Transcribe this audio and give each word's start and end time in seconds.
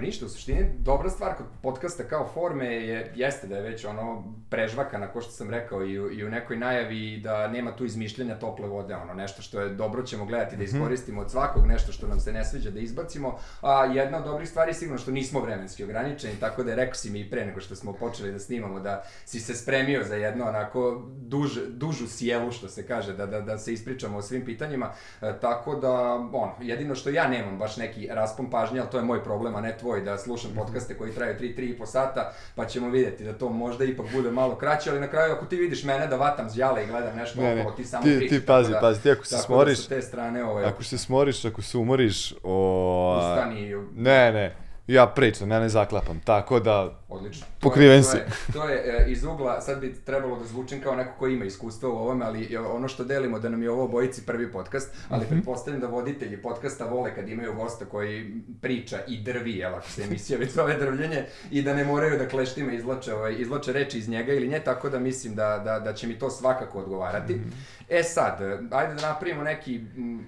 Pa 0.00 0.06
ništa, 0.06 0.26
u 0.26 0.28
suštini 0.28 0.66
dobra 0.78 1.10
stvar 1.10 1.34
kod 1.36 1.46
podcasta 1.62 2.02
kao 2.02 2.28
forme 2.34 2.66
je, 2.66 3.12
jeste 3.16 3.46
da 3.46 3.56
je 3.56 3.62
već 3.62 3.84
ono 3.84 4.24
prežvakana, 4.50 5.12
ko 5.12 5.20
što 5.20 5.30
sam 5.30 5.50
rekao 5.50 5.84
i 5.84 6.00
u, 6.00 6.10
i 6.10 6.24
u 6.24 6.30
nekoj 6.30 6.56
najavi 6.56 7.20
da 7.24 7.48
nema 7.48 7.76
tu 7.76 7.84
izmišljenja 7.84 8.38
tople 8.38 8.68
vode, 8.68 8.96
ono 8.96 9.14
nešto 9.14 9.42
što 9.42 9.60
je 9.60 9.68
dobro 9.68 10.02
ćemo 10.02 10.24
gledati 10.24 10.56
da 10.56 10.62
iskoristimo 10.62 11.20
od 11.20 11.30
svakog, 11.30 11.66
nešto 11.66 11.92
što 11.92 12.06
nam 12.06 12.20
se 12.20 12.32
ne 12.32 12.44
sviđa 12.44 12.70
da 12.70 12.80
izbacimo, 12.80 13.38
a 13.60 13.84
jedna 13.84 14.18
od 14.18 14.24
dobrih 14.24 14.48
stvari 14.48 14.70
je 14.70 14.74
sigurno 14.74 14.98
što 14.98 15.10
nismo 15.10 15.40
vremenski 15.40 15.84
ograničeni, 15.84 16.40
tako 16.40 16.62
da 16.62 16.70
je 16.70 16.76
rekao 16.76 16.94
si 16.94 17.10
mi 17.10 17.20
i 17.20 17.30
pre 17.30 17.46
nego 17.46 17.60
što 17.60 17.76
smo 17.76 17.92
počeli 17.92 18.32
da 18.32 18.38
snimamo 18.38 18.80
da 18.80 19.02
si 19.24 19.40
se 19.40 19.54
spremio 19.54 20.04
za 20.04 20.14
jedno 20.14 20.48
onako 20.48 21.02
duž, 21.16 21.58
dužu 21.68 22.08
sjelu 22.08 22.52
što 22.52 22.68
se 22.68 22.86
kaže, 22.86 23.12
da, 23.12 23.26
da, 23.26 23.40
da 23.40 23.58
se 23.58 23.72
ispričamo 23.72 24.18
o 24.18 24.22
svim 24.22 24.44
pitanjima, 24.44 24.92
e, 25.22 25.32
tako 25.40 25.74
da, 25.74 25.92
ono, 26.14 26.52
jedino 26.60 26.94
što 26.94 27.10
ja 27.10 27.28
nemam 27.28 27.58
baš 27.58 27.76
neki 27.76 28.08
raspon 28.10 28.50
pažnje, 28.50 28.80
ali 28.80 28.90
to 28.90 28.96
je 28.96 29.04
moj 29.04 29.24
problem, 29.24 29.54
a 29.54 29.60
ne 29.60 29.76
tvoj, 29.78 29.89
da 29.96 30.18
slušam 30.18 30.50
podcaste 30.52 30.94
koji 30.94 31.12
traju 31.12 31.34
3 31.38 31.78
po 31.78 31.86
sata, 31.86 32.32
pa 32.54 32.64
ćemo 32.64 32.88
videti 32.88 33.24
da 33.24 33.32
to 33.32 33.48
možda 33.48 33.84
ipak 33.84 34.06
bude 34.12 34.30
malo 34.30 34.56
kraće, 34.56 34.90
ali 34.90 35.00
na 35.00 35.08
kraju 35.08 35.32
ako 35.32 35.44
ti 35.46 35.56
vidiš 35.56 35.84
mene 35.84 36.06
da 36.06 36.16
vatam 36.16 36.50
zjale 36.50 36.84
i 36.84 36.88
gledam 36.88 37.16
nešto 37.16 37.40
Ne, 37.40 37.54
ne, 37.54 37.60
okolo, 37.60 37.76
ti 37.76 37.84
samo 37.84 38.02
ti- 38.04 38.16
pričaš. 38.18 38.30
ti 38.30 38.46
pazi, 38.46 38.72
da, 38.72 38.80
pazi, 38.80 39.02
ti 39.02 39.10
ako 39.10 39.24
se 39.24 39.30
tako 39.32 39.46
smoriš- 39.46 39.88
Da 39.88 39.94
te 39.96 40.02
strane, 40.02 40.44
ovaj, 40.44 40.64
Ako 40.64 40.82
se 40.84 40.98
smoriš, 40.98 41.44
ako 41.44 41.62
se 41.62 41.78
umoriš, 41.78 42.34
o... 42.42 43.18
ustani 43.20 43.74
Ne, 43.94 44.32
ne, 44.32 44.56
ja 44.86 45.06
pričam, 45.06 45.50
ja 45.50 45.60
ne 45.60 45.68
zaklapam, 45.68 46.20
tako 46.24 46.60
da... 46.60 47.00
Odlično. 47.08 47.46
Pokriven 47.60 48.02
to 48.02 48.08
si. 48.08 48.16
je, 48.16 48.26
to 48.52 48.68
je, 48.68 48.82
to 48.84 48.90
je 48.90 49.04
iz 49.12 49.24
ugla, 49.24 49.60
sad 49.60 49.80
bi 49.80 49.94
trebalo 50.04 50.36
da 50.38 50.44
zvučim 50.44 50.80
kao 50.82 50.94
neko 50.94 51.12
ko 51.18 51.26
ima 51.26 51.44
iskustva 51.44 51.88
u 51.88 51.92
ovome, 51.92 52.24
ali 52.24 52.54
e, 52.54 52.58
ono 52.58 52.88
što 52.88 53.04
delimo 53.04 53.38
da 53.38 53.48
nam 53.48 53.62
je 53.62 53.70
ovo 53.70 53.84
obojici 53.84 54.26
prvi 54.26 54.52
podcast, 54.52 54.94
ali 55.08 55.20
Mhm. 55.24 55.34
pretpostavljam 55.34 55.80
da 55.80 55.86
voditelji 55.86 56.42
podcasta 56.42 56.84
vole 56.84 57.14
kad 57.14 57.28
imaju 57.28 57.54
gosta 57.54 57.84
koji 57.84 58.32
priča 58.60 58.98
i 59.08 59.20
drvi, 59.22 59.52
jel, 59.56 59.74
ako 59.74 59.90
se 59.90 60.02
emisija 60.02 60.38
već 60.38 60.50
zove 60.50 60.74
drvljenje, 60.76 61.24
i 61.50 61.62
da 61.62 61.74
ne 61.74 61.84
moraju 61.84 62.18
da 62.18 62.28
kleštima 62.28 62.72
izlače, 62.72 63.14
ovaj, 63.14 63.34
izlače 63.38 63.72
reči 63.72 63.98
iz 63.98 64.08
njega 64.08 64.32
ili 64.32 64.48
nje, 64.48 64.60
tako 64.60 64.90
da 64.90 64.98
mislim 64.98 65.34
da, 65.34 65.58
da, 65.64 65.80
da 65.80 65.92
će 65.92 66.06
mi 66.06 66.18
to 66.18 66.30
svakako 66.30 66.78
odgovarati. 66.78 67.34
Mhm. 67.34 67.48
E 67.88 68.02
sad, 68.02 68.40
ajde 68.70 68.94
da 68.94 69.00
napravimo 69.08 69.42
neki 69.42 69.80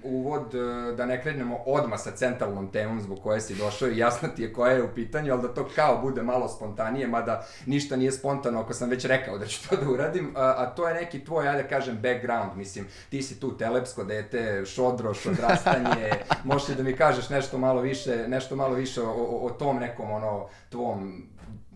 uvod, 0.03 0.55
e, 0.55 0.93
da 0.97 1.07
ne 1.07 1.23
krenemo 1.23 1.59
odmah 1.67 2.01
sa 2.01 2.11
centralnom 2.11 2.73
temom 2.73 3.01
zbog 3.01 3.23
koje 3.23 3.41
si 3.41 3.55
došao 3.55 3.89
i 3.89 3.98
jasno 3.98 4.29
ti 4.29 4.43
je 4.43 4.52
koja 4.53 4.72
je 4.72 4.83
u 4.83 4.95
pitanju, 4.95 5.33
ali 5.33 5.42
da 5.42 5.55
to 5.55 5.69
kao 5.75 5.98
bude 5.98 6.22
malo 6.22 6.48
spontanije, 6.48 7.06
mada 7.06 7.47
ništa 7.67 7.97
nije 7.97 8.12
spontano 8.12 8.61
ako 8.61 8.75
sam 8.75 8.91
već 8.91 9.05
rekao 9.05 9.39
da 9.39 9.47
ću 9.47 9.69
to 9.69 9.77
da 9.77 9.91
uradim, 9.91 10.33
a, 10.36 10.55
a 10.58 10.67
to 10.67 10.89
je 10.89 10.95
neki 10.95 11.25
tvoj, 11.25 11.48
ajde 11.48 11.62
da 11.62 11.69
kažem, 11.69 11.98
background, 12.03 12.56
mislim, 12.56 12.86
ti 13.11 13.23
si 13.23 13.41
tu 13.41 13.56
telepsko 13.56 14.05
dete, 14.05 14.62
šodroš, 14.67 15.27
odrastanje, 15.27 16.11
možeš 16.45 16.69
li 16.69 16.75
da 16.75 16.83
mi 16.83 16.97
kažeš 16.97 17.28
nešto 17.28 17.58
malo 17.58 17.80
više, 17.80 18.28
nešto 18.28 18.56
malo 18.56 18.75
više 18.75 19.03
o, 19.03 19.11
o, 19.11 19.47
o 19.47 19.50
tom 19.50 19.77
nekom, 19.77 20.11
ono, 20.11 20.48
tvom 20.69 21.23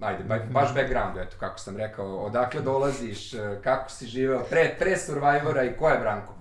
ajde, 0.00 0.24
ba, 0.24 0.38
baš 0.50 0.74
backgroundu, 0.74 1.20
eto, 1.20 1.36
kako 1.40 1.58
sam 1.58 1.76
rekao, 1.76 2.16
odakle 2.16 2.60
dolaziš, 2.60 3.30
kako 3.62 3.90
si 3.90 4.06
živeo, 4.06 4.40
pre, 4.50 4.76
pre 4.78 4.96
Survivora 4.96 5.64
i 5.64 5.76
ko 5.78 5.88
je 5.88 5.98
Branko? 5.98 6.34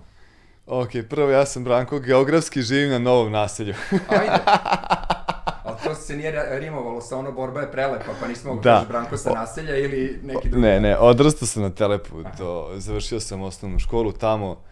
Ok, 0.67 0.89
prvo 1.09 1.29
ja 1.29 1.45
sam 1.45 1.63
Branko, 1.63 1.99
geografski 1.99 2.61
živim 2.61 2.91
na 2.91 2.99
novom 2.99 3.31
naselju. 3.31 3.73
Ajde. 4.09 4.43
Ali 5.63 5.77
to 5.83 5.95
se 5.95 6.17
nije 6.17 6.59
rimovalo 6.59 7.01
sa 7.01 7.17
ono 7.17 7.31
borba 7.31 7.61
je 7.61 7.71
prelepa, 7.71 8.11
pa 8.21 8.27
nismo 8.27 8.49
mogu 8.49 8.63
Da. 8.63 8.73
kažeš 8.73 8.87
Branko 8.87 9.17
sa 9.17 9.33
naselja 9.33 9.77
ili 9.77 10.19
neki 10.23 10.49
drugi. 10.49 10.67
Ne, 10.67 10.79
ne, 10.79 10.97
odrastao 10.97 11.47
sam 11.47 11.63
na 11.63 11.69
Telepu, 11.69 12.23
to, 12.37 12.71
završio 12.75 13.19
sam 13.19 13.41
osnovnu 13.41 13.79
školu 13.79 14.11
tamo 14.11 14.63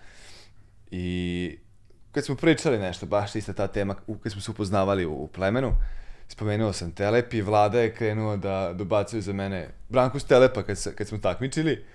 i 0.92 1.58
kad 2.12 2.26
smo 2.26 2.36
pričali 2.36 2.80
nešto, 2.80 3.06
baš 3.06 3.36
ista 3.36 3.54
ta 3.54 3.68
tema, 3.68 3.96
kad 4.24 4.32
smo 4.32 4.42
se 4.42 4.52
upoznavali 4.52 5.06
u, 5.06 5.14
u 5.14 5.28
plemenu, 5.28 5.72
spomenuo 6.28 6.74
sam 6.74 6.92
Telep 6.92 7.34
i 7.34 7.42
vlada 7.42 7.80
je 7.80 7.96
krenuo 7.96 8.38
da 8.38 8.74
dobacuju 8.74 9.22
za 9.22 9.34
mene 9.34 9.70
Branko 9.90 10.20
s 10.20 10.24
Telepa 10.24 10.64
kad, 10.64 10.78
se, 10.78 10.96
kad 10.96 11.08
smo 11.08 11.18
takmičili 11.18 11.86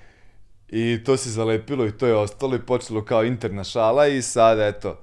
i 0.68 1.04
to 1.04 1.16
se 1.16 1.30
zalepilo 1.30 1.86
i 1.86 1.92
to 1.92 2.06
je 2.06 2.16
ostalo 2.16 2.56
i 2.56 2.66
počelo 2.66 3.04
kao 3.04 3.24
interna 3.24 3.64
šala 3.64 4.06
i 4.06 4.22
sad 4.22 4.58
eto, 4.60 5.00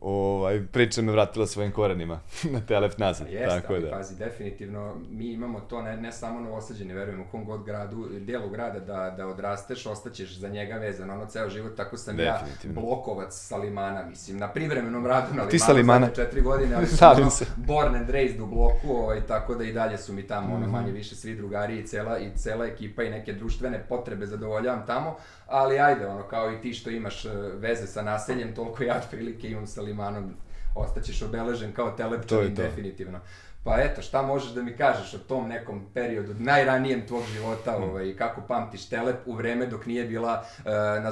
ovaj, 0.00 0.62
priča 0.62 1.02
me 1.02 1.12
vratila 1.12 1.46
svojim 1.46 1.72
korenima 1.72 2.20
na 2.52 2.60
Telep 2.60 2.98
nazad. 2.98 3.28
Jeste, 3.28 3.48
tako 3.50 3.72
ali 3.72 3.82
da. 3.82 3.90
pazi, 3.90 4.16
definitivno 4.16 4.78
mi 5.10 5.26
imamo 5.26 5.60
to 5.60 5.82
ne, 5.82 5.96
ne 5.96 6.12
samo 6.12 6.40
novosađeni, 6.40 6.94
verujem 6.94 7.20
u 7.20 7.30
kom 7.30 7.44
god 7.44 7.64
gradu, 7.64 8.08
delu 8.20 8.48
grada 8.50 8.80
da, 8.80 9.10
da 9.10 9.26
odrasteš, 9.26 9.86
ostaćeš 9.86 10.36
za 10.36 10.48
njega 10.48 10.74
vezan, 10.74 11.10
ono 11.10 11.26
ceo 11.26 11.50
život, 11.50 11.76
tako 11.76 11.96
sam 11.96 12.20
ja 12.20 12.40
blokovac 12.64 13.28
sa 13.30 13.56
Limana, 13.56 14.04
mislim, 14.04 14.38
na 14.38 14.48
privremenom 14.48 15.06
radu 15.06 15.26
na 15.26 15.32
Limanu, 15.32 15.50
Ti 15.50 15.58
sa 15.58 15.72
Limana? 15.72 16.08
četiri 16.08 16.40
godine, 16.42 16.74
ali 16.74 16.86
sam 16.96 17.16
ono, 17.16 17.30
se. 17.30 17.44
born 17.56 17.94
and 17.94 18.10
raised 18.10 18.40
u 18.40 18.46
bloku, 18.46 18.88
ovaj, 18.92 19.20
tako 19.20 19.54
da 19.54 19.64
i 19.64 19.72
dalje 19.72 19.98
su 19.98 20.12
mi 20.12 20.22
tamo, 20.22 20.48
ono, 20.48 20.66
Mhm. 20.66 20.70
manje 20.72 20.92
više 20.92 21.14
svi 21.16 21.34
drugari 21.34 21.78
i 21.78 21.86
cela, 21.86 22.18
i 22.18 22.30
cela 22.36 22.66
ekipa 22.66 23.02
i 23.02 23.10
neke 23.10 23.32
društvene 23.32 23.84
potrebe 23.88 24.26
zadovoljavam 24.26 24.86
tamo, 24.86 25.16
ali 25.48 25.78
ajde, 25.78 26.06
ono, 26.06 26.22
kao 26.22 26.52
i 26.52 26.60
ti 26.60 26.74
što 26.74 26.90
imaš 26.90 27.24
e, 27.24 27.30
veze 27.54 27.86
sa 27.86 28.02
naseljem, 28.02 28.54
toliko 28.54 28.82
ja 28.82 28.96
otprilike 28.96 29.48
imam 29.48 29.66
sa 29.66 29.82
Limanom, 29.82 30.34
ostaćeš 30.74 31.22
obeležen 31.22 31.72
kao 31.72 31.90
telepčanin, 31.90 32.54
definitivno. 32.54 33.20
Pa 33.64 33.76
eto, 33.80 34.02
šta 34.02 34.22
možeš 34.22 34.50
da 34.50 34.62
mi 34.62 34.76
kažeš 34.76 35.14
o 35.14 35.18
tom 35.18 35.48
nekom 35.48 35.86
periodu, 35.94 36.34
najranijem 36.38 37.06
tvog 37.06 37.22
života, 37.32 37.72
Hmm. 37.76 37.82
ovaj, 37.82 38.16
kako 38.16 38.40
pamtiš 38.48 38.88
Telep 38.88 39.16
u 39.26 39.32
vreme 39.34 39.66
dok 39.66 39.86
nije 39.86 40.04
bila 40.04 40.44
e, 40.64 40.70
na, 41.00 41.10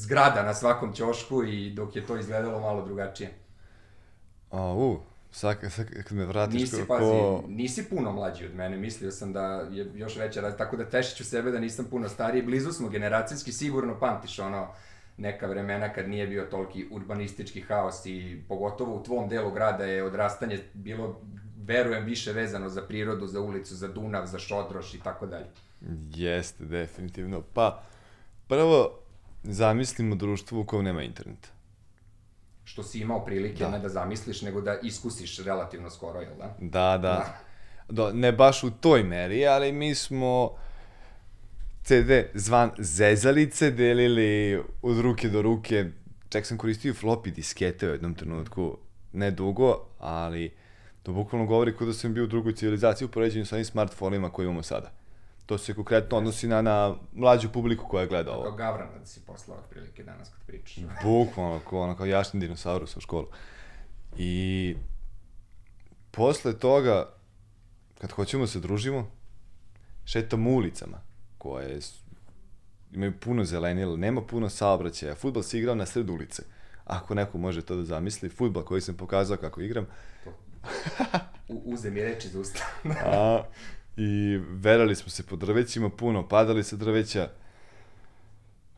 zgrada 0.00 0.42
na 0.42 0.54
svakom 0.54 0.92
ćošku 0.92 1.44
i 1.44 1.70
dok 1.70 1.96
je 1.96 2.06
to 2.06 2.16
izgledalo 2.16 2.60
malo 2.60 2.84
drugačije. 2.84 3.30
A, 4.50 4.72
u, 4.72 5.00
sad, 5.30 5.56
sad 5.70 5.86
kad 5.90 6.12
me 6.12 6.24
vratiš 6.24 6.60
Nisi, 6.60 6.76
ko- 6.76 6.86
pazi, 6.86 7.52
nisi 7.52 7.84
puno 7.84 8.12
mlađi 8.12 8.46
od 8.46 8.54
mene, 8.54 8.76
mislio 8.76 9.10
sam 9.10 9.32
da 9.32 9.68
je 9.70 9.90
još 9.94 10.16
veća 10.16 10.40
razlika, 10.40 10.64
tako 10.64 10.76
da 10.76 10.84
tešit 10.84 11.16
ću 11.16 11.24
sebe 11.24 11.50
da 11.50 11.60
nisam 11.60 11.84
puno 11.90 12.08
stariji, 12.08 12.42
blizu 12.42 12.72
smo 12.72 12.88
generacijski, 12.88 13.52
sigurno 13.52 13.98
pamtiš 14.00 14.38
ono, 14.38 14.68
neka 15.16 15.46
vremena 15.46 15.92
kad 15.92 16.08
nije 16.08 16.26
bio 16.26 16.44
toliki 16.44 16.86
urbanistički 16.90 17.60
haos 17.60 18.06
i 18.06 18.42
pogotovo 18.48 18.96
u 18.96 19.02
tvom 19.02 19.28
delu 19.28 19.50
grada 19.50 19.84
je 19.84 20.04
odrastanje 20.04 20.58
bilo, 20.74 21.20
verujem, 21.64 22.04
više 22.04 22.32
vezano 22.32 22.68
za 22.68 22.82
prirodu, 22.82 23.26
za 23.26 23.40
ulicu, 23.40 23.74
za 23.76 23.88
Dunav, 23.88 24.26
za 24.26 24.38
Šodroš 24.38 24.94
i 24.94 25.00
tako 25.00 25.26
dalje. 25.26 25.46
Jeste, 26.14 26.64
definitivno. 26.64 27.42
Pa, 27.54 27.82
prvo, 28.48 28.98
zamislimo 29.42 30.14
društvo 30.14 30.60
u 30.60 30.64
kojem 30.64 30.84
nema 30.84 31.02
interneta. 31.02 31.48
Što 32.70 32.82
si 32.82 33.00
imao 33.00 33.24
prilike 33.24 33.64
Da. 33.64 33.70
ne 33.70 33.78
da 33.78 33.88
zamisliš, 33.88 34.42
nego 34.42 34.60
da 34.60 34.78
iskusiš 34.82 35.38
relativno 35.38 35.90
skoro, 35.90 36.20
jel 36.20 36.36
da? 36.38 36.54
Da, 36.60 36.98
da. 36.98 37.38
Do, 37.88 38.12
ne 38.12 38.32
baš 38.32 38.64
u 38.64 38.70
toj 38.70 39.02
meri, 39.02 39.46
ali 39.46 39.72
mi 39.72 39.94
smo 39.94 40.50
CD 41.82 42.10
zvan 42.34 42.70
Zezalice 42.78 43.70
delili 43.70 44.62
od 44.82 45.00
ruke 45.00 45.28
do 45.28 45.42
ruke. 45.42 45.90
Čak 46.28 46.46
sam 46.46 46.58
koristio 46.58 46.94
floppy 46.94 47.30
diskete 47.30 47.88
u 47.88 47.92
jednom 47.92 48.14
trenutku. 48.14 48.76
Ne 49.12 49.30
dugo, 49.30 49.86
ali 49.98 50.50
to 51.02 51.12
bukvalno 51.12 51.46
govori 51.46 51.76
kao 51.76 51.86
da 51.86 51.92
sam 51.92 52.14
bio 52.14 52.24
u 52.24 52.26
drugoj 52.26 52.54
civilizaciji 52.54 53.06
u 53.06 53.10
poređenju 53.10 53.46
sa 53.46 53.56
ovim 53.56 53.64
smartfonima 53.64 54.30
koje 54.30 54.44
imamo 54.44 54.62
sada. 54.62 54.90
To 55.50 55.58
se 55.58 55.74
konkretno 55.74 56.18
odnosi 56.18 56.48
na, 56.48 56.62
na 56.62 56.94
mlađu 57.12 57.48
publiku 57.52 57.88
koja 57.88 58.06
gleda 58.06 58.32
ovo. 58.32 58.42
Kao 58.42 58.52
Gavrana 58.52 58.98
da 58.98 59.06
si 59.06 59.20
poslao 59.20 59.58
otprilike 59.58 60.04
danas 60.04 60.28
kad 60.28 60.40
pričaš. 60.46 60.84
Bukvalno, 61.02 61.60
kao 61.70 61.80
ono, 61.80 61.96
kao 61.96 62.06
jašni 62.06 62.40
dinosaurus 62.40 62.96
u 62.96 63.00
školu. 63.00 63.26
I 64.16 64.76
posle 66.10 66.58
toga, 66.58 67.12
kad 68.00 68.10
hoćemo 68.10 68.42
da 68.42 68.46
se 68.46 68.60
družimo, 68.60 69.10
šetamo 70.04 70.50
ulicama, 70.50 71.00
koje 71.38 71.78
imaju 72.92 73.20
puno 73.20 73.44
zelenila, 73.44 73.96
nema 73.96 74.22
puno 74.22 74.48
saobraćaja, 74.48 75.14
futbol 75.14 75.42
se 75.42 75.58
igrao 75.58 75.74
na 75.74 75.86
sred 75.86 76.10
ulice. 76.10 76.42
Ako 76.84 77.14
neko 77.14 77.38
može 77.38 77.62
to 77.62 77.76
da 77.76 77.84
zamisli, 77.84 78.28
futbol 78.28 78.62
koji 78.62 78.80
sam 78.80 78.96
pokazao 78.96 79.36
kako 79.36 79.60
igram, 79.60 79.86
U, 81.48 81.62
uze 81.64 81.90
mi 81.90 82.02
reči 82.02 82.28
za 82.28 82.40
usta. 82.40 82.64
I 84.02 84.40
verali 84.50 84.94
smo 84.94 85.10
se 85.10 85.26
po 85.26 85.36
drvećima 85.36 85.90
puno, 85.90 86.28
padali 86.28 86.64
sa 86.64 86.76
drveća. 86.76 87.28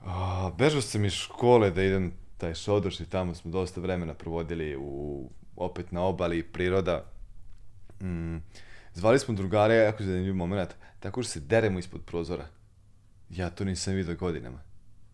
A, 0.05 0.51
bežao 0.59 0.81
sam 0.81 1.05
iz 1.05 1.13
škole 1.13 1.71
da 1.71 1.83
idem 1.83 2.13
taj 2.39 2.55
šodoš 2.55 3.01
i 3.01 3.05
tamo 3.05 3.35
smo 3.35 3.51
dosta 3.51 3.81
vremena 3.81 4.15
provodili 4.15 4.77
u, 4.77 5.31
opet 5.57 5.93
na 5.93 6.03
obali, 6.03 6.43
priroda. 6.43 7.05
Mm, 8.01 8.37
zvali 8.95 9.19
smo 9.19 9.35
drugare, 9.35 9.75
jako 9.75 10.03
zanimljiv 10.03 10.35
moment, 10.35 10.71
tako 11.01 11.23
što 11.23 11.33
se 11.33 11.41
deremo 11.41 11.79
ispod 11.79 12.01
prozora. 12.07 12.47
Ja 13.31 13.51
to 13.51 13.65
nisam 13.65 13.95
vidio 13.95 14.15
godinama. 14.15 14.72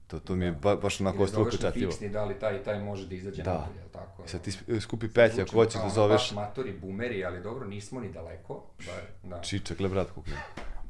To, 0.09 0.21
to 0.21 0.35
mi 0.37 0.45
je 0.45 0.53
ba, 0.53 0.77
baš 0.77 1.01
onako 1.01 1.23
ostalo 1.23 1.47
upečatljivo. 1.47 1.91
fiksni, 1.91 2.09
da 2.09 2.25
li 2.25 2.39
taj 2.39 2.57
i 2.57 2.63
taj 2.65 2.79
može 2.81 3.07
da 3.07 3.15
izađe 3.15 3.43
Da. 3.43 3.53
napolje, 3.55 3.79
jel 3.79 3.89
tako? 3.89 4.29
Sad 4.29 4.41
ti 4.43 4.51
skupi 4.81 5.09
petlja, 5.09 5.43
ako 5.43 5.53
hoćeš 5.53 5.83
da 5.83 5.89
zoveš 5.89 6.21
Baš 6.21 6.33
matori, 6.33 6.73
bumeri, 6.73 7.25
ali 7.25 7.43
dobro, 7.43 7.67
nismo 7.67 8.01
ni 8.01 8.13
daleko. 8.13 8.65
Bar, 8.87 9.31
da. 9.31 9.41
Čičak, 9.43 9.79
gle 9.79 9.89
brat 9.89 10.09
ima. 10.27 10.37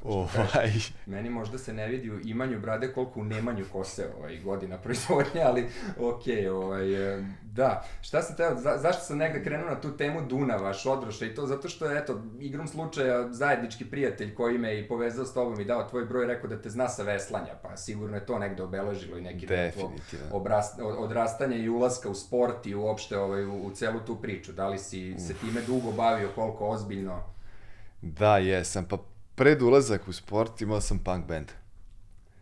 Ovaj. 0.05 0.71
Meni 1.06 1.31
možda 1.31 1.59
se 1.59 1.73
ne 1.73 1.89
vidi 1.89 2.11
u 2.11 2.21
imanju 2.21 2.61
brade 2.61 2.93
koliko 2.93 3.21
u 3.21 3.25
nemanju 3.25 3.65
kose 3.73 4.09
ovaj, 4.19 4.39
godina 4.39 4.79
proizvodnje, 4.79 5.43
ali 5.43 5.69
okej, 5.99 6.35
okay, 6.35 6.50
ovaj, 6.50 7.15
e, 7.15 7.25
da. 7.43 7.85
Šta 8.00 8.23
sam 8.23 8.37
teo, 8.37 8.55
za, 8.55 8.77
zašto 8.79 9.03
sam 9.03 9.19
negde 9.19 9.45
krenuo 9.45 9.69
na 9.69 9.81
tu 9.81 9.97
temu 9.97 10.21
Dunava, 10.29 10.73
Šodroša 10.73 11.27
i 11.27 11.35
to 11.35 11.47
zato 11.47 11.69
što 11.69 11.87
je, 11.87 11.99
eto, 11.99 12.23
igrom 12.41 12.69
slučaja 12.69 13.33
zajednički 13.33 13.85
prijatelj 13.85 14.35
koji 14.35 14.59
me 14.59 14.81
i 14.81 14.89
povezao 14.89 15.25
s 15.25 15.35
tobom 15.35 15.61
i 15.61 15.65
dao 15.65 15.89
tvoj 15.89 16.05
broj, 16.05 16.27
rekao 16.27 16.50
da 16.50 16.62
te 16.62 16.71
zna 16.71 16.89
sa 16.89 17.03
veslanja, 17.03 17.55
pa 17.62 17.77
sigurno 17.77 18.17
je 18.17 18.27
to 18.27 18.39
negde 18.39 18.62
obeležilo 18.62 19.19
i 19.19 19.23
neki 19.23 19.47
obrast, 20.33 20.81
odrastanje 20.81 21.59
i 21.59 21.69
ulaska 21.69 22.09
u 22.09 22.15
sport 22.15 22.67
i 22.67 22.75
uopšte 22.75 23.19
ovaj, 23.19 23.45
u, 23.45 23.67
u 23.67 23.71
celu 23.71 24.00
tu 24.00 24.17
priču. 24.17 24.53
Da 24.53 24.69
li 24.69 24.79
si 24.79 25.15
Uf. 25.17 25.23
se 25.23 25.35
time 25.35 25.61
dugo 25.61 25.93
bavio, 25.93 26.29
koliko 26.35 26.69
ozbiljno? 26.69 27.23
Da, 28.03 28.39
jesam, 28.39 28.85
pa 28.85 28.99
pred 29.38 29.62
ulazak 29.62 30.08
u 30.08 30.12
sport 30.12 30.61
imao 30.61 30.81
sam 30.81 30.99
punk 30.99 31.26
band. 31.26 31.49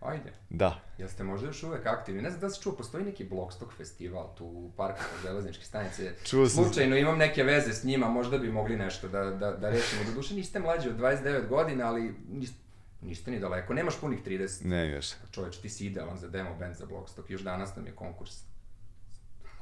Ajde. 0.00 0.32
Da. 0.50 0.81
Jeste 0.98 1.25
možda 1.25 1.46
još 1.46 1.62
uvek 1.62 1.87
aktivni? 1.87 2.22
Ne 2.22 2.31
znam 2.31 2.40
da 2.40 2.50
si 2.50 2.62
čuo, 2.62 2.72
postoji 2.72 3.04
neki 3.04 3.25
Blockstock 3.25 3.72
festival 3.76 4.34
tu 4.38 4.44
u 4.44 4.70
parku 4.76 5.00
železničke 5.22 5.64
stanice. 5.64 6.12
Čuo 6.25 6.48
sam. 6.48 6.64
Slučajno 6.64 6.96
imam 6.96 7.19
neke 7.19 7.43
veze 7.43 7.72
s 7.72 7.84
njima, 7.84 8.08
možda 8.08 8.38
bi 8.38 8.52
mogli 8.52 8.76
nešto 8.76 9.08
da, 9.08 9.25
da, 9.25 9.52
da 9.52 9.70
rešimo. 9.70 10.04
Do 10.04 10.12
duše 10.12 10.34
niste 10.34 10.58
mlađi 10.58 10.88
od 10.88 10.98
29 10.98 11.48
godina, 11.48 11.87
ali 11.87 12.14
niste, 12.28 12.58
niste 13.02 13.31
ni 13.31 13.40
daleko. 13.40 13.75
Nemaš 13.75 14.00
punih 14.00 14.25
30. 14.26 14.64
Ne, 14.64 14.90
još. 14.90 15.06
Čoveč, 15.31 15.56
ti 15.56 15.69
si 15.69 15.87
idealan 15.87 16.19
za 16.19 16.28
demo 16.28 16.54
band 16.58 16.76
za 16.76 16.87
Blockstock. 16.87 17.31
Još 17.31 17.40
danas 17.40 17.76
nam 17.76 17.87
je 17.87 17.93
konkurs. 17.93 18.43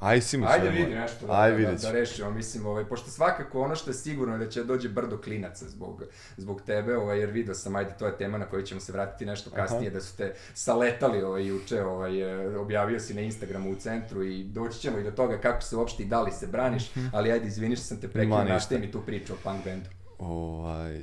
Aj 0.00 0.20
si 0.20 0.38
mi 0.38 0.46
Ajde 0.48 0.70
vidi 0.70 0.94
nešto 0.94 1.26
da, 1.26 1.40
Aj, 1.40 1.50
da, 1.50 1.70
da, 1.70 1.74
da 1.74 1.92
rešimo, 1.92 2.30
mislim, 2.30 2.66
ovaj, 2.66 2.84
pošto 2.84 3.10
svakako 3.10 3.60
ono 3.60 3.76
što 3.76 3.90
je 3.90 3.94
sigurno 3.94 4.34
je 4.34 4.38
da 4.38 4.50
će 4.50 4.64
dođe 4.64 4.88
brdo 4.88 5.18
klinaca 5.18 5.68
zbog, 5.68 6.02
zbog 6.36 6.62
tebe, 6.62 6.96
ovaj, 6.96 7.18
jer 7.18 7.30
vidio 7.30 7.54
sam, 7.54 7.76
ajde, 7.76 7.94
to 7.98 8.06
je 8.06 8.16
tema 8.16 8.38
na 8.38 8.46
koju 8.46 8.62
ćemo 8.62 8.80
se 8.80 8.92
vratiti 8.92 9.26
nešto 9.26 9.50
kasnije, 9.50 9.88
Aha. 9.88 9.94
da 9.94 10.00
su 10.00 10.16
te 10.16 10.34
saletali 10.54 11.22
ovaj, 11.22 11.46
juče, 11.46 11.84
ovaj, 11.84 12.20
e, 12.20 12.58
objavio 12.58 13.00
si 13.00 13.14
na 13.14 13.20
Instagramu 13.20 13.70
u 13.70 13.74
centru 13.74 14.24
i 14.24 14.44
doći 14.44 14.78
ćemo 14.78 14.98
i 14.98 15.04
do 15.04 15.10
toga 15.10 15.38
kako 15.38 15.62
se 15.62 15.76
uopšte 15.76 16.02
i 16.02 16.06
da 16.06 16.22
li 16.22 16.32
se 16.32 16.46
braniš, 16.46 16.96
mhm. 16.96 17.06
ali 17.12 17.32
ajde, 17.32 17.46
izviniš 17.46 17.80
sam 17.80 18.00
te 18.00 18.08
prekinuo, 18.08 18.44
našte 18.44 18.78
mi 18.78 18.90
tu 18.90 19.00
priču 19.00 19.32
o 19.32 19.36
punk 19.42 19.64
bandu. 19.64 19.88
Ovaj, 20.18 21.00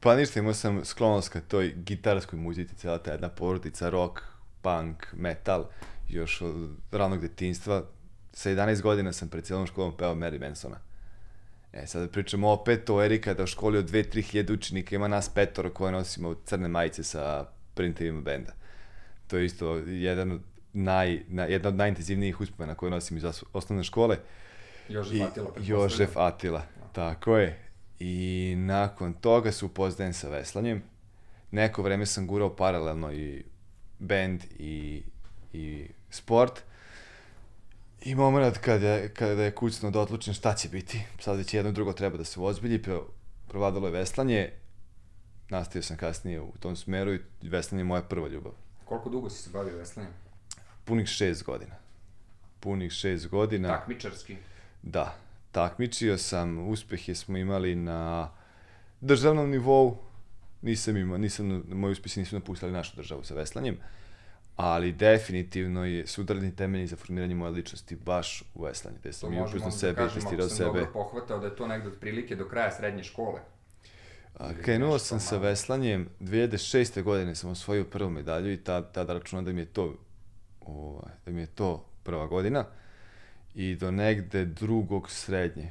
pa 0.00 0.16
ništa, 0.16 0.40
imao 0.40 0.54
sam 0.54 0.84
sklonost 0.84 1.28
ka 1.28 1.40
toj 1.40 1.74
gitarskoj 1.76 2.38
muzici, 2.38 2.74
cijela 2.74 2.98
ta 2.98 3.10
jedna 3.10 3.28
porodica, 3.28 3.88
rock, 3.88 4.20
punk, 4.62 5.06
metal, 5.12 5.64
još 6.08 6.42
od 6.42 6.70
ranog 6.92 7.20
detinstva, 7.20 7.82
sa 8.36 8.50
11 8.50 8.82
godina 8.82 9.12
sam 9.12 9.28
pred 9.28 9.44
cijelom 9.44 9.66
školom 9.66 9.96
peo 9.96 10.14
Mary 10.14 10.40
Mansona. 10.40 10.76
E, 11.72 11.86
sad 11.86 12.10
pričamo 12.10 12.50
opet 12.50 12.90
o 12.90 13.02
Erika 13.02 13.34
da 13.34 13.42
u 13.42 13.46
školi 13.46 13.78
od 13.78 13.90
2-3 13.90 14.22
hiljade 14.22 14.52
učenika 14.52 14.96
ima 14.96 15.08
nas 15.08 15.28
petoro 15.28 15.70
koje 15.70 15.92
nosimo 15.92 16.34
crne 16.44 16.68
majice 16.68 17.02
sa 17.04 17.46
printovima 17.74 18.20
benda. 18.20 18.52
To 19.26 19.36
je 19.36 19.44
isto 19.44 19.76
jedan 19.76 20.32
od 20.32 20.40
naj, 20.72 21.22
na, 21.28 21.44
jedna 21.44 21.68
od 21.68 21.74
najintenzivnijih 21.76 22.40
uspomena 22.40 22.74
koje 22.74 22.90
nosim 22.90 23.16
iz 23.16 23.24
osnovne 23.52 23.84
škole. 23.84 24.18
Jožef 24.88 25.14
I, 25.14 25.22
Atila. 25.22 25.50
Jožef 25.60 26.16
Atila, 26.16 26.62
no. 26.80 26.86
tako 26.92 27.36
je. 27.36 27.58
I 27.98 28.54
nakon 28.58 29.12
toga 29.12 29.52
se 29.52 29.64
upoznajem 29.64 30.12
sa 30.12 30.28
veslanjem. 30.28 30.82
Neko 31.50 31.82
vreme 31.82 32.06
sam 32.06 32.26
gurao 32.26 32.56
paralelno 32.56 33.12
i 33.12 33.44
band 33.98 34.44
i, 34.58 35.02
i 35.52 35.88
sport. 36.10 36.62
I 38.06 38.14
moment 38.14 38.58
kada, 38.58 39.08
kada 39.08 39.44
je 39.44 39.50
kućno 39.50 39.90
da 39.90 40.00
odlučim 40.00 40.34
šta 40.34 40.54
će 40.54 40.68
biti. 40.68 41.02
Sad 41.20 41.36
već 41.36 41.54
jedno 41.54 41.72
drugo 41.72 41.92
treba 41.92 42.16
da 42.16 42.24
se 42.24 42.40
ozbilji, 42.40 42.82
provadalo 43.48 43.86
je 43.86 43.92
veslanje, 43.92 44.50
nastavio 45.48 45.82
sam 45.82 45.96
kasnije 45.96 46.40
u 46.40 46.52
tom 46.60 46.76
smeru 46.76 47.14
i 47.14 47.20
veslanje 47.42 47.80
je 47.80 47.84
moja 47.84 48.02
prva 48.02 48.28
ljubav. 48.28 48.52
Koliko 48.84 49.10
dugo 49.10 49.30
si 49.30 49.42
se 49.42 49.50
bavio 49.50 49.76
veslanjem? 49.76 50.12
Punih 50.84 51.06
šest 51.06 51.44
godina. 51.44 51.74
Punih 52.60 52.92
šest 52.92 53.28
godina. 53.28 53.68
Takmičarski? 53.68 54.36
Da. 54.82 55.16
Takmičio 55.52 56.18
sam, 56.18 56.68
uspehe 56.68 57.14
smo 57.14 57.38
imali 57.38 57.74
na 57.74 58.30
državnom 59.00 59.50
nivou, 59.50 59.98
nisam 60.62 60.96
imao, 60.96 61.18
nisam, 61.18 61.64
moji 61.68 61.92
uspesi 61.92 62.20
nisu 62.20 62.36
napustili 62.36 62.72
našu 62.72 62.96
državu 62.96 63.24
sa 63.24 63.34
veslanjem. 63.34 63.74
Uh, 63.74 64.05
ali 64.56 64.92
definitivno 64.92 65.84
je 65.84 66.06
sudarni 66.06 66.56
temelji 66.56 66.86
za 66.86 66.96
formiranje 66.96 67.34
moje 67.34 67.50
ličnosti 67.50 67.96
baš 67.96 68.42
u 68.54 68.62
veslanju, 68.62 68.96
gde 69.00 69.12
sam 69.12 69.32
i 69.32 69.40
upoznao 69.40 69.70
da 69.70 69.70
sebe 69.70 70.04
i 70.04 70.14
testirao 70.14 70.48
sebe. 70.48 70.64
To 70.64 70.72
možemo 70.72 70.92
pohvatao 70.92 71.38
da 71.38 71.46
je 71.46 71.56
to 71.56 71.66
negde 71.66 71.88
otprilike 71.88 72.36
do 72.36 72.48
kraja 72.48 72.70
srednje 72.72 73.04
škole. 73.04 73.40
A, 74.34 74.50
krenuo 74.62 74.98
sam 74.98 75.20
sa 75.20 75.38
veslanjem, 75.38 76.08
2006. 76.20 77.02
godine 77.02 77.34
sam 77.34 77.50
osvojio 77.50 77.84
prvu 77.84 78.10
medalju 78.10 78.52
i 78.52 78.56
tada, 78.56 78.92
tada 78.92 79.12
računam 79.12 79.44
da 79.44 79.52
mi 79.52 79.60
je 79.60 79.66
to 79.66 79.94
ovaj, 80.60 81.12
da 81.26 81.32
mi 81.32 81.40
je 81.40 81.46
to 81.46 81.86
prva 82.02 82.26
godina 82.26 82.64
i 83.54 83.74
do 83.74 83.90
negde 83.90 84.44
drugog 84.44 85.10
srednje, 85.10 85.70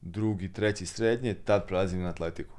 drugi, 0.00 0.52
treći 0.52 0.86
srednje, 0.86 1.34
tad 1.34 1.66
prelazim 1.66 2.02
na 2.02 2.08
atletiku. 2.08 2.54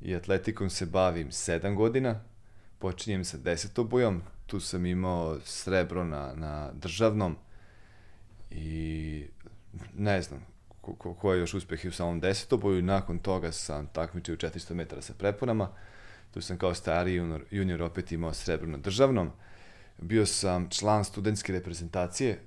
I 0.00 0.14
atletikom 0.14 0.70
se 0.70 0.86
bavim 0.86 1.30
7 1.30 1.74
godina, 1.74 2.20
počinjem 2.78 3.24
sa 3.24 3.36
desetobojom, 3.38 4.22
tu 4.52 4.60
sam 4.60 4.86
imao 4.86 5.40
srebro 5.44 6.04
na, 6.04 6.32
na 6.34 6.72
državnom 6.72 7.36
i 8.50 9.26
ne 9.96 10.22
znam 10.22 10.46
ko, 10.80 10.94
ko, 10.94 11.14
ko 11.14 11.32
je 11.32 11.40
još 11.40 11.54
uspeh 11.54 11.80
u 11.88 11.92
samom 11.92 12.20
desetoboju 12.20 12.78
i 12.78 12.82
nakon 12.82 13.18
toga 13.18 13.52
sam 13.52 13.86
takmičio 13.86 14.36
400 14.36 14.74
metara 14.74 15.02
sa 15.02 15.14
preponama. 15.18 15.68
Tu 16.34 16.40
sam 16.40 16.58
kao 16.58 16.74
stari 16.74 17.14
junior, 17.14 17.44
junior 17.50 17.82
opet 17.82 18.12
imao 18.12 18.34
srebro 18.34 18.68
na 18.68 18.78
državnom. 18.78 19.30
Bio 19.98 20.26
sam 20.26 20.70
član 20.70 21.04
studentske 21.04 21.52
reprezentacije 21.52 22.40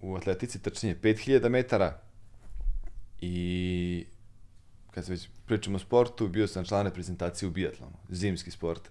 u 0.00 0.16
atletici 0.16 0.62
trčanje 0.62 0.96
5000 1.02 1.48
metara 1.48 2.00
i 3.20 4.06
kad 4.90 5.04
se 5.04 5.12
već 5.12 5.28
pričamo 5.46 5.76
o 5.76 5.78
sportu, 5.78 6.28
bio 6.28 6.46
sam 6.46 6.64
član 6.64 6.86
reprezentacije 6.86 7.48
u 7.48 7.52
biatlonu, 7.52 7.96
zimski 8.08 8.50
sport. 8.50 8.90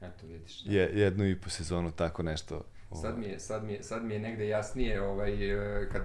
Eto, 0.00 0.26
vidiš. 0.26 0.62
Da. 0.62 0.72
Je, 0.72 1.00
jednu 1.00 1.26
i 1.26 1.40
po 1.40 1.50
sezonu, 1.50 1.90
tako 1.90 2.22
nešto. 2.22 2.64
Sad 3.02 3.18
mi 3.18 3.26
je, 3.26 3.38
sad 3.38 3.64
mi 3.64 3.72
je, 3.72 3.82
sad 3.82 4.04
mi 4.04 4.14
je 4.14 4.20
negde 4.20 4.48
jasnije, 4.48 5.02
ovaj, 5.02 5.50
e, 5.52 5.88
kad 5.92 6.02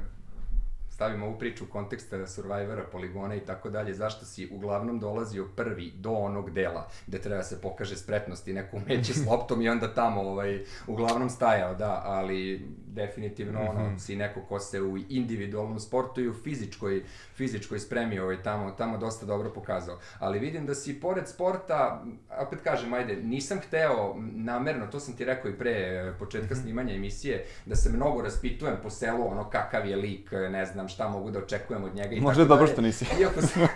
stavimo 0.93 1.25
ovu 1.25 1.39
priču 1.39 1.63
u 1.63 1.67
kontekst 1.67 2.13
Survivora, 2.27 2.83
poligona 2.91 3.35
i 3.35 3.39
tako 3.39 3.69
dalje, 3.69 3.93
zašto 3.93 4.25
si 4.25 4.49
uglavnom 4.51 4.99
dolazio 4.99 5.47
prvi 5.55 5.91
do 5.95 6.11
onog 6.11 6.51
dela 6.51 6.89
gde 7.07 7.21
treba 7.21 7.37
da 7.37 7.43
se 7.43 7.61
pokaže 7.61 7.95
spretnost 7.97 8.47
i 8.47 8.53
neko 8.53 8.77
umeće 8.77 9.13
s 9.13 9.25
loptom 9.29 9.61
i 9.61 9.69
onda 9.69 9.93
tamo 9.93 10.21
ovaj, 10.21 10.63
uglavnom 10.87 11.29
stajao, 11.29 11.75
da, 11.75 12.01
ali 12.05 12.67
definitivno 12.87 13.59
mm 13.59 13.65
-hmm. 13.65 13.69
ono, 13.69 13.99
si 13.99 14.15
neko 14.15 14.41
ko 14.41 14.59
se 14.59 14.81
u 14.81 14.97
individualnom 15.09 15.79
sportu 15.79 16.21
i 16.21 16.29
u 16.29 16.33
fizičkoj, 16.33 17.03
fizičkoj 17.35 17.79
spremi 17.79 18.19
ovaj, 18.19 18.43
tamo, 18.43 18.71
tamo 18.71 18.97
dosta 18.97 19.25
dobro 19.25 19.49
pokazao. 19.49 19.99
Ali 20.19 20.39
vidim 20.39 20.65
da 20.65 20.75
si 20.75 20.99
pored 20.99 21.27
sporta, 21.27 22.05
opet 22.39 22.59
kažem, 22.63 22.93
ajde, 22.93 23.15
nisam 23.15 23.59
hteo 23.59 24.15
namerno, 24.31 24.87
to 24.87 24.99
sam 24.99 25.15
ti 25.15 25.25
rekao 25.25 25.51
i 25.51 25.57
pre 25.57 25.71
eh, 25.71 26.13
početka 26.19 26.53
mm 26.53 26.57
-hmm. 26.57 26.61
snimanja 26.61 26.95
emisije, 26.95 27.45
da 27.65 27.75
se 27.75 27.89
mnogo 27.89 28.21
raspitujem 28.21 28.77
po 28.83 28.89
selu, 28.89 29.27
ono 29.27 29.49
kakav 29.49 29.87
je 29.87 29.95
lik, 29.95 30.31
ne 30.31 30.65
znam 30.65 30.82
šta 30.87 31.09
mogu 31.09 31.31
da 31.31 31.39
očekujem 31.39 31.83
od 31.83 31.95
njega 31.95 32.15
i 32.15 32.21
Možda 32.21 32.45
dobro 32.45 32.67
što 32.67 32.81
nisi. 32.81 33.05
Iako 33.21 33.41
se, 33.41 33.67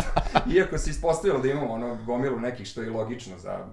iako 0.56 0.78
se 0.78 0.90
ispostavilo 0.90 1.40
da 1.40 1.48
imamo 1.48 1.72
ono 1.72 1.98
gomilu 2.06 2.40
nekih 2.40 2.66
što 2.66 2.82
je 2.82 2.90
logično 2.90 3.38
za 3.38 3.66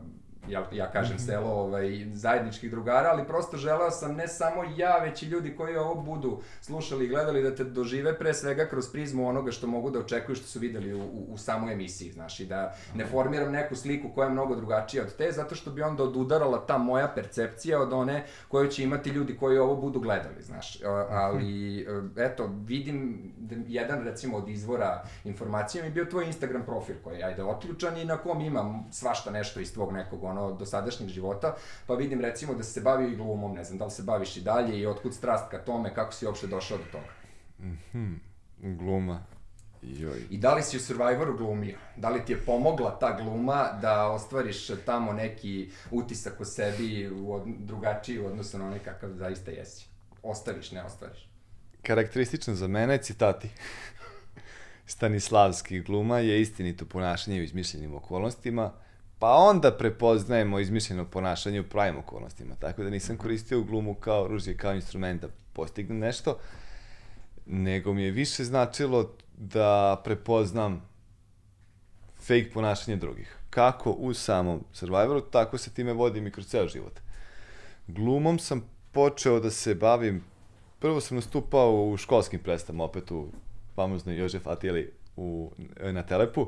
ja, 0.51 0.67
ja 0.72 0.91
kažem 0.91 1.15
mhm. 1.15 1.25
selo 1.25 1.50
ovaj, 1.50 2.05
zajedničkih 2.13 2.72
drugara, 2.72 3.10
ali 3.12 3.27
prosto 3.27 3.58
želeo 3.58 3.91
sam 3.91 4.15
ne 4.15 4.27
samo 4.27 4.63
ja, 4.77 4.98
već 4.98 5.24
i 5.24 5.25
ljudi 5.25 5.55
koji 5.55 5.75
ovo 5.75 5.96
budu 6.01 6.41
slušali 6.62 7.05
i 7.05 7.08
gledali 7.08 7.43
da 7.43 7.55
te 7.55 7.63
dožive 7.63 8.17
pre 8.20 8.34
svega 8.34 8.65
kroz 8.65 8.91
prizmu 8.91 9.27
onoga 9.27 9.51
što 9.51 9.67
mogu 9.67 9.89
da 9.89 10.00
očekuju 10.00 10.36
što 10.36 10.48
su 10.48 10.60
videli 10.60 10.93
u, 10.93 11.03
u, 11.03 11.34
u 11.34 11.38
samoj 11.38 11.74
emisiji, 11.74 12.12
znaš, 12.12 12.39
i 12.39 12.46
da 12.46 12.75
ne 12.96 13.05
formiram 13.05 13.51
neku 13.51 13.75
sliku 13.75 14.10
koja 14.15 14.25
je 14.25 14.31
mnogo 14.31 14.55
drugačija 14.55 15.03
od 15.03 15.15
te, 15.15 15.31
zato 15.31 15.55
što 15.55 15.72
bi 15.72 15.81
onda 15.81 16.03
odudarala 16.03 16.65
ta 16.65 16.77
moja 16.77 17.08
percepcija 17.15 17.81
od 17.81 17.93
one 17.93 18.25
koju 18.48 18.67
će 18.67 18.84
imati 18.84 19.10
ljudi 19.10 19.38
koji 19.38 19.58
ovo 19.58 19.75
budu 19.75 20.00
gledali, 20.00 20.41
znaš, 20.41 20.79
ali 21.10 21.88
eto, 22.17 22.50
vidim 22.65 23.31
da 23.38 23.55
jedan 23.67 24.03
recimo 24.03 24.38
od 24.38 24.50
izvora 24.50 25.03
informacija 25.24 25.81
mi 25.81 25.88
je 25.88 25.93
bio 25.93 26.05
tvoj 26.05 26.25
Instagram 26.25 26.65
profil 26.65 26.96
koji 27.03 27.17
je 27.17 27.25
ajde 27.25 27.43
otključan 27.43 27.98
i 27.98 28.05
na 28.05 28.17
kom 28.17 28.41
imam 28.41 28.88
svašta 28.91 29.31
nešto 29.31 29.60
iz 29.60 29.74
tvog 29.74 29.93
nekog 29.93 30.24
ono, 30.24 30.41
dosadašnjeg 30.60 31.10
života, 31.10 31.56
pa 31.88 31.94
vidim 31.94 32.22
recimo 32.22 32.54
da 32.54 32.64
se 32.64 32.82
bavio 32.82 33.08
i 33.08 33.16
glumom, 33.16 33.54
ne 33.54 33.64
znam, 33.64 33.78
da 33.78 33.86
li 33.86 33.92
se 33.92 34.04
baviš 34.04 34.38
i 34.38 34.42
dalje 34.42 34.80
i 34.80 34.86
otkud 34.86 35.14
strast 35.14 35.52
ka 35.52 35.58
tome, 35.58 35.94
kako 35.96 36.14
si 36.14 36.26
uopšte 36.26 36.48
došao 36.48 36.78
do 36.78 36.84
toga? 36.92 37.14
Mhm, 37.60 38.00
mm 38.00 38.78
gluma. 38.78 39.24
Joj. 39.82 40.22
I 40.30 40.38
da 40.38 40.54
li 40.54 40.64
si 40.64 40.78
u 40.78 40.80
Survivoru 40.80 41.38
glumio? 41.38 41.78
Da 41.96 42.10
li 42.10 42.26
ti 42.26 42.32
je 42.32 42.46
pomogla 42.46 43.00
ta 43.00 43.18
gluma 43.22 43.70
da 43.82 44.08
ostvariš 44.08 44.68
tamo 44.86 45.14
neki 45.14 45.72
utisak 45.92 46.42
o 46.42 46.46
sebi 46.46 47.10
u 47.10 47.34
od, 47.34 47.44
drugačiji 47.60 48.20
u 48.20 48.26
odnosu 48.26 48.58
na 48.58 48.66
onaj 48.66 48.80
kakav 48.80 49.10
zaista 49.14 49.52
jesi? 49.52 49.86
Ostaviš, 50.24 50.72
ne 50.72 50.84
ostvariš? 50.84 51.30
Karakteristično 51.82 52.56
za 52.56 52.68
mene 52.68 52.94
je 52.94 53.02
citati. 53.02 53.50
Stanislavski 54.86 55.82
gluma 55.82 56.20
je 56.20 56.42
istinito 56.42 56.86
ponašanje 56.86 57.40
u 57.40 57.44
izmišljenim 57.44 57.96
okolnostima, 57.96 58.72
pa 59.22 59.36
onda 59.36 59.72
prepoznajemo 59.72 60.60
izmišljeno 60.60 61.06
ponašanje 61.06 61.62
u 61.62 61.70
pravim 61.70 61.98
okolnostima. 61.98 62.56
Tako 62.56 62.84
da 62.84 62.90
nisam 62.90 63.18
koristio 63.18 63.62
glumu 63.62 63.94
kao 63.94 64.24
oružje, 64.24 64.58
kao 64.58 64.74
instrument 64.74 65.22
da 65.22 65.28
postignem 65.54 66.00
nešto, 66.00 66.38
nego 67.46 67.94
mi 67.94 68.04
je 68.04 68.12
više 68.12 68.44
značilo 68.44 69.12
da 69.38 70.01
prepoznam 70.04 70.82
fake 72.18 72.50
ponašanje 72.54 72.98
drugih. 72.98 73.38
Kako 73.50 73.92
u 73.92 74.13
samom 74.13 74.63
Survivoru, 74.74 75.22
tako 75.22 75.58
se 75.58 75.74
time 75.74 75.94
vodim 75.94 76.28
i 76.28 76.32
kroz 76.32 76.48
ceo 76.48 76.68
život. 76.68 77.00
Glumom 77.88 78.40
sam 78.40 78.70
počeo 78.92 79.40
da 79.40 79.51
se 79.51 79.75
bavim, 79.75 80.24
prvo 80.80 81.01
sam 81.01 81.16
nastupao 81.16 81.86
u 81.86 81.98
školskim 81.98 82.40
predstavama, 82.40 82.84
opet 82.84 83.12
u 83.12 83.28
famoznoj 83.75 84.18
Jožef 84.18 84.48
Atijeli 84.48 84.94
u, 85.16 85.51
na 85.82 86.04
Telepu, 86.04 86.48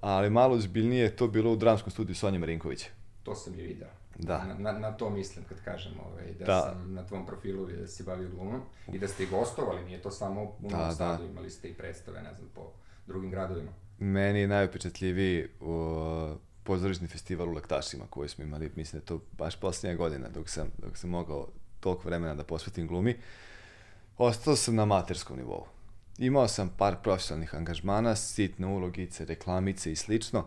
ali 0.00 0.30
malo 0.30 0.58
zbiljnije 0.58 1.02
je 1.02 1.16
to 1.16 1.28
bilo 1.28 1.52
u 1.52 1.56
dramskom 1.56 1.90
studiju 1.90 2.14
Sonja 2.14 2.38
Marinkovića. 2.38 2.86
To 3.22 3.34
sam 3.34 3.54
i 3.54 3.62
video. 3.62 3.88
Da. 4.18 4.44
Na, 4.44 4.54
na, 4.54 4.78
na 4.78 4.92
to 4.92 5.10
mislim 5.10 5.44
kad 5.48 5.64
kažem 5.64 5.92
ovaj, 6.06 6.32
da, 6.38 6.44
Da. 6.44 6.60
sam 6.60 6.94
na 6.94 7.06
tvom 7.06 7.26
profilu 7.26 7.66
da 7.66 7.86
si 7.88 8.02
bavio 8.02 8.28
glumom 8.28 8.60
i 8.92 8.98
da 8.98 9.08
ste 9.08 9.22
i 9.22 9.26
gostovali, 9.26 9.84
nije 9.84 10.02
to 10.02 10.10
samo 10.10 10.42
u 10.42 10.70
Novom 10.70 10.88
Da, 10.88 10.92
Sadu, 10.94 11.22
da. 11.24 11.30
imali 11.30 11.50
ste 11.50 11.68
i 11.68 11.74
predstave, 11.74 12.22
ne 12.22 12.34
znam, 12.34 12.48
po 12.54 12.70
drugim 13.06 13.30
gradovima. 13.30 13.70
Meni 13.98 14.40
je 14.40 14.48
najupečatljiviji 14.48 15.48
uh, 15.60 15.70
pozorišni 16.62 17.06
festival 17.08 17.48
u 17.48 17.52
Lektašima 17.52 18.04
koji 18.10 18.28
smo 18.28 18.44
imali, 18.44 18.70
mislim 18.76 19.00
da 19.00 19.06
to 19.06 19.20
baš 19.32 19.56
posljednja 19.56 19.96
godina 19.96 20.28
dok 20.28 20.48
sam, 20.48 20.68
dok 20.78 20.96
sam 20.96 21.10
mogao 21.10 21.48
toliko 21.80 22.02
vremena 22.08 22.34
da 22.34 22.44
posvetim 22.44 22.86
glumi. 22.86 23.16
Ostao 24.18 24.56
sam 24.56 24.74
na 24.74 24.82
amaterskom 24.82 25.36
nivou. 25.36 25.64
Imao 26.18 26.48
sam 26.48 26.68
par 26.78 26.96
profesionalnih 27.02 27.54
angažmana, 27.54 28.16
sitne 28.16 28.66
ulogice, 28.66 29.24
reklamice 29.24 29.92
i 29.92 29.96
slično, 29.96 30.46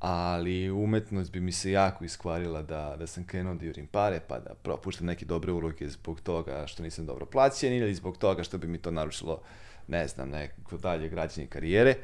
ali 0.00 0.70
umetnost 0.70 1.32
bi 1.32 1.40
mi 1.40 1.52
se 1.52 1.70
jako 1.70 2.04
iskvarila 2.04 2.62
da, 2.62 2.96
da 2.98 3.06
sam 3.06 3.24
krenuo 3.24 3.54
da 3.54 3.64
jurim 3.64 3.86
pare, 3.86 4.20
pa 4.28 4.38
da 4.38 4.54
propuštam 4.54 5.06
neke 5.06 5.24
dobre 5.24 5.52
uloge 5.52 5.88
zbog 5.88 6.20
toga 6.20 6.66
što 6.66 6.82
nisam 6.82 7.06
dobro 7.06 7.26
plaćen 7.26 7.72
ili 7.72 7.94
zbog 7.94 8.18
toga 8.18 8.42
što 8.42 8.58
bi 8.58 8.66
mi 8.66 8.78
to 8.78 8.90
narušilo, 8.90 9.40
ne 9.88 10.08
znam, 10.08 10.28
neko 10.28 10.76
dalje 10.76 11.08
građenje 11.08 11.46
karijere. 11.46 11.94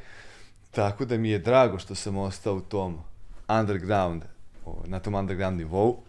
Tako 0.70 1.04
da 1.04 1.18
mi 1.18 1.30
je 1.30 1.38
drago 1.38 1.78
što 1.78 1.94
sam 1.94 2.16
ostao 2.16 2.54
u 2.54 2.60
tom 2.60 2.98
underground, 3.48 4.22
na 4.86 5.00
tom 5.00 5.14
underground 5.14 5.58
nivou. 5.58 6.02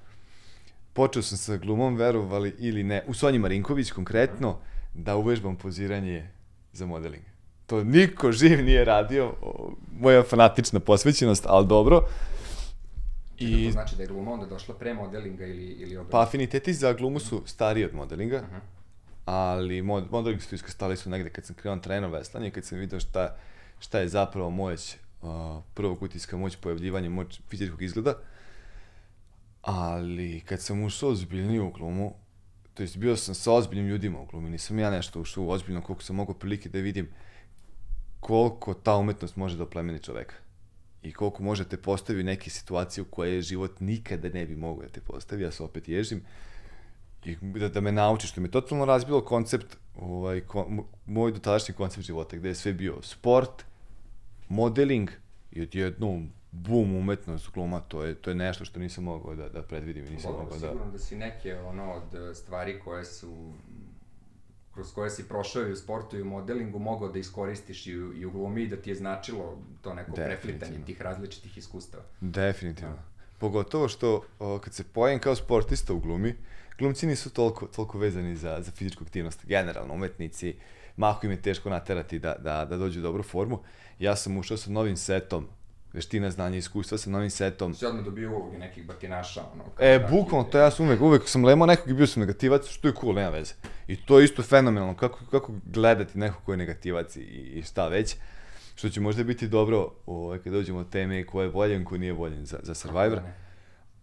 Počeo 0.94 1.22
sam 1.24 1.38
sa 1.38 1.58
glumom, 1.58 1.96
verovali 1.96 2.56
ili 2.60 2.84
ne, 2.84 3.04
u 3.08 3.14
Sonji 3.14 3.40
Marinković 3.40 3.92
konkretno, 3.92 4.58
da 4.94 5.16
uvežbam 5.16 5.56
poziranje 5.56 6.30
za 6.74 6.86
modeling. 6.86 7.24
To 7.66 7.84
niko 7.84 8.32
živ 8.32 8.64
nije 8.64 8.86
radio, 8.86 9.34
moja 10.00 10.24
fanatična 10.24 10.80
posvećenost, 10.80 11.46
ali 11.48 11.68
dobro. 11.68 12.02
I... 13.38 13.46
I 13.48 13.66
To 13.66 13.72
znači 13.72 13.96
da 13.96 14.04
je 14.04 14.08
gluma 14.08 14.32
onda 14.32 14.46
došla 14.46 14.76
pre 14.76 14.94
modelinga 14.94 15.46
ili, 15.46 15.64
ili 15.64 15.98
obrnuto? 15.98 16.12
pa 16.12 16.22
afiniteti 16.24 16.74
za 16.74 16.94
glumu 16.94 17.20
su 17.20 17.44
stariji 17.46 17.86
od 17.86 17.94
modelinga, 17.96 18.42
Mhm. 18.42 18.56
ali 19.26 19.82
mod, 19.82 20.12
modeling 20.12 20.42
su 20.42 20.56
iskastali 20.56 20.98
su 20.98 21.10
negde 21.10 21.30
kad 21.30 21.46
sam 21.46 21.56
krenuo 21.56 21.80
trenuo 21.80 22.10
veslanje, 22.10 22.52
kad 22.52 22.66
sam 22.66 22.78
video 22.78 23.00
šta, 23.00 23.36
šta 23.80 24.00
je 24.00 24.08
zapravo 24.08 24.50
moć 24.50 24.96
uh, 25.22 25.30
prvog 25.74 26.04
utiska, 26.04 26.38
moć 26.38 26.56
pojavljivanja, 26.56 27.10
moć 27.10 27.42
fizičkog 27.50 27.82
izgleda. 27.82 28.14
Ali 29.62 30.42
kad 30.46 30.62
sam 30.62 30.84
ušao 30.84 31.10
ozbiljnije 31.10 31.62
u 31.62 31.72
glumu, 31.72 32.14
to 32.80 32.84
jest 32.84 32.98
bio 32.98 33.18
sam 33.18 33.36
sa 33.36 33.54
ozbiljnim 33.54 33.88
ljudima 33.88 34.20
u 34.20 34.26
glumi, 34.26 34.50
nisam 34.50 34.80
ja 34.80 34.90
nešto 34.90 35.22
ušao 35.22 35.44
u 35.44 35.50
ozbiljno 35.50 35.82
koliko 35.82 36.04
sam 36.04 36.16
mogao 36.16 36.36
prilike 36.36 36.70
da 36.70 36.80
vidim 36.80 37.10
koliko 38.20 38.74
ta 38.74 38.96
umetnost 38.96 39.36
može 39.36 39.58
da 39.58 39.64
oplemeni 39.64 40.00
čoveka. 40.00 40.36
I 41.04 41.12
koliko 41.12 41.44
može 41.44 41.64
da 41.64 41.70
te 41.70 41.78
postavi 41.78 42.20
u 42.20 42.24
neke 42.24 42.50
situacije 42.50 43.02
u 43.02 43.06
koje 43.06 43.42
život 43.42 43.80
nikada 43.80 44.30
ne 44.30 44.46
bi 44.46 44.56
mogao 44.56 44.84
da 44.84 44.90
te 44.90 45.02
postavi, 45.02 45.44
ja 45.44 45.52
se 45.52 45.64
opet 45.64 45.90
ježim. 45.90 46.22
I 47.26 47.36
da, 47.42 47.70
da 47.70 47.82
me 47.82 47.92
nauči, 47.92 48.28
što 48.28 48.42
mi 48.42 48.48
je 48.48 48.52
totalno 48.52 48.86
razbilo 48.86 49.26
koncept, 49.26 49.78
ovaj, 49.96 50.42
ko, 50.42 50.66
mo- 50.70 50.86
moj 51.06 51.32
dotadašnji 51.32 51.76
koncept 51.76 52.06
života, 52.06 52.38
gde 52.38 52.50
je 52.50 52.56
sve 52.56 52.74
bio 52.74 53.02
sport, 53.02 53.66
modeling 54.50 55.10
i 55.52 55.62
odjednom 55.62 56.30
bum 56.52 56.96
umetnost 56.96 57.52
gluma, 57.54 57.80
to 57.80 58.04
je, 58.04 58.16
to 58.16 58.30
je 58.30 58.36
nešto 58.36 58.66
što 58.66 58.80
nisam 58.80 59.04
mogao 59.04 59.36
da, 59.36 59.50
da 59.50 59.62
predvidim 59.62 60.06
i 60.06 60.10
nisam 60.10 60.32
mogao 60.32 60.50
da... 60.50 60.60
sigurno 60.60 60.92
da 60.92 61.00
si 61.00 61.16
neke 61.16 61.56
ono 61.60 61.94
od 61.94 62.16
e, 62.16 62.36
stvari 62.36 62.80
koje 62.80 63.06
su 63.06 63.54
kroz 64.74 64.94
koje 64.94 65.10
si 65.10 65.28
prošao 65.28 65.68
i 65.68 65.72
u 65.72 65.76
sportu 65.76 66.18
i 66.18 66.22
u 66.22 66.26
modelingu 66.26 66.80
mogao 66.80 67.10
da 67.10 67.20
iskoristiš 67.20 67.88
i 67.88 68.00
u, 68.00 68.14
i 68.14 68.26
u 68.26 68.32
glumi 68.32 68.64
i 68.64 68.68
da 68.68 68.76
ti 68.76 68.90
je 68.90 68.96
značilo 68.96 69.58
to 69.82 69.94
neko 69.94 70.12
preplitanje 70.12 70.86
tih 70.86 71.02
različitih 71.02 71.58
iskustava. 71.58 72.04
Definitivno. 72.22 72.96
Pogotovo 73.38 73.88
što 73.88 74.24
o, 74.40 74.60
kad 74.60 74.74
se 74.74 74.84
pojavim 74.84 75.20
kao 75.20 75.36
sportista 75.36 75.94
u 75.94 76.00
glumi, 76.00 76.36
glumci 76.78 77.08
nisu 77.08 77.30
toliko, 77.30 77.66
toliko 77.68 77.98
vezani 77.98 78.36
za, 78.36 78.58
za 78.62 78.72
fizičku 78.72 79.04
aktivnost. 79.04 79.46
Generalno, 79.46 79.94
umetnici, 79.94 80.56
mako 80.98 81.26
im 81.26 81.32
je 81.32 81.42
teško 81.42 81.70
naterati 81.70 82.20
da, 82.20 82.36
da, 82.40 82.66
da 82.66 82.78
dođu 82.78 83.00
u 83.00 83.04
dobru 83.04 83.24
formu. 83.24 83.60
Ja 84.00 84.16
sam 84.16 84.38
ušao 84.38 84.58
sa 84.58 84.72
novim 84.72 84.98
setom 84.98 85.48
veština, 85.94 86.32
znanja 86.32 86.58
iskustva 86.58 86.98
sa 86.98 87.10
novim 87.10 87.30
setom. 87.30 87.74
Si 87.74 87.86
odmah 87.86 88.06
dobio 88.06 88.38
uloge 88.38 88.58
nekih 88.58 88.86
batinaša, 88.86 89.42
ono... 89.54 89.64
kao 89.64 89.86
E, 89.88 90.00
taki- 90.00 90.12
bukvalno, 90.12 90.50
to 90.50 90.58
ja 90.58 90.72
sam 90.72 90.86
uvek, 90.86 91.02
uvek 91.02 91.30
sam 91.30 91.46
lemao 91.46 91.66
nekog 91.68 91.90
i 91.90 91.94
bio 91.94 92.08
sam 92.08 92.20
negativac, 92.22 92.68
što 92.68 92.88
je 92.88 92.94
cool, 93.02 93.16
nema 93.16 93.30
veze. 93.30 93.54
I 93.88 93.96
to 93.96 94.20
je 94.20 94.26
isto 94.26 94.44
fenomenalno, 94.44 94.96
kako, 94.96 95.20
kako 95.32 95.54
gledati 95.66 96.20
nekog 96.20 96.44
ko 96.46 96.54
je 96.54 96.58
negativac 96.58 97.16
i, 97.16 97.22
i 97.22 97.64
šta 97.64 97.88
već. 97.88 98.16
Što 98.76 98.90
će 98.90 99.02
možda 99.02 99.24
biti 99.24 99.48
dobro 99.48 99.92
ovaj, 100.06 100.40
kad 100.40 100.54
dođemo 100.54 100.80
od 100.80 100.90
teme 100.90 101.24
ko 101.26 101.42
je 101.42 101.48
voljen, 101.50 101.86
ko 101.86 101.98
nije 101.98 102.14
voljen 102.14 102.46
za, 102.46 102.60
za 102.64 102.74
Survivor. 102.76 103.22
Ne. 103.24 103.49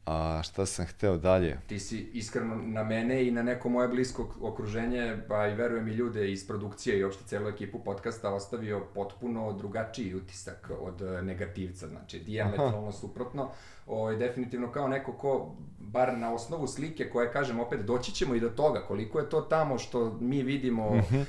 A 0.07 0.41
šta 0.43 0.67
sam 0.67 0.87
hteo 0.87 1.17
dalje? 1.17 1.59
Ti 1.67 1.79
si 1.79 2.11
iskreno 2.13 2.57
na 2.57 2.85
mene 2.85 3.27
i 3.27 3.31
na 3.31 3.43
neko 3.43 3.69
moje 3.69 3.89
blisko 3.89 4.29
okruženje, 4.41 5.17
pa 5.29 5.49
i 5.49 5.55
verujem 5.55 5.89
i 5.89 5.93
ljude 5.93 6.33
iz 6.33 6.47
produkcije 6.47 6.99
i 6.99 7.05
uopšte 7.05 7.25
celu 7.25 7.49
ekipu 7.49 7.79
podcasta 7.79 8.35
ostavio 8.35 8.81
potpuno 8.95 9.53
drugačiji 9.53 10.15
utisak 10.15 10.71
od 10.81 11.03
e, 11.03 11.23
negativca, 11.23 11.89
znači 11.89 12.19
diametralno 12.19 12.93
suprotno. 12.93 13.51
O, 13.87 14.13
definitivno 14.13 14.73
kao 14.73 14.89
neko 14.89 15.13
ko, 15.13 15.55
bar 15.79 16.19
na 16.19 16.35
osnovu 16.35 16.67
slike 16.67 17.11
koje 17.11 17.33
kažem 17.33 17.61
opet, 17.61 17.81
doći 17.81 18.13
ćemo 18.13 18.35
i 18.35 18.41
do 18.41 18.49
toga 18.49 18.81
koliko 18.89 19.19
je 19.19 19.29
to 19.29 19.41
tamo 19.41 19.79
što 19.79 20.19
mi 20.21 20.43
vidimo 20.43 20.95
Mhm. 20.97 21.17
uh, 21.21 21.27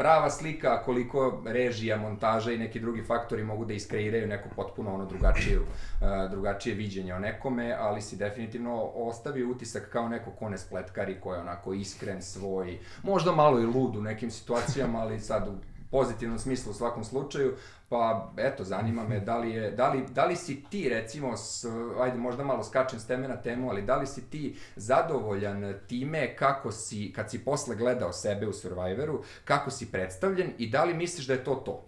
prava 0.00 0.30
slika, 0.30 0.82
koliko 0.82 1.42
režija, 1.46 1.96
montaža 1.96 2.52
i 2.52 2.58
neki 2.58 2.80
drugi 2.80 3.02
faktori 3.02 3.44
mogu 3.44 3.64
da 3.64 3.72
iskreiraju 3.74 4.26
neku 4.26 4.48
potpuno 4.56 4.94
ono 4.94 5.04
drugačiju, 5.06 5.60
uh, 5.60 6.30
drugačije 6.32 6.74
viđenje 6.74 7.14
o 7.14 7.18
nekome, 7.18 7.76
ali 7.78 8.02
si 8.02 8.16
definitivno 8.16 8.82
ostavio 8.84 9.50
utisak 9.50 9.88
kao 9.92 10.08
neko 10.08 10.30
ko 10.30 10.48
ne 10.48 10.58
spletkari, 10.58 11.20
ko 11.20 11.34
je 11.34 11.40
onako 11.40 11.72
iskren, 11.72 12.22
svoj, 12.22 12.78
možda 13.02 13.32
malo 13.32 13.60
i 13.60 13.66
lud 13.66 13.96
u 13.96 14.02
nekim 14.02 14.30
situacijama, 14.30 14.98
ali 14.98 15.20
sad 15.20 15.48
u 15.48 15.69
pozitivnom 15.90 16.38
smislu 16.38 16.70
u 16.70 16.74
svakom 16.74 17.04
slučaju, 17.04 17.56
pa 17.88 18.32
eto, 18.36 18.64
zanima 18.64 19.08
me 19.08 19.20
da 19.20 19.38
li, 19.38 19.50
je, 19.50 19.70
da 19.70 19.88
li, 19.88 20.04
da 20.10 20.24
li 20.24 20.36
si 20.36 20.64
ti 20.70 20.88
recimo, 20.88 21.36
s, 21.36 21.64
ajde 22.00 22.18
možda 22.18 22.44
malo 22.44 22.64
skačem 22.64 23.00
s 23.00 23.06
teme 23.06 23.28
na 23.28 23.36
temu, 23.36 23.70
ali 23.70 23.82
da 23.82 23.96
li 23.96 24.06
si 24.06 24.30
ti 24.30 24.56
zadovoljan 24.76 25.74
time 25.86 26.36
kako 26.36 26.72
si, 26.72 27.12
kad 27.12 27.30
si 27.30 27.44
posle 27.44 27.76
gledao 27.76 28.12
sebe 28.12 28.46
u 28.46 28.52
Survivoru, 28.52 29.22
kako 29.44 29.70
si 29.70 29.92
predstavljen 29.92 30.52
i 30.58 30.70
da 30.70 30.84
li 30.84 30.94
misliš 30.94 31.26
da 31.26 31.32
je 31.32 31.44
to 31.44 31.54
to? 31.54 31.84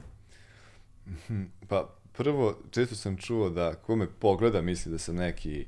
Pa, 1.69 1.89
prvo, 2.13 2.59
često 2.71 2.95
sam 2.95 3.17
čuo 3.17 3.51
da 3.51 3.75
ko 3.75 3.97
me 3.97 4.07
pogleda 4.07 4.63
misli 4.63 4.93
da 4.93 4.99
sam 4.99 5.17
neki, 5.17 5.67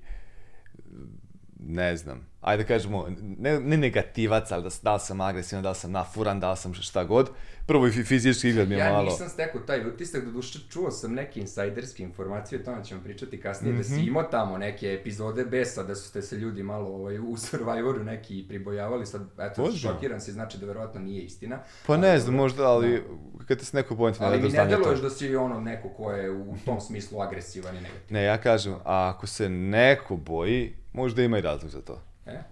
ne 1.67 1.97
znam, 1.97 2.27
ajde 2.41 2.63
da 2.63 2.69
kažemo, 2.69 3.07
ne, 3.39 3.61
ne 3.61 3.77
negativac, 3.77 4.53
ali 4.53 4.63
da, 4.63 4.69
da 4.83 4.95
li 4.95 5.01
sam 5.01 5.21
agresivan, 5.21 5.63
da 5.63 5.69
li 5.69 5.77
sam 5.77 5.93
nafuran, 5.93 6.41
da 6.41 6.51
li 6.51 6.57
sam 6.57 6.75
šta 6.75 7.05
god. 7.05 7.31
Prvo 7.67 7.87
i 7.87 7.93
fi- 7.93 8.05
fizički 8.05 8.49
izgled 8.49 8.69
mi 8.69 8.75
je 8.75 8.79
Ja 8.79 8.93
malo... 8.93 9.05
nisam 9.05 9.29
stekao 9.29 9.61
taj 9.61 9.87
utisak, 9.87 10.25
do 10.25 10.31
duše 10.31 10.59
čuo 10.71 10.91
sam 10.91 11.15
neke 11.15 11.41
insajderske 11.41 12.03
informacije, 12.03 12.61
o 12.61 12.65
tome 12.65 12.85
ćemo 12.85 13.01
pričati 13.03 13.41
kasnije, 13.41 13.73
mm 13.73 13.77
-hmm. 13.77 13.83
da 13.83 13.89
Mhm. 13.89 13.95
si 13.95 14.09
imao 14.09 14.23
tamo 14.23 14.59
neke 14.59 14.87
epizode 14.93 15.45
besa, 15.45 15.83
da 15.83 15.95
su 15.95 16.13
te 16.13 16.23
se 16.23 16.37
ljudi 16.37 16.63
malo 16.63 16.89
ovaj, 16.89 17.19
u 17.19 17.37
Survivoru 17.37 18.05
neki 18.05 18.45
pribojavali, 18.49 19.07
sad 19.07 19.23
eto, 19.41 19.63
Ozbiljno? 19.63 19.93
šokiran 19.93 20.21
si, 20.21 20.33
znači 20.33 20.59
da 20.59 20.67
verovatno 20.67 21.01
nije 21.01 21.23
istina. 21.23 21.59
Pa 21.87 21.93
Ali 21.93 22.03
ne 22.03 22.19
znam, 22.19 22.35
možda, 22.35 22.65
ali 22.65 23.03
kad 23.49 23.59
te 23.59 23.65
s 23.65 23.73
neko 23.73 23.97
pojem 23.97 24.15
Ali 24.19 24.43
mi 24.43 24.49
ne 24.49 24.67
deluješ 24.67 25.01
da 25.01 25.11
si 25.11 25.37
ono 25.37 25.61
neko 25.61 25.89
ko 25.89 26.11
je 26.11 26.31
u 26.31 26.55
tom 26.65 26.81
smislu 26.81 27.21
agresivan 27.21 27.77
i 27.77 27.81
negativan. 27.81 28.07
Ne, 28.11 28.23
ja 28.23 28.39
kažem, 28.39 28.75
a 28.75 29.09
ako 29.09 29.27
se 29.27 29.49
neko 29.49 30.17
boji, 30.17 30.77
možda 30.95 31.23
ima 31.23 31.39
i 31.39 31.41
razlog 31.41 31.71
za 31.71 31.81
to. 31.81 32.01
E? 32.27 32.43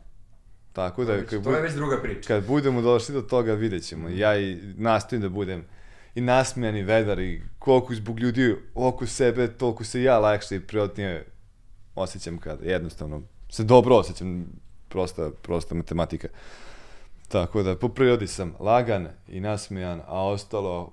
Tako 0.73 1.05
da, 1.05 1.27
kad, 1.27 1.45
to 1.45 1.55
je 1.55 1.63
već 1.63 1.75
druga 1.75 2.03
priča. 2.03 2.29
kad 2.29 2.47
budemo 2.47 2.83
došli 2.83 3.15
do 3.15 3.23
toga, 3.23 3.53
vidjet 3.55 3.85
ćemo. 3.85 4.09
Ja 4.09 4.39
i 4.39 4.59
nastojim 4.77 5.23
da 5.23 5.29
budem 5.29 5.65
i 6.15 6.21
nasmijan 6.21 6.77
i 6.77 6.83
vedar 6.83 7.19
i 7.19 7.43
koliko 7.59 7.95
zbog 7.95 8.21
ljudi 8.21 8.57
oko 8.75 9.07
sebe, 9.07 9.49
toliko 9.49 9.85
se 9.85 10.03
ja 10.03 10.19
lakše 10.19 10.57
i 10.57 10.61
prijatnije 10.61 11.27
osjećam 11.95 12.39
kada 12.39 12.65
jednostavno 12.65 13.23
se 13.51 13.65
dobro 13.65 13.97
osjećam, 13.97 14.47
prosta, 14.89 15.31
prosta 15.43 15.75
matematika. 15.75 16.29
Tako 17.29 17.63
da, 17.63 17.77
po 17.77 17.89
prirodi 17.89 18.27
sam 18.27 18.55
lagan 18.61 19.09
i 19.29 19.41
nasmijan, 19.41 20.01
a 20.07 20.27
ostalo 20.27 20.93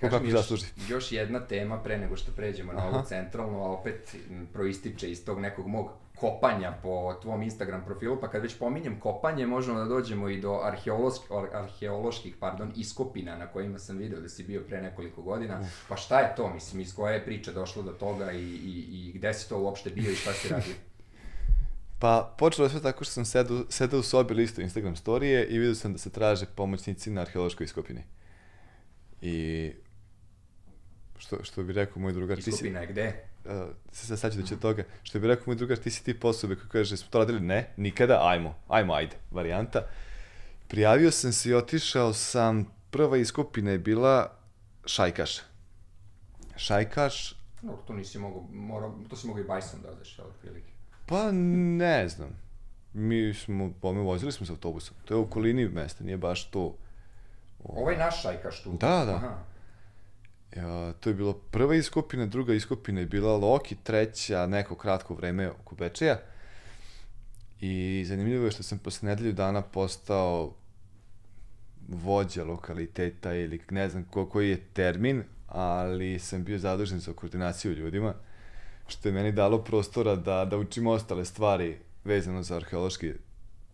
kako 0.00 0.18
mi 0.18 0.28
još, 0.28 0.40
zasluži. 0.40 0.66
još 0.88 1.12
jedna 1.12 1.40
tema 1.40 1.82
pre 1.82 1.98
nego 1.98 2.16
što 2.16 2.32
pređemo 2.32 2.72
na 2.72 2.78
Aha. 2.78 2.88
ovo 2.88 3.02
centralno, 3.02 3.58
a 3.58 3.70
opet 3.70 4.16
proističe 4.52 5.10
iz 5.10 5.24
tog 5.24 5.40
nekog 5.40 5.66
mog 5.66 5.90
kopanja 6.16 6.72
po 6.82 7.14
tvom 7.22 7.42
Instagram 7.42 7.84
profilu, 7.84 8.20
pa 8.20 8.30
kad 8.30 8.42
već 8.42 8.58
pominjem 8.58 9.00
kopanje, 9.00 9.46
možemo 9.46 9.78
da 9.78 9.84
dođemo 9.84 10.28
i 10.28 10.40
do 10.40 10.60
arheoloških, 10.64 11.30
arheoloških 11.52 12.36
pardon, 12.40 12.72
iskopina 12.76 13.36
na 13.36 13.46
kojima 13.46 13.78
sam 13.78 13.96
video 13.96 14.20
da 14.20 14.28
si 14.28 14.44
bio 14.44 14.62
pre 14.68 14.82
nekoliko 14.82 15.22
godina. 15.22 15.60
Pa 15.88 15.96
šta 15.96 16.20
je 16.20 16.34
to, 16.36 16.54
mislim, 16.54 16.80
iz 16.80 16.94
koje 16.94 17.14
je 17.14 17.24
priča 17.24 17.52
došlo 17.52 17.82
do 17.82 17.92
toga 17.92 18.32
i, 18.32 18.44
i, 18.44 18.84
i 18.90 19.12
gde 19.14 19.34
si 19.34 19.48
to 19.48 19.58
uopšte 19.58 19.90
bio 19.90 20.10
i 20.10 20.14
šta 20.14 20.32
si 20.32 20.48
radio? 20.48 20.74
Pa 21.98 22.34
počelo 22.38 22.66
je 22.66 22.70
sve 22.70 22.82
tako 22.82 23.04
što 23.04 23.12
sam 23.12 23.24
sedao, 23.24 23.64
sedao 23.68 24.00
u 24.00 24.02
sobi 24.02 24.34
listu 24.34 24.60
Instagram 24.60 24.96
storije 24.96 25.46
i 25.46 25.58
vidio 25.58 25.74
sam 25.74 25.92
da 25.92 25.98
se 25.98 26.10
traže 26.10 26.46
pomoćnici 26.46 27.10
na 27.10 27.20
arheološkoj 27.20 27.64
iskopini. 27.64 28.04
I 29.20 29.72
što, 31.18 31.44
što 31.44 31.62
bi 31.62 31.72
rekao 31.72 32.02
moj 32.02 32.12
drugar, 32.12 32.36
ti 32.36 32.42
si, 32.42 32.50
Iskopina 32.50 32.80
je 32.80 32.86
gde? 32.86 33.24
uh, 33.44 33.52
se 33.92 34.06
sad 34.06 34.18
saću 34.18 34.40
da 34.40 34.46
će 34.46 34.54
od 34.54 34.60
toga, 34.60 34.84
što 35.02 35.20
bi 35.20 35.26
rekao 35.28 35.44
moj 35.46 35.56
drugar, 35.56 35.78
ti 35.78 35.90
si 35.90 36.04
ti 36.04 36.16
osobe 36.22 36.54
koji 36.54 36.68
kaže, 36.68 36.96
smo 36.96 37.08
to 37.10 37.18
radili? 37.18 37.40
Ne, 37.40 37.70
nikada, 37.76 38.20
ajmo, 38.22 38.54
ajmo, 38.68 38.94
ajde, 38.94 39.16
varijanta. 39.30 39.82
Prijavio 40.68 41.10
sam 41.10 41.32
se 41.32 41.50
i 41.50 41.54
otišao 41.54 42.12
sam, 42.12 42.66
prva 42.90 43.16
iskopina 43.16 43.70
je 43.70 43.78
bila 43.78 44.30
Šajkaš. 44.86 45.40
Šajkaš, 46.56 47.36
No, 47.62 47.72
to 47.86 47.92
nisi 47.92 48.18
mogao, 48.18 48.42
mora, 48.52 48.90
to 49.10 49.16
si 49.16 49.26
mogao 49.26 49.40
i 49.40 49.46
bajsom 49.46 49.80
da 49.82 49.90
odeš, 49.90 50.18
ali 50.18 50.28
otprilike. 50.28 50.68
Pa 51.06 51.32
ne 51.32 52.08
znam. 52.08 52.28
Mi 52.92 53.34
smo, 53.34 53.72
pa 53.82 53.92
mi 53.92 54.00
vozili 54.00 54.32
smo 54.32 54.46
se 54.46 54.52
autobusom. 54.52 54.96
To 55.04 55.14
je 55.14 55.18
u 55.18 55.22
okolini 55.22 55.68
mesta, 55.68 56.04
nije 56.04 56.16
baš 56.16 56.50
to. 56.50 56.76
Ovaj 57.64 57.96
naš 57.96 58.22
šajkaš 58.22 58.62
tu. 58.62 58.72
Da, 58.72 59.04
da. 59.04 59.14
Aha. 59.14 59.38
Ja, 60.56 60.92
to 60.92 61.10
je 61.10 61.14
bilo 61.14 61.32
prva 61.32 61.74
iskopina, 61.74 62.26
druga 62.26 62.54
iskopina 62.54 63.00
je 63.00 63.06
bila 63.06 63.36
Loki, 63.36 63.76
treća 63.82 64.46
neko 64.46 64.74
kratko 64.74 65.14
vreme 65.14 65.50
oko 65.50 65.74
Bečeja. 65.74 66.18
I 67.60 68.04
zanimljivo 68.06 68.44
je 68.44 68.50
što 68.50 68.62
sam 68.62 68.78
posle 68.78 69.08
nedelju 69.08 69.32
dana 69.32 69.62
postao 69.62 70.54
vođa 71.88 72.44
lokaliteta 72.44 73.34
ili 73.34 73.60
ne 73.70 73.88
znam 73.88 74.04
ko, 74.04 74.28
koji 74.28 74.50
je 74.50 74.60
termin, 74.72 75.22
ali 75.48 76.18
sam 76.18 76.44
bio 76.44 76.58
zadužen 76.58 76.98
za 76.98 77.12
koordinaciju 77.12 77.72
ljudima, 77.72 78.14
što 78.86 79.08
je 79.08 79.12
meni 79.12 79.32
dalo 79.32 79.64
prostora 79.64 80.16
da, 80.16 80.44
da 80.44 80.58
učim 80.58 80.86
ostale 80.86 81.24
stvari 81.24 81.78
vezano 82.04 82.42
za 82.42 82.56
arheološki 82.56 83.12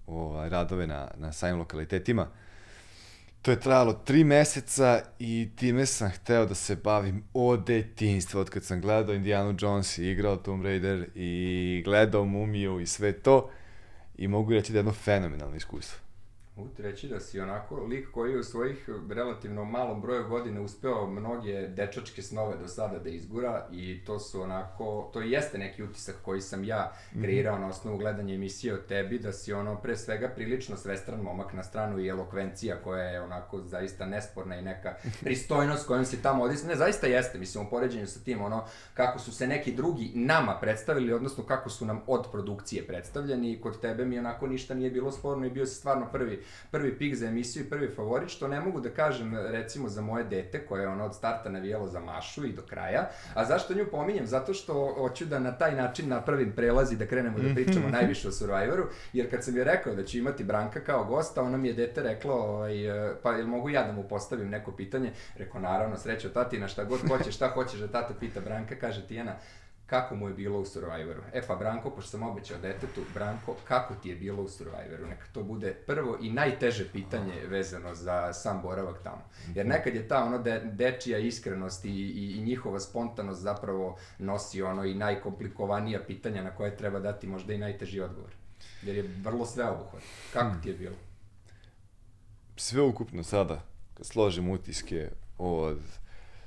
ovaj, 0.06 0.48
radove 0.48 0.86
na, 0.86 1.10
na 1.16 1.32
samim 1.32 1.58
lokalitetima. 1.58 2.28
To 3.42 3.50
je 3.50 3.60
trajalo 3.60 3.92
tri 3.92 4.24
meseca 4.24 5.00
i 5.18 5.48
time 5.56 5.86
sam 5.86 6.10
hteo 6.10 6.46
da 6.46 6.54
se 6.54 6.76
bavim 6.76 7.24
od 7.34 7.66
detinjstva, 7.66 8.40
od 8.40 8.50
kad 8.50 8.64
sam 8.64 8.80
gledao 8.80 9.14
Indiana 9.14 9.54
Jones 9.60 9.98
i 9.98 10.10
igrao 10.10 10.36
Tomb 10.36 10.64
Raider 10.64 11.08
i 11.14 11.82
gledao 11.84 12.24
Mumiju 12.24 12.80
i 12.80 12.86
sve 12.86 13.12
to. 13.12 13.50
I 14.18 14.28
mogu 14.28 14.52
reći 14.52 14.72
da 14.72 14.78
je 14.78 14.80
jedno 14.80 14.92
fenomenalno 14.92 15.56
iskustvo. 15.56 15.98
Mogu 16.56 16.68
ti 16.68 16.82
reći 16.82 17.08
da 17.08 17.20
si 17.20 17.40
onako 17.40 17.76
lik 17.76 18.10
koji 18.10 18.32
je 18.32 18.38
u 18.38 18.42
svojih 18.42 18.88
relativno 19.10 19.64
malom 19.64 20.00
broju 20.00 20.28
godina 20.28 20.60
uspeo 20.60 21.06
mnoge 21.06 21.68
dečačke 21.68 22.22
snove 22.22 22.56
do 22.56 22.68
sada 22.68 22.98
da 22.98 23.08
izgura 23.08 23.68
i 23.72 24.04
to 24.04 24.18
su 24.18 24.42
onako, 24.42 25.10
to 25.12 25.20
jeste 25.20 25.58
neki 25.58 25.82
utisak 25.82 26.16
koji 26.22 26.40
sam 26.40 26.64
ja 26.64 26.92
kreirao 27.22 27.58
na 27.58 27.66
osnovu 27.66 27.98
gledanja 27.98 28.34
emisije 28.34 28.74
o 28.74 28.76
tebi, 28.76 29.18
da 29.18 29.32
si 29.32 29.52
ono 29.52 29.76
pre 29.76 29.96
svega 29.96 30.28
prilično 30.28 30.76
svestran 30.76 31.20
momak 31.20 31.52
na 31.52 31.62
stranu 31.62 31.98
i 32.00 32.08
elokvencija 32.08 32.76
koja 32.84 33.04
je 33.04 33.22
onako 33.22 33.60
zaista 33.60 34.06
nesporna 34.06 34.56
i 34.56 34.62
neka 34.62 34.94
pristojnost 35.24 35.86
kojom 35.86 36.04
si 36.04 36.22
tamo 36.22 36.42
odisao. 36.44 36.68
Ne, 36.68 36.76
zaista 36.76 37.06
jeste, 37.06 37.38
mislim, 37.38 37.66
u 37.66 37.70
poređenju 37.70 38.06
sa 38.06 38.20
tim, 38.20 38.42
ono, 38.42 38.64
kako 38.94 39.18
su 39.18 39.32
se 39.32 39.46
neki 39.46 39.72
drugi 39.72 40.12
nama 40.14 40.58
predstavili, 40.60 41.12
odnosno 41.12 41.44
kako 41.44 41.70
su 41.70 41.86
nam 41.86 42.02
od 42.06 42.26
produkcije 42.32 42.86
predstavljeni 42.86 43.52
i 43.52 43.60
kod 43.60 43.80
tebe 43.80 44.04
mi 44.04 44.18
onako 44.18 44.46
ništa 44.46 44.74
nije 44.74 44.90
bilo 44.90 45.12
sporno 45.12 45.46
i 45.46 45.50
bio 45.50 45.66
si 45.66 45.74
stvarno 45.74 46.06
prvi, 46.12 46.41
prvi 46.70 46.98
pik 46.98 47.14
za 47.14 47.26
emisiju 47.26 47.62
i 47.62 47.70
prvi 47.70 47.88
favorit, 47.94 48.28
što 48.28 48.48
ne 48.48 48.60
mogu 48.60 48.80
da 48.80 48.90
kažem 48.90 49.36
recimo 49.36 49.88
za 49.88 50.02
moje 50.02 50.24
dete 50.24 50.66
koje 50.66 50.82
je 50.82 50.88
ono 50.88 51.04
od 51.04 51.14
starta 51.14 51.50
navijalo 51.50 51.88
za 51.88 52.00
Mašu 52.00 52.44
i 52.44 52.52
do 52.52 52.62
kraja. 52.62 53.10
A 53.34 53.44
zašto 53.44 53.74
nju 53.74 53.86
pominjem? 53.90 54.26
Zato 54.26 54.54
što 54.54 54.94
hoću 54.98 55.24
da 55.24 55.38
na 55.38 55.58
taj 55.58 55.76
način 55.76 56.08
napravim 56.08 56.52
prelaz 56.52 56.92
i 56.92 56.96
da 56.96 57.06
krenemo 57.06 57.38
da 57.38 57.54
pričamo 57.54 57.88
najviše 57.88 58.28
o 58.28 58.32
Survivoru, 58.32 58.86
jer 59.12 59.30
kad 59.30 59.44
sam 59.44 59.56
joj 59.56 59.64
rekao 59.64 59.94
da 59.94 60.04
ću 60.04 60.18
imati 60.18 60.44
Branka 60.44 60.80
kao 60.80 61.04
gosta, 61.04 61.42
ona 61.42 61.56
mi 61.56 61.68
je 61.68 61.74
dete 61.74 62.02
reklo, 62.02 62.34
ovaj, 62.34 62.74
pa 63.22 63.32
jel 63.32 63.46
mogu 63.46 63.70
ja 63.70 63.84
da 63.84 63.92
mu 63.92 64.02
postavim 64.02 64.48
neko 64.48 64.72
pitanje? 64.72 65.12
Rekao, 65.36 65.60
naravno, 65.60 65.96
srećo 65.96 66.28
tatina, 66.28 66.68
šta 66.68 66.84
god 66.84 67.00
hoćeš, 67.08 67.34
šta 67.34 67.48
hoćeš 67.48 67.80
da 67.80 67.88
tata 67.88 68.14
pita 68.20 68.40
Branka, 68.40 68.74
kaže 68.80 69.06
Tijana, 69.06 69.36
kako 69.92 70.16
mu 70.16 70.28
je 70.28 70.34
bilo 70.34 70.58
u 70.58 70.64
Survivoru. 70.64 71.20
E 71.32 71.42
pa 71.46 71.54
Branko, 71.54 71.90
pošto 71.90 72.10
sam 72.10 72.22
obećao 72.22 72.58
detetu, 72.58 73.00
Branko, 73.14 73.56
kako 73.64 73.94
ti 73.94 74.08
je 74.08 74.16
bilo 74.16 74.42
u 74.42 74.48
Survivoru? 74.48 75.06
Neka 75.06 75.26
to 75.32 75.42
bude 75.42 75.74
prvo 75.86 76.18
i 76.20 76.30
najteže 76.32 76.88
pitanje 76.92 77.46
vezano 77.48 77.94
za 77.94 78.32
sam 78.32 78.62
boravak 78.62 79.02
tamo. 79.02 79.22
Jer 79.54 79.66
nekad 79.66 79.94
je 79.94 80.08
ta 80.08 80.24
ono 80.24 80.38
de, 80.38 80.60
dečija 80.64 81.18
iskrenost 81.18 81.84
i, 81.84 81.88
i, 81.88 82.36
i 82.36 82.42
njihova 82.42 82.80
spontanost 82.80 83.42
zapravo 83.42 83.98
nosi 84.18 84.62
ono 84.62 84.84
i 84.84 84.94
najkomplikovanija 84.94 86.00
pitanja 86.06 86.42
na 86.42 86.50
koje 86.50 86.76
treba 86.76 87.00
dati 87.00 87.26
možda 87.26 87.52
i 87.52 87.58
najteži 87.58 88.00
odgovor. 88.00 88.30
Jer 88.82 88.96
je 88.96 89.10
vrlo 89.22 89.46
sveobuhvatno. 89.46 90.08
Kako 90.32 90.56
ti 90.62 90.68
je 90.68 90.74
bilo? 90.74 90.96
Sve 92.56 92.82
ukupno 92.82 93.22
sada, 93.22 93.60
kad 93.94 94.06
složim 94.06 94.48
utiske 94.48 95.10
od 95.38 95.80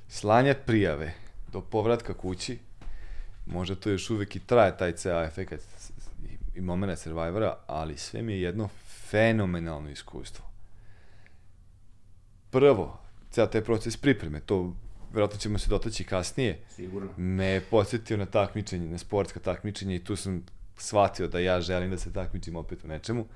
slanja 0.08 0.54
prijave 0.66 1.12
do 1.52 1.60
povratka 1.60 2.14
kući, 2.14 2.58
možda 3.46 3.74
to 3.74 3.90
još 3.90 4.10
uvek 4.10 4.36
i 4.36 4.40
traje 4.40 4.76
taj 4.76 4.92
CA 4.92 5.24
efekt 5.24 5.52
i, 6.24 6.58
i 6.58 6.60
momena 6.60 6.96
Survivora, 6.96 7.56
ali 7.66 7.98
sve 7.98 8.22
mi 8.22 8.32
je 8.32 8.42
jedno 8.42 8.68
fenomenalno 9.10 9.90
iskustvo. 9.90 10.44
Prvo, 12.50 13.00
ceo 13.30 13.46
taj 13.46 13.64
proces 13.64 13.96
pripreme, 13.96 14.40
to 14.40 14.74
verovatno 15.12 15.38
ćemo 15.38 15.58
se 15.58 15.70
dotaći 15.70 16.04
kasnije, 16.04 16.60
Sigurno. 16.68 17.08
me 17.16 17.46
je 17.46 17.60
podsjetio 17.60 18.16
na 18.16 18.26
takmičenje, 18.26 18.88
na 18.88 18.98
sportska 18.98 19.40
takmičenja 19.40 19.94
i 19.94 20.04
tu 20.04 20.16
sam 20.16 20.46
shvatio 20.78 21.28
da 21.28 21.38
ja 21.38 21.60
želim 21.60 21.90
da 21.90 21.98
se 21.98 22.12
takmičim 22.12 22.56
opet 22.56 22.84
u 22.84 22.88
nečemu. 22.88 23.26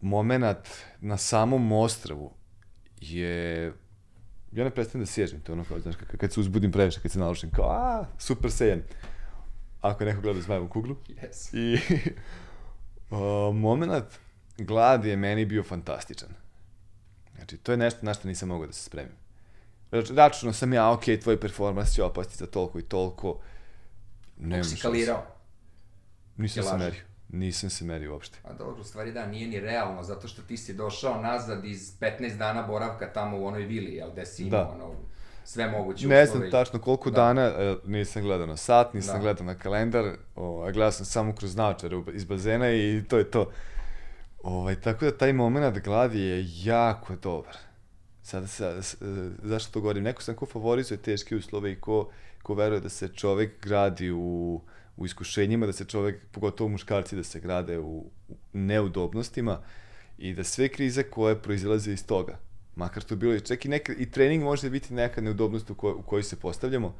Momenat 0.00 0.68
na 1.00 1.16
samom 1.16 1.72
ostravu 1.72 2.32
je 3.00 3.72
ja 4.58 4.64
ne 4.64 4.70
predstavim 4.70 5.04
da 5.04 5.10
sježim, 5.10 5.40
to 5.40 5.52
je 5.52 5.54
ono 5.54 5.64
kao, 5.64 5.80
znaš, 5.80 5.94
kad, 6.18 6.32
se 6.32 6.40
uzbudim 6.40 6.72
previše, 6.72 7.00
kad 7.00 7.10
se 7.10 7.18
naložim, 7.18 7.50
kao, 7.50 7.70
a, 7.70 8.04
super 8.18 8.50
saiyan. 8.50 8.82
Ako 9.80 10.04
neko 10.04 10.20
gleda 10.20 10.40
zmajevu 10.40 10.68
kuglu. 10.68 10.96
Yes. 11.08 11.56
I 11.56 11.80
o, 13.16 13.52
moment 13.52 14.04
gladi 14.58 15.08
je 15.08 15.16
meni 15.16 15.44
bio 15.44 15.62
fantastičan. 15.62 16.28
Znači, 17.36 17.56
to 17.56 17.72
je 17.72 17.78
nešto 17.78 18.06
na 18.06 18.14
što 18.14 18.28
nisam 18.28 18.48
mogao 18.48 18.66
da 18.66 18.72
se 18.72 18.82
spremim. 18.82 19.12
Znači, 19.88 20.14
računao 20.14 20.52
sam 20.52 20.72
ja, 20.72 20.90
ok, 20.90 21.04
tvoj 21.22 21.40
performans 21.40 21.94
će 21.94 22.02
opasti 22.02 22.36
za 22.36 22.46
toliko 22.46 22.78
i 22.78 22.82
toliko. 22.82 23.40
Nema 24.36 24.64
si 24.64 24.70
šanse. 24.70 24.82
kalirao? 24.82 25.26
Nisam 26.36 26.62
se 26.62 26.76
merio. 26.76 27.07
Nisam 27.30 27.70
se 27.70 27.84
merio 27.84 28.12
uopšte. 28.12 28.38
A 28.44 28.52
dobro, 28.52 28.80
u 28.80 28.84
stvari 28.84 29.12
da, 29.12 29.26
nije 29.26 29.48
ni 29.48 29.60
realno, 29.60 30.02
zato 30.02 30.28
što 30.28 30.42
ti 30.42 30.56
si 30.56 30.74
došao 30.74 31.22
nazad 31.22 31.64
iz 31.64 31.98
15 32.00 32.36
dana 32.36 32.62
boravka 32.62 33.06
tamo 33.06 33.38
u 33.38 33.46
onoj 33.46 33.62
vili, 33.62 33.92
jel, 33.92 34.10
gde 34.12 34.26
si 34.26 34.44
imao 34.44 34.60
Da. 34.60 34.70
ono, 34.70 34.94
sve 35.44 35.68
moguće 35.68 36.06
Ne 36.06 36.14
uslove 36.14 36.26
znam 36.28 36.48
i- 36.48 36.50
tačno 36.50 36.78
koliko 36.80 37.10
Da. 37.10 37.14
dana, 37.16 37.42
e, 37.42 37.76
nisam 37.86 38.22
gledao 38.22 38.46
na 38.46 38.56
sat, 38.56 38.94
nisam 38.94 39.14
Da. 39.14 39.20
gledao 39.20 39.46
na 39.46 39.54
kalendar, 39.54 40.04
o, 40.36 40.62
a 40.62 40.70
gledao 40.70 40.92
sam 40.92 41.06
samo 41.06 41.34
kroz 41.34 41.56
naočare 41.56 42.02
iz 42.12 42.24
bazena 42.24 42.70
i 42.70 43.02
to 43.08 43.18
je 43.18 43.30
to. 43.30 43.50
Ovaj, 44.40 44.74
tako 44.76 45.04
da 45.04 45.10
taj 45.12 45.32
moment 45.32 45.78
gladi 45.78 46.20
je 46.20 46.44
jako 46.56 47.16
dobar. 47.16 47.56
Sada 48.22 48.46
se, 48.46 48.82
s- 48.82 48.94
e, 48.94 48.96
zašto 49.42 49.72
to 49.72 49.80
govorim? 49.80 50.04
Neko 50.04 50.22
sam 50.22 50.34
ko 50.34 50.46
favorizuje 50.46 50.98
teške 50.98 51.36
uslove 51.36 51.72
i 51.72 51.76
ko, 51.76 52.10
ko 52.42 52.54
veruje 52.54 52.80
da 52.80 52.88
se 52.88 53.08
čovek 53.08 53.62
gradi 53.62 54.10
u, 54.10 54.60
u 54.98 55.06
iskušenjima, 55.06 55.66
da 55.66 55.72
se 55.72 55.84
čovek, 55.84 56.22
pogotovo 56.32 56.68
muškarci, 56.68 57.16
da 57.16 57.22
se 57.24 57.40
grade 57.40 57.78
u, 57.78 58.10
u 58.28 58.36
neudobnostima 58.52 59.60
i 60.18 60.34
da 60.34 60.44
sve 60.44 60.68
krize 60.68 61.02
koje 61.02 61.42
proizilaze 61.42 61.92
iz 61.92 62.06
toga, 62.06 62.38
makar 62.76 63.02
to 63.02 63.16
bilo 63.16 63.40
čak 63.40 63.64
i, 63.64 63.68
neka, 63.68 63.92
i 63.98 64.10
trening 64.10 64.42
može 64.42 64.70
biti 64.70 64.94
neka 64.94 65.20
neudobnost 65.20 65.70
u, 65.70 65.74
koj, 65.74 65.92
u 65.92 66.02
kojoj 66.02 66.22
se 66.22 66.36
postavljamo, 66.36 66.94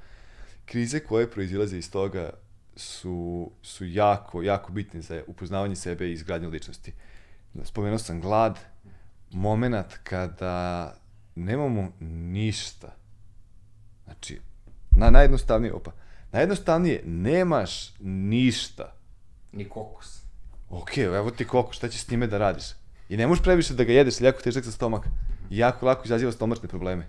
krize 0.65 1.01
koje 1.01 1.31
proizilaze 1.31 1.79
iz 1.79 1.91
toga 1.91 2.31
su, 2.77 3.51
su 3.63 3.87
jako, 3.87 4.43
jako 4.43 4.73
bitne 4.73 5.03
za 5.03 5.23
upoznavanje 5.27 5.77
sebe 5.77 6.09
i 6.09 6.13
izgradnju 6.13 6.49
ličnosti. 6.49 6.93
Spomenuo 7.65 7.99
sam 7.99 8.21
glad, 8.21 8.59
moment 9.31 9.99
kada 10.03 10.95
nemamo 11.35 11.93
ništa. 12.01 12.95
Znači, 14.05 14.41
na, 14.91 15.11
najjednostavnije, 15.11 15.73
opa, 15.73 15.93
najjednostavnije, 16.33 17.03
nemaš 17.05 17.95
ništa. 18.01 18.93
Ni 19.53 19.69
kokus. 19.69 20.23
Ok, 20.71 20.99
evo 20.99 21.31
ti 21.31 21.45
koliko, 21.45 21.73
šta 21.73 21.89
ćeš 21.89 22.01
s 22.01 22.11
njime 22.11 22.27
da 22.27 22.39
radiš? 22.39 22.65
I 23.09 23.17
ne 23.17 23.27
možeš 23.27 23.43
previše 23.43 23.75
da 23.75 23.85
ga 23.85 23.93
jedeš, 23.93 24.21
jako 24.21 24.43
težak 24.43 24.65
za 24.65 24.73
stomak. 24.73 25.07
I 25.51 25.59
jako 25.59 25.87
lako 25.87 26.03
izaziva 26.05 26.33
stomačne 26.33 26.69
probleme. 26.69 27.09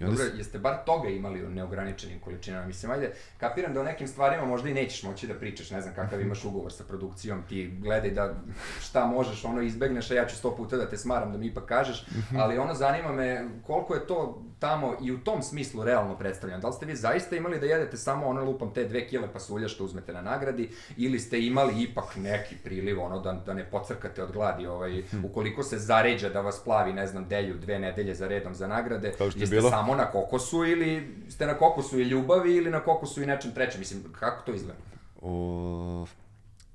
I 0.00 0.04
onda 0.04 0.16
Dobro, 0.16 0.36
jeste 0.36 0.58
bar 0.58 0.76
toga 0.86 1.08
imali 1.08 1.46
u 1.46 1.50
neograničenim 1.50 2.20
količinama? 2.20 2.66
Mislim, 2.66 2.92
ajde, 2.92 3.12
kapiram 3.38 3.74
da 3.74 3.80
o 3.80 3.84
nekim 3.84 4.08
stvarima 4.08 4.44
možda 4.44 4.68
i 4.68 4.74
nećeš 4.74 5.02
moći 5.02 5.26
da 5.26 5.34
pričaš, 5.34 5.70
ne 5.70 5.80
znam 5.80 5.94
kakav 5.94 6.20
imaš 6.20 6.44
ugovor 6.44 6.72
sa 6.72 6.84
produkcijom, 6.84 7.42
ti 7.48 7.78
gledaj 7.80 8.10
da 8.10 8.34
šta 8.80 9.06
možeš, 9.06 9.44
ono 9.44 9.62
izbegneš, 9.62 10.10
a 10.10 10.14
ja 10.14 10.26
ću 10.26 10.36
sto 10.36 10.56
puta 10.56 10.76
da 10.76 10.88
te 10.88 10.96
smaram 10.96 11.32
da 11.32 11.38
mi 11.38 11.46
ipak 11.46 11.64
kažeš, 11.64 12.06
ali 12.38 12.58
ono 12.58 12.74
zanima 12.74 13.12
me 13.12 13.48
koliko 13.66 13.94
je 13.94 14.06
to 14.06 14.42
tamo 14.62 14.94
i 15.02 15.12
u 15.12 15.18
tom 15.18 15.42
smislu 15.42 15.84
realno 15.84 16.18
predstavljeno. 16.18 16.60
Da 16.60 16.68
li 16.68 16.74
ste 16.74 16.86
vi 16.86 16.96
zaista 16.96 17.36
imali 17.36 17.60
da 17.60 17.66
jedete 17.66 17.96
samo 17.96 18.26
ono 18.26 18.44
lupam 18.44 18.70
te 18.74 18.84
dve 18.84 19.06
kile 19.08 19.32
pasulja 19.32 19.68
što 19.68 19.84
uzmete 19.84 20.12
na 20.12 20.22
nagradi 20.22 20.70
ili 20.96 21.18
ste 21.20 21.40
imali 21.40 21.82
ipak 21.82 22.16
neki 22.16 22.56
priliv 22.56 23.00
ono 23.00 23.20
da, 23.20 23.32
da 23.32 23.54
ne 23.54 23.64
pocrkate 23.64 24.22
od 24.22 24.32
gladi 24.32 24.66
ovaj, 24.66 25.02
ukoliko 25.24 25.62
se 25.62 25.78
zaređa 25.78 26.28
da 26.28 26.40
vas 26.40 26.60
plavi 26.64 26.92
ne 26.92 27.06
znam 27.06 27.28
delju 27.28 27.58
dve 27.58 27.78
nedelje 27.78 28.14
za 28.14 28.28
redom 28.28 28.54
za 28.54 28.66
nagrade 28.66 29.12
Kao 29.18 29.30
što 29.30 29.38
je 29.38 29.42
jeste 29.42 29.56
bilo. 29.56 29.70
samo 29.70 29.94
na 29.94 30.10
kokosu 30.10 30.64
ili 30.64 31.14
ste 31.30 31.46
na 31.46 31.54
kokosu 31.54 31.98
i 32.00 32.02
ljubavi 32.02 32.56
ili 32.56 32.70
na 32.70 32.80
kokosu 32.80 33.22
i 33.22 33.26
nečem 33.26 33.52
trećem 33.54 33.80
mislim 33.80 34.02
kako 34.20 34.42
to 34.46 34.54
izgleda 34.54 34.78
O, 35.20 36.06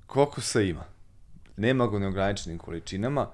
kokosa 0.06 0.60
ima. 0.60 0.84
Nema 1.56 1.86
ga 1.86 1.96
u 1.96 2.00
neograničenim 2.00 2.58
količinama. 2.58 3.28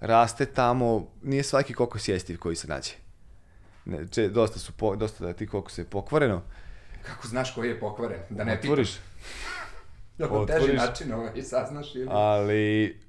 Raste 0.00 0.46
tamo, 0.46 1.06
nije 1.22 1.42
svaki 1.42 1.74
kokos 1.74 2.08
jestiv 2.08 2.38
koji 2.38 2.56
se 2.56 2.68
nađe. 2.68 3.03
Ne, 3.84 4.08
če, 4.08 4.28
dosta 4.28 4.58
su 4.58 4.72
po, 4.72 4.96
dosta 4.96 5.24
da 5.24 5.32
ti 5.32 5.46
kokosa 5.46 5.80
je 5.80 5.86
pokvareno. 5.86 6.42
kako 7.02 7.28
znaš 7.28 7.54
koji 7.54 7.68
je 7.68 7.80
pokvaren 7.80 8.20
da 8.30 8.44
ne 8.44 8.52
pitaš 8.52 8.70
Otvoriš, 8.70 8.90
teži 10.18 10.30
otvoriš. 10.54 10.76
način 10.76 11.12
ovaj 11.12 11.42
saznaš 11.42 11.94
ili 11.94 12.06
ali 12.10 13.00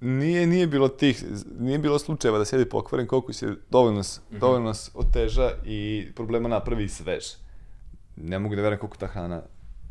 nije, 0.00 0.46
nije 0.46 0.66
bilo 0.66 0.88
tih, 0.88 1.24
nije 1.50 1.78
bilo 1.78 1.98
slučajeva 1.98 2.38
da 2.38 2.44
sjedi 2.44 2.64
pokvaren 2.66 3.06
kokos 3.06 3.42
je 3.42 3.54
dovoljno, 3.70 3.96
nas, 3.96 4.20
dovoljno 4.30 4.66
nas 4.66 4.90
oteža 4.94 5.50
i 5.64 6.08
problema 6.14 6.48
napravi 6.48 6.84
i 6.84 6.88
svež. 6.88 7.24
Ne 8.16 8.38
mogu 8.38 8.56
da 8.56 8.62
verujem 8.62 8.80
koliko 8.80 8.96
ta 8.96 9.06
hrana 9.06 9.42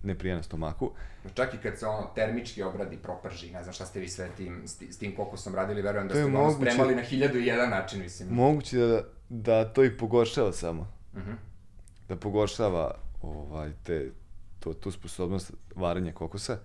ne 0.03 0.15
prija 0.15 0.35
na 0.35 0.43
stomaku. 0.43 0.91
Čak 1.33 1.53
i 1.53 1.57
kad 1.57 1.79
se 1.79 1.87
ono 1.87 2.11
termički 2.15 2.63
obradi, 2.63 2.97
proprži, 2.97 3.51
ne 3.51 3.63
znam 3.63 3.73
šta 3.73 3.85
ste 3.85 3.99
vi 3.99 4.07
sve 4.09 4.29
tim, 4.37 4.61
s, 4.65 4.77
ti- 4.77 4.93
s 4.93 4.97
tim 4.97 5.15
kokosom 5.15 5.55
radili, 5.55 5.81
verujem 5.81 6.07
da 6.07 6.13
ste 6.13 6.25
ono 6.25 6.39
moguće. 6.39 6.55
spremali 6.71 6.95
na 6.95 7.01
hiljadu 7.01 7.39
i 7.39 7.45
jedan 7.45 7.69
način, 7.69 8.01
mislim. 8.01 8.29
Moguće 8.29 8.77
da, 8.77 9.01
da 9.29 9.65
to 9.65 9.83
i 9.83 9.97
pogoršava 9.97 10.53
samo. 10.53 10.87
Mhm. 11.15 11.31
Da 12.09 12.15
pogoršava 12.15 12.91
ovaj, 13.21 13.71
te, 13.83 14.11
to, 14.59 14.73
tu 14.73 14.91
sposobnost 14.91 15.51
varenja 15.75 16.11
kokosa. 16.13 16.57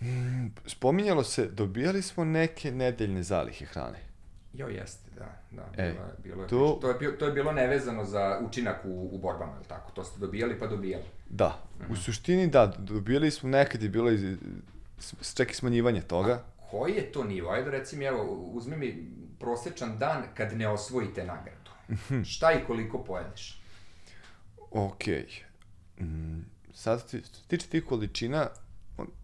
Mm, 0.00 0.46
Spominjalo 0.66 1.22
se, 1.24 1.46
dobijali 1.46 2.02
smo 2.02 2.24
neke 2.24 2.72
nedeljne 2.72 3.22
zalihe 3.22 3.64
hrane. 3.66 3.98
Jo, 4.52 4.68
jeste, 4.68 5.10
da, 5.10 5.40
da, 5.52 5.62
E, 5.76 5.92
bilo, 5.92 6.06
bilo 6.24 6.42
je 6.42 6.48
to- 6.48 6.78
to... 6.82 6.88
Je, 7.00 7.18
to 7.18 7.26
je 7.26 7.32
bilo 7.32 7.52
nevezano 7.52 8.04
za 8.04 8.40
učinak 8.42 8.76
u, 8.84 9.08
u 9.12 9.18
borbama, 9.18 9.52
ili 9.56 9.64
tako? 9.64 9.92
To 9.92 10.04
ste 10.04 10.20
dobijali 10.20 10.58
pa 10.58 10.66
dobijali. 10.66 11.04
Da, 11.30 11.58
u 11.90 11.96
suštini 11.96 12.46
da, 12.46 12.66
dobijali 12.68 13.30
smo 13.30 13.48
nekad 13.48 13.82
je 13.82 13.88
bilo 13.88 14.10
iz, 14.10 14.36
čak 15.34 15.50
i 15.50 15.54
smanjivanje 15.54 16.00
toga. 16.02 16.42
Koji 16.70 16.92
je 16.92 17.12
to 17.12 17.24
nivo? 17.24 17.50
Ajde 17.50 17.70
reci 17.70 17.96
mi, 17.96 18.04
evo, 18.04 18.22
uzmi 18.44 18.76
mi 18.76 19.06
prosečan 19.38 19.98
dan 19.98 20.22
kad 20.34 20.52
ne 20.52 20.68
osvojite 20.68 21.24
nagradu. 21.24 21.70
Mhm. 21.90 22.22
Šta 22.22 22.52
i 22.52 22.64
koliko 22.66 22.98
pojedeš? 22.98 23.62
Ok. 24.70 25.04
Mm, 26.00 26.40
sad, 26.72 27.06
ti, 27.06 27.18
što 27.20 27.38
tiče 27.48 27.66
tih 27.66 27.84
količina, 27.84 28.48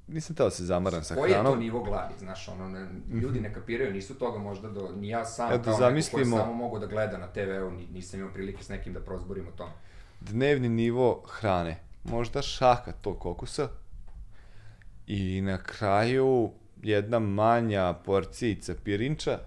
nisam 0.06 0.36
teo 0.36 0.46
da 0.46 0.50
se 0.50 0.64
zamaram 0.64 1.04
sa 1.04 1.14
Koji 1.14 1.30
je 1.30 1.34
to 1.34 1.40
hranom. 1.40 1.58
nivo 1.58 1.82
gladi, 1.82 2.14
znaš, 2.18 2.48
ono, 2.48 2.68
ne, 2.68 2.86
ljudi 3.12 3.40
ne 3.40 3.54
kapiraju, 3.54 3.92
nisu 3.92 4.14
toga 4.14 4.38
možda 4.38 4.68
do, 4.70 4.90
ni 4.90 5.08
ja 5.08 5.24
sam, 5.24 5.48
Evo 5.48 5.58
da 5.58 5.64
kao 5.64 5.72
neko 5.72 5.78
koji 5.78 5.90
zamislimo- 5.92 6.36
samo 6.36 6.52
mogu 6.52 6.78
da 6.78 6.86
gleda 6.86 7.18
na 7.18 7.26
TV-u, 7.26 7.70
ni- 7.70 7.86
nisam 7.86 8.20
imao 8.20 8.32
prilike 8.32 8.64
s 8.64 8.68
nekim 8.68 8.92
da 8.92 9.00
prozborim 9.00 9.48
o 9.48 9.52
tome. 9.52 9.72
Dnevni 10.20 10.68
nivo 10.68 11.22
hrane. 11.28 11.76
Možda 12.04 12.42
šaka 12.42 12.92
tog 12.92 13.18
kokosa. 13.18 13.68
I 15.06 15.40
na 15.40 15.58
kraju 15.58 16.50
jedna 16.90 17.18
manja 17.18 17.94
porcijica 18.04 18.74
pirinča 18.84 19.38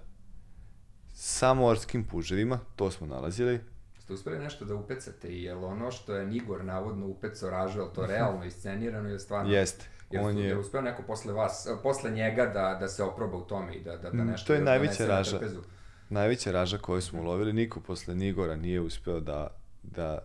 sa 1.13 1.53
morskim 1.53 2.03
puževima, 2.07 2.59
to 2.75 2.91
smo 2.91 3.07
nalazili. 3.07 3.59
Ste 3.99 4.13
uspeli 4.13 4.39
nešto 4.39 4.65
da 4.65 4.75
upecate 4.75 5.27
i 5.27 5.43
je 5.43 5.55
li 5.55 5.65
ono 5.65 5.91
što 5.91 6.15
je 6.15 6.27
Nigor 6.27 6.65
navodno 6.65 7.07
upecao 7.07 7.49
ražu, 7.49 7.79
je 7.79 7.85
li 7.85 7.93
to 7.95 8.05
realno 8.05 8.45
iscenirano 8.45 9.09
ili 9.09 9.19
stvarno? 9.19 9.51
Jeste. 9.51 9.85
Jel 10.11 10.25
On 10.25 10.37
je... 10.37 10.57
uspeo 10.57 10.81
neko 10.81 11.03
posle 11.03 11.33
vas, 11.33 11.67
posle 11.83 12.11
njega 12.11 12.45
da, 12.45 12.77
da 12.79 12.87
se 12.87 13.03
oproba 13.03 13.37
u 13.37 13.41
tome 13.47 13.75
i 13.75 13.83
da, 13.83 13.97
da, 13.97 14.09
da 14.09 14.23
Mm, 14.23 14.27
nešto 14.27 14.47
to 14.47 14.53
je 14.53 14.59
još 14.59 14.65
najveća 14.65 15.03
na 15.03 15.09
raža. 15.09 15.37
trpezu? 15.37 15.61
najveća 16.09 16.51
raža 16.51 16.77
koju 16.77 17.01
smo 17.01 17.21
ulovili, 17.21 17.53
niko 17.53 17.79
posle 17.79 18.15
Nigora 18.15 18.55
nije 18.55 18.81
uspeo 18.81 19.19
da, 19.19 19.47
da 19.83 20.19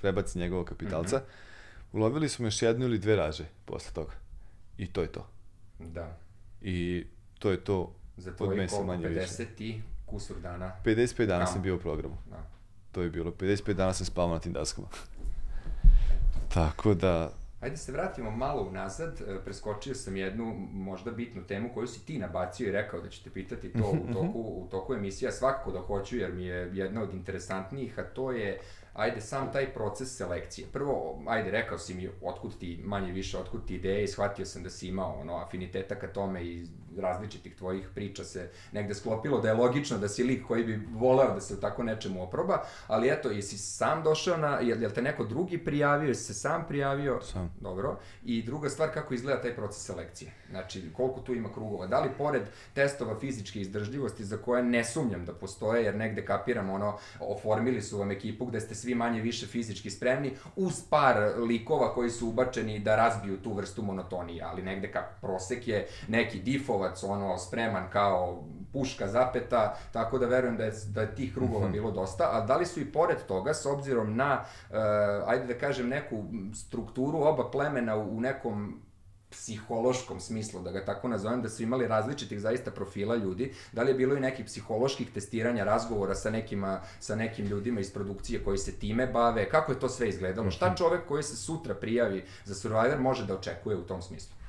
prebaci 0.00 0.38
njegovog 0.38 0.66
kapitalca. 0.68 1.16
Mhm. 1.16 1.24
Ulovili 1.92 2.28
smo 2.28 2.46
još 2.46 2.62
jednu 2.62 2.86
ili 2.86 2.98
dve 2.98 3.16
raže 3.16 3.44
posle 3.64 3.92
toga. 3.92 4.12
I 4.78 4.86
to 4.92 5.00
je 5.02 5.12
to. 5.12 5.26
Da. 5.80 6.16
I 6.60 7.06
to 7.38 7.50
je 7.50 7.64
to 7.64 7.94
Za 8.16 8.32
od 8.38 8.56
mesa 8.56 8.82
manje 8.82 9.08
više. 9.08 9.20
50 9.20 9.46
i 9.58 9.80
kusur 10.06 10.40
dana. 10.40 10.72
55 10.84 11.26
dana 11.26 11.46
sam 11.46 11.62
bio 11.62 11.76
u 11.76 11.78
programu. 11.78 12.16
Da. 12.30 12.42
To 12.92 13.02
je 13.02 13.10
bilo. 13.10 13.30
55 13.30 13.72
dana 13.72 13.92
sam 13.92 14.06
spavao 14.06 14.34
na 14.34 14.40
tim 14.40 14.52
daskama. 14.52 14.88
Tako 16.54 16.94
da, 16.94 17.32
Ajde 17.60 17.76
se 17.76 17.92
vratimo 17.92 18.30
malo 18.30 18.62
unazad, 18.62 19.20
e, 19.20 19.44
preskočio 19.44 19.94
sam 19.94 20.16
jednu 20.16 20.68
možda 20.72 21.10
bitnu 21.10 21.42
temu 21.42 21.70
koju 21.74 21.86
si 21.86 22.06
ti 22.06 22.18
nabacio 22.18 22.68
i 22.68 22.72
rekao 22.72 23.00
da 23.00 23.08
ću 23.08 23.24
te 23.24 23.30
pitati 23.30 23.72
to 23.72 23.90
u 23.90 24.12
toku, 24.14 24.38
u 24.38 24.68
toku 24.70 24.94
emisija, 24.94 25.32
svakako 25.32 25.72
da 25.72 25.80
hoću 25.80 26.16
jer 26.16 26.32
mi 26.32 26.44
je 26.44 26.70
jedna 26.74 27.02
od 27.02 27.14
interesantnijih, 27.14 27.98
a 27.98 28.02
to 28.02 28.32
je 28.32 28.60
ajde 29.00 29.20
sam 29.20 29.52
taj 29.52 29.74
proces 29.74 30.16
selekcije. 30.16 30.66
Prvo, 30.72 31.22
ajde 31.26 31.50
rekao 31.50 31.78
si 31.78 31.94
mi 31.94 32.08
otkud 32.22 32.58
ti, 32.58 32.80
manje 32.84 33.12
više 33.12 33.38
otkud 33.38 33.66
ti 33.66 33.74
ideje 33.74 34.04
i 34.04 34.08
shvatio 34.08 34.46
sam 34.46 34.62
da 34.62 34.70
si 34.70 34.88
imao 34.88 35.20
ono, 35.20 35.36
afiniteta 35.36 35.94
ka 35.94 36.06
tome 36.06 36.44
i 36.44 36.66
različitih 36.98 37.56
tvojih 37.56 37.88
priča 37.94 38.24
se 38.24 38.50
negde 38.72 38.94
sklopilo 38.94 39.40
da 39.40 39.48
je 39.48 39.54
logično 39.54 39.98
da 39.98 40.08
si 40.08 40.24
lik 40.24 40.46
koji 40.46 40.64
bi 40.64 40.88
voleo 40.92 41.34
da 41.34 41.40
se 41.40 41.54
u 41.54 41.60
tako 41.60 41.82
nečemu 41.82 42.22
oproba, 42.22 42.64
ali 42.86 43.08
eto, 43.08 43.30
jesi 43.30 43.58
sam 43.58 44.02
došao 44.02 44.36
na, 44.36 44.58
jel, 44.62 44.82
jel 44.82 44.90
te 44.90 45.02
neko 45.02 45.24
drugi 45.24 45.58
prijavio, 45.58 46.08
jesi 46.08 46.24
se 46.24 46.34
sam 46.34 46.64
prijavio? 46.68 47.20
Sam. 47.22 47.54
Dobro. 47.60 47.98
I 48.24 48.42
druga 48.42 48.68
stvar, 48.68 48.92
kako 48.94 49.14
izgleda 49.14 49.42
taj 49.42 49.54
proces 49.54 49.86
selekcije? 49.86 50.32
Znači, 50.50 50.82
koliko 50.96 51.20
tu 51.20 51.34
ima 51.34 51.52
krugova? 51.52 51.86
Da 51.86 52.00
li 52.00 52.10
pored 52.18 52.42
testova 52.74 53.18
fizičke 53.20 53.60
izdržljivosti 53.60 54.24
za 54.24 54.36
koje 54.36 54.62
ne 54.62 54.84
sumnjam 54.84 55.24
da 55.24 55.32
postoje, 55.32 55.84
jer 55.84 55.94
negde 55.94 56.24
kapiram, 56.24 56.70
ono, 56.70 56.98
oformili 57.20 57.82
su 57.82 57.98
vam 57.98 58.10
ekipu 58.10 58.46
gde 58.46 58.60
ste 58.60 58.74
svi 58.74 58.89
manje 58.94 59.20
više 59.20 59.46
fizički 59.46 59.90
spremni, 59.90 60.32
uz 60.56 60.82
par 60.90 61.16
likova 61.38 61.94
koji 61.94 62.10
su 62.10 62.28
ubačeni 62.28 62.78
da 62.78 62.96
razbiju 62.96 63.36
tu 63.42 63.52
vrstu 63.52 63.82
monotonije, 63.82 64.42
ali 64.42 64.62
negde 64.62 64.92
ka 64.92 65.02
prosek 65.20 65.68
je 65.68 65.88
neki 66.08 66.38
difovac, 66.38 67.02
ono, 67.02 67.38
spreman 67.38 67.90
kao 67.92 68.44
puška 68.72 69.08
zapeta, 69.08 69.76
tako 69.92 70.18
da 70.18 70.26
verujem 70.26 70.56
da 70.56 70.64
je, 70.64 70.72
da 70.88 71.00
je 71.00 71.14
tih 71.14 71.34
krugova 71.34 71.68
bilo 71.68 71.90
dosta, 71.90 72.28
a 72.32 72.40
da 72.40 72.56
li 72.56 72.66
su 72.66 72.80
i 72.80 72.92
pored 72.92 73.18
toga, 73.28 73.54
s 73.54 73.66
obzirom 73.66 74.16
na, 74.16 74.44
uh, 74.70 74.76
ajde 75.26 75.46
da 75.46 75.58
kažem, 75.58 75.88
neku 75.88 76.24
strukturu 76.54 77.18
oba 77.18 77.50
plemena 77.50 77.96
u, 77.96 78.16
u 78.16 78.20
nekom 78.20 78.80
psihološkom 79.30 80.20
smislu, 80.20 80.62
da 80.62 80.72
ga 80.72 80.84
tako 80.84 81.08
nazovem, 81.08 81.42
da 81.42 81.48
su 81.48 81.62
imali 81.62 81.86
različitih 81.86 82.40
zaista 82.40 82.70
profila 82.70 83.16
ljudi, 83.16 83.52
da 83.72 83.82
li 83.82 83.90
je 83.90 83.94
bilo 83.94 84.16
i 84.16 84.20
nekih 84.20 84.46
psiholoških 84.46 85.12
testiranja, 85.14 85.64
razgovora 85.64 86.14
sa 86.14 86.30
nekima, 86.30 86.80
sa 87.00 87.16
nekim 87.16 87.46
ljudima 87.46 87.80
iz 87.80 87.92
produkcije 87.92 88.44
koji 88.44 88.58
se 88.58 88.72
time 88.72 89.06
bave, 89.06 89.48
kako 89.48 89.72
je 89.72 89.80
to 89.80 89.88
sve 89.88 90.08
izgledalo, 90.08 90.50
šta 90.50 90.74
čovek 90.74 91.06
koji 91.08 91.22
se 91.22 91.36
sutra 91.36 91.74
prijavi 91.74 92.24
za 92.44 92.54
Survivor 92.54 93.00
može 93.00 93.26
da 93.26 93.34
očekuje 93.34 93.76
u 93.76 93.86
tom 93.86 94.02
smislu? 94.02 94.39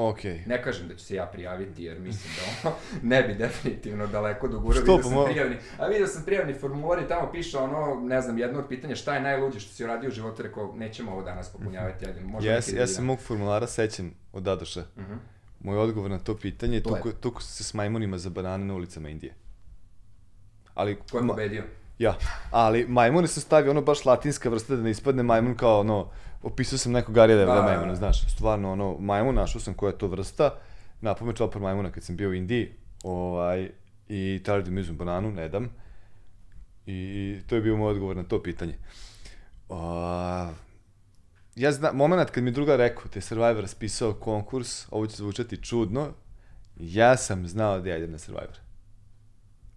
Ok. 0.00 0.24
Ne 0.46 0.62
kažem 0.62 0.88
da 0.88 0.94
ću 0.94 1.04
se 1.04 1.14
ja 1.14 1.26
prijaviti, 1.26 1.84
jer 1.84 1.98
mislim 2.00 2.32
da 2.34 2.68
ono 2.68 2.76
ne 3.02 3.22
bi 3.22 3.34
definitivno 3.34 4.06
daleko 4.06 4.48
dogurao. 4.48 4.80
Vidio 4.80 4.96
pa 4.96 5.02
sam 5.02 5.12
mo- 5.12 5.24
prijavni, 5.26 5.56
a 5.78 5.86
vidio 5.86 6.06
sam 6.06 6.22
prijavni 6.24 6.54
formular 6.54 6.98
i 6.98 7.08
tamo 7.08 7.32
piše 7.32 7.58
ono, 7.58 8.00
ne 8.00 8.20
znam, 8.20 8.38
jedno 8.38 8.58
od 8.58 8.68
pitanja 8.68 8.96
šta 8.96 9.14
je 9.14 9.20
najluđe 9.20 9.60
što 9.60 9.72
si 9.72 9.84
uradio 9.84 10.08
u 10.08 10.12
životu, 10.12 10.42
rekao, 10.42 10.74
nećemo 10.74 11.12
ovo 11.12 11.22
danas 11.22 11.48
popunjavati, 11.48 12.06
ajde, 12.06 12.20
možda 12.20 12.50
Yes, 12.50 12.76
ja 12.76 12.86
dan. 12.86 13.04
mog 13.04 13.20
formulara 13.20 13.66
sećam 13.66 14.12
od 14.32 14.42
Dadoša. 14.42 14.84
Mhm. 14.98 15.14
Moj 15.60 15.78
odgovor 15.78 16.10
na 16.10 16.18
to 16.18 16.36
pitanje 16.36 16.76
je 16.76 16.82
tuku, 16.82 17.12
tuku 17.12 17.42
se 17.42 17.64
s 17.64 17.74
majmunima 17.74 18.18
za 18.18 18.30
banane 18.30 18.64
na 18.64 18.74
ulicama 18.74 19.08
Indije. 19.08 19.34
Ali, 20.74 20.98
Ko 21.10 21.18
je 21.18 21.26
pobedio? 21.28 21.62
ja, 21.98 22.14
ali 22.50 22.86
majmune 22.88 23.28
sam 23.28 23.40
stavio 23.42 23.70
ono 23.70 23.82
baš 23.82 24.04
latinska 24.04 24.48
vrsta 24.48 24.76
da 24.76 24.82
ne 24.82 24.90
ispadne 24.90 25.22
majmun 25.22 25.54
kao 25.54 25.80
ono, 25.80 26.10
opisao 26.42 26.78
sam 26.78 26.92
nekog 26.92 27.18
Arija 27.18 27.38
da 27.38 27.44
Da, 27.44 27.62
majmuna, 27.62 27.88
da. 27.88 27.94
znaš, 27.94 28.32
stvarno 28.34 28.72
ono, 28.72 28.96
majmun, 28.98 29.34
našao 29.34 29.60
sam 29.60 29.74
koja 29.74 29.90
je 29.90 29.98
to 29.98 30.06
vrsta, 30.06 30.54
napome 31.00 31.36
čopar 31.36 31.62
majmuna 31.62 31.90
kad 31.92 32.02
sam 32.02 32.16
bio 32.16 32.28
u 32.28 32.34
Indiji, 32.34 32.70
ovaj, 33.02 33.70
i 34.08 34.40
tražio 34.44 34.64
da 34.64 34.70
mi 34.70 34.80
uzmem 34.80 34.96
bananu, 34.96 35.30
ne 35.30 35.48
dam, 35.48 35.70
i 36.86 37.38
to 37.46 37.54
je 37.54 37.60
bio 37.60 37.76
moj 37.76 37.90
odgovor 37.90 38.16
na 38.16 38.22
to 38.22 38.42
pitanje. 38.42 38.74
A, 39.68 40.52
ja 41.56 41.72
znam, 41.72 41.96
moment 41.96 42.30
kad 42.30 42.44
mi 42.44 42.50
druga 42.50 42.76
rekao 42.76 43.04
da 43.04 43.18
je 43.18 43.22
Survivor 43.22 43.62
raspisao 43.62 44.12
konkurs, 44.12 44.86
ovo 44.90 45.06
će 45.06 45.16
zvučati 45.16 45.56
čudno, 45.56 46.08
ja 46.76 47.16
sam 47.16 47.48
znao 47.48 47.80
da 47.80 47.90
ja 47.90 47.96
idem 47.96 48.12
na 48.12 48.18
Survivor. 48.18 48.58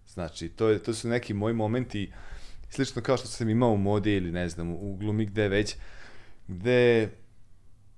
Znači, 0.08 0.48
to, 0.48 0.68
je, 0.68 0.78
to 0.78 0.94
su 0.94 1.08
neki 1.08 1.34
moji 1.34 1.54
momenti, 1.54 2.12
slično 2.70 3.02
kao 3.02 3.16
što 3.16 3.26
sam 3.26 3.48
imao 3.48 3.70
u 3.70 3.76
modi 3.76 4.16
ili 4.16 4.32
ne 4.32 4.48
znam, 4.48 4.70
u 4.72 4.96
glumi 4.96 5.26
gde 5.26 5.48
već, 5.48 5.76
gde 6.48 7.10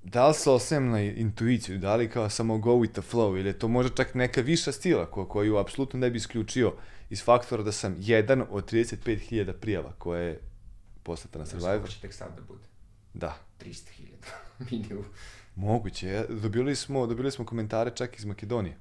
da 0.03 0.29
li 0.29 0.35
se 0.35 0.51
osvijem 0.51 0.91
na 0.91 1.01
intuiciju, 1.01 1.79
da 1.79 1.97
li 1.97 2.11
kao 2.11 2.31
samo 2.31 2.59
go 2.59 2.71
with 2.71 2.93
the 2.93 3.03
flow, 3.13 3.39
ili 3.39 3.49
je 3.49 3.59
to 3.59 3.69
možda 3.69 3.95
čak 3.95 4.15
neka 4.15 4.41
viša 4.41 4.73
stila 4.73 5.07
ko, 5.07 5.29
koju 5.29 5.57
apsolutno 5.57 5.99
ne 5.99 6.11
bi 6.11 6.17
isključio 6.17 6.75
iz 7.11 7.25
faktora 7.25 7.63
da 7.63 7.73
sam 7.73 7.97
jedan 7.99 8.45
od 8.51 8.73
35.000 8.73 9.53
prijava 9.53 9.93
koje 9.99 10.27
je 10.27 10.41
poslata 11.03 11.39
na 11.39 11.47
Survivor. 11.47 11.79
Znaš, 11.79 11.95
će 11.95 12.01
tek 12.01 12.15
sad 12.15 12.37
da 12.37 12.43
bude. 12.43 12.65
Da. 13.15 13.39
300.000. 13.61 13.85
Minimum. 14.71 15.05
Moguće. 15.55 16.25
Dobili 16.29 16.77
smo, 16.77 17.07
dobili 17.07 17.31
smo 17.31 17.47
komentare 17.47 17.91
čak 17.91 18.19
iz 18.19 18.25
Makedonije. 18.25 18.77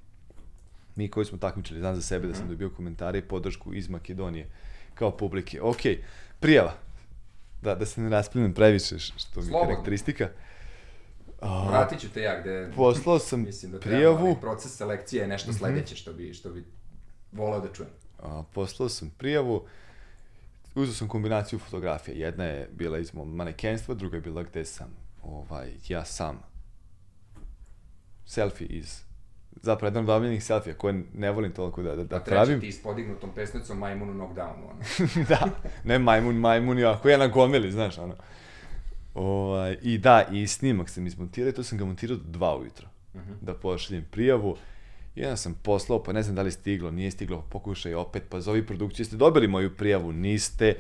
Mi 0.96 1.10
koji 1.10 1.26
smo 1.26 1.38
takmičili, 1.38 1.80
znam 1.80 1.96
za 1.96 2.02
sebe 2.02 2.28
mm 2.28 2.30
-hmm. 2.30 2.34
da 2.34 2.38
sam 2.38 2.48
dobio 2.48 2.70
komentare 2.70 3.20
i 3.20 3.28
podršku 3.28 3.74
iz 3.74 3.90
Makedonije 3.90 4.50
kao 4.94 5.18
publike. 5.18 5.62
Ok, 5.62 5.82
prijava. 6.40 6.85
Da, 7.62 7.76
da 7.76 7.86
se 7.86 8.02
ne 8.02 8.10
rasplinem 8.10 8.54
previše, 8.54 9.00
što 9.00 9.42
mi 9.42 9.48
je 9.48 9.62
karakteristika. 9.62 10.30
A, 11.42 11.68
Vratit 11.70 12.00
ću 12.00 12.10
te 12.10 12.22
ja 12.22 12.42
gde... 12.42 12.72
Poslao 12.76 13.20
sam 13.20 13.44
mislim 13.50 13.72
da 13.72 13.80
prijavu. 13.80 14.18
Treba, 14.18 14.40
proces 14.40 14.78
selekcije 14.78 15.22
je 15.22 15.28
nešto 15.28 15.54
sledeće 15.54 15.96
što 15.96 16.14
bi, 16.14 16.34
što 16.34 16.50
bi 16.50 16.66
volao 17.32 17.60
da 17.60 17.74
čujem. 17.74 17.92
A, 18.20 18.44
poslao 18.54 18.90
sam 18.90 19.12
prijavu. 19.18 19.66
Uzeo 20.76 20.94
sam 20.94 21.08
kombinaciju 21.08 21.60
fotografija. 21.60 22.28
Jedna 22.28 22.44
je 22.44 22.70
bila 22.72 23.00
iz 23.00 23.14
mom 23.14 23.36
manekenstva, 23.36 23.96
druga 23.96 24.18
je 24.18 24.22
bila 24.22 24.44
gde 24.44 24.66
sam 24.66 24.96
ovaj, 25.24 25.72
ja 25.88 26.06
sam 26.06 26.40
selfie 28.26 28.68
iz 28.68 29.05
zapravo 29.62 29.88
jedan 29.88 30.04
od 30.04 30.10
omiljenih 30.10 30.44
selfija 30.44 30.76
koje 30.76 31.04
ne 31.14 31.32
volim 31.32 31.52
toliko 31.52 31.84
da, 31.84 31.96
da, 31.96 32.04
da 32.04 32.20
pravim. 32.20 32.58
A 32.58 32.60
treći 32.60 32.74
ti 32.74 32.80
s 32.80 32.84
podignutom 32.84 33.30
pesnicom 33.36 33.78
majmunu 33.78 34.14
knockdownu, 34.14 34.70
ono. 34.70 34.80
da, 35.30 35.50
ne 35.84 36.00
majmun, 36.00 36.36
majmun, 36.36 36.80
ja, 36.80 36.92
ako 36.92 37.10
ja 37.10 37.18
na 37.18 37.28
gomili, 37.28 37.72
znaš, 37.72 37.98
ono. 37.98 38.16
Ovaj, 39.14 39.78
I 39.82 39.98
da, 39.98 40.26
i 40.32 40.48
snimak 40.48 40.90
sam 40.90 41.08
izmontirao 41.08 41.50
i 41.50 41.54
to 41.54 41.64
sam 41.64 41.78
ga 41.78 41.86
montirao 41.86 42.18
do 42.18 42.24
dva 42.26 42.58
ujutro. 42.58 42.88
Uh 43.14 43.22
-huh. 43.22 43.36
Da 43.42 43.54
pošaljem 43.54 44.06
prijavu. 44.12 44.58
I 45.16 45.24
onda 45.24 45.38
sam 45.38 45.60
poslao, 45.64 46.04
pa 46.04 46.14
ne 46.14 46.24
znam 46.24 46.36
da 46.36 46.42
li 46.42 46.52
stiglo, 46.52 46.92
nije 46.92 47.12
stiglo, 47.12 47.46
pokušaj 47.50 47.94
opet, 47.94 48.24
pa 48.30 48.42
zovi 48.42 48.66
produkciju, 48.66 49.06
ste 49.06 49.16
dobili 49.16 49.48
moju 49.48 49.76
prijavu, 49.76 50.12
niste. 50.12 50.76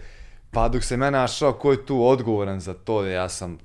Pa 0.51 0.69
dok 0.69 0.83
sam 0.83 1.01
ja 1.01 1.09
našao 1.09 1.53
ko 1.53 1.71
je 1.71 1.85
tu 1.85 2.05
odgovoran 2.07 2.59
za 2.59 2.73
to, 2.73 3.05
ja 3.05 3.29
sam, 3.29 3.57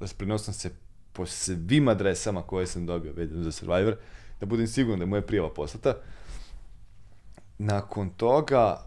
rasprinuo 0.00 0.38
sam 0.38 0.54
se 0.54 0.70
po 1.12 1.26
svim 1.26 1.88
adresama 1.88 2.42
koje 2.42 2.66
sam 2.66 2.86
dobio 2.86 3.12
vezano 3.12 3.42
za 3.42 3.52
Survivor, 3.52 3.96
da 4.44 4.48
budem 4.48 4.66
siguran 4.66 4.98
da 4.98 5.02
je 5.02 5.08
moja 5.08 5.22
prijava 5.22 5.50
poslata. 5.50 5.94
Nakon 7.58 8.10
toga, 8.10 8.84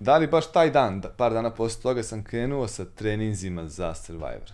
da 0.00 0.18
li 0.18 0.26
baš 0.26 0.52
taj 0.52 0.70
dan, 0.70 1.00
da, 1.00 1.08
par 1.08 1.32
dana 1.32 1.50
posle 1.50 1.82
toga 1.82 2.02
sam 2.02 2.24
krenuo 2.24 2.68
sa 2.68 2.84
treninzima 2.84 3.68
za 3.68 3.94
Survivor. 3.94 4.52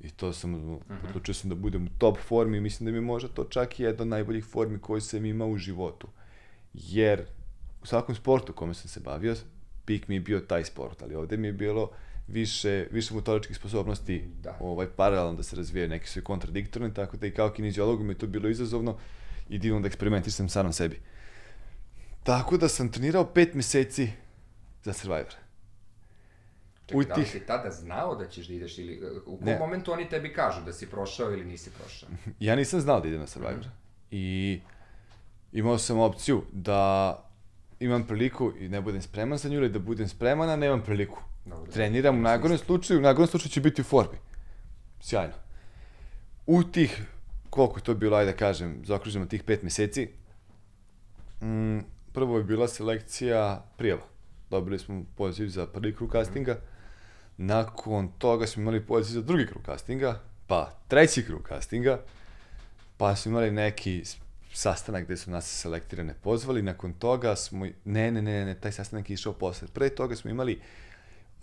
I 0.00 0.10
to 0.10 0.32
sam, 0.32 0.54
uh 0.54 0.60
-huh. 0.60 1.08
odlučio 1.08 1.34
sam 1.34 1.50
da 1.50 1.56
budem 1.56 1.86
u 1.86 1.98
top 1.98 2.18
formi, 2.18 2.60
mislim 2.60 2.84
da 2.86 2.92
mi 2.92 3.00
možda 3.00 3.28
to 3.28 3.44
čak 3.44 3.80
i 3.80 3.82
jedna 3.82 4.02
od 4.02 4.08
najboljih 4.08 4.44
formi 4.44 4.78
koju 4.78 5.00
sam 5.00 5.24
imao 5.24 5.48
u 5.48 5.56
životu. 5.56 6.08
Jer 6.74 7.24
u 7.82 7.86
svakom 7.86 8.14
sportu 8.14 8.52
kome 8.52 8.74
sam 8.74 8.88
se 8.88 9.00
bavio, 9.00 9.36
pik 9.84 10.08
mi 10.08 10.14
je 10.14 10.20
bio 10.20 10.40
taj 10.40 10.64
sport, 10.64 11.02
ali 11.02 11.14
ovde 11.14 11.36
mi 11.36 11.46
je 11.46 11.52
bilo 11.52 11.90
više, 12.28 12.86
više 12.90 13.14
motoričkih 13.14 13.56
sposobnosti 13.56 14.24
da. 14.42 14.56
ovaj, 14.60 14.86
paralelno 14.86 15.34
da 15.34 15.42
se 15.42 15.56
razvijaju, 15.56 15.88
neki 15.88 16.08
su 16.08 16.18
i 16.18 16.22
kontradiktorni, 16.22 16.94
tako 16.94 17.16
da 17.16 17.26
i 17.26 17.30
kao 17.30 17.50
kineziologu 17.50 18.04
mi 18.04 18.12
je 18.12 18.18
to 18.18 18.26
bilo 18.26 18.48
izazovno 18.48 18.98
i 19.48 19.58
divno 19.58 19.80
da 19.80 19.86
eksperimentišem 19.86 20.48
sam 20.48 20.66
na 20.66 20.72
sebi. 20.72 21.00
Tako 22.22 22.56
da 22.56 22.68
sam 22.68 22.92
trenirao 22.92 23.24
pet 23.24 23.54
meseci 23.54 24.10
za 24.84 24.92
Survivor. 24.92 25.34
Čekaj, 26.86 27.00
U 27.00 27.04
da 27.04 27.14
li 27.14 27.26
si 27.26 27.40
tada 27.40 27.70
znao 27.70 28.14
da 28.14 28.28
ćeš 28.28 28.46
da 28.46 28.54
ideš 28.54 28.78
ili 28.78 29.00
u 29.26 29.36
kom 29.36 29.46
ne. 29.46 29.58
momentu 29.58 29.92
oni 29.92 30.08
tebi 30.08 30.32
kažu 30.32 30.64
da 30.64 30.72
si 30.72 30.90
prošao 30.90 31.32
ili 31.32 31.44
nisi 31.44 31.70
prošao? 31.70 32.08
ja 32.40 32.56
nisam 32.56 32.80
znao 32.80 33.00
da 33.00 33.08
idem 33.08 33.20
na 33.20 33.26
Survivor. 33.26 33.58
Mm 33.58 33.62
-hmm. 33.62 33.70
I 34.10 34.60
imao 35.52 35.78
sam 35.78 35.98
opciju 35.98 36.42
da 36.52 37.20
imam 37.80 38.06
priliku 38.06 38.52
i 38.58 38.68
ne 38.68 38.80
budem 38.80 39.02
spreman 39.02 39.38
za 39.38 39.48
nju 39.48 39.56
ili 39.56 39.68
da 39.68 39.78
budem 39.78 40.08
spreman, 40.08 40.50
a 40.50 40.56
nemam 40.56 40.82
priliku. 40.82 41.22
Dobre, 41.44 41.72
Treniram 41.72 42.18
u 42.18 42.22
najgorem 42.22 42.58
slučaju, 42.58 42.98
u 42.98 43.02
najgorem 43.02 43.26
slučaju 43.26 43.50
će 43.50 43.60
biti 43.60 43.80
u 43.80 43.84
formi. 43.84 44.18
Sjajno. 45.00 45.34
U 46.46 46.62
tih, 46.62 47.02
koliko 47.50 47.78
je 47.78 47.82
to 47.82 47.94
bilo, 47.94 48.16
ajde 48.16 48.32
da 48.32 48.36
kažem, 48.36 48.82
zaokružimo 48.84 49.26
tih 49.26 49.42
pet 49.42 49.62
meseci, 49.62 50.08
mm, 51.42 51.78
prvo 52.12 52.38
je 52.38 52.44
bila 52.44 52.68
selekcija 52.68 53.64
prijava. 53.76 54.02
Dobili 54.50 54.78
smo 54.78 55.04
poziv 55.16 55.48
za 55.48 55.66
prvi 55.66 55.96
krug 55.96 56.12
castinga, 56.12 56.60
nakon 57.36 58.08
toga 58.18 58.46
smo 58.46 58.62
imali 58.62 58.86
poziv 58.86 59.14
za 59.14 59.22
drugi 59.22 59.46
krug 59.46 59.62
castinga, 59.66 60.20
pa 60.46 60.70
treći 60.88 61.24
krug 61.24 61.48
castinga, 61.48 62.00
pa 62.96 63.16
smo 63.16 63.30
imali 63.30 63.50
neki 63.50 64.02
sastanak 64.52 65.04
gde 65.04 65.16
su 65.16 65.30
nas 65.30 65.60
selektirane 65.60 66.14
pozvali, 66.22 66.62
nakon 66.62 66.92
toga 66.92 67.36
smo, 67.36 67.66
ne, 67.84 68.10
ne, 68.10 68.22
ne, 68.22 68.44
ne, 68.44 68.54
taj 68.54 68.72
sastanak 68.72 69.10
je 69.10 69.14
išao 69.14 69.32
posle. 69.32 69.68
Pre 69.68 69.88
toga 69.88 70.16
smo 70.16 70.30
imali 70.30 70.60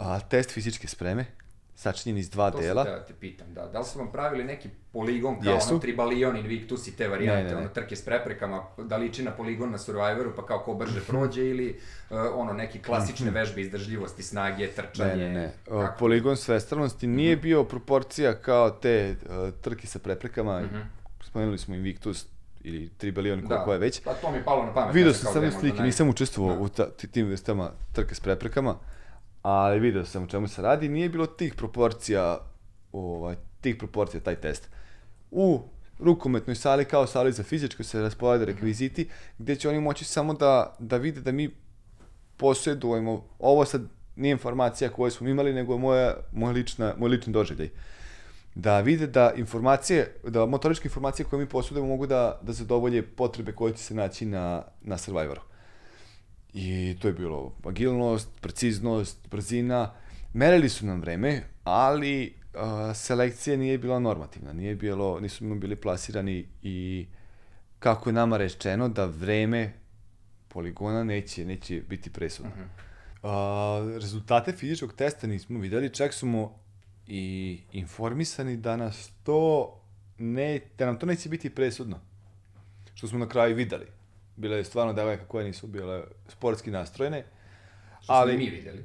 a, 0.01 0.19
test 0.19 0.51
fizičke 0.51 0.87
spreme, 0.87 1.25
sačinjen 1.75 2.17
iz 2.17 2.29
dva 2.29 2.51
to 2.51 2.59
dela. 2.59 2.83
To 2.85 2.91
da 2.91 3.05
te 3.05 3.13
pitam, 3.13 3.53
da. 3.53 3.67
Da 3.67 3.79
li 3.79 3.85
su 3.85 3.99
vam 3.99 4.11
pravili 4.11 4.43
neki 4.43 4.69
poligon 4.91 5.41
kao 5.41 5.53
Jesu. 5.53 5.69
ono 5.69 5.79
Tribalion, 5.79 6.37
Invictus 6.37 6.87
i 6.87 6.95
te 6.97 7.07
varijante, 7.07 7.43
ne, 7.43 7.49
ne, 7.49 7.55
ne. 7.55 7.61
ono 7.61 7.69
trke 7.69 7.95
s 7.95 8.05
preprekama, 8.05 8.63
da 8.77 8.97
liči 8.97 9.23
na 9.23 9.31
poligon 9.31 9.71
na 9.71 9.77
Survivoru, 9.77 10.33
pa 10.35 10.45
kao 10.45 10.59
ko 10.59 10.73
brže 10.73 11.01
prođe 11.09 11.49
ili 11.49 11.79
uh, 12.09 12.17
ono 12.35 12.53
neki 12.53 12.81
klasične 12.81 13.25
mhm. 13.25 13.35
vežbe 13.35 13.61
izdržljivosti, 13.61 14.23
snage, 14.23 14.67
trčanje. 14.67 15.15
Ne, 15.15 15.29
ne, 15.29 15.39
ne. 15.39 15.53
O, 15.69 15.87
poligon 15.99 16.37
svestranosti 16.37 17.07
nije 17.07 17.35
mm 17.35 17.39
-hmm. 17.39 17.43
bio 17.43 17.63
proporcija 17.63 18.33
kao 18.33 18.69
te 18.69 19.15
uh, 19.25 19.53
trke 19.61 19.87
sa 19.87 19.99
preprekama, 19.99 20.59
mm 20.59 20.69
-hmm. 20.73 20.83
spomenuli 21.23 21.57
smo 21.57 21.75
Invictus, 21.75 22.25
ili 22.63 22.89
Tribalion, 22.97 23.41
koliko 23.47 23.65
da. 23.65 23.73
je 23.73 23.79
već. 23.79 24.01
Pa 24.03 24.13
to 24.13 24.31
mi 24.31 24.37
je 24.37 24.43
palo 24.43 24.65
na 24.65 24.73
pamet. 24.73 24.95
Video 24.95 25.13
sam 25.13 25.33
samo 25.33 25.51
slike, 25.59 25.81
nisam 25.83 26.09
učestvovao 26.09 26.55
da. 26.55 26.61
u 26.61 26.69
ta, 26.69 26.89
tim 27.11 27.27
vrstama 27.27 27.71
trke 27.93 28.15
s 28.15 28.19
preprekama 28.19 28.75
ali 29.41 29.79
video 29.79 30.05
sam 30.05 30.23
o 30.23 30.27
čemu 30.27 30.47
se 30.47 30.61
radi, 30.61 30.89
nije 30.89 31.09
bilo 31.09 31.25
tih 31.25 31.53
proporcija, 31.53 32.39
ovaj, 32.91 33.35
tih 33.61 33.75
proporcija 33.75 34.21
taj 34.21 34.35
test. 34.35 34.69
U 35.31 35.61
rukometnoj 35.99 36.55
sali 36.55 36.85
kao 36.85 37.07
sali 37.07 37.31
za 37.31 37.43
fizičko 37.43 37.83
se 37.83 38.01
rasporede 38.01 38.45
rekviziti, 38.45 39.09
gde 39.37 39.55
će 39.55 39.69
oni 39.69 39.79
moći 39.79 40.05
samo 40.05 40.33
da, 40.33 40.75
da 40.79 40.97
vide 40.97 41.21
da 41.21 41.31
mi 41.31 41.49
posjedujemo, 42.37 43.25
ovo 43.39 43.65
sad 43.65 43.81
nije 44.15 44.31
informacija 44.31 44.89
koju 44.89 45.11
smo 45.11 45.29
imali, 45.29 45.53
nego 45.53 45.73
je 45.73 45.79
moja, 45.79 46.13
moja 46.31 46.51
lična, 46.51 46.93
moj 46.97 47.09
lični 47.09 47.33
doživljaj. 47.33 47.69
Da 48.55 48.79
vide 48.79 49.07
da 49.07 49.31
informacije, 49.35 50.15
da 50.27 50.45
motoričke 50.45 50.87
informacije 50.87 51.25
koje 51.25 51.39
mi 51.39 51.49
posjedujemo 51.49 51.87
mogu 51.87 52.07
da, 52.07 52.39
da 52.41 52.53
zadovolje 52.53 53.01
potrebe 53.01 53.51
koje 53.51 53.73
će 53.73 53.83
se 53.83 53.93
naći 53.93 54.25
na, 54.25 54.63
na 54.81 54.97
Survivoru. 54.97 55.41
I 56.53 56.97
to 57.01 57.07
je 57.07 57.13
bilo 57.13 57.53
agilnost, 57.65 58.29
preciznost, 58.41 59.27
brzina. 59.31 59.93
Merili 60.33 60.69
su 60.69 60.85
nam 60.85 61.01
vreme, 61.01 61.43
ali 61.63 62.33
uh, 62.53 62.95
selekcija 62.95 63.57
nije 63.57 63.77
bila 63.77 63.99
normativna, 63.99 64.53
nije 64.53 64.75
bilo, 64.75 65.19
nisu 65.19 65.45
nam 65.45 65.59
bili 65.59 65.75
plasirani 65.75 66.47
i 66.63 67.07
kako 67.79 68.09
je 68.09 68.13
nama 68.13 68.37
rečeno 68.37 68.89
da 68.89 69.05
vreme 69.05 69.73
poligona 70.47 71.03
neće, 71.03 71.45
neće 71.45 71.81
biti 71.89 72.09
presudno. 72.09 72.51
Uh 72.51 72.57
-huh. 73.23 73.87
uh, 73.93 74.01
rezultate 74.01 74.51
fizičkog 74.51 74.93
testa 74.93 75.27
nismo 75.27 75.59
videli, 75.59 75.93
čak 75.93 76.13
smo 76.13 76.59
i 77.07 77.59
informisani 77.71 78.57
da 78.57 78.77
nas 78.77 79.11
to 79.23 79.73
ne, 80.17 80.59
da 80.77 80.85
nam 80.85 80.99
to 80.99 81.05
neće 81.05 81.29
biti 81.29 81.49
presudno. 81.49 81.99
Što 82.93 83.07
smo 83.07 83.19
na 83.19 83.29
kraju 83.29 83.55
videli 83.55 84.00
bile 84.41 84.57
je 84.57 84.63
stvarno 84.63 84.93
devojka 84.93 85.25
koje 85.25 85.45
nisu 85.45 85.67
bile 85.67 86.03
sportski 86.27 86.71
nastrojene. 86.71 87.25
Što 88.01 88.13
ali, 88.13 88.37
mi 88.37 88.49
videli. 88.49 88.83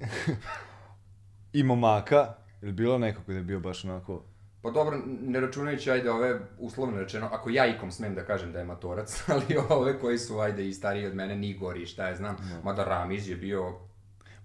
I 1.58 1.62
momaka, 1.62 2.34
ili 2.62 2.72
bilo 2.72 2.98
neko 2.98 3.22
koji 3.26 3.36
je 3.36 3.42
bio 3.42 3.60
baš 3.60 3.84
onako... 3.84 4.22
Pa 4.62 4.70
dobro, 4.70 4.98
ne 5.06 5.40
računajući, 5.40 5.90
ajde, 5.90 6.10
ove, 6.10 6.40
uslovno 6.58 7.00
rečeno, 7.00 7.28
ako 7.32 7.50
ja 7.50 7.66
ikom 7.66 7.90
smem 7.90 8.14
da 8.14 8.24
kažem 8.24 8.52
da 8.52 8.58
je 8.58 8.64
matorac, 8.64 9.22
ali 9.32 9.56
ove 9.68 9.98
koji 9.98 10.18
su, 10.18 10.38
ajde, 10.38 10.68
i 10.68 10.72
stariji 10.72 11.06
od 11.06 11.14
mene, 11.14 11.36
ni 11.36 11.54
gori, 11.54 11.86
šta 11.86 12.08
je 12.08 12.16
znam, 12.16 12.36
no. 12.40 12.62
mada 12.64 12.84
Ramiz 12.84 13.28
je 13.28 13.36
bio 13.36 13.74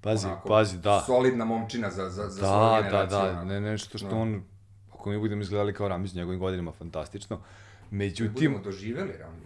Pazi, 0.02 0.28
onako, 0.28 0.47
pazi, 0.47 0.78
da. 0.78 1.04
Solidna 1.06 1.45
momčina 1.45 1.89
za, 1.89 2.10
za, 2.10 2.30
za 2.30 2.41
da, 2.41 2.47
svoju 2.47 2.84
generaciju. 2.84 3.19
Da, 3.19 3.26
da, 3.26 3.34
da, 3.34 3.43
ne, 3.43 3.62
nešto 3.62 3.97
što 3.97 4.10
no. 4.10 4.21
on, 4.21 4.43
ako 4.93 5.10
mi 5.10 5.19
budemo 5.19 5.41
izgledali 5.41 5.74
kao 5.74 5.88
Ramiz 5.88 6.15
njegovim 6.15 6.39
godinama, 6.39 6.71
fantastično. 6.71 7.41
Međutim... 7.92 8.34
Budemo 8.34 8.60
doživeli 8.60 9.14
Ramiz. 9.18 9.44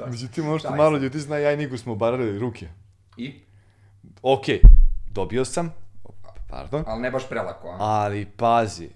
Međutim, 0.10 0.48
ono 0.48 0.58
što 0.58 0.74
malo 0.74 0.98
ljudi 0.98 1.18
zna, 1.18 1.38
ja 1.38 1.52
i 1.52 1.56
Nigu 1.56 1.78
smo 1.78 1.94
barali 1.94 2.38
ruke. 2.38 2.68
I? 3.16 3.34
Okej, 4.22 4.60
okay, 4.62 4.68
dobio 5.10 5.44
sam, 5.44 5.74
pardon. 6.48 6.84
Ali 6.86 7.02
ne 7.02 7.10
baš 7.10 7.28
prelako, 7.28 7.68
a? 7.68 7.76
Ali 7.78 8.26
pazi, 8.36 8.88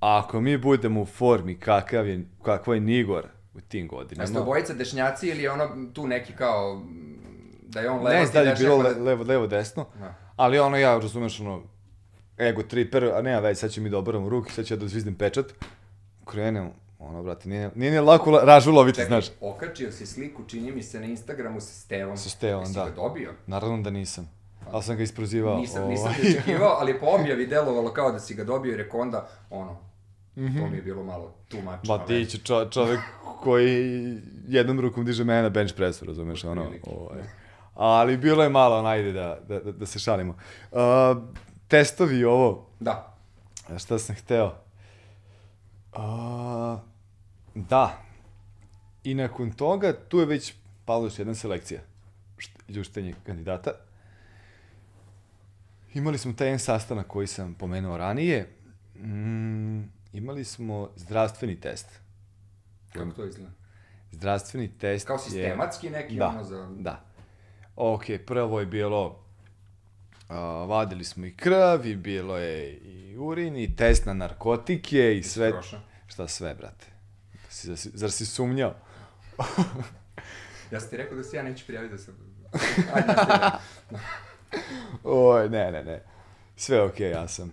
ako 0.00 0.40
mi 0.40 0.58
budemo 0.58 1.02
u 1.02 1.06
formi 1.06 1.58
kakav 1.58 2.08
je, 2.08 2.24
kakva 2.42 2.74
je 2.74 2.80
Nigor 2.80 3.26
u 3.54 3.60
tim 3.60 3.88
godinama. 3.88 4.24
A 4.24 4.26
ste 4.26 4.38
obojica 4.38 4.74
dešnjaci 4.74 5.28
ili 5.28 5.42
je 5.42 5.50
ono 5.50 5.68
tu 5.94 6.06
neki 6.06 6.32
kao, 6.32 6.82
da 7.62 7.80
je 7.80 7.90
on 7.90 8.02
levo, 8.04 8.20
Ne 8.20 8.26
da 8.32 8.40
je 8.40 8.54
ti 8.54 8.62
bilo 8.62 8.82
deš, 8.82 8.96
le, 8.96 9.02
levo, 9.02 9.24
levo, 9.24 9.46
desno, 9.46 9.86
Da. 9.98 10.14
ali 10.36 10.58
ono 10.58 10.76
ja, 10.76 10.98
razumeš, 10.98 11.40
ono, 11.40 11.62
ego 12.38 12.62
triper, 12.62 13.04
a 13.04 13.22
nema 13.22 13.40
već, 13.40 13.58
sad 13.58 13.70
ću 13.70 13.80
mi 13.80 13.90
da 13.90 13.98
obaram 13.98 14.28
ruke, 14.28 14.52
sad 14.52 14.66
ću 14.66 14.74
ja 14.74 14.78
da 14.78 14.88
zvizdim 14.88 15.14
pečat, 15.14 15.46
krenem, 16.26 16.70
ono, 16.98 17.22
brate, 17.22 17.48
nije, 17.48 17.70
nije 17.74 17.90
ni 17.90 17.98
lako 17.98 18.30
la- 18.30 18.44
ražu 18.44 18.72
loviti, 18.72 18.96
Čekaj, 18.96 19.08
znaš. 19.08 19.26
okačio 19.40 19.92
si 19.92 20.06
sliku, 20.06 20.44
čini 20.44 20.72
mi 20.72 20.82
se, 20.82 21.00
na 21.00 21.06
Instagramu 21.06 21.60
sa 21.60 21.72
Stevom. 21.74 22.16
Sa 22.16 22.28
Stevom, 22.28 22.62
Jesi 22.62 22.74
da. 22.74 22.84
ga 22.84 22.90
dobio? 22.92 23.32
Naravno 23.46 23.82
da 23.82 23.90
nisam, 23.90 24.30
ali 24.72 24.82
sam 24.82 24.96
ga 24.96 25.02
isprozivao. 25.02 25.58
Nisam, 25.58 25.88
nisam 25.88 26.06
ovaj. 26.06 26.20
te 26.22 26.28
očekivao, 26.30 26.76
ali 26.80 26.92
je 26.92 27.00
po 27.00 27.06
objavi 27.06 27.46
delovalo 27.46 27.92
kao 27.92 28.12
da 28.12 28.18
si 28.18 28.34
ga 28.34 28.44
dobio 28.44 28.72
i 28.72 28.76
rekao 28.76 29.00
onda, 29.00 29.28
ono, 29.50 29.76
to 30.34 30.40
mi 30.70 30.76
je 30.76 30.82
bilo 30.82 31.04
malo. 31.04 31.34
Ma 31.64 31.78
ono, 31.88 32.04
ti 32.04 32.26
će 32.26 32.38
čo, 32.38 32.64
čovek 32.64 33.00
koji 33.42 34.16
jednom 34.48 34.80
rukom 34.80 35.04
diže 35.04 35.24
mene 35.24 35.42
na 35.42 35.48
bench 35.48 35.74
pressu, 35.74 36.04
razumeš, 36.04 36.44
ono, 36.44 36.70
ovaj. 36.86 37.22
Ali 37.74 38.16
bilo 38.16 38.42
je 38.42 38.48
malo, 38.48 38.78
ono, 38.78 38.88
ajde 38.88 39.12
da, 39.12 39.38
da, 39.48 39.60
da, 39.60 39.72
da 39.72 39.86
se 39.86 39.98
šalimo. 39.98 40.34
Uh, 40.72 40.78
testovi 41.68 42.24
ovo, 42.24 42.66
Da, 42.80 43.12
Šta 43.78 43.98
sam 43.98 44.16
hteo? 44.16 44.54
A, 45.96 46.78
da. 47.54 48.02
I 49.04 49.14
nakon 49.14 49.52
toga, 49.52 49.92
tu 50.08 50.18
je 50.18 50.26
već 50.26 50.54
pala 50.84 51.04
još 51.04 51.18
jedna 51.18 51.34
selekcija. 51.34 51.80
Št- 52.38 52.68
Ljuštenje 52.68 53.14
kandidata. 53.26 53.70
Imali 55.94 56.18
smo 56.18 56.32
taj 56.32 56.46
jedan 56.46 56.58
sastanak 56.58 57.06
koji 57.06 57.26
sam 57.26 57.54
pomenuo 57.54 57.96
ranije. 57.96 58.48
Mm, 58.96 59.82
imali 60.12 60.44
smo 60.44 60.90
zdravstveni 60.96 61.60
test. 61.60 62.00
kako 62.92 63.10
to 63.10 63.26
izgleda? 63.26 63.50
Zdravstveni 64.10 64.68
test 64.68 65.06
Kao 65.06 65.14
je... 65.14 65.20
sistematski 65.20 65.90
neki, 65.90 66.16
Da, 66.16 66.28
ono 66.28 66.44
za... 66.44 66.68
da. 66.78 67.04
Ok, 67.76 68.02
prvo 68.26 68.60
je 68.60 68.66
bilo, 68.66 69.24
a, 70.28 70.38
vadili 70.64 71.04
smo 71.04 71.26
i 71.26 71.34
krv, 71.36 71.86
i 71.86 71.96
bilo 71.96 72.36
je 72.38 72.80
i 73.16 73.18
urin, 73.18 73.56
i 73.56 73.76
test 73.76 74.06
na 74.06 74.14
narkotike, 74.14 75.18
i 75.18 75.22
sve, 75.22 75.50
prošao? 75.50 75.80
šta 76.06 76.28
sve, 76.28 76.54
brate. 76.54 76.86
Si, 77.48 77.66
zar, 77.66 77.76
si, 77.76 77.90
zar 77.94 78.10
si 78.10 78.26
sumnjao? 78.26 78.74
Ja 80.72 80.80
sam 80.80 80.90
ti 80.90 80.96
rekao 80.96 81.16
da 81.16 81.24
se 81.24 81.36
ja 81.36 81.42
neću 81.42 81.66
prijaviti 81.66 81.92
da 81.92 81.98
se... 81.98 82.12
Ajde. 82.94 83.12
Oj, 85.04 85.48
ne, 85.48 85.70
ne, 85.70 85.84
ne. 85.84 86.02
Sve 86.56 86.82
okej, 86.82 87.10
ja 87.10 87.28
sam, 87.28 87.52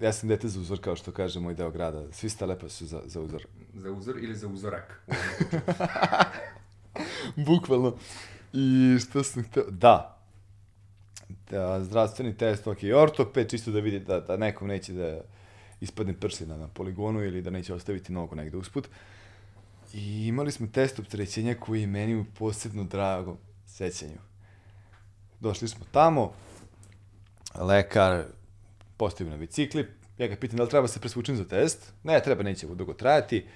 ja 0.00 0.12
sam 0.12 0.28
dete 0.28 0.48
za 0.48 0.60
uzor, 0.60 0.80
kao 0.80 0.96
što 0.96 1.12
kaže 1.12 1.40
moj 1.40 1.54
deo 1.54 1.70
grada. 1.70 2.12
Svi 2.12 2.28
stalepa 2.30 2.68
su 2.68 2.86
za, 2.86 3.02
za 3.06 3.20
uzor. 3.20 3.46
Za 3.74 3.90
uzor 3.90 4.18
ili 4.18 4.34
za 4.34 4.48
uzorak? 4.48 5.00
Bukvalno. 7.46 7.96
I 8.52 8.98
što 9.00 9.24
sam 9.24 9.42
hteo? 9.44 9.64
Da. 9.70 10.13
Da, 11.50 11.84
zdravstveni 11.84 12.36
test, 12.36 12.66
ok, 12.66 12.78
ortoped, 12.96 13.50
čisto 13.50 13.70
da 13.70 13.80
vidi 13.80 13.98
da, 14.00 14.20
da 14.20 14.36
nekom 14.36 14.68
neće 14.68 14.92
da 14.92 15.20
ispadne 15.80 16.14
prsina 16.20 16.56
na 16.56 16.68
poligonu 16.68 17.24
ili 17.24 17.42
da 17.42 17.50
neće 17.50 17.74
ostaviti 17.74 18.12
nogu 18.12 18.34
negde 18.34 18.56
usput. 18.56 18.88
I 19.92 20.26
imali 20.26 20.52
smo 20.52 20.66
test 20.66 20.98
opterećenja 20.98 21.54
koji 21.54 21.80
je 21.80 21.86
meni 21.86 22.16
u 22.16 22.24
posebno 22.38 22.84
drago 22.84 23.36
sećanju. 23.66 24.18
Došli 25.40 25.68
smo 25.68 25.86
tamo, 25.92 26.32
lekar 27.60 28.24
postavio 28.96 29.30
na 29.30 29.36
bicikli, 29.36 29.86
ja 30.18 30.26
ga 30.26 30.36
pitam 30.36 30.56
da 30.56 30.62
li 30.62 30.70
treba 30.70 30.88
se 30.88 31.00
presvučem 31.00 31.36
za 31.36 31.44
test. 31.44 31.92
Ne, 32.02 32.20
treba, 32.22 32.42
neće 32.42 32.66
dugo 32.66 32.92
trajati. 32.92 33.46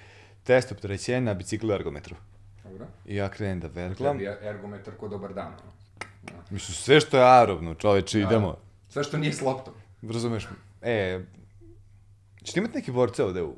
Test 0.43 0.71
opterećenja 0.71 1.19
na 1.19 1.33
biciklu 1.33 1.71
ergometru. 1.71 2.15
Dobro. 2.63 2.87
I 3.05 3.15
ja 3.15 3.29
krenem 3.29 3.59
da 3.59 3.67
verglam. 3.67 4.17
Tebi 4.17 4.23
je 4.23 4.37
ergometar 4.41 4.95
ko 4.95 5.07
dobar 5.07 5.33
dan. 5.33 5.53
Da. 6.21 6.33
Mislim, 6.49 6.75
sve 6.75 6.99
što 6.99 7.17
je 7.17 7.23
aerobno, 7.23 7.73
čoveče, 7.73 8.19
idemo. 8.19 8.57
Sve 8.89 9.03
što 9.03 9.17
nije 9.17 9.33
s 9.33 9.41
loptom. 9.41 9.73
Razumeš? 10.01 10.47
E, 10.81 11.19
ćete 12.43 12.59
imati 12.59 12.75
neke 12.75 12.91
borce 12.91 13.23
ovde 13.23 13.43
u... 13.43 13.55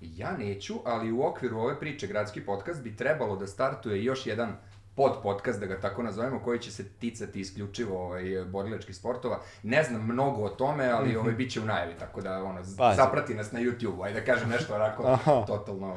Ja 0.00 0.36
neću, 0.36 0.74
ali 0.84 1.12
u 1.12 1.22
okviru 1.22 1.58
ove 1.58 1.80
priče 1.80 2.06
Gradski 2.06 2.40
podcast 2.40 2.82
bi 2.82 2.96
trebalo 2.96 3.36
da 3.36 3.46
startuje 3.46 4.04
još 4.04 4.26
jedan 4.26 4.56
pod 4.94 5.12
podcast, 5.22 5.60
da 5.60 5.66
ga 5.66 5.80
tako 5.80 6.02
nazovemo, 6.02 6.40
koji 6.40 6.58
će 6.58 6.70
se 6.70 6.88
ticati 6.88 7.40
isključivo 7.40 8.06
ovaj, 8.06 8.44
borilačkih 8.44 8.96
sportova. 8.96 9.40
Ne 9.62 9.84
znam 9.84 10.04
mnogo 10.04 10.42
o 10.42 10.48
tome, 10.48 10.88
ali 10.88 11.16
ovaj, 11.16 11.32
bit 11.32 11.52
će 11.52 11.60
u 11.60 11.64
najavi, 11.64 11.94
tako 11.98 12.20
da 12.20 12.44
ono, 12.44 12.60
Pazi. 12.78 12.96
zaprati 12.96 13.34
nas 13.34 13.52
na 13.52 13.60
YouTube, 13.60 14.04
ajde 14.04 14.20
da 14.20 14.26
kažem 14.26 14.48
nešto 14.48 14.74
onako 14.74 15.06
Aha. 15.12 15.44
totalno... 15.46 15.96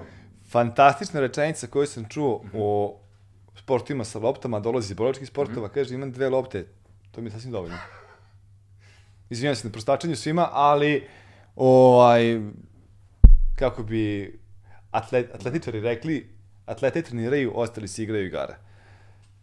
Fantastična 0.50 1.20
rečenica 1.20 1.68
koju 1.68 1.88
sam 1.88 2.06
čuo 2.10 2.44
o 2.54 3.00
sportovima 3.56 4.04
sa 4.04 4.20
loptama, 4.20 4.60
dolazi 4.60 4.94
iz 4.94 4.98
borilačkih 4.98 5.28
sportova, 5.28 5.70
kaže 5.70 5.96
imam 5.96 6.12
dve 6.12 6.30
lopte, 6.30 6.66
to 7.12 7.22
mi 7.22 7.28
je 7.28 7.32
sasvim 7.32 7.52
dovoljno. 7.52 7.78
Izvinjam 9.30 9.56
se 9.56 9.68
na 9.68 9.72
prostačenju 9.72 10.16
svima, 10.16 10.50
ali 10.52 11.08
ovaj, 11.56 12.42
kako 13.56 13.84
bi 13.84 14.40
atlet, 14.92 15.36
atletičari 15.36 15.80
rekli, 15.80 16.30
atlete 16.66 17.02
treniraju, 17.02 17.52
ostali 17.56 17.88
se 17.88 18.04
igraju 18.04 18.26
igara. 18.26 18.58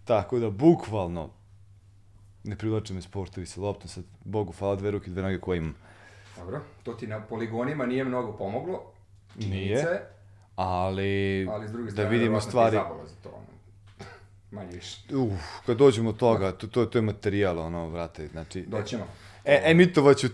Tako 0.04 0.38
da, 0.38 0.50
bukvalno, 0.50 1.30
ne 2.44 2.56
privlače 2.56 2.94
me 2.94 3.02
sportovi 3.02 3.46
sa 3.46 3.60
loptom, 3.60 3.88
sad, 3.88 4.04
Bogu 4.24 4.52
hvala, 4.52 4.76
dve 4.76 4.90
ruke, 4.90 5.10
dve 5.10 5.22
noge 5.22 5.38
koje 5.40 5.58
imam. 5.58 5.74
Dobro, 6.36 6.60
to 6.82 6.92
ti 6.92 7.06
na 7.06 7.20
poligonima 7.20 7.86
nije 7.86 8.04
mnogo 8.04 8.32
pomoglo. 8.32 8.92
Nije. 9.36 9.70
je, 9.70 10.08
ali, 10.56 11.46
ali 11.50 11.68
s 11.68 11.72
druge 11.72 11.86
da 11.86 11.92
strane, 11.92 12.10
vidimo 12.10 12.40
ti 12.40 12.46
je 12.46 12.48
stvari. 12.48 12.76
za 12.76 13.14
to. 13.22 13.42
Manje 14.52 14.72
više. 14.72 15.16
Uf, 15.16 15.40
kad 15.66 15.76
dođemo 15.76 16.10
od 16.10 16.16
toga, 16.16 16.52
to, 16.52 16.66
to, 16.66 16.86
to 16.86 16.98
je 16.98 17.02
materijal, 17.02 17.58
ono, 17.58 17.88
vrate, 17.88 18.28
znači... 18.28 18.62
Doćemo. 18.62 19.04
E, 19.44 19.62
emitovaću 19.64 20.28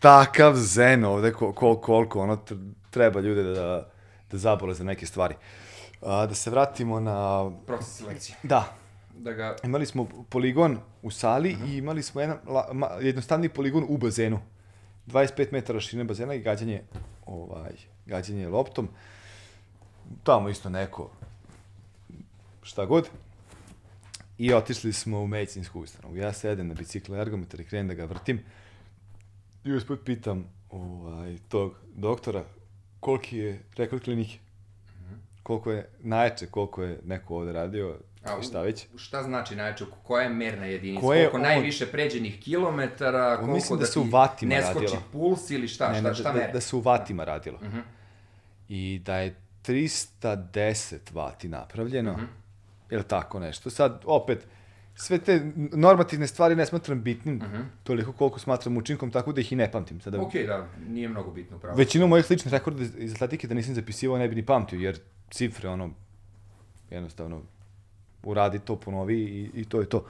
takav 0.00 0.54
zen 0.56 1.04
ovde, 1.04 1.32
ko, 1.32 1.52
kol, 1.52 1.80
koliko 1.80 2.20
ono 2.20 2.36
tr- 2.36 2.72
treba 2.90 3.20
ljude 3.20 3.42
da, 3.42 3.88
da 4.30 4.38
zabole 4.38 4.74
za 4.74 4.84
neke 4.84 5.06
stvari. 5.06 5.34
A, 6.02 6.26
da 6.26 6.34
se 6.34 6.50
vratimo 6.50 7.00
na... 7.00 7.50
Proces 7.66 7.96
selekcije. 7.96 8.36
Da, 8.42 8.76
Da 9.18 9.32
ga... 9.32 9.56
imali 9.64 9.86
smo 9.86 10.08
poligon 10.28 10.78
u 11.02 11.10
sali 11.10 11.56
i 11.66 11.76
imali 11.76 12.02
smo 12.02 12.20
jedan 12.20 12.38
la, 12.46 12.68
ma, 12.72 12.86
jednostavni 13.00 13.48
poligon 13.48 13.84
u 13.88 13.98
bazenu. 13.98 14.40
25 15.06 15.52
metara 15.52 15.80
širine 15.80 16.04
bazena 16.04 16.34
i 16.34 16.40
gađanje, 16.40 16.82
ovaj, 17.26 17.72
gađanje 18.06 18.48
loptom. 18.48 18.88
Tamo 20.24 20.48
isto 20.48 20.70
neko, 20.70 21.10
šta 22.62 22.84
god. 22.84 23.08
I 24.42 24.54
otišli 24.54 24.92
smo 24.92 25.20
u 25.20 25.26
medicinsku 25.26 25.80
ustanovu. 25.80 26.16
Ja 26.16 26.32
sedem 26.32 26.68
na 26.68 26.74
biciklu 26.74 27.16
ergometar 27.16 27.60
i 27.60 27.64
krenem 27.64 27.88
da 27.88 27.94
ga 27.94 28.04
vrtim. 28.04 28.40
I 29.64 29.72
usput 29.72 30.00
pitam 30.04 30.44
ovaj, 30.70 31.38
tog 31.48 31.74
doktora 31.86 32.44
koliki 33.00 33.38
je 33.38 33.60
rekord 33.76 34.02
klinike. 34.02 34.38
Koliko 35.42 35.72
je 35.72 35.88
najjače, 36.00 36.46
koliko 36.46 36.82
je 36.82 37.00
neko 37.04 37.36
ovde 37.36 37.52
radio 37.52 37.98
A, 38.24 38.42
šta 38.42 38.62
već. 38.62 38.86
Šta 38.96 39.22
znači 39.22 39.56
najjače, 39.56 39.84
koja 40.02 40.22
je 40.22 40.28
merna 40.30 40.66
jedinica? 40.66 41.00
Koje 41.00 41.18
je 41.18 41.24
koliko 41.24 41.36
on- 41.36 41.42
najviše 41.44 41.86
pređenih 41.86 42.40
kilometara, 42.40 43.36
koliko 43.36 43.54
mislim 43.54 43.78
da 43.78 43.80
da, 43.80 43.86
se 43.86 43.98
u 43.98 44.04
ti 44.04 44.08
vatima 44.10 44.54
ne 44.54 44.62
skoči 44.64 44.96
puls 45.12 45.50
ili 45.50 45.68
šta, 45.68 45.88
Ne, 45.88 45.94
šta, 45.94 46.08
ne, 46.08 46.14
šta 46.14 46.22
da, 46.22 46.32
mere? 46.32 46.46
da, 46.46 46.52
da 46.52 46.60
se 46.60 46.76
u 46.76 46.80
vatima 46.80 47.24
radilo. 47.24 47.58
Mhm. 47.62 47.78
I 48.68 48.98
da 48.98 49.16
je 49.16 49.34
310 49.62 51.12
vati 51.12 51.48
napravljeno, 51.48 52.12
Mhm. 52.12 52.24
Ili 52.92 53.04
tako 53.04 53.40
nešto. 53.40 53.70
Sad, 53.70 54.02
opet, 54.06 54.46
sve 54.94 55.18
te 55.18 55.40
normativne 55.72 56.26
stvari 56.26 56.56
ne 56.56 56.66
smatram 56.66 57.02
bitnim, 57.02 57.34
Mhm. 57.36 57.60
toliko 57.84 58.12
koliko 58.12 58.38
smatram 58.38 58.76
učinkom, 58.76 59.10
tako 59.10 59.32
da 59.32 59.40
ih 59.40 59.52
i 59.52 59.56
ne 59.56 59.72
pamtim. 59.72 60.00
Sada, 60.00 60.20
Okej, 60.20 60.46
da, 60.46 60.68
nije 60.88 61.08
mnogo 61.08 61.30
bitno 61.30 61.58
pravo. 61.58 61.76
Većinu 61.76 62.06
mojih 62.06 62.30
ličnih 62.30 62.52
rekorda 62.52 62.82
iz- 62.98 63.14
atletike 63.14 63.46
da 63.46 63.54
nisam 63.54 63.74
zapisivao 63.74 64.18
ne 64.18 64.28
bi 64.28 64.34
ni 64.34 64.46
pamtio, 64.46 64.78
jer 64.78 64.98
cifre, 65.30 65.68
ono, 65.68 65.90
jednostavno, 66.90 67.42
uradi 68.22 68.58
to, 68.58 68.76
ponovi 68.76 69.16
i, 69.16 69.50
i 69.54 69.64
to 69.64 69.80
je 69.80 69.88
to. 69.88 70.04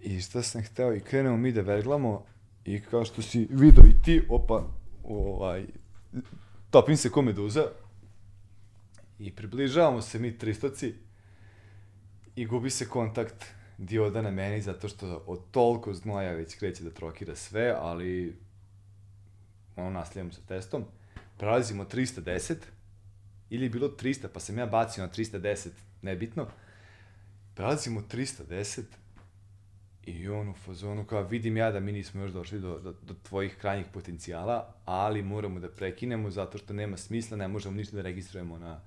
I 0.00 0.20
šta 0.20 0.42
sam 0.42 0.62
hteo, 0.62 0.94
i 0.94 1.00
krenemo 1.00 1.36
mi 1.36 1.52
da 1.52 1.60
verglamo, 1.62 2.24
i 2.64 2.80
kao 2.80 3.04
što 3.04 3.22
si 3.22 3.48
video 3.50 3.84
i 3.84 4.02
ti, 4.04 4.22
opa, 4.28 4.62
ovaj, 5.04 5.64
topim 6.70 6.96
se 6.96 7.10
ko 7.10 7.22
meduza, 7.22 7.64
i 9.18 9.32
približavamo 9.32 10.02
se 10.02 10.18
mi 10.18 10.38
tristoci, 10.38 10.94
i 12.36 12.46
gubi 12.46 12.70
se 12.70 12.88
kontakt 12.88 13.44
dioda 13.78 14.22
na 14.22 14.30
meni, 14.30 14.62
zato 14.62 14.88
što 14.88 15.24
od 15.26 15.40
toliko 15.50 15.94
znoja 15.94 16.32
već 16.32 16.54
kreće 16.54 16.84
da 16.84 16.90
trokira 16.90 17.36
sve, 17.36 17.74
ali 17.78 18.36
ono, 19.76 19.90
nastavljamo 19.90 20.32
sa 20.32 20.40
testom, 20.48 20.84
prelazimo 21.38 21.84
310, 21.84 22.54
ili 23.50 23.64
je 23.64 23.70
bilo 23.70 23.88
300, 23.88 24.28
pa 24.32 24.40
sam 24.40 24.58
ja 24.58 24.66
bacio 24.66 25.06
na 25.06 25.12
310, 25.12 25.68
nebitno, 26.02 26.46
prelazimo 27.54 28.00
310 28.00 28.82
i 30.04 30.28
on 30.28 30.48
u 30.48 30.54
fazonu 30.54 31.04
kao 31.04 31.22
vidim 31.22 31.56
ja 31.56 31.70
da 31.70 31.80
mi 31.80 31.92
nismo 31.92 32.22
još 32.22 32.30
došli 32.30 32.60
do, 32.60 32.78
do, 32.78 32.92
do 33.02 33.14
tvojih 33.22 33.56
krajnjih 33.56 33.86
potencijala, 33.92 34.74
ali 34.84 35.22
moramo 35.22 35.60
da 35.60 35.68
prekinemo 35.68 36.30
zato 36.30 36.58
što 36.58 36.72
nema 36.74 36.96
smisla, 36.96 37.36
ne 37.36 37.48
možemo 37.48 37.76
ništa 37.76 37.96
da 37.96 38.02
registrujemo 38.02 38.58
na, 38.58 38.80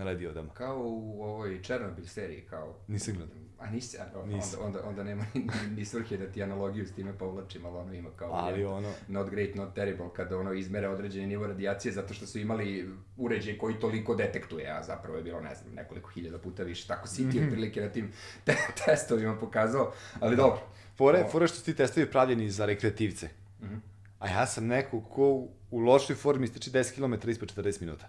na 0.00 0.06
lediodama. 0.06 0.48
Kao 0.50 0.78
u 0.80 1.22
ovoj 1.24 1.62
Černobil 1.62 2.06
seriji, 2.06 2.40
kao... 2.40 2.74
Nisam 2.88 3.14
gledao. 3.14 3.36
A 3.58 3.70
nisi, 3.70 3.98
a, 3.98 4.06
onda, 4.14 4.36
Nisam. 4.36 4.60
onda, 4.62 4.82
onda 4.84 5.04
nema 5.04 5.24
ni, 5.34 5.46
ni 5.70 5.84
svrhe 5.84 6.16
da 6.16 6.26
ti 6.26 6.42
analogiju 6.42 6.86
s 6.86 6.92
time 6.92 7.12
povlačim, 7.14 7.66
ali 7.66 7.76
ono 7.76 7.92
ima 7.94 8.10
kao... 8.10 8.30
Ali 8.32 8.64
ono- 8.64 8.92
Not 9.08 9.30
great, 9.30 9.54
not 9.54 9.74
terrible, 9.74 10.06
kada 10.16 10.38
ono 10.38 10.52
izmere 10.52 10.88
određeni 10.88 11.26
nivo 11.26 11.46
radijacije, 11.46 11.92
zato 11.92 12.14
što 12.14 12.26
su 12.26 12.38
imali 12.38 12.88
uređaj 13.16 13.58
koji 13.58 13.74
toliko 13.74 14.14
detektuje, 14.14 14.70
a 14.70 14.82
zapravo 14.82 15.16
je 15.16 15.22
bilo, 15.22 15.40
ne 15.40 15.54
znam, 15.54 15.74
nekoliko 15.74 16.10
hiljada 16.10 16.38
puta 16.38 16.62
više. 16.62 16.86
Tako 16.86 17.08
si 17.08 17.22
Mhm. 17.22 17.30
ti 17.30 17.40
otprilike 17.40 17.80
na 17.80 17.88
tim 17.88 18.12
te 18.44 18.56
testovima 18.76 19.36
pokazao, 19.36 19.92
ali 20.20 20.36
dobro. 20.36 20.60
Fore, 20.96 21.24
fore 21.32 21.46
što 21.46 21.56
su 21.56 21.64
ti 21.64 21.74
testovi 21.74 22.10
pravljeni 22.10 22.50
za 22.50 22.66
rekreativce. 22.66 23.28
Mhm. 23.62 23.76
A 24.18 24.28
ja 24.28 24.46
sam 24.46 24.66
neko 24.66 25.00
ko 25.02 25.28
u 25.70 25.78
lošoj 25.78 26.16
formi 26.16 26.44
istrači 26.44 26.70
10 26.70 26.94
km 27.18 27.30
ispod 27.30 27.54
40 27.56 27.80
minuta. 27.80 28.08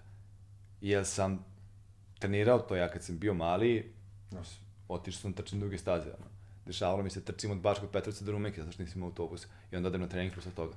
Jer 0.81 1.05
sam 1.05 1.45
trenirao 2.21 2.59
to 2.59 2.75
ja 2.75 2.89
kad 2.89 3.03
sam 3.03 3.19
bio 3.19 3.33
mali, 3.33 3.93
otišao 4.87 5.21
sam 5.21 5.33
trčim 5.33 5.59
duge 5.59 5.77
staze. 5.77 6.09
Ono. 6.09 6.31
Dešavalo 6.65 7.03
mi 7.03 7.09
se 7.09 7.25
trčim 7.25 7.51
od 7.51 7.57
Bačkog 7.57 7.89
Petrovca 7.91 8.25
do 8.25 8.31
Rumenke, 8.31 8.61
zato 8.61 8.71
što 8.71 8.83
nisam 8.83 8.97
imao 8.97 9.07
autobus. 9.07 9.47
I 9.71 9.75
onda 9.75 9.87
odem 9.87 10.01
na 10.01 10.07
trening 10.07 10.35
posle 10.35 10.51
toga. 10.51 10.73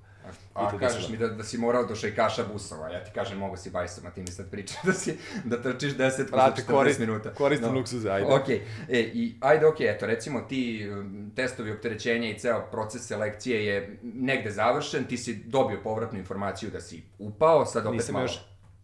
A, 0.55 0.67
a 0.67 0.79
kažeš 0.79 1.09
mi 1.09 1.17
da, 1.17 1.29
da 1.29 1.45
si 1.45 1.59
morao 1.59 1.85
do 1.85 1.95
šejkaša 1.95 2.45
busova, 2.53 2.89
ja 2.89 3.05
ti 3.05 3.11
kažem 3.15 3.39
mogo 3.39 3.57
si 3.57 3.71
bajsom, 3.71 4.07
a 4.07 4.11
ti 4.11 4.21
mi 4.21 4.27
sad 4.27 4.51
pričaš 4.51 4.83
da, 4.87 4.93
si, 4.93 5.19
da 5.45 5.63
trčiš 5.63 5.93
10 5.93 5.99
posle 5.99 6.25
Brate, 6.31 6.63
40 6.63 6.73
korist- 6.73 7.01
minuta. 7.01 7.35
koristim 7.35 7.75
luksuze, 7.75 8.11
ajde. 8.11 8.27
Ok, 8.27 8.49
e, 8.49 8.61
i, 8.99 9.37
ajde, 9.41 9.67
ok, 9.67 9.81
eto, 9.81 10.07
recimo 10.07 10.41
ti 10.41 10.89
um, 10.91 11.33
testovi 11.37 11.71
opterećenja 11.71 12.29
i 12.29 12.39
ceo 12.39 12.67
proces 12.71 13.07
selekcije 13.07 13.67
je 13.67 13.99
negde 14.03 14.51
završen, 14.51 15.05
ti 15.05 15.17
si 15.17 15.35
dobio 15.35 15.81
povratnu 15.83 16.19
informaciju 16.19 16.71
da 16.71 16.81
si 16.81 17.03
upao, 17.19 17.67
sad 17.67 17.87
opet 17.87 17.97
Nisam 17.97 18.13
malo... 18.13 18.25
još. 18.25 18.41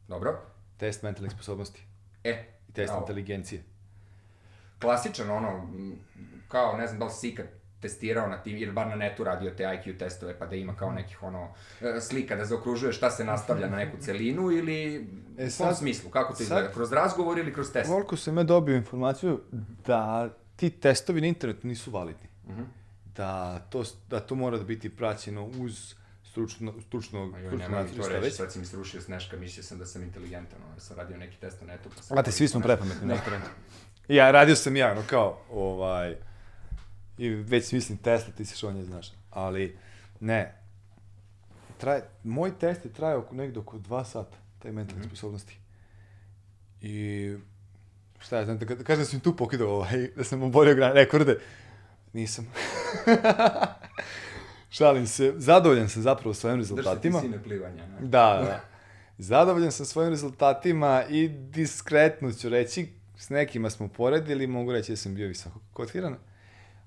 Dobro. 0.08 0.40
Test 0.76 1.02
mentalnih 1.02 1.32
sposobnosti 1.32 1.89
E, 2.24 2.44
i 2.68 2.72
test 2.72 2.88
bravo. 2.88 3.00
inteligencije. 3.00 3.62
klasičan 4.78 5.30
ono, 5.30 5.68
kao 6.48 6.76
ne 6.76 6.86
znam 6.86 6.98
da 6.98 7.04
li 7.04 7.10
si 7.10 7.28
ikad 7.28 7.46
testirao 7.80 8.28
na 8.28 8.36
tim, 8.36 8.56
ili 8.56 8.72
bar 8.72 8.86
na 8.86 8.94
netu 8.94 9.24
radio 9.24 9.50
te 9.50 9.62
IQ 9.64 9.98
testove, 9.98 10.38
pa 10.38 10.46
da 10.46 10.56
ima 10.56 10.74
kao 10.74 10.92
nekih 10.92 11.22
ono, 11.22 11.48
e, 11.80 12.00
slika 12.00 12.36
da 12.36 12.44
zaokružuje 12.44 12.92
šta 12.92 13.10
se 13.10 13.24
nastavlja 13.24 13.68
na 13.68 13.76
neku 13.76 13.96
celinu 13.98 14.50
ili 14.50 15.06
E, 15.38 15.46
u 15.46 15.58
kom 15.58 15.74
smislu, 15.74 16.10
kako 16.10 16.28
to 16.28 16.36
sad- 16.36 16.42
izgleda, 16.42 16.70
kroz 16.70 16.92
razgovor 16.92 17.38
ili 17.38 17.54
kroz 17.54 17.72
test? 17.72 17.90
Koliko 17.90 18.16
sam 18.16 18.36
ja 18.36 18.42
dobio 18.44 18.76
informaciju 18.76 19.40
da 19.86 20.28
ti 20.56 20.70
testovi 20.70 21.20
na 21.20 21.26
internetu 21.26 21.66
nisu 21.66 21.90
validni. 21.90 22.28
Mhm. 22.48 22.62
Da, 23.16 23.58
to, 23.60 23.84
da 24.08 24.20
to 24.20 24.34
mora 24.34 24.58
da 24.58 24.64
biti 24.64 24.88
praćeno 24.90 25.44
uz 25.46 25.94
stručno, 26.30 26.74
stručnog, 26.86 27.30
Ma 27.30 27.38
joj, 27.38 27.46
stručnog 27.46 27.70
nemoj 27.70 27.90
mi 27.90 27.96
to 27.96 28.08
reći, 28.08 28.20
već. 28.20 28.36
sad 28.36 28.52
si 28.52 28.58
mi 28.58 28.66
srušio 28.66 29.00
sneška, 29.00 29.36
mislio 29.36 29.62
sam 29.62 29.78
da 29.78 29.86
sam 29.86 30.02
inteligentan, 30.02 30.58
ono, 30.64 30.74
ja 30.74 30.80
sam 30.80 30.96
radio 30.96 31.16
neki 31.16 31.36
test 31.36 31.60
na 31.60 31.66
netu. 31.66 31.88
Pa 31.96 32.02
sam 32.02 32.14
Znate, 32.14 32.32
svi 32.32 32.48
smo 32.48 32.60
prepametni 32.60 33.06
na 33.06 33.14
internetu. 33.14 33.50
Ja, 34.08 34.30
radio 34.30 34.56
sam 34.56 34.76
ja, 34.76 34.92
ono 34.92 35.02
kao, 35.06 35.42
ovaj, 35.50 36.16
i 37.18 37.28
već 37.28 37.72
mislim 37.72 37.98
Tesla, 37.98 38.32
ti 38.32 38.44
si 38.44 38.56
što 38.56 38.72
nje 38.72 38.84
znaš, 38.84 39.12
ali 39.30 39.78
ne, 40.20 40.54
traje, 41.78 42.02
moj 42.24 42.58
test 42.58 42.84
je 42.84 42.92
trajao 42.92 43.18
oko 43.18 43.34
negde 43.34 43.60
oko 43.60 43.78
dva 43.78 44.04
sata, 44.04 44.36
taj 44.58 44.72
mentalne 44.72 45.04
sposobnosti. 45.04 45.56
I 46.80 47.34
šta 48.18 48.36
ja 48.36 48.44
znam, 48.44 48.58
da, 48.58 48.74
da 48.74 48.84
kažem 48.84 49.02
da 49.02 49.10
sam 49.10 49.20
tu 49.20 49.36
pokidao 49.36 49.68
ovaj, 49.68 50.08
da 50.16 50.24
sam 50.24 50.42
oborio 50.42 50.74
gran, 50.74 50.92
rekorde, 50.92 51.38
nisam. 52.12 52.52
Šalim 54.70 55.06
se, 55.06 55.34
zadovoljan 55.36 55.88
sam 55.88 56.02
zapravo 56.02 56.34
svojim 56.34 56.58
Drži 56.58 56.68
ti 56.68 56.76
rezultatima. 56.76 57.20
sine 57.20 57.42
plivanja. 57.42 57.86
ne? 57.86 58.00
Da, 58.00 58.06
da. 58.08 58.60
Zadovoljan 59.18 59.72
sam 59.72 59.86
svojim 59.86 60.10
rezultatima 60.10 61.04
i 61.08 61.28
diskretno 61.28 62.32
ću 62.32 62.48
reći, 62.48 62.88
s 63.16 63.28
nekima 63.28 63.70
smo 63.70 63.88
poredili, 63.88 64.46
mogu 64.46 64.72
reći 64.72 64.92
da 64.92 64.96
sam 64.96 65.14
bio 65.14 65.28
visoko 65.28 65.60
kotiran, 65.72 66.16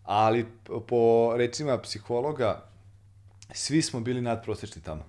ali 0.03 0.45
po 0.88 1.34
rečima 1.38 1.77
psihologa, 1.77 2.63
svi 3.53 3.81
smo 3.81 3.99
bili 3.99 4.21
nadprosečni 4.21 4.81
tamo. 4.81 5.05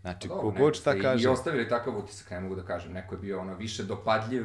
Znači, 0.00 0.28
Dobro, 0.28 0.42
kogod 0.42 0.76
šta 0.76 1.00
kaže... 1.00 1.24
I 1.24 1.26
ostavili 1.26 1.68
takav 1.68 1.98
utisak, 1.98 2.30
ne 2.30 2.40
mogu 2.40 2.54
da 2.54 2.62
kažem. 2.62 2.92
Neko 2.92 3.14
je 3.14 3.18
bio 3.18 3.40
ono 3.40 3.54
više 3.54 3.82
dopadljiv 3.82 4.44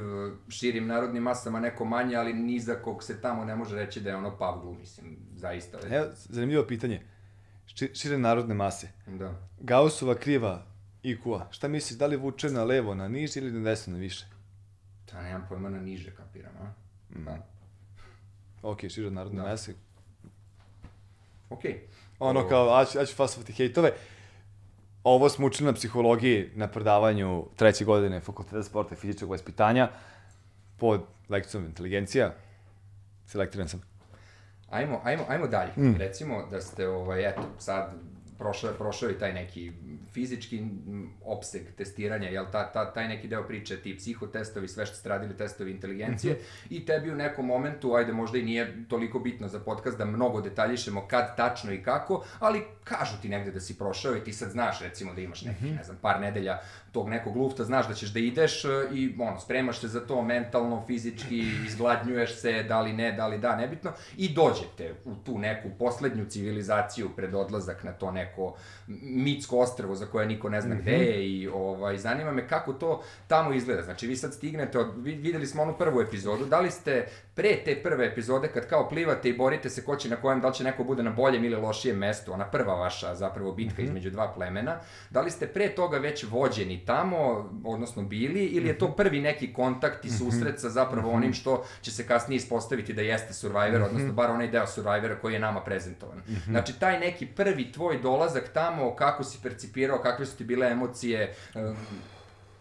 širim 0.50 0.88
narodnim 0.88 1.24
masama, 1.24 1.60
neko 1.60 1.86
manje, 1.86 2.16
ali 2.16 2.34
ni 2.34 2.60
za 2.60 2.76
kog 2.76 3.04
se 3.04 3.22
tamo 3.22 3.46
ne 3.46 3.56
može 3.56 3.76
reći 3.76 4.02
da 4.02 4.10
je 4.10 4.16
ono 4.16 4.38
Pavlu, 4.38 4.74
mislim, 4.74 5.18
zaista. 5.36 5.78
Evo, 5.90 6.06
zanimljivo 6.16 6.64
pitanje. 6.64 7.13
Ši- 7.68 7.96
Šire 7.96 8.18
narodne 8.18 8.54
mase. 8.54 8.88
Da. 9.08 9.34
Gaussova 9.60 10.16
kriva 10.16 10.66
IQ-a. 11.04 11.48
Šta 11.52 11.68
misliš, 11.68 12.00
da 12.00 12.06
li 12.06 12.18
vuče 12.18 12.50
na 12.50 12.64
levo, 12.64 12.96
na 12.96 13.08
niže 13.08 13.40
ili 13.40 13.52
na 13.52 13.60
desno, 13.62 13.94
na 13.94 14.00
više? 14.00 14.26
Da, 15.12 15.22
nemam 15.22 15.46
pojma 15.50 15.70
na 15.70 15.80
niže, 15.80 16.12
kapiram, 16.12 16.54
a? 16.58 16.74
Da. 17.12 17.38
Ok, 18.64 18.80
šire 18.90 19.12
narodne 19.12 19.42
Da. 19.42 19.48
mase. 19.48 19.74
Okej. 21.50 21.82
Ono 22.20 22.40
Ovo- 22.40 22.50
kao, 22.50 22.80
ja 22.80 22.86
ću, 22.86 22.98
ja 22.98 23.06
ću 23.06 23.16
fasovati 23.16 23.54
hejtove. 23.54 23.92
Ovo 25.04 25.30
smo 25.30 25.48
učili 25.48 25.68
na 25.68 25.74
psihologiji 25.74 26.52
na 26.56 26.68
predavanju 26.68 27.46
treće 27.56 27.86
godine 27.86 28.20
Fakulteta 28.22 28.64
sporta 28.64 28.96
i 28.96 28.98
fizičkog 28.98 29.30
vaspitanja 29.30 29.90
pod 30.78 31.02
lekcijom 31.30 31.66
inteligencija. 31.66 32.34
Selektiran 33.26 33.68
sam. 33.68 33.82
Ajmo, 34.74 35.02
ajmo, 35.04 35.24
ajmo 35.30 35.48
dalje. 35.48 35.72
Mm. 35.78 35.96
Recimo 35.98 36.48
da 36.52 36.62
ste, 36.62 36.88
ovaj, 36.88 37.30
eto, 37.30 37.42
sad 37.60 37.92
prošao, 38.38 38.70
je- 38.70 38.78
prošao 38.78 39.10
je 39.10 39.20
taj 39.20 39.34
neki 39.34 39.72
fizički 40.12 40.64
opseg 41.24 41.62
testiranja, 41.78 42.30
jel, 42.30 42.46
ta, 42.52 42.72
ta, 42.72 42.94
taj 42.94 43.08
neki 43.08 43.28
deo 43.28 43.44
priče, 43.44 43.78
ti 43.78 43.96
psihotestovi, 43.98 44.68
sve 44.68 44.86
što 44.86 44.96
ste 44.96 45.10
radili, 45.10 45.38
testovi 45.38 45.72
inteligencije, 45.72 46.40
i 46.70 46.86
tebi 46.86 47.12
u 47.12 47.16
nekom 47.16 47.46
momentu, 47.46 47.94
ajde, 47.94 48.14
možda 48.14 48.38
i 48.38 48.44
nije 48.44 48.86
toliko 48.88 49.20
bitno 49.20 49.48
za 49.48 49.60
podcast 49.60 49.98
da 49.98 50.06
mnogo 50.06 50.42
detaljišemo 50.42 51.08
kad 51.08 51.36
tačno 51.38 51.72
i 51.74 51.84
kako, 51.84 52.26
ali 52.40 52.62
kažu 52.84 53.22
ti 53.22 53.30
negde 53.30 53.52
da 53.52 53.60
si 53.60 53.78
prošao 53.78 54.16
i 54.16 54.24
ti 54.24 54.34
sad 54.34 54.50
znaš, 54.50 54.82
recimo, 54.82 55.14
da 55.14 55.22
imaš 55.22 55.42
nekih, 55.42 55.76
ne 55.76 55.84
znam, 55.84 55.98
par 55.98 56.22
nedelja 56.22 56.60
tog 56.92 57.10
nekog 57.10 57.36
lufta, 57.36 57.64
znaš 57.64 57.88
da 57.88 57.94
ćeš 57.94 58.10
da 58.10 58.20
ideš 58.20 58.66
e, 58.66 58.68
i, 58.94 59.16
ono, 59.20 59.40
spremaš 59.40 59.80
se 59.80 59.88
za 59.88 60.00
to 60.00 60.22
mentalno, 60.22 60.84
fizički, 60.88 61.38
izgladnjuješ 61.68 62.36
se, 62.36 62.64
da 62.64 62.82
li 62.82 62.94
ne, 62.94 63.12
da 63.12 63.28
li 63.28 63.38
da, 63.38 63.56
nebitno, 63.56 63.92
i 64.18 64.30
dođete 64.30 64.96
u 65.06 65.16
tu 65.16 65.38
neku 65.38 65.70
poslednju 65.80 66.26
civilizaciju 66.26 67.10
pred 67.16 67.36
odlazak 67.36 67.84
na 67.84 67.92
to 67.92 68.12
neko 68.12 68.33
mitsko 69.04 69.58
ostrvo 69.58 69.96
za 69.96 70.06
koje 70.06 70.28
niko 70.28 70.50
ne 70.50 70.62
zna 70.62 70.76
gde 70.76 70.92
je 70.92 71.30
i 71.30 71.48
ovaj, 71.48 71.98
zanima 71.98 72.32
me 72.32 72.48
kako 72.48 72.74
to 72.74 73.04
tamo 73.28 73.54
izgleda. 73.54 73.82
Znači, 73.82 74.08
vi 74.08 74.16
sad 74.16 74.34
stignete, 74.34 74.80
od, 74.80 74.88
vi- 74.98 75.16
videli 75.16 75.48
smo 75.48 75.64
onu 75.64 75.74
prvu 75.74 76.02
epizodu, 76.02 76.46
da 76.46 76.60
li 76.60 76.72
ste 76.72 77.08
pre 77.36 77.56
te 77.66 77.76
prve 77.84 78.06
epizode, 78.06 78.48
kad 78.48 78.68
kao 78.68 78.90
plivate 78.90 79.30
i 79.30 79.38
borite 79.38 79.70
se 79.70 79.84
ko 79.84 79.96
će 79.96 80.10
na 80.10 80.16
kojem, 80.16 80.42
da 80.42 80.48
li 80.48 80.54
će 80.54 80.64
neko 80.64 80.84
bude 80.84 81.04
na 81.04 81.12
boljem 81.12 81.46
ili 81.46 81.56
lošijem 81.56 81.98
mestu, 81.98 82.34
ona 82.34 82.46
prva 82.46 82.76
vaša 82.76 83.16
zapravo 83.16 83.52
bitka 83.52 83.82
između 83.82 84.10
dva 84.10 84.34
plemena, 84.36 84.80
da 85.10 85.22
li 85.22 85.32
ste 85.32 85.48
pre 85.48 85.76
toga 85.76 85.98
već 85.98 86.24
vođeni 86.24 86.86
tamo, 86.86 87.50
odnosno 87.66 88.04
bili, 88.04 88.46
ili 88.46 88.68
je 88.68 88.78
to 88.78 88.92
prvi 88.96 89.22
neki 89.22 89.54
kontakt 89.54 90.06
i 90.06 90.10
susret 90.10 90.60
sa 90.60 90.70
zapravo 90.70 91.12
onim 91.12 91.34
što 91.34 91.66
će 91.82 91.92
se 91.92 92.08
kasnije 92.08 92.38
ispostaviti 92.38 92.94
da 92.94 93.02
jeste 93.02 93.34
Survivor, 93.34 93.82
odnosno 93.82 94.14
bar 94.14 94.32
onaj 94.32 94.48
deo 94.48 94.68
Survivora 94.68 95.16
koji 95.16 95.34
je 95.34 95.40
nama 95.40 95.62
prezentovan. 95.62 96.22
Znači, 96.46 96.80
taj 96.80 97.00
neki 97.00 97.26
prvi 97.26 97.72
tvoj 97.72 98.02
dolazak 98.02 98.50
tamo, 98.54 98.96
kako 98.96 99.24
si 99.24 99.40
percipirao, 99.44 99.98
kakve 99.98 100.26
su 100.26 100.38
ti 100.38 100.44
bile 100.44 100.68
emocije, 100.68 101.36
um, 101.56 101.76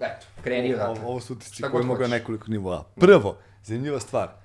eto, 0.00 0.26
kreni 0.44 0.74
odatle. 0.74 1.04
ovo 1.04 1.20
su 1.20 1.32
utisci 1.32 1.62
god 1.72 1.84
mogu 1.84 2.02
na 2.02 2.08
nekoliko 2.08 2.44
nivoa. 2.48 2.84
Prvo, 3.00 3.36
zanimljiva 3.64 4.00
stvar. 4.00 4.41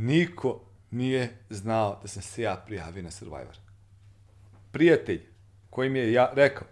Niko 0.00 0.60
nije 0.90 1.36
znao 1.50 1.98
da 2.02 2.08
sam 2.08 2.22
se 2.22 2.42
ja 2.42 2.62
prijavio 2.66 3.02
na 3.02 3.10
Survivor. 3.10 3.56
Prijatelj 4.72 5.22
koji 5.70 5.90
mi 5.90 5.98
je 5.98 6.12
ja 6.12 6.30
rekao 6.34 6.66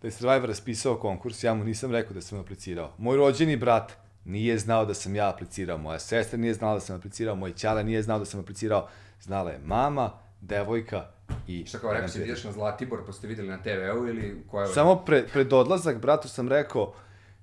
da 0.00 0.08
je 0.08 0.12
Survivor 0.12 0.48
raspisao 0.48 0.96
konkurs, 0.96 1.44
ja 1.44 1.54
mu 1.54 1.64
nisam 1.64 1.92
rekao 1.92 2.14
da 2.14 2.20
sam 2.20 2.38
aplicirao. 2.38 2.94
Moj 2.98 3.16
rođeni 3.16 3.56
brat 3.56 3.92
nije 4.24 4.58
znao 4.58 4.84
da 4.84 4.94
sam 4.94 5.16
ja 5.16 5.28
aplicirao, 5.28 5.78
moja 5.78 5.98
sestra 5.98 6.38
nije 6.38 6.54
znala 6.54 6.74
da 6.74 6.80
sam 6.80 6.96
aplicirao, 6.96 7.36
moj 7.36 7.52
ćala 7.52 7.82
nije 7.82 8.02
znao 8.02 8.18
da 8.18 8.24
sam 8.24 8.40
aplicirao, 8.40 8.88
znala 9.20 9.50
je 9.50 9.58
mama, 9.58 10.10
devojka 10.40 11.06
i... 11.46 11.66
Šta 11.66 11.78
kao 11.78 11.92
rekao 11.92 12.08
si, 12.08 12.22
ideš 12.22 12.44
na 12.44 12.52
Zlatibor, 12.52 13.06
pa 13.06 13.12
ste 13.12 13.26
videli 13.26 13.48
na 13.48 13.62
TV-u 13.62 14.08
ili 14.08 14.42
koja. 14.50 14.66
Samo 14.66 14.96
pre, 14.96 15.26
pred 15.32 15.52
odlazak 15.52 15.98
bratu 15.98 16.28
sam 16.28 16.48
rekao, 16.48 16.94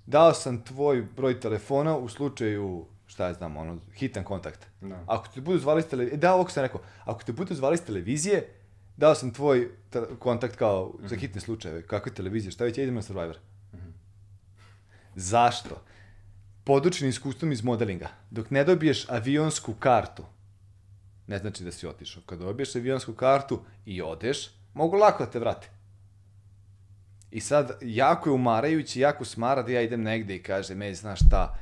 dao 0.05 0.33
sam 0.33 0.63
tvoj 0.63 1.01
broj 1.15 1.39
telefona 1.39 1.97
u 1.97 2.09
slučaju, 2.09 2.85
šta 3.19 3.27
ja 3.27 3.33
znam, 3.33 3.57
ono, 3.57 3.77
hitan 3.95 4.23
kontakt. 4.23 4.67
Da. 4.81 5.03
Ako 5.07 5.27
te 5.27 5.41
budu 5.41 5.59
zvali 5.59 5.81
s 5.81 5.87
televizije, 5.87 6.17
da, 6.17 6.33
ovako 6.33 6.51
sam 6.51 6.63
rekao, 6.63 6.81
ako 7.03 7.23
te 7.23 7.33
budu 7.33 7.55
zvali 7.55 7.77
s 7.77 7.81
televizije, 7.81 8.47
dao 8.97 9.15
sam 9.15 9.33
tvoj 9.33 9.69
kontakt 10.19 10.55
kao 10.55 10.93
za 11.03 11.15
hitne 11.15 11.41
slučajeve. 11.41 11.81
Kakve 11.87 12.13
televizije, 12.13 12.51
šta 12.51 12.63
već, 12.63 12.77
ja 12.77 12.83
idem 12.83 12.95
na 12.95 13.01
Survivor. 13.01 13.37
Zašto? 15.15 15.81
Podučen 16.63 17.09
iskustvom 17.09 17.51
iz 17.51 17.63
modelinga. 17.63 18.07
Dok 18.31 18.51
ne 18.51 18.63
dobiješ 18.63 19.09
avionsku 19.09 19.73
kartu, 19.73 20.23
ne 21.27 21.37
znači 21.37 21.63
da 21.63 21.71
si 21.71 21.87
otišao. 21.87 22.23
Kad 22.25 22.39
dobiješ 22.39 22.75
avionsku 22.75 23.13
kartu 23.13 23.59
i 23.85 24.01
odeš, 24.01 24.49
mogu 24.73 24.95
lako 24.95 25.25
da 25.25 25.31
te 25.31 25.39
vrate. 25.39 25.69
I 27.31 27.39
sad, 27.39 27.77
jako 27.81 28.29
je 28.29 28.33
umarajući, 28.33 28.99
jako 28.99 29.25
smara 29.25 29.63
da 29.63 29.71
ja 29.71 29.81
idem 29.81 30.03
negde 30.03 30.35
i 30.35 30.43
kažem, 30.43 30.81
ej, 30.81 30.93
znaš 30.93 31.19
šta, 31.25 31.55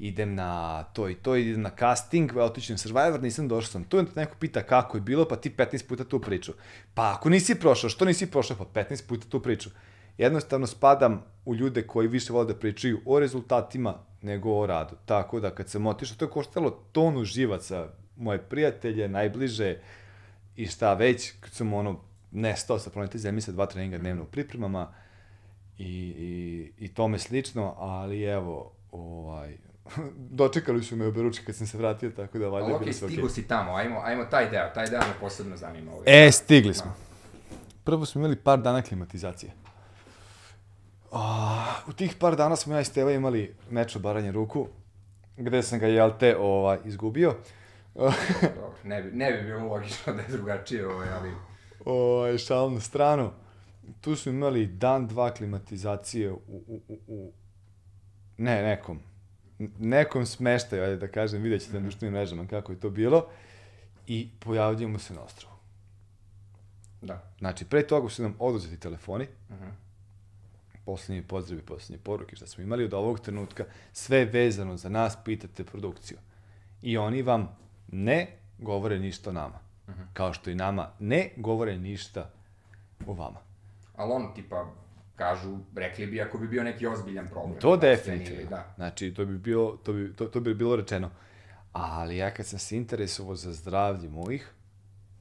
idem 0.00 0.34
na 0.34 0.82
to 0.84 1.08
i 1.08 1.14
to, 1.14 1.36
idem 1.36 1.62
na 1.62 1.70
casting, 1.78 2.32
na 2.68 2.76
Survivor, 2.76 3.22
nisam 3.22 3.48
došao 3.48 3.72
sam 3.72 3.84
tu, 3.84 3.98
onda 3.98 4.10
neko 4.16 4.34
pita 4.40 4.62
kako 4.62 4.96
je 4.96 5.00
bilo, 5.00 5.28
pa 5.28 5.36
ti 5.36 5.50
15 5.50 5.88
puta 5.88 6.04
tu 6.04 6.20
priču. 6.20 6.52
Pa 6.94 7.12
ako 7.12 7.28
nisi 7.28 7.54
prošao, 7.54 7.90
što 7.90 8.04
nisi 8.04 8.30
prošao? 8.30 8.56
Pa 8.56 8.82
15 8.82 9.08
puta 9.08 9.26
tu 9.28 9.40
priču. 9.42 9.70
Jednostavno 10.18 10.66
spadam 10.66 11.24
u 11.44 11.54
ljude 11.54 11.86
koji 11.86 12.08
više 12.08 12.32
vole 12.32 12.46
da 12.46 12.54
pričaju 12.54 13.00
o 13.06 13.20
rezultatima 13.20 13.94
nego 14.22 14.52
o 14.52 14.66
radu. 14.66 14.96
Tako 15.06 15.40
da 15.40 15.50
kad 15.50 15.68
sam 15.68 15.86
otišao, 15.86 16.16
to 16.16 16.24
je 16.24 16.30
koštalo 16.30 16.70
tonu 16.92 17.24
živaca, 17.24 17.88
moje 18.16 18.38
prijatelje, 18.38 19.08
najbliže 19.08 19.76
i 20.56 20.66
šta 20.66 20.94
već, 20.94 21.32
kad 21.40 21.52
sam 21.52 21.72
ono 21.72 22.00
nestao 22.30 22.78
sa 22.78 22.90
planete 22.90 23.18
Zemlje 23.18 23.40
sa 23.40 23.52
dva 23.52 23.66
treninga 23.66 23.98
dnevno 23.98 24.22
u 24.22 24.26
pripremama 24.26 24.92
i, 25.78 25.84
i, 26.18 26.72
i 26.84 26.88
tome 26.88 27.18
slično, 27.18 27.74
ali 27.78 28.22
evo, 28.22 28.72
ovaj, 28.92 29.56
dočekali 30.40 30.82
su 30.82 30.96
me 30.96 31.06
u 31.06 31.12
Beruči 31.12 31.44
kad 31.44 31.56
sam 31.56 31.66
se 31.66 31.78
vratio, 31.78 32.10
tako 32.10 32.38
da 32.38 32.48
valjda 32.48 32.68
je 32.68 32.74
okej, 32.74 32.84
bilo 32.84 32.94
sve 32.94 33.06
okej. 33.06 33.28
si 33.28 33.48
tamo, 33.48 33.74
ajmo, 33.74 34.00
ajmo 34.04 34.24
taj 34.24 34.50
deo, 34.50 34.68
taj 34.74 34.86
deo 34.86 35.00
me 35.00 35.14
posebno 35.20 35.56
zanima. 35.56 35.92
Ovaj. 35.92 36.26
E, 36.26 36.32
stigli 36.32 36.74
smo. 36.74 36.94
Prvo 37.84 38.06
smo 38.06 38.20
imali 38.20 38.36
par 38.36 38.58
dana 38.58 38.82
klimatizacije. 38.82 39.52
A, 41.12 41.74
u 41.88 41.92
tih 41.92 42.14
par 42.18 42.36
dana 42.36 42.56
smo 42.56 42.74
ja 42.74 42.80
i 42.80 42.84
Steva 42.84 43.12
imali 43.12 43.54
meč 43.70 43.96
o 43.96 43.98
baranje 43.98 44.32
ruku, 44.32 44.68
gde 45.36 45.62
sam 45.62 45.78
ga, 45.78 45.86
jel 45.86 46.10
te, 46.18 46.36
ovaj, 46.36 46.78
izgubio. 46.84 47.34
Dobro, 47.94 48.74
ne 48.84 49.02
bi, 49.02 49.16
ne 49.16 49.32
bi 49.32 49.42
bilo 49.42 49.66
logično 49.66 50.12
da 50.12 50.22
je 50.22 50.28
drugačije, 50.28 50.86
ovaj, 50.86 51.08
ali... 51.18 51.30
Ovaj, 51.84 52.38
šal 52.38 52.72
na 52.72 52.80
stranu. 52.80 53.30
Tu 54.00 54.16
smo 54.16 54.32
imali 54.32 54.66
dan, 54.66 55.06
dva 55.06 55.34
klimatizacije 55.34 56.32
u, 56.32 56.40
u, 56.48 56.80
u, 56.88 56.98
u 57.06 57.32
ne, 58.36 58.62
nekom, 58.62 59.00
nekom 59.78 60.26
smeštaju, 60.26 60.82
ajde 60.82 60.96
da 60.96 61.08
kažem, 61.08 61.42
vidjet 61.42 61.62
ćete 61.62 61.74
na 61.74 61.80
društvenim 61.80 62.14
mrežama 62.14 62.46
kako 62.46 62.72
je 62.72 62.80
to 62.80 62.90
bilo. 62.90 63.26
I 64.06 64.28
pojavljujemo 64.40 64.98
se 64.98 65.14
na 65.14 65.20
ostrovu. 65.22 65.54
Da. 67.02 67.22
Znači, 67.38 67.64
pre 67.64 67.86
toga 67.86 68.08
su 68.08 68.22
nam 68.22 68.34
oduzeti 68.38 68.80
telefoni, 68.80 69.26
Mhm. 69.50 69.68
poslednji 70.84 71.22
pozdravi, 71.22 71.62
poslednje 71.62 72.04
poruke 72.04 72.36
što 72.36 72.46
smo 72.46 72.62
imali 72.64 72.84
od 72.84 72.94
ovog 72.94 73.20
trenutka, 73.20 73.64
sve 73.92 74.24
vezano 74.24 74.76
za 74.76 74.88
nas, 74.88 75.18
pitate 75.24 75.64
produkciju. 75.64 76.18
I 76.82 76.98
oni 76.98 77.22
vam 77.22 77.56
ne 77.88 78.26
govore 78.58 78.98
ništa 78.98 79.30
o 79.30 79.32
nama. 79.32 79.58
Mhm. 79.88 80.02
Kao 80.12 80.32
što 80.32 80.50
i 80.50 80.54
nama 80.54 80.90
ne 80.98 81.30
govore 81.36 81.78
ništa 81.78 82.30
o 83.06 83.12
vama. 83.12 83.38
Ali 83.96 84.12
on, 84.12 84.34
tipa, 84.34 84.72
kažu, 85.20 85.58
rekli 85.76 86.06
bi 86.06 86.20
ako 86.20 86.38
bi 86.38 86.48
bio 86.48 86.62
neki 86.64 86.86
ozbiljan 86.86 87.28
problem. 87.28 87.60
To 87.60 87.68
Ili, 87.68 87.80
definitivno. 87.80 88.50
Da. 88.50 88.72
Znači, 88.76 89.14
to 89.14 89.24
bi, 89.24 89.38
bilo, 89.38 89.76
to, 89.76 89.92
bi, 89.92 90.12
to, 90.16 90.26
to 90.26 90.40
bi 90.40 90.54
bilo 90.54 90.76
rečeno. 90.76 91.10
Ali 91.72 92.16
ja 92.16 92.30
kad 92.30 92.46
sam 92.46 92.58
se 92.58 92.76
interesovao 92.76 93.36
za 93.36 93.52
zdravlje 93.52 94.08
mojih, 94.08 94.50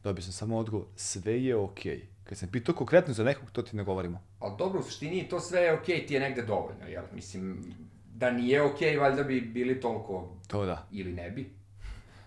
dobio 0.04 0.22
sam 0.22 0.34
samo 0.34 0.58
odgovor, 0.58 0.86
sve 0.96 1.44
je 1.44 1.56
okej. 1.56 1.98
Okay. 1.98 2.02
Kad 2.24 2.38
sam 2.38 2.50
pitao 2.50 2.76
konkretno 2.76 3.14
za 3.14 3.24
nekog, 3.24 3.52
to 3.52 3.62
ti 3.62 3.76
ne 3.76 3.84
govorimo. 3.84 4.22
Ali 4.40 4.56
dobro, 4.58 4.80
u 4.80 4.84
suštini 4.84 5.28
to 5.30 5.40
sve 5.40 5.62
je 5.62 5.74
okej, 5.74 6.06
ti 6.06 6.14
je 6.14 6.20
negde 6.20 6.42
dovoljno, 6.42 6.88
jel? 6.88 7.04
Mislim, 7.14 7.74
da 8.16 8.32
nije 8.32 8.62
okej, 8.62 8.98
valjda 8.98 9.24
bi 9.24 9.42
bili 9.42 9.80
toliko, 9.82 10.38
To 10.48 10.66
da. 10.66 10.88
ili 10.92 11.14
ne 11.14 11.30
bi. 11.32 11.50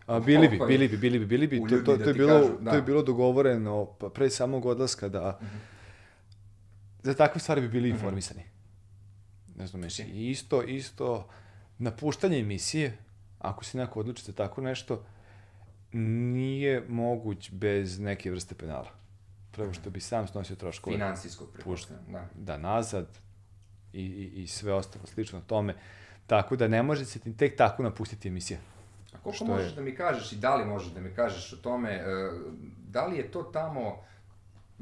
A, 0.06 0.20
bili 0.20 0.48
bi, 0.48 0.58
bili 0.68 0.88
bi, 0.88 0.96
bili 0.96 1.18
bi, 1.18 1.26
bili 1.26 1.46
bi. 1.46 1.56
To, 1.56 1.62
uljudni 1.62 1.84
to, 1.84 1.96
da 1.96 2.04
to, 2.04 2.10
je 2.10 2.14
bilo, 2.14 2.40
kažu, 2.40 2.52
da. 2.60 2.70
to 2.70 2.76
je 2.76 2.82
bilo 2.82 3.02
dogovoreno 3.02 3.86
pa 3.98 4.08
pre 4.08 4.30
samog 4.30 4.66
odlaska 4.66 5.08
da 5.08 5.38
za 7.02 7.14
takve 7.14 7.40
stvari 7.40 7.60
bi 7.60 7.68
bili 7.68 7.88
informisani. 7.88 8.42
Ne 9.56 9.66
znam, 9.66 9.82
meš, 9.82 9.98
i 9.98 10.30
isto, 10.30 10.62
isto, 10.62 11.28
napuštanje 11.78 12.38
emisije, 12.38 12.96
ako 13.38 13.64
se 13.64 13.78
neko 13.78 14.00
odluči 14.00 14.24
za 14.24 14.32
tako 14.32 14.60
nešto, 14.60 15.04
nije 15.92 16.84
moguć 16.88 17.50
bez 17.50 17.98
neke 17.98 18.30
vrste 18.30 18.54
penala. 18.54 18.90
Prvo 19.50 19.72
što 19.72 19.90
bi 19.90 20.00
sam 20.00 20.28
snosio 20.28 20.56
troškove 20.56 20.96
Finansijskog 20.96 21.48
prepuštenja, 21.52 22.00
da. 22.08 22.28
da 22.34 22.58
nazad 22.58 23.06
i, 23.92 24.02
i, 24.02 24.42
i 24.42 24.46
sve 24.46 24.72
ostalo 24.72 25.06
slično 25.06 25.40
tome. 25.40 25.74
Tako 26.26 26.56
da 26.56 26.68
ne 26.68 26.82
može 26.82 27.04
se 27.04 27.18
ti 27.18 27.36
tek 27.36 27.56
tako 27.56 27.82
napustiti 27.82 28.28
emisija. 28.28 28.58
A 29.12 29.18
koliko 29.22 29.36
Što 29.36 29.44
možeš 29.44 29.70
je? 29.70 29.74
da 29.74 29.82
mi 29.82 29.94
kažeš 29.94 30.32
i 30.32 30.36
da 30.36 30.56
li 30.56 30.64
možeš 30.64 30.92
da 30.92 31.00
mi 31.00 31.14
kažeš 31.14 31.52
o 31.52 31.56
tome, 31.56 31.90
e, 31.90 32.04
da 32.88 33.06
li 33.06 33.16
je 33.16 33.30
to 33.30 33.42
tamo, 33.42 34.04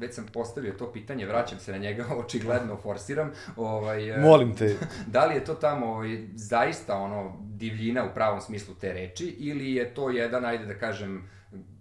već 0.01 0.15
sam 0.15 0.25
postavio 0.25 0.73
to 0.73 0.91
pitanje, 0.91 1.25
vraćam 1.25 1.59
se 1.59 1.71
na 1.71 1.77
njega, 1.77 2.05
očigledno 2.25 2.77
forsiram, 2.77 3.31
ovaj, 3.55 4.09
e, 4.09 4.17
Molim 4.17 4.55
te, 4.55 4.75
da 5.07 5.25
li 5.25 5.35
je 5.35 5.45
to 5.45 5.53
tamo 5.53 5.85
ovaj, 5.85 6.27
zaista 6.35 6.97
ono 6.97 7.37
divljina 7.39 8.05
u 8.05 8.13
pravom 8.13 8.41
smislu 8.41 8.75
te 8.75 8.93
reči 8.93 9.25
ili 9.25 9.73
je 9.73 9.93
to 9.93 10.09
jedan, 10.09 10.45
ajde 10.45 10.65
da 10.65 10.73
kažem, 10.73 11.29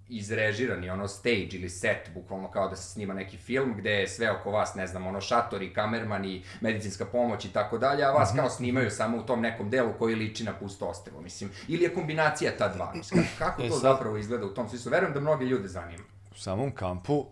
izrežirani, 0.09 0.91
ono 0.91 1.09
stage 1.09 1.49
ili 1.51 1.69
set, 1.69 2.11
bukvalno 2.15 2.51
kao 2.51 2.69
da 2.69 2.77
se 2.77 2.93
snima 2.93 3.15
neki 3.15 3.37
film 3.37 3.75
gde 3.79 3.91
je 3.91 4.09
sve 4.09 4.31
oko 4.31 4.51
vas, 4.51 4.75
ne 4.75 4.87
znam, 4.87 5.07
ono 5.07 5.21
šatori, 5.21 5.73
kamermani, 5.73 6.43
medicinska 6.61 7.05
pomoć 7.05 7.45
i 7.45 7.53
tako 7.53 7.79
dalje, 7.79 8.05
a 8.05 8.11
vas 8.11 8.33
kao 8.37 8.51
snimaju 8.51 8.91
samo 8.91 9.19
u 9.19 9.23
tom 9.23 9.41
nekom 9.41 9.71
delu 9.71 9.93
koji 9.99 10.15
liči 10.15 10.45
na 10.45 10.53
pusto 10.53 10.87
ostrvo, 10.87 11.21
mislim. 11.21 11.51
Ili 11.69 11.83
je 11.83 11.95
kombinacija 11.95 12.53
ta 12.59 12.69
dva, 12.69 12.93
mislim. 12.95 13.25
Kako 13.39 13.63
E 13.63 13.69
to 13.69 13.73
sad- 13.73 13.83
zapravo 13.83 14.17
izgleda 14.17 14.47
u 14.47 14.55
tom 14.55 14.69
smislu? 14.69 14.91
Verujem 14.91 15.15
da 15.15 15.21
mnoge 15.21 15.45
ljude 15.45 15.69
zanima. 15.69 16.03
u 16.33 16.39
samom 16.39 16.71
kampu 16.71 17.27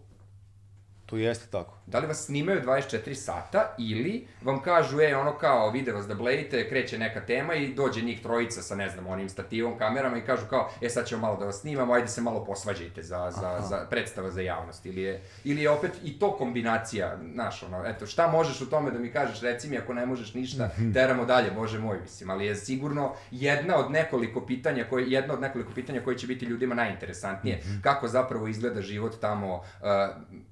to 1.09 1.16
jeste 1.16 1.46
tako. 1.50 1.78
Da 1.86 1.98
li 1.98 2.06
vas 2.06 2.24
snimaju 2.24 2.62
24 2.62 3.14
sata 3.14 3.74
ili 3.78 4.26
vam 4.42 4.62
kažu, 4.62 5.00
e, 5.00 5.16
ono 5.16 5.38
kao, 5.38 5.70
vide 5.70 5.92
vas 5.92 6.06
da 6.06 6.14
blejite, 6.14 6.68
kreće 6.68 6.98
neka 6.98 7.20
tema 7.20 7.54
i 7.54 7.74
dođe 7.74 8.02
njih 8.02 8.22
trojica 8.22 8.62
sa, 8.62 8.74
ne 8.74 8.88
znam, 8.88 9.06
onim 9.06 9.28
stativom, 9.28 9.78
kamerama 9.78 10.18
i 10.18 10.24
kažu 10.24 10.46
kao, 10.50 10.70
e, 10.80 10.88
sad 10.88 11.06
ćemo 11.06 11.20
malo 11.20 11.36
da 11.36 11.44
vas 11.44 11.61
snimamo, 11.61 11.92
ajde 11.92 12.09
se 12.09 12.20
malo 12.20 12.44
posvađajte 12.44 13.02
za, 13.02 13.30
za, 13.30 13.61
za 13.68 13.86
predstava 13.90 14.30
za 14.30 14.40
javnost. 14.40 14.86
Ili 14.86 15.02
je, 15.02 15.22
ili 15.44 15.62
je 15.62 15.70
opet 15.70 15.90
i 16.04 16.18
to 16.18 16.36
kombinacija, 16.36 17.18
znaš, 17.32 17.62
ono, 17.62 17.86
eto, 17.86 18.06
šta 18.06 18.26
možeš 18.26 18.61
u 18.61 18.70
tome 18.70 18.90
da 18.90 18.98
mi 18.98 19.12
kažeš, 19.12 19.40
reci 19.40 19.68
mi 19.68 19.78
ako 19.78 19.94
ne 19.94 20.06
možeš 20.06 20.34
ništa, 20.34 20.70
teramo 20.94 21.24
dalje, 21.24 21.50
bože 21.50 21.78
moj, 21.78 22.00
mislim, 22.00 22.30
ali 22.30 22.46
je 22.46 22.56
sigurno 22.56 23.14
jedna 23.30 23.76
od 23.76 23.90
nekoliko 23.90 24.46
pitanja, 24.46 24.84
koje, 24.90 25.11
jedna 25.11 25.34
od 25.34 25.40
nekoliko 25.40 25.72
pitanja 25.72 26.00
koje 26.00 26.18
će 26.18 26.26
biti 26.26 26.46
ljudima 26.46 26.74
najinteresantnije, 26.74 27.62
kako 27.82 28.09
zapravo 28.09 28.48
izgleda 28.48 28.82
život 28.82 29.20
tamo, 29.20 29.54
uh, 29.54 30.48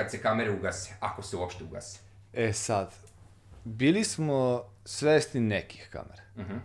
kad 0.00 0.10
se 0.10 0.22
kamere 0.22 0.50
ugase, 0.50 0.94
ako 1.00 1.22
se 1.22 1.36
uopšte 1.36 1.64
ugase. 1.64 1.98
E 2.32 2.52
sad, 2.52 2.94
bili 3.64 4.04
smo 4.04 4.62
svesni 4.84 5.40
nekih 5.40 5.88
kamera. 5.92 6.22
Uh 6.36 6.42
-huh. 6.42 6.58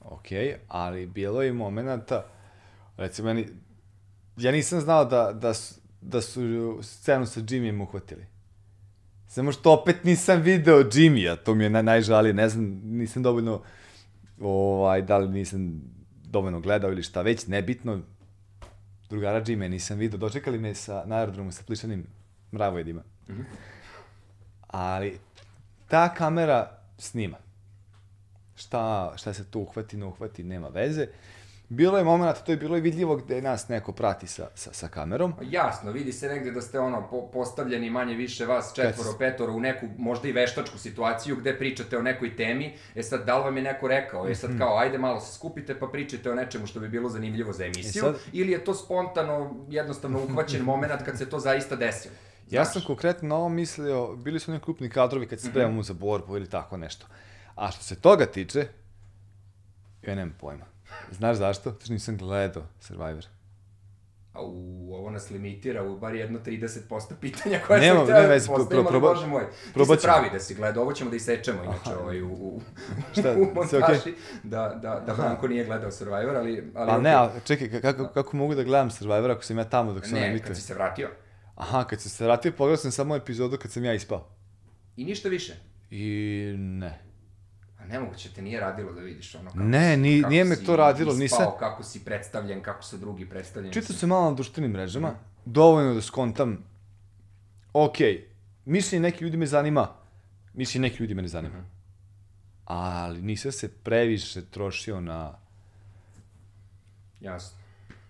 Ok, 0.00 0.58
ali 0.68 1.06
bilo 1.06 1.42
je 1.42 1.52
momenta, 1.52 2.26
recimo, 2.96 3.26
meni, 3.26 3.48
ja 4.36 4.52
nisam 4.52 4.80
znao 4.80 5.04
da, 5.04 5.32
da, 5.32 5.54
su, 5.54 5.74
da 6.00 6.20
su 6.20 6.40
scenu 6.82 7.26
sa 7.26 7.40
Jimmyem 7.40 7.82
uhvatili. 7.82 8.26
Samo 9.26 9.52
što 9.52 9.72
opet 9.72 10.04
nisam 10.04 10.40
video 10.42 10.84
Jimmya, 10.92 11.36
to 11.36 11.54
mi 11.54 11.64
je 11.64 11.70
naj, 11.70 11.82
najžalije, 11.82 12.34
ne 12.34 12.48
znam, 12.48 12.80
nisam 12.84 13.22
dovoljno, 13.22 13.62
ovaj, 14.40 15.02
da 15.02 15.18
li 15.18 15.28
nisam 15.28 15.82
dovoljno 16.24 16.60
gledao 16.60 16.92
ili 16.92 17.02
šta 17.02 17.22
već, 17.22 17.46
nebitno, 17.46 18.00
drugara 19.10 19.44
Jimmy 19.44 19.68
nisam 19.68 19.98
video, 19.98 20.18
dočekali 20.18 20.58
me 20.58 20.74
sa, 20.74 21.02
na 21.06 21.16
aerodromu 21.16 21.52
sa 21.52 21.62
plišanim 21.66 22.17
mravojedima. 22.52 23.02
Mm 23.28 23.32
-hmm. 23.32 23.44
Ali, 24.66 25.18
ta 25.88 26.14
kamera 26.14 26.70
snima. 26.98 27.36
Šta, 28.56 29.12
šta 29.16 29.34
se 29.34 29.44
tu 29.44 29.60
uhvati, 29.60 29.96
ne 29.96 30.06
uhvati, 30.06 30.42
nema 30.42 30.68
veze. 30.68 31.06
Bilo 31.70 31.98
je 31.98 32.04
moment, 32.04 32.36
to 32.46 32.52
je 32.52 32.56
bilo 32.56 32.76
i 32.76 32.80
vidljivo 32.80 33.16
gde 33.16 33.42
nas 33.42 33.68
neko 33.68 33.92
prati 33.92 34.26
sa, 34.26 34.48
sa, 34.54 34.72
sa 34.72 34.88
kamerom. 34.88 35.34
Jasno, 35.42 35.92
vidi 35.92 36.12
se 36.12 36.28
negde 36.28 36.50
da 36.50 36.60
ste 36.60 36.80
ono 36.80 37.08
po, 37.10 37.30
postavljeni 37.32 37.90
manje 37.90 38.14
više 38.14 38.46
vas 38.46 38.72
četvoro, 38.74 39.10
Kad- 39.10 39.18
petoro 39.18 39.52
u 39.52 39.60
neku 39.60 39.86
možda 39.98 40.28
i 40.28 40.32
veštačku 40.32 40.78
situaciju 40.78 41.36
gde 41.36 41.58
pričate 41.58 41.98
o 41.98 42.02
nekoj 42.02 42.36
temi. 42.36 42.74
E 42.94 43.02
sad, 43.02 43.26
da 43.26 43.38
li 43.38 43.44
vam 43.44 43.56
je 43.56 43.62
neko 43.62 43.88
rekao, 43.88 44.28
e 44.28 44.34
sad 44.34 44.58
kao, 44.58 44.78
ajde 44.78 44.98
malo 44.98 45.20
se 45.20 45.34
skupite 45.34 45.78
pa 45.78 45.86
pričajte 45.86 46.30
o 46.30 46.34
nečemu 46.34 46.66
što 46.66 46.80
bi 46.80 46.88
bilo 46.88 47.08
zanimljivo 47.08 47.52
za 47.52 47.64
emisiju, 47.64 48.02
sad- 48.02 48.16
ili 48.32 48.52
je 48.52 48.64
to 48.64 48.74
spontano, 48.74 49.64
jednostavno 49.68 50.22
uhvaćen 50.24 50.62
moment 50.62 50.92
kad 51.04 51.18
se 51.18 51.30
to 51.30 51.38
zaista 51.38 51.76
desilo? 51.76 52.14
Ja 52.50 52.64
Znaš? 52.64 52.72
sam 52.72 52.82
konkretno 52.82 53.28
na 53.28 53.36
ovo 53.36 53.48
mislio, 53.48 54.16
bili 54.16 54.40
su 54.40 54.52
neki 54.52 54.64
klupni 54.64 54.90
kadrovi 54.90 55.26
kad 55.26 55.40
se 55.40 55.48
spremamo 55.48 55.82
za 55.82 55.94
borbu 55.94 56.36
ili 56.36 56.48
tako 56.48 56.76
nešto. 56.76 57.06
A 57.54 57.70
što 57.70 57.84
se 57.84 57.96
toga 57.96 58.26
tiče, 58.26 58.66
ja 60.02 60.14
nemam 60.14 60.36
pojma. 60.40 60.64
Znaš 61.10 61.36
zašto? 61.36 61.70
Zato 61.70 61.84
što 61.84 61.92
nisam 61.92 62.16
gledao 62.16 62.62
Survivor. 62.80 63.26
A 64.32 64.42
u, 64.42 64.54
ovo 64.94 65.10
nas 65.10 65.30
limitira 65.30 65.82
u 65.84 65.98
bar 65.98 66.14
jedno 66.14 66.38
30% 66.40 66.80
pitanja 67.20 67.60
koje 67.66 67.80
Nema- 67.80 67.94
sam 67.94 68.02
htio 68.02 68.14
da 68.14 68.20
nema 68.20 68.28
veze, 68.28 68.46
postavim, 68.48 68.68
pro- 68.68 68.78
ali 68.78 69.00
proba- 69.00 69.14
bože 69.14 69.26
moj. 69.26 69.42
Ti 69.42 69.72
probat 69.74 70.00
se 70.00 70.02
pravi 70.02 70.30
da 70.32 70.40
si 70.40 70.54
gledao, 70.54 70.82
ovo 70.82 70.92
ćemo 70.92 71.10
da 71.10 71.16
isečemo 71.16 71.64
inače 71.64 71.96
ovaj, 71.96 72.22
u, 72.22 72.28
u, 72.28 72.60
Šta, 73.12 73.32
u 73.42 73.54
montaži, 73.54 74.14
da, 74.42 74.68
da, 74.74 75.02
da 75.06 75.14
Branko 75.14 75.48
nije 75.48 75.64
gledao 75.64 75.90
Survivor, 75.90 76.36
ali... 76.36 76.72
ali 76.74 76.88
Pa 76.88 76.98
ne, 76.98 77.18
okej. 77.18 77.32
ali 77.32 77.40
čekaj, 77.44 77.68
ka- 77.70 77.80
kako, 77.82 78.08
kako 78.08 78.36
mogu 78.36 78.54
da 78.54 78.62
gledam 78.62 78.90
Survivor 78.90 79.30
ako 79.30 79.42
sam 79.42 79.58
ja 79.58 79.64
tamo 79.64 79.92
dok 79.92 80.04
on 80.04 80.10
Ne, 80.10 80.20
emituje? 80.20 80.46
kad 80.46 80.56
si 80.56 80.62
se 80.62 80.74
vratio. 80.74 81.08
Aha, 81.58 81.84
kad 81.84 82.00
sam 82.00 82.10
se 82.10 82.24
vratio, 82.24 82.52
pogledao 82.52 82.76
sam 82.76 82.92
samo 82.92 83.16
epizodu 83.16 83.56
kad 83.56 83.70
sam 83.70 83.84
ja 83.84 83.94
ispao. 83.94 84.28
I 84.96 85.04
ništa 85.04 85.28
više. 85.28 85.56
I 85.90 86.04
ne. 86.58 87.00
A 87.78 87.86
nemoguće 87.86 88.28
te 88.28 88.42
nije 88.42 88.60
radilo 88.60 88.92
da 88.92 89.00
vidiš 89.00 89.34
ono 89.34 89.44
kako 89.44 89.58
Ne, 89.58 89.96
ni- 89.96 90.20
kako 90.20 90.30
nije 90.30 90.44
me 90.44 90.56
to 90.56 90.76
radilo, 90.76 91.10
ispao, 91.12 91.20
nisam- 91.20 91.58
kako 91.58 91.82
si 91.82 92.04
predstavljen, 92.04 92.62
kako 92.62 92.82
su 92.82 92.96
drugi 92.98 93.28
predstavljeni. 93.28 93.72
Čitao 93.74 93.96
sam 93.96 94.08
malo 94.08 94.30
na 94.30 94.34
društvenim 94.34 94.70
mrežama, 94.70 95.14
dovoljno 95.44 95.94
da 95.94 96.02
skontam, 96.02 96.64
ok, 97.74 97.96
mišljenje 98.64 99.02
neki 99.02 99.24
ljudi 99.24 99.36
me 99.36 99.46
zanima, 99.46 99.88
mišljenje 100.54 100.88
neki 100.88 101.02
ljudi 101.02 101.14
me 101.14 101.22
ne 101.22 101.28
zanima. 101.28 101.64
Ali 102.64 103.22
nisam 103.22 103.52
se 103.52 103.68
previše 103.74 104.44
trošio 104.44 105.00
na... 105.00 105.34
Jasno. 107.20 107.58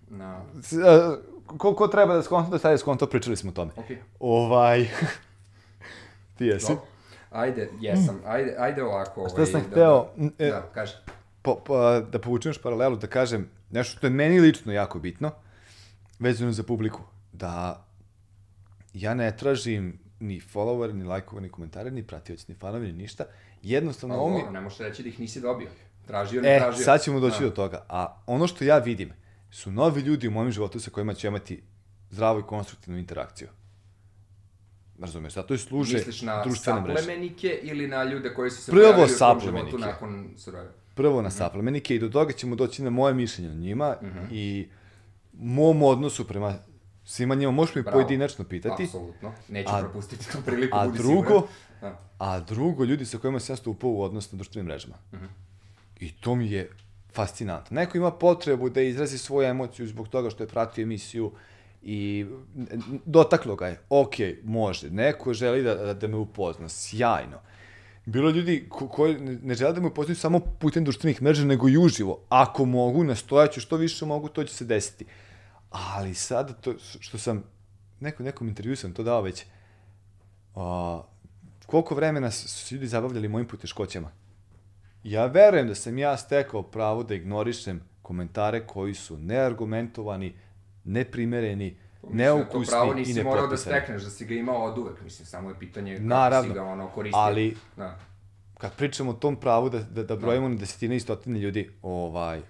Na... 0.08 0.42
A, 0.84 1.16
Ko, 1.48 1.74
ko 1.74 1.88
treba 1.88 2.14
da 2.14 2.22
skonta, 2.22 2.50
da 2.50 2.58
taj 2.58 2.78
skonto, 2.78 3.06
pričali 3.06 3.36
smo 3.36 3.50
o 3.50 3.54
tome. 3.54 3.70
Okej. 3.76 3.98
Ovaj... 4.20 4.88
Ti 6.36 6.44
jesi? 6.44 6.66
Dobro. 6.68 6.84
Ajde, 7.30 7.70
jesam. 7.80 8.20
Ajde, 8.26 8.54
ajde 8.58 8.82
ovako. 8.82 9.28
Šta 9.28 9.34
ovaj, 9.34 9.46
sam 9.46 9.60
da- 9.60 9.66
hteo, 9.66 10.06
m, 10.16 10.32
e, 10.38 10.46
Da, 10.46 10.62
kaži. 10.64 10.92
po, 11.42 11.54
po, 11.56 11.74
da 12.00 12.18
povučem 12.18 12.50
još 12.50 12.62
paralelu, 12.62 12.96
da 12.96 13.06
kažem 13.06 13.48
nešto 13.70 13.96
što 13.96 14.06
je 14.06 14.10
meni 14.10 14.40
lično 14.40 14.72
jako 14.72 14.98
bitno, 14.98 15.30
vezano 16.18 16.52
za 16.52 16.62
publiku, 16.62 17.00
da 17.32 17.84
ja 18.94 19.14
ne 19.14 19.36
tražim 19.36 19.98
ni 20.20 20.40
follower, 20.44 20.92
ni 20.92 21.04
lajkova, 21.04 21.40
ni 21.42 21.48
komentare, 21.48 21.90
ni 21.90 22.02
pratioci, 22.02 22.44
ni 22.48 22.54
fanovi, 22.54 22.86
ni 22.86 22.92
ništa. 22.94 23.24
Jednostavno, 23.62 24.14
Ali 24.14 24.22
ovo 24.22 24.38
mi... 24.38 24.52
ne 24.52 24.60
možeš 24.60 24.78
reći 24.78 25.02
da 25.02 25.08
ih 25.08 25.20
nisi 25.20 25.40
dobio. 25.40 25.68
Tražio, 26.06 26.42
ne 26.42 26.56
E, 26.56 26.58
tražio. 26.58 26.84
sad 26.84 27.02
ćemo 27.02 27.20
doći 27.20 27.40
Da. 27.40 27.44
do 27.44 27.50
toga. 27.50 27.84
A 27.88 28.16
ono 28.26 28.46
što 28.46 28.64
ja 28.64 28.78
vidim 28.78 29.12
su 29.50 29.70
novi 29.70 30.00
ljudi 30.00 30.28
u 30.28 30.32
mojem 30.32 30.52
životu 30.52 30.80
sa 30.80 30.90
kojima 30.90 31.14
ću 31.14 31.26
imati 31.26 31.62
zdravu 32.10 32.40
i 32.40 32.44
konstruktivnu 32.44 32.98
interakciju. 32.98 33.48
Razumeš, 34.98 35.32
zato 35.32 35.54
i 35.54 35.58
služe 35.58 35.96
Misliš 35.96 36.22
na 36.22 36.42
društvene 36.42 36.80
mreže. 36.80 36.98
saplemenike 36.98 37.58
ili 37.62 37.86
na 37.86 38.04
ljude 38.04 38.34
koji 38.34 38.50
su 38.50 38.62
se 38.62 38.70
Prvo 38.70 38.82
pojavili 38.82 39.04
u 39.04 39.08
saplemenike. 39.08 39.70
životu 39.70 39.78
nakon 39.80 40.28
surove? 40.36 40.68
prvo 40.94 41.22
na 41.22 41.30
saplemenike 41.30 41.94
i 41.94 41.98
do 41.98 42.08
toga 42.08 42.32
ćemo 42.32 42.56
doći 42.56 42.82
na 42.82 42.90
moje 42.90 43.14
mišljenje 43.14 43.50
o 43.50 43.54
njima 43.54 43.96
i 44.30 44.68
mom 45.32 45.82
odnosu 45.82 46.26
prema 46.26 46.54
svima 47.04 47.34
njima. 47.34 47.52
Možeš 47.52 47.74
mi 47.74 47.82
Bravo. 47.82 47.94
pojedinačno 47.94 48.44
pitati. 48.44 48.82
Apsolutno. 48.84 49.32
Neću 49.48 49.70
A- 49.70 49.80
propustiti 49.80 50.32
tu 50.32 50.38
priliku, 50.42 50.76
A 50.76 50.86
budi 50.86 50.98
drugo. 50.98 51.46
Da. 51.80 52.00
a 52.18 52.40
drugo, 52.40 52.84
ljudi 52.84 53.04
sa 53.04 53.18
kojima 53.18 53.40
sam 53.40 53.52
ja 53.52 53.56
stupao 53.56 53.90
u 53.90 54.02
odnos 54.02 54.32
na 54.32 54.36
društvenim 54.36 54.66
mrežama. 54.66 54.94
Mhm. 55.14 55.24
I 56.00 56.12
to 56.12 56.34
mi 56.34 56.50
je 56.50 56.70
fascinantno. 57.18 57.74
Neko 57.74 57.98
ima 57.98 58.10
potrebu 58.10 58.70
da 58.70 58.80
izrazi 58.80 59.18
svoju 59.18 59.48
emociju 59.48 59.86
zbog 59.86 60.08
toga 60.08 60.30
što 60.30 60.42
je 60.42 60.48
pratio 60.48 60.82
emisiju 60.82 61.32
i 61.82 62.26
dotaklo 63.04 63.56
ga 63.56 63.66
je. 63.66 63.80
Ok, 63.90 64.14
može. 64.44 64.90
Neko 64.90 65.34
želi 65.34 65.62
da, 65.62 65.94
da, 65.94 66.08
me 66.08 66.16
upozna. 66.16 66.68
Sjajno. 66.68 67.40
Bilo 68.06 68.30
ljudi 68.30 68.66
ko, 68.68 68.88
koji 68.88 69.18
ne 69.18 69.54
žele 69.54 69.72
da 69.72 69.80
me 69.80 69.90
upoznaju 69.90 70.16
samo 70.16 70.40
putem 70.60 70.84
društvenih 70.84 71.22
mreža, 71.22 71.44
nego 71.44 71.68
i 71.68 71.76
uživo. 71.78 72.20
Ako 72.28 72.64
mogu, 72.64 73.04
nastojaću 73.04 73.60
što 73.60 73.76
više 73.76 74.06
mogu, 74.06 74.28
to 74.28 74.44
će 74.44 74.54
se 74.54 74.64
desiti. 74.64 75.04
Ali 75.70 76.14
sad, 76.14 76.60
to, 76.60 76.74
što 77.00 77.18
sam, 77.18 77.42
neko, 78.00 78.22
nekom 78.22 78.48
intervju 78.48 78.76
sam 78.76 78.94
to 78.94 79.02
dao 79.02 79.22
već, 79.22 79.44
a, 80.54 81.02
koliko 81.66 81.94
vremena 81.94 82.30
su 82.30 82.74
ljudi 82.74 82.86
zabavljali 82.86 83.28
mojim 83.28 83.48
poteškoćama. 83.48 84.10
Ja 85.04 85.26
verujem 85.26 85.68
da 85.68 85.74
sam 85.74 85.98
ja 85.98 86.16
stekao 86.16 86.62
pravo 86.62 87.02
da 87.02 87.14
ignorišem 87.14 87.80
komentare 88.02 88.66
koji 88.66 88.94
su 88.94 89.18
neargumentovani, 89.18 90.34
neprimereni, 90.84 91.76
Mislim 92.02 92.18
da 92.18 92.24
to 92.24 92.36
neukusni 92.36 92.66
pravo 92.66 92.92
i 92.92 92.96
nisi 92.96 93.22
morao 93.22 93.46
da 93.46 93.56
stekneš, 93.56 94.02
da 94.02 94.10
si 94.10 94.24
ga 94.24 94.34
imao 94.34 94.64
od 94.64 94.78
uvek. 94.78 95.00
Mislim, 95.00 95.26
samo 95.26 95.48
je 95.48 95.58
pitanje 95.58 95.94
kako 95.94 96.06
Naravno, 96.06 96.48
si 96.48 96.54
ga 96.54 96.62
ono 96.62 96.88
koristio. 96.88 97.18
ali- 97.20 97.56
Da. 97.76 97.98
Kad 98.58 98.74
pričamo 98.76 99.10
o 99.10 99.14
tom 99.14 99.36
pravu 99.36 99.68
da, 99.68 99.78
da, 99.78 100.02
da 100.02 100.16
brojimo 100.16 100.48
na 100.48 100.56
desetine 100.56 100.96
i 100.96 101.00
stotine 101.00 101.38
ljudi, 101.38 101.70
ovaj, 101.82 102.40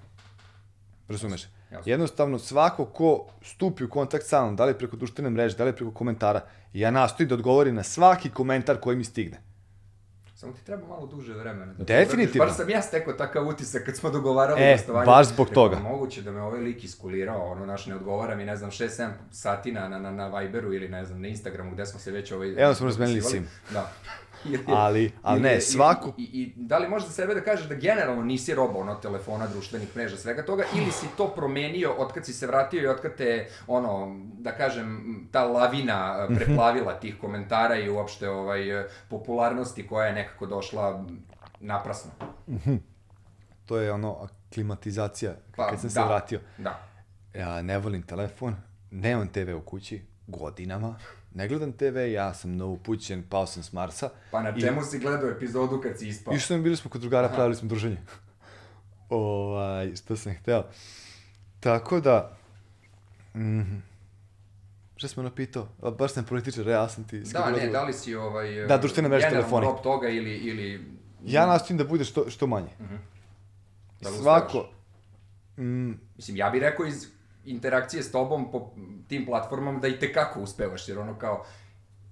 razumeš? 1.09 1.43
Jasno. 1.71 1.91
Jednostavno, 1.91 2.39
svako 2.39 2.85
ko 2.85 3.27
stupi 3.43 3.85
u 3.85 3.89
kontakt 3.91 4.27
sa 4.27 4.43
mnom, 4.43 4.57
da 4.57 4.65
li 4.65 4.75
preko 4.75 4.97
društvene 4.97 5.31
mreže, 5.31 5.57
da 5.57 5.65
li 5.65 5.77
preko 5.77 5.91
komentara, 5.91 6.41
ja 6.73 6.91
nastojim 6.91 7.29
da 7.29 7.35
odgovorim 7.35 7.75
na 7.75 7.83
svaki 7.83 8.31
komentar 8.31 8.81
koji 8.81 8.97
mi 8.97 9.05
stigne. 9.05 9.41
Samo 10.39 10.53
ti 10.53 10.65
treba 10.65 10.87
malo 10.87 11.07
duže 11.07 11.35
vremena. 11.35 11.73
Da 11.73 11.85
Definitivno. 11.85 12.47
Bar 12.47 12.55
sam 12.55 12.71
ja 12.71 12.83
stekao 12.83 13.13
takav 13.13 13.49
utisak 13.49 13.85
kad 13.85 13.97
smo 13.97 14.11
dogovarali 14.11 14.63
E, 14.63 14.73
gostovanje. 14.77 15.07
baš 15.07 15.27
zbog 15.27 15.49
Rekao, 15.49 15.69
toga. 15.69 15.79
Moguće 15.79 16.23
da 16.23 16.33
me 16.33 16.43
ovaj 16.43 16.61
lik 16.61 16.85
iskulirao, 16.85 17.51
ono, 17.51 17.67
naš, 17.67 17.87
ne 17.87 17.95
odgovara 17.95 18.37
mi, 18.37 18.45
ne 18.45 18.57
znam, 18.57 18.71
6-7 18.71 19.09
sati 19.31 19.73
na, 19.73 19.89
na, 19.89 19.99
na, 19.99 20.11
na 20.11 20.39
Viberu 20.39 20.73
ili, 20.75 20.89
ne 20.89 21.05
znam, 21.05 21.21
na 21.21 21.29
Instagramu 21.29 21.71
gde 21.71 21.87
smo 21.87 22.01
se 22.01 22.11
već 22.11 22.33
ovaj... 22.33 22.55
Evo 22.59 22.75
smo 22.75 22.87
razmenili 22.87 23.23
sim. 23.23 23.49
Da. 23.73 23.93
Ali- 24.69 25.13
ali 25.23 25.41
ne, 25.41 25.57
svako- 25.57 26.13
I, 26.17 26.23
i, 26.23 26.43
I 26.43 26.53
da 26.57 26.79
li 26.79 26.89
možeš 26.89 27.09
za 27.09 27.15
sebe 27.15 27.35
da 27.35 27.41
kažeš 27.43 27.67
da 27.67 27.75
generalno 27.77 28.23
nisi 28.23 28.55
roba 28.55 28.79
ono 28.79 28.95
telefona, 28.97 29.47
društvenih 29.47 29.97
mreža, 29.97 30.17
svega 30.17 30.45
toga, 30.45 30.65
ili 30.75 30.91
si 30.93 31.07
to 31.17 31.29
promenio 31.29 31.93
od 31.93 32.13
kad 32.13 32.27
si 32.27 32.33
se 32.33 32.47
vratio 32.47 32.83
i 32.83 32.87
od 32.87 33.01
kad 33.01 33.15
te, 33.15 33.29
ono, 33.67 33.89
da 34.33 34.53
kažem, 34.53 35.05
ta 35.31 35.45
lavina 35.45 35.99
Mhm. 36.21 36.33
eh, 36.33 36.37
preplavila 36.37 36.95
tih 36.95 37.15
komentara 37.17 37.77
i 37.77 37.91
uopšte 37.91 38.29
ovaj, 38.31 38.81
eh, 38.81 38.89
popularnosti 39.09 39.87
koja 39.87 40.07
je 40.07 40.15
nekako 40.15 40.47
došla 40.47 41.05
naprasno. 41.61 42.11
To 43.67 43.79
je 43.79 43.93
ono, 43.93 44.29
klimatizacija, 44.55 45.33
Pa, 45.57 45.67
kad 45.67 45.81
sam 45.81 45.91
se 45.91 45.95
da. 45.95 46.07
vratio. 46.07 46.41
Da. 46.59 46.81
Ja 47.35 47.63
ne 47.63 47.79
volim 47.79 48.03
telefon, 48.03 48.57
nemam 48.91 49.29
TV 49.29 49.51
u 49.53 49.61
kući, 49.61 50.03
godinama. 50.27 50.95
Ne 51.39 51.49
gledam 51.49 51.73
TV, 51.73 51.97
ja 52.09 52.35
sam 52.35 52.57
novupućen, 52.57 53.23
pao 53.23 53.47
sam 53.47 53.63
s 53.63 53.73
Marsa. 53.73 54.11
Pa 54.31 54.43
na 54.43 54.53
I- 54.57 54.61
čemu 54.61 54.83
si 54.83 54.99
gledao 54.99 55.31
epizodu 55.31 55.81
kad 55.83 55.99
si 55.99 56.09
ispao? 56.09 56.35
Išli 56.35 56.47
smo, 56.47 56.59
bili 56.59 56.77
smo 56.77 56.91
kod 56.91 57.01
drugara, 57.01 57.29
pravili 57.29 57.55
smo 57.57 57.69
druženje. 57.69 57.97
ovaj, 59.09 59.97
što 59.97 60.17
sam 60.17 60.35
hteo. 60.35 60.65
Tako 61.61 62.01
da, 62.01 62.37
mm, 63.35 63.83
šta 64.97 65.09
smo 65.09 65.23
napitao? 65.23 65.69
A, 65.83 65.91
baš 65.91 66.13
sam 66.13 66.25
političar, 66.25 66.67
ja 66.67 66.89
sam 66.89 67.05
ti... 67.05 67.21
Da, 67.21 67.51
ne, 67.51 67.67
da 67.69 67.85
li 67.85 67.93
si 67.93 68.15
ovaj... 68.15 68.67
Da, 68.67 68.79
društvene 68.79 69.09
mreže, 69.09 69.29
telefoni. 69.29 69.67
rob 69.67 69.83
toga 69.83 70.09
ili... 70.09 70.35
ili 70.35 70.85
Ja 71.25 71.47
nastojim 71.47 71.79
da 71.79 71.85
bude 71.85 72.05
što, 72.05 72.31
što 72.31 72.47
manje. 72.47 72.71
Da 74.01 74.09
li 74.11 74.17
Svako, 74.17 74.47
uspevaš? 74.49 74.71
mm, 75.59 75.93
Mislim, 76.17 76.37
ja 76.37 76.51
bih 76.51 76.61
rekao 76.61 76.87
iz 76.87 77.07
interakcije 77.49 78.03
s 78.03 78.13
tobom 78.13 78.51
po 78.51 78.71
tim 79.09 79.27
platformama 79.27 79.79
da 79.79 79.89
i 79.89 79.99
tekako 79.99 80.41
uspevaš, 80.41 80.89
jer 80.89 80.99
ono 80.99 81.15
kao, 81.15 81.45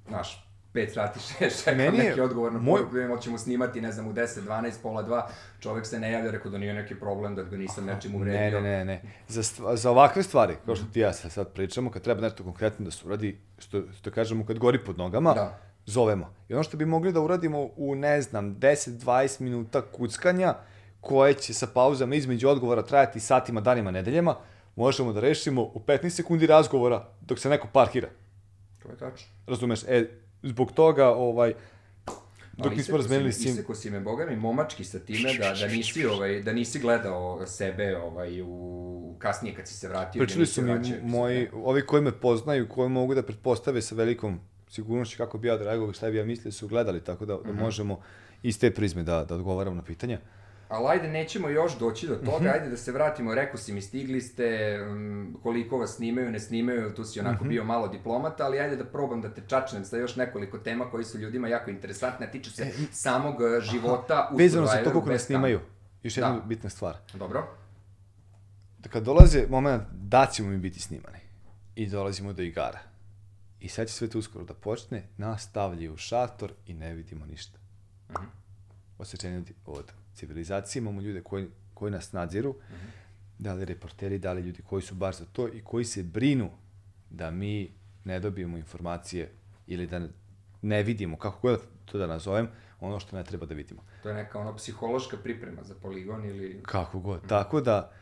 znaš, 0.09 0.43
5 0.75 0.89
sati, 0.91 1.19
6, 1.41 1.65
čekam 1.65 1.77
Meni 1.77 1.99
je- 1.99 2.05
neki 2.05 2.21
odgovor 2.21 2.53
na 2.53 2.59
moj- 2.61 2.77
poruku, 2.79 2.97
moj... 3.09 3.21
ćemo 3.21 3.39
snimati, 3.39 3.81
ne 3.81 3.93
znam, 3.93 4.09
u 4.09 4.13
10, 4.13 4.41
12, 4.41 4.73
pola 4.83 5.05
2, 5.05 5.23
čovek 5.61 5.87
se 5.87 6.01
ne 6.01 6.13
javlja, 6.13 6.31
rekao 6.31 6.51
da 6.51 6.59
nije 6.59 6.75
neki 6.75 6.95
problem, 6.95 7.35
da 7.35 7.43
ga 7.43 7.57
nisam 7.57 7.85
nečim 7.87 8.11
Ne, 8.11 8.17
uvredio. 8.17 8.61
ne, 8.61 8.69
ne, 8.71 8.85
ne. 8.85 9.03
Za, 9.29 9.43
stva, 9.43 9.77
za 9.77 9.91
ovakve 9.91 10.23
stvari, 10.23 10.55
kao 10.65 10.77
što 10.77 10.85
ti 10.87 11.01
ja 11.01 11.13
sad, 11.13 11.33
sad 11.33 11.53
pričamo, 11.53 11.91
kad 11.91 12.03
treba 12.03 12.21
nešto 12.21 12.45
konkretno 12.45 12.85
da 12.85 12.91
se 12.91 13.07
uradi, 13.07 13.39
što, 13.59 13.83
što 13.93 14.11
kažemo, 14.11 14.47
kad 14.47 14.59
gori 14.59 14.79
pod 14.81 14.99
nogama, 14.99 15.35
Da. 15.35 15.59
zovemo. 15.87 16.35
I 16.49 16.55
ono 16.55 16.63
što 16.63 16.77
bi 16.77 16.85
mogli 16.87 17.13
da 17.13 17.21
uradimo 17.21 17.69
u, 17.77 17.95
ne 17.95 18.23
znam, 18.23 18.57
10-20 18.57 19.41
minuta 19.41 19.83
kuckanja, 19.83 20.55
koje 21.01 21.35
će 21.35 21.55
sa 21.55 21.67
pauzama 21.67 22.15
između 22.15 22.49
odgovora 22.49 22.83
trajati 22.83 23.21
satima, 23.21 23.61
danima, 23.61 23.91
nedeljama, 23.91 24.37
možemo 24.77 25.13
da 25.13 25.21
rešimo 25.21 25.63
u 25.63 25.81
15 25.81 26.09
sekundi 26.11 26.47
razgovora 26.47 27.09
dok 27.21 27.39
se 27.39 27.49
neko 27.49 27.69
parkira. 27.69 28.09
To 28.83 28.89
je 28.89 28.97
tačno. 28.97 29.27
Razumeš? 29.47 29.81
E, 29.83 30.09
zbog 30.43 30.73
toga, 30.73 31.09
ovaj, 31.09 31.55
dok 32.53 32.67
Ali 32.67 32.77
nismo 32.77 32.97
razmenili 32.97 33.27
me- 33.27 33.33
sim... 33.33 33.53
Isekao 33.53 33.75
si 33.75 33.91
me, 33.91 34.01
boga 34.01 34.27
mi, 34.27 34.37
momački 34.37 34.85
sa 34.85 34.99
time 34.99 35.35
da, 35.35 35.55
da, 35.55 35.69
nisi, 35.69 36.07
ovaj, 36.07 36.43
da 36.43 36.53
nisi 36.53 36.79
gledao 36.79 37.47
sebe 37.47 37.97
ovaj, 37.99 38.43
u, 38.43 39.17
kasnije 39.19 39.55
kad 39.55 39.69
si 39.69 39.75
se 39.75 39.89
vratio. 39.89 40.21
Pričali 40.21 40.47
su 40.47 40.63
mi 40.63 40.71
vraćao, 40.71 40.97
moji, 41.03 41.49
ovi 41.55 41.83
koji 41.83 42.03
me 42.03 42.13
poznaju, 42.13 42.69
koji 42.69 42.89
mogu 42.89 43.15
da 43.15 43.23
pretpostave 43.23 43.83
sa 43.83 43.95
velikom 43.95 44.41
sigurnošću 44.69 45.17
kako 45.17 45.39
bi 45.39 45.49
ja 45.49 45.57
reagovao, 45.57 45.93
šta 45.93 46.11
bi 46.11 46.17
ja 46.17 46.25
mislio, 46.25 46.53
su 46.53 46.69
gledali, 46.69 47.01
tako 47.01 47.27
da, 47.27 47.37
da 47.37 47.53
Mhm. 47.53 47.61
možemo 47.61 48.01
iz 48.43 48.61
te 48.61 48.71
prizme 48.71 49.03
da, 49.03 49.25
da 49.25 49.35
odgovaram 49.35 49.77
na 49.77 49.83
pitanja. 49.83 50.19
Ali 50.69 50.87
ajde, 50.89 51.09
nećemo 51.09 51.49
još 51.49 51.79
doći 51.79 52.07
do 52.09 52.15
Mhm. 52.15 52.25
toga, 52.27 52.51
ajde 52.51 52.69
da 52.69 52.77
se 52.77 52.93
vratimo, 52.93 53.35
rekao 53.35 53.57
si 53.57 53.73
mi, 53.73 53.81
stigli 53.81 54.21
ste, 54.21 54.47
um, 54.83 55.39
koliko 55.43 55.79
vas 55.79 55.91
snimaju, 55.91 56.31
ne 56.31 56.41
snimaju, 56.41 56.95
tu 56.95 57.05
si 57.05 57.21
onako 57.21 57.37
Mhm. 57.37 57.49
bio 57.49 57.65
malo 57.65 57.89
diplomata, 57.89 58.45
ali 58.45 58.59
ajde 58.59 58.77
da 58.77 58.85
probam 58.85 59.21
da 59.21 59.31
te 59.31 59.43
čačnem 59.43 59.85
sa 59.85 59.97
još 59.97 60.17
nekoliko 60.17 60.59
tema 60.59 60.85
koji 60.85 61.05
su 61.05 61.19
ljudima 61.19 61.49
jako 61.49 61.71
interesantne, 61.71 62.27
a 62.27 62.31
tiču 62.31 62.51
se 62.51 62.73
samog 62.93 63.35
uh, 63.35 63.63
života 63.63 64.31
u 64.33 64.35
E, 64.35 64.39
Vezano 64.39 64.67
za 64.67 64.73
to 64.75 64.83
koliko 64.83 65.01
kamere. 65.01 65.19
snimaju, 65.19 65.61
još 66.03 66.17
jedna 66.17 66.31
Da. 66.31 66.41
bitna 66.41 66.71
stvar. 66.71 66.97
Dobro? 67.15 67.47
Da 68.79 68.89
kad 68.89 69.03
dolaze 69.03 69.47
moment 69.49 69.83
da 69.93 70.27
ćemo 70.27 70.49
mi 70.49 70.59
biti 70.59 70.81
snimani 70.81 71.19
i 71.75 71.87
dolazimo 71.87 72.33
do 72.33 72.43
igara. 72.43 72.79
I 73.61 73.69
sad 73.69 73.87
će 73.87 73.93
sve 73.93 74.09
to 74.09 74.19
uskoro 74.19 74.45
da 74.45 74.55
počne, 74.55 75.03
nas 75.17 75.43
stavljaju 75.43 75.93
u 75.93 75.99
šator 75.99 76.53
i 76.67 76.75
ne 76.75 76.95
vidimo 76.95 77.27
ništa. 77.27 77.59
Mhm. 78.11 78.25
Osjećanje 78.99 79.39
od, 79.39 79.51
od 79.67 79.93
civilizacije, 80.17 80.81
imamo 80.81 81.01
ljude 81.01 81.23
koji, 81.23 81.47
koji 81.75 81.93
nas 81.93 82.13
nadziru, 82.13 82.55
Mhm. 82.71 82.87
da 83.39 83.53
li 83.55 83.65
reporteri, 83.65 84.19
da 84.19 84.33
li 84.33 84.43
ljudi 84.43 84.63
koji 84.63 84.83
su 84.83 84.95
baš 84.95 85.19
za 85.19 85.25
to 85.25 85.49
i 85.49 85.61
koji 85.65 85.85
se 85.85 86.03
brinu 86.03 86.51
da 87.11 87.31
mi 87.31 87.71
ne 88.05 88.21
dobijemo 88.21 88.57
informacije 88.57 89.31
ili 89.67 89.87
da 89.87 90.09
ne, 90.63 90.83
vidimo, 90.83 91.17
kako 91.17 91.39
god 91.43 91.61
to 91.85 91.99
da 91.99 92.07
nazovem, 92.07 92.49
ono 92.81 93.01
što 93.01 93.17
ne 93.17 93.25
treba 93.25 93.47
da 93.47 93.55
vidimo. 93.55 93.83
To 94.03 94.09
je 94.09 94.15
neka 94.15 94.39
ono 94.39 94.57
psihološka 94.57 95.17
priprema 95.17 95.63
za 95.63 95.75
poligon 95.75 96.25
ili... 96.25 96.61
Kako 96.63 97.01
god. 97.01 97.25
Mm. 97.25 97.29
Tako 97.29 97.61
da, 97.61 97.93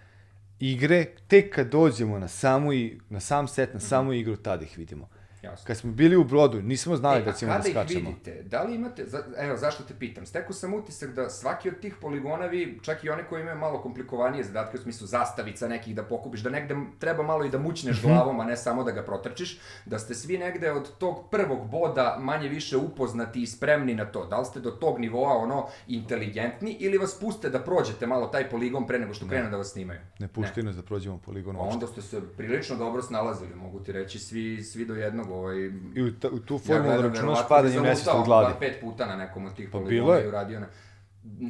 igre, 0.61 1.07
tek 1.29 1.55
kad 1.55 1.71
dođemo 1.71 2.19
na, 2.19 2.29
samu 2.29 2.71
na 3.11 3.21
sam 3.21 3.49
set, 3.49 3.75
na 3.75 3.81
samu 3.81 4.13
igru, 4.13 4.37
tada 4.37 4.65
ih 4.65 4.79
vidimo. 4.79 5.09
Jasno. 5.45 5.67
Kad 5.67 5.77
smo 5.77 5.93
bili 5.93 6.17
u 6.17 6.25
brodu, 6.25 6.63
nismo 6.63 6.97
znali 6.97 7.21
E, 7.21 7.25
da 7.25 7.33
ćemo 7.33 7.49
da 7.49 7.57
kada 7.57 7.69
ih 7.69 7.75
skačemo. 7.75 8.09
vidite? 8.09 8.43
Da 8.43 8.63
li 8.63 8.75
imate, 8.75 9.05
za, 9.07 9.25
evo 9.39 9.57
zašto 9.57 9.83
te 9.83 9.95
pitam, 9.95 10.27
stekao 10.27 10.53
sam 10.53 10.75
utisak 10.75 11.11
da 11.11 11.31
svaki 11.31 11.69
od 11.69 11.81
tih 11.81 11.95
poligona 11.97 12.47
vi, 12.47 12.79
čak 12.83 13.05
i 13.05 13.11
one 13.11 13.25
koji 13.25 13.41
imaju 13.41 13.59
malo 13.59 13.81
komplikovanije 13.81 14.45
zadatke 14.45 14.77
u 14.77 14.81
smislu 14.81 15.07
zastavica 15.07 15.69
nekih 15.69 15.95
da 15.95 16.03
pokupiš, 16.05 16.41
da 16.41 16.51
negde 16.51 16.77
treba 16.99 17.23
malo 17.23 17.45
i 17.45 17.51
da 17.51 17.59
mućneš 17.59 17.97
Mhm. 17.97 18.07
glavom, 18.07 18.41
a 18.41 18.45
ne 18.45 18.57
samo 18.57 18.85
da 18.85 18.91
ga 18.91 19.03
protrčiš, 19.03 19.59
da 19.87 19.99
ste 19.99 20.15
svi 20.15 20.39
negde 20.39 20.73
od 20.73 20.97
tog 20.97 21.31
prvog 21.31 21.71
boda 21.71 22.17
manje 22.21 22.49
više 22.49 22.77
upoznati 22.79 23.43
i 23.43 23.47
spremni 23.47 23.95
na 23.95 24.05
to. 24.05 24.27
Da 24.27 24.39
li 24.39 24.45
ste 24.45 24.61
do 24.61 24.71
tog 24.71 24.99
nivoa 24.99 25.33
ono 25.35 25.67
inteligentni 25.89 26.73
ili 26.73 26.99
vas 26.99 27.15
puste 27.15 27.51
da 27.51 27.59
prođete 27.61 28.07
malo 28.07 28.27
taj 28.27 28.51
poligon 28.51 28.87
pre 28.87 28.99
nego 28.99 29.15
što 29.15 29.29
krenu 29.29 29.51
da 29.51 29.57
vas 29.57 29.69
snimaju? 29.69 30.01
Ne 30.19 30.29
puštaju 30.29 30.65
nas 30.65 30.77
da 30.77 30.83
prođemo 30.83 31.19
poligon 31.19 31.57
onda 31.59 31.87
ste 31.87 32.03
se 32.03 32.21
prilično 32.29 32.77
dobro 32.77 33.03
snalazili, 33.03 33.55
mogu 33.55 33.81
ti 33.81 33.93
reći, 33.93 34.19
svi, 34.19 34.63
svi 34.65 34.85
do 34.85 34.95
jednog 34.95 35.31
ovaj, 35.35 35.57
I 35.95 36.03
u, 36.03 36.13
ta, 36.13 36.29
u 36.29 36.39
tu 36.39 36.55
Ja 36.55 36.59
formulu 36.59 36.85
gledam, 36.85 37.13
računaš 37.13 37.39
padanjem 37.49 37.83
nesvesta 37.83 38.11
od 38.11 38.15
zalutao 38.15 38.25
gladi. 38.27 38.53
bar 38.53 38.61
pet 38.61 38.81
puta 38.81 39.07
na 39.07 39.17
nekom 39.17 39.47
od 39.47 39.55
tih 39.55 39.69
Pa 39.69 39.79
poligona 39.79 40.21
i 40.21 40.29
uradio 40.29 40.61
na... 40.61 40.67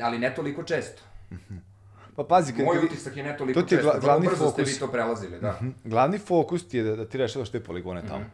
Ali 0.03 0.19
ne 0.19 0.35
toliko 0.35 0.63
često. 0.63 1.03
Pa 2.17 2.25
pazi, 2.25 2.53
kad, 2.53 2.65
Moj 2.65 2.79
utisak 2.79 3.17
je 3.17 3.23
ne 3.25 3.37
toliko 3.37 3.61
to 3.61 3.67
ti 3.67 3.75
je 3.75 3.83
često. 3.83 4.01
glavni 4.01 4.27
brzo 4.27 4.37
ste 4.37 4.63
fokus. 4.63 4.75
vi 4.75 4.79
to 4.79 4.89
prelazili, 4.89 5.41
da. 5.41 5.53
Mhm. 5.53 5.69
Glavni 5.85 6.19
fokus 6.19 6.69
ti 6.69 6.77
je 6.77 6.85
da, 6.85 6.97
da 6.97 7.05
ti 7.05 7.19
rešavaš 7.19 7.51
te 7.51 7.61
poligone 7.61 8.03
tamo. 8.03 8.21
Mhm. 8.21 8.29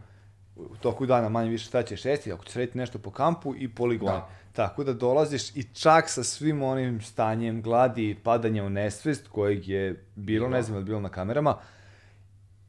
U 0.56 0.76
toku 0.76 1.06
dana 1.06 1.28
manje 1.28 1.50
više 1.50 1.64
šta 1.64 1.82
ćeš 1.82 2.04
jesti, 2.04 2.32
ako 2.32 2.44
ćeš 2.44 2.54
raditi 2.54 2.78
nešto 2.78 2.98
po 2.98 3.10
kampu 3.10 3.54
i 3.56 3.68
poligone. 3.68 4.12
Da. 4.12 4.28
Tako 4.52 4.84
da 4.84 4.92
dolaziš 4.92 5.56
i 5.56 5.62
čak 5.62 6.08
sa 6.08 6.24
svim 6.24 6.62
onim 6.62 7.00
stanjem 7.00 7.62
gladi 7.62 8.10
i 8.10 8.14
padanja 8.14 8.64
u 8.64 8.70
nesvest 8.70 9.28
kojeg 9.28 9.68
je 9.68 10.04
bilo, 10.14 10.48
ne 10.48 10.62
znam, 10.62 10.78
li 10.78 10.84
bilo 10.84 11.00
na 11.00 11.08
kamerama, 11.08 11.56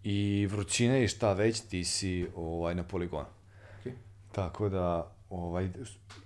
i 0.04 0.48
vrućine 0.52 1.04
i 1.04 1.08
šta 1.08 1.34
već, 1.34 1.62
ti 1.62 1.84
si 1.84 2.28
ovaj, 2.36 2.76
na 2.76 2.84
poligonu. 2.84 3.28
Okej. 3.80 3.94
Tako 4.32 4.70
da, 4.70 5.12
ovaj, 5.30 5.70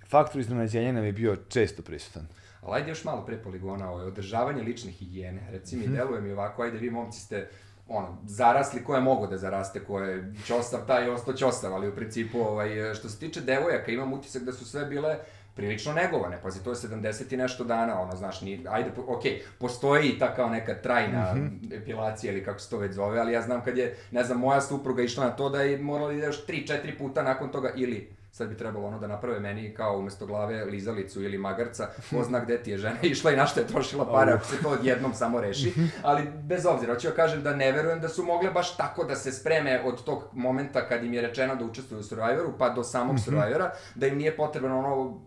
faktor 0.08 0.42
iznenađenja 0.42 0.92
nam 0.92 1.06
je 1.06 1.12
bio 1.12 1.36
često 1.36 1.82
prisutan. 1.82 2.28
Ali 2.62 2.76
ajde 2.76 2.92
još 2.92 3.04
malo 3.04 3.26
pre 3.26 3.38
poligona, 3.38 3.92
ovo, 3.92 4.04
održavanje 4.04 4.64
lične 4.64 4.92
higijene. 4.92 5.48
Reci 5.52 5.76
mi, 5.76 5.88
deluje 5.88 6.22
mi 6.22 6.32
ovako, 6.32 6.64
ajde 6.64 6.78
vi 6.78 6.90
momci 6.90 7.20
ste 7.20 7.50
ono, 7.88 8.18
zarasli 8.26 8.84
ko 8.84 8.96
je 8.96 9.02
mogo 9.02 9.28
da 9.28 9.38
zaraste, 9.38 9.80
ko 9.80 10.00
je 10.00 10.34
ćosav, 10.46 10.88
taj 10.88 11.04
je 11.04 11.12
ostao 11.12 11.34
ćosav, 11.34 11.74
ali 11.74 11.88
u 11.88 11.96
principu, 11.96 12.40
ovaj, 12.40 12.94
što 12.94 13.10
se 13.10 13.20
tiče 13.20 13.42
devojaka, 13.42 13.92
imam 13.92 14.14
utisak 14.14 14.44
da 14.44 14.54
su 14.54 14.66
sve 14.66 14.86
bile 14.86 15.18
prilično 15.56 15.94
negovane, 15.94 16.42
pazi, 16.44 16.64
to 16.64 16.70
je 16.70 16.76
70 16.76 17.34
i 17.34 17.38
nešto 17.38 17.64
dana, 17.64 18.02
ono, 18.02 18.16
znaš, 18.16 18.42
ni, 18.42 18.66
ajde, 18.70 18.90
po- 18.96 19.06
okej, 19.08 19.42
postoji 19.60 20.10
i 20.10 20.20
ta 20.20 20.36
kao 20.36 20.50
neka 20.50 20.76
trajna 20.82 21.36
epilacija 21.72 22.34
ili 22.34 22.46
kako 22.46 22.60
se 22.60 22.70
to 22.70 22.78
već 22.78 22.94
zove, 22.94 23.20
ali 23.20 23.34
ja 23.34 23.42
znam 23.42 23.62
kad 23.64 23.78
je, 23.78 23.96
ne 24.12 24.24
znam, 24.24 24.40
moja 24.40 24.62
supruga 24.62 25.04
išla 25.04 25.26
na 25.26 25.32
to 25.32 25.50
da 25.50 25.62
je 25.62 25.78
morala 25.78 26.08
da 26.08 26.14
ide 26.14 26.26
još 26.26 26.46
3-4 26.48 26.98
puta 26.98 27.24
nakon 27.24 27.50
toga, 27.50 27.72
ili 27.76 28.16
sad 28.32 28.50
bi 28.50 28.58
trebalo 28.58 28.88
ono 28.88 29.00
da 29.00 29.08
naprave 29.08 29.40
meni 29.40 29.74
kao 29.74 29.98
umesto 29.98 30.26
glave 30.26 30.66
lizalicu 30.66 31.24
ili 31.24 31.38
magarca, 31.38 31.88
ko 32.10 32.24
zna 32.24 32.40
gde 32.40 32.58
ti 32.64 32.72
je 32.72 32.78
žena 32.78 32.96
išla 33.12 33.32
i 33.32 33.36
na 33.36 33.46
što 33.46 33.60
je 33.60 33.68
trošila 33.68 34.06
pare, 34.12 34.32
ako 34.32 34.46
se 34.46 34.64
to 34.64 34.70
odjednom 34.70 35.14
samo 35.14 35.42
reši, 35.42 35.74
ali 36.04 36.24
bez 36.44 36.66
obzira, 36.66 36.94
hoću 36.94 37.08
da 37.08 37.14
kažem 37.16 37.44
da 37.44 37.56
ne 37.56 37.72
verujem 37.72 38.00
da 38.00 38.10
su 38.10 38.24
mogle 38.24 38.52
baš 38.52 38.78
tako 38.78 39.04
da 39.04 39.16
se 39.16 39.32
spreme 39.32 39.82
od 39.86 40.04
tog 40.04 40.24
momenta 40.34 40.88
kad 40.88 41.04
im 41.04 41.14
je 41.14 41.22
rečeno 41.22 41.56
da 41.56 41.66
učestvuju 41.66 42.00
u 42.00 42.04
Survivoru, 42.04 42.54
pa 42.58 42.70
do 42.70 42.84
samog 42.84 43.20
Survivora, 43.20 43.72
da 43.96 44.08
im 44.08 44.18
nije 44.18 44.36
potreban 44.38 44.72
ono 44.72 45.22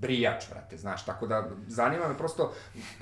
brijač, 0.00 0.44
brate, 0.50 0.76
znaš, 0.76 1.04
tako 1.04 1.26
da 1.26 1.50
zanima 1.66 2.08
me 2.08 2.18
prosto 2.18 2.52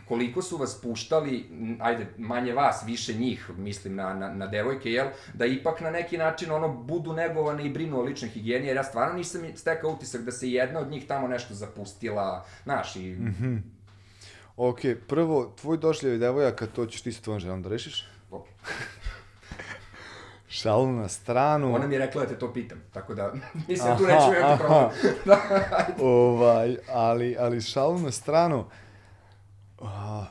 koliko 0.09 0.43
su 0.43 0.57
vas 0.57 0.81
puštali, 0.83 1.47
ajde, 1.81 2.07
manje 2.17 2.53
vas, 2.53 2.83
više 2.87 3.15
njih, 3.15 3.51
mislim 3.57 3.97
na, 3.97 4.15
na, 4.15 4.35
na 4.35 4.47
devojke, 4.47 4.93
jel, 4.93 5.07
da 5.35 5.47
ipak 5.47 5.81
na 5.81 5.91
neki 5.91 6.19
način 6.19 6.53
ono 6.53 6.69
budu 6.69 7.13
negovane 7.13 7.67
i 7.67 7.71
brinu 7.71 7.99
o 7.99 8.03
ličnoj 8.03 8.31
higijeni, 8.31 8.67
jer 8.67 8.77
ja 8.77 8.85
stvarno 8.85 9.17
nisam 9.17 9.41
stekao 9.57 9.91
utisak 9.91 10.23
da 10.23 10.33
se 10.33 10.51
jedna 10.51 10.81
od 10.81 10.91
njih 10.91 11.07
tamo 11.07 11.29
nešto 11.29 11.55
zapustila, 11.55 12.45
znaš, 12.65 12.97
i 12.97 13.17
Ok, 14.57 14.81
prvo, 15.09 15.55
tvoj 15.61 15.79
došljav 15.79 16.19
devojaka, 16.19 16.67
to 16.67 16.87
ćeš 16.87 17.03
ti 17.03 17.13
sa 17.13 17.23
tvojom 17.23 17.41
ženom 17.41 17.63
da 17.63 17.69
rešiš? 17.69 18.07
Dobro. 18.31 18.49
Šalu 20.49 20.93
na 20.93 21.09
stranu. 21.09 21.75
ona 21.75 21.87
mi 21.87 21.95
je 21.95 21.99
rekla 21.99 22.23
da 22.23 22.29
te 22.29 22.39
to 22.39 22.53
pitam, 22.53 22.83
tako 22.93 23.15
da 23.15 23.33
mislim 23.69 23.97
tu 23.99 24.05
Aha, 24.05 24.13
neću 24.13 24.39
imati 24.39 24.59
problem. 24.59 24.91
da, 25.27 25.41
ovaj, 26.05 26.77
ali, 26.89 27.37
ali 27.39 27.61
šalu 27.61 27.99
na 27.99 28.11
stranu. 28.11 28.65
A, 29.81 30.27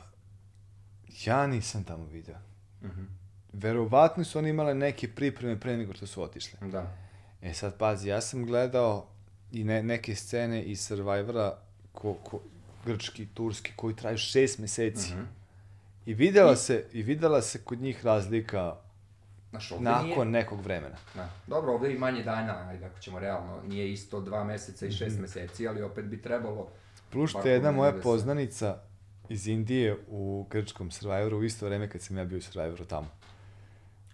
ja 1.24 1.46
nisam 1.46 1.84
tamo 1.84 2.04
video. 2.04 2.36
Mhm. 2.82 3.04
Verovatno 3.52 4.24
su 4.24 4.38
oni 4.38 4.48
imale 4.48 4.74
neke 4.74 5.08
pripreme 5.08 5.60
pre 5.60 5.76
nego 5.76 5.94
što 5.94 6.06
su 6.06 6.22
otišle. 6.22 6.68
Da. 6.68 6.96
E 7.42 7.54
sad, 7.54 7.78
pazi, 7.78 8.08
ja 8.08 8.20
sam 8.20 8.46
gledao 8.46 9.06
i 9.52 9.64
ne, 9.64 9.82
neke 9.82 10.14
scene 10.14 10.62
iz 10.62 10.80
Survivora, 10.80 11.58
ko, 11.92 12.14
ko, 12.14 12.40
grčki, 12.86 13.26
turski, 13.34 13.72
koji 13.76 13.96
traju 13.96 14.18
šest 14.18 14.58
meseci. 14.58 15.14
Mhm. 15.14 15.22
I 16.06 16.14
videla 16.14 16.56
se, 16.56 16.84
i 16.92 17.02
videla 17.02 17.42
se 17.42 17.58
kod 17.64 17.80
njih 17.80 18.04
razlika 18.04 18.76
Znaš, 19.58 19.72
ovde 19.72 19.84
nakon 19.84 20.06
nije... 20.08 20.24
nekog 20.24 20.60
vremena. 20.60 20.96
Da. 21.14 21.28
Dobro, 21.46 21.72
ovde 21.72 21.88
je 21.88 21.94
i 21.94 21.98
manje 21.98 22.22
dana, 22.22 22.68
ajde, 22.68 22.86
ako 22.86 22.98
ćemo 23.00 23.18
realno, 23.18 23.60
nije 23.66 23.92
isto 23.92 24.20
dva 24.20 24.44
meseca 24.44 24.86
i 24.86 24.92
šest 24.92 25.18
meseci, 25.20 25.68
ali 25.68 25.82
opet 25.82 26.04
bi 26.04 26.22
trebalo... 26.22 26.68
Plus 27.10 27.30
što 27.30 27.48
je 27.48 27.52
jedna 27.52 27.70
moja 27.70 27.90
da 27.90 27.96
se- 27.96 28.02
poznanica 28.02 28.78
iz 29.28 29.48
Indije 29.48 29.96
u 30.08 30.46
grčkom 30.50 30.90
Survivoru 30.90 31.38
u 31.38 31.44
isto 31.44 31.66
vreme 31.66 31.90
kad 31.90 32.02
sam 32.02 32.18
ja 32.18 32.24
bio 32.24 32.38
u 32.38 32.40
Survivoru 32.40 32.84
tamo. 32.84 33.08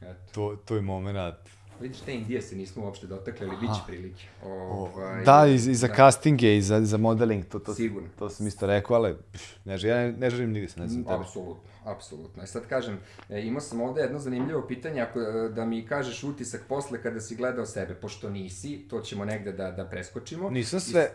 Eto. 0.00 0.32
To, 0.32 0.56
to 0.64 0.76
je 0.76 0.82
moment. 0.82 1.38
Vidiš, 1.80 2.00
te 2.00 2.14
Indije 2.14 2.42
se 2.42 2.56
nismo 2.56 2.84
uopšte 2.84 3.06
dotakli, 3.06 3.46
ali 3.46 3.56
bit 3.56 3.70
će 3.70 3.80
prilike. 3.86 4.24
Ovaj, 4.44 5.24
Da, 5.24 5.46
i, 5.46 5.54
i 5.54 5.74
za 5.74 5.88
da. 5.88 5.94
castinge 5.94 6.56
i 6.56 6.62
za, 6.62 6.80
za 6.80 6.96
modeling, 6.96 7.44
to, 7.44 7.58
to, 7.58 7.74
Sigurno. 7.74 8.08
to 8.18 8.30
sam 8.30 8.46
isto 8.46 8.66
rekao, 8.66 8.96
ali 8.96 9.16
pff, 9.32 9.42
ne, 9.64 9.76
želim- 9.76 9.90
ja 9.90 10.06
ne, 10.06 10.12
ne 10.12 10.30
želim 10.30 10.52
nigde 10.52 10.68
se 10.68 10.80
ne 10.80 10.88
znam 10.88 11.04
tebe. 11.04 11.14
Apsolutno, 11.16 11.62
apsolutno. 11.84 12.42
E 12.42 12.46
sad 12.46 12.66
kažem, 12.66 12.98
e, 13.30 13.42
imao 13.42 13.60
sam 13.60 13.80
ovde 13.80 14.00
jedno 14.00 14.18
zanimljivo 14.18 14.62
pitanje, 14.62 15.00
ako, 15.00 15.20
e, 15.20 15.48
da 15.48 15.64
mi 15.64 15.86
kažeš 15.86 16.24
utisak 16.24 16.62
posle 16.68 17.02
kada 17.02 17.20
si 17.20 17.36
gledao 17.36 17.66
sebe, 17.66 17.94
pošto 17.94 18.30
nisi, 18.30 18.86
to 18.90 19.00
ćemo 19.00 19.24
negde 19.24 19.52
da, 19.52 19.70
da 19.70 19.84
preskočimo. 19.84 20.50
Nisam 20.50 20.80
sve, 20.80 21.10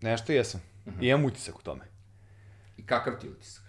nešto 0.00 0.32
jesam. 0.32 0.60
Mhm. 0.86 1.02
I 1.02 1.08
imam 1.08 1.24
utisak 1.24 1.58
u 1.58 1.62
tome. 1.62 1.84
I 2.76 2.86
kakav 2.86 3.14
ti 3.14 3.28
utisak? 3.28 3.64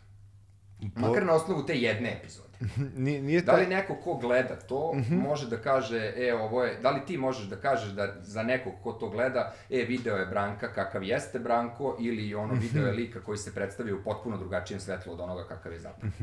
Makar 0.95 1.25
na 1.25 1.33
osnovu 1.33 1.65
te 1.65 1.73
jedne 1.73 2.13
epizode. 2.13 2.44
Nije, 2.97 3.21
nije 3.21 3.41
Da 3.41 3.53
li 3.53 3.67
neko 3.67 3.95
ko 3.95 4.13
gleda 4.15 4.55
to 4.57 4.93
Mhm. 4.95 5.15
može 5.15 5.49
da 5.49 5.57
kaže, 5.57 6.13
e, 6.17 6.33
ovo 6.35 6.63
je, 6.63 6.75
da 6.75 6.91
li 6.91 7.01
ti 7.01 7.17
možeš 7.17 7.45
da 7.45 7.55
kažeš 7.55 7.89
da 7.89 8.15
za 8.21 8.43
nekog 8.43 8.73
ko 8.83 8.91
to 8.93 9.09
gleda, 9.09 9.53
e, 9.69 9.77
video 9.79 10.15
je 10.15 10.25
Branka 10.25 10.67
kakav 10.67 11.03
jeste 11.03 11.39
Branko, 11.39 11.97
ili 11.99 12.35
ono 12.35 12.53
Mhm. 12.53 12.61
video 12.61 12.85
je 12.85 12.93
lika 12.93 13.19
koji 13.21 13.37
se 13.37 13.53
predstavio 13.53 13.95
u 13.95 14.03
potpuno 14.03 14.37
drugačijem 14.37 14.79
svetlu 14.79 15.13
od 15.13 15.19
onoga 15.19 15.43
kakav 15.45 15.73
je 15.73 15.79
zapravo. 15.79 16.13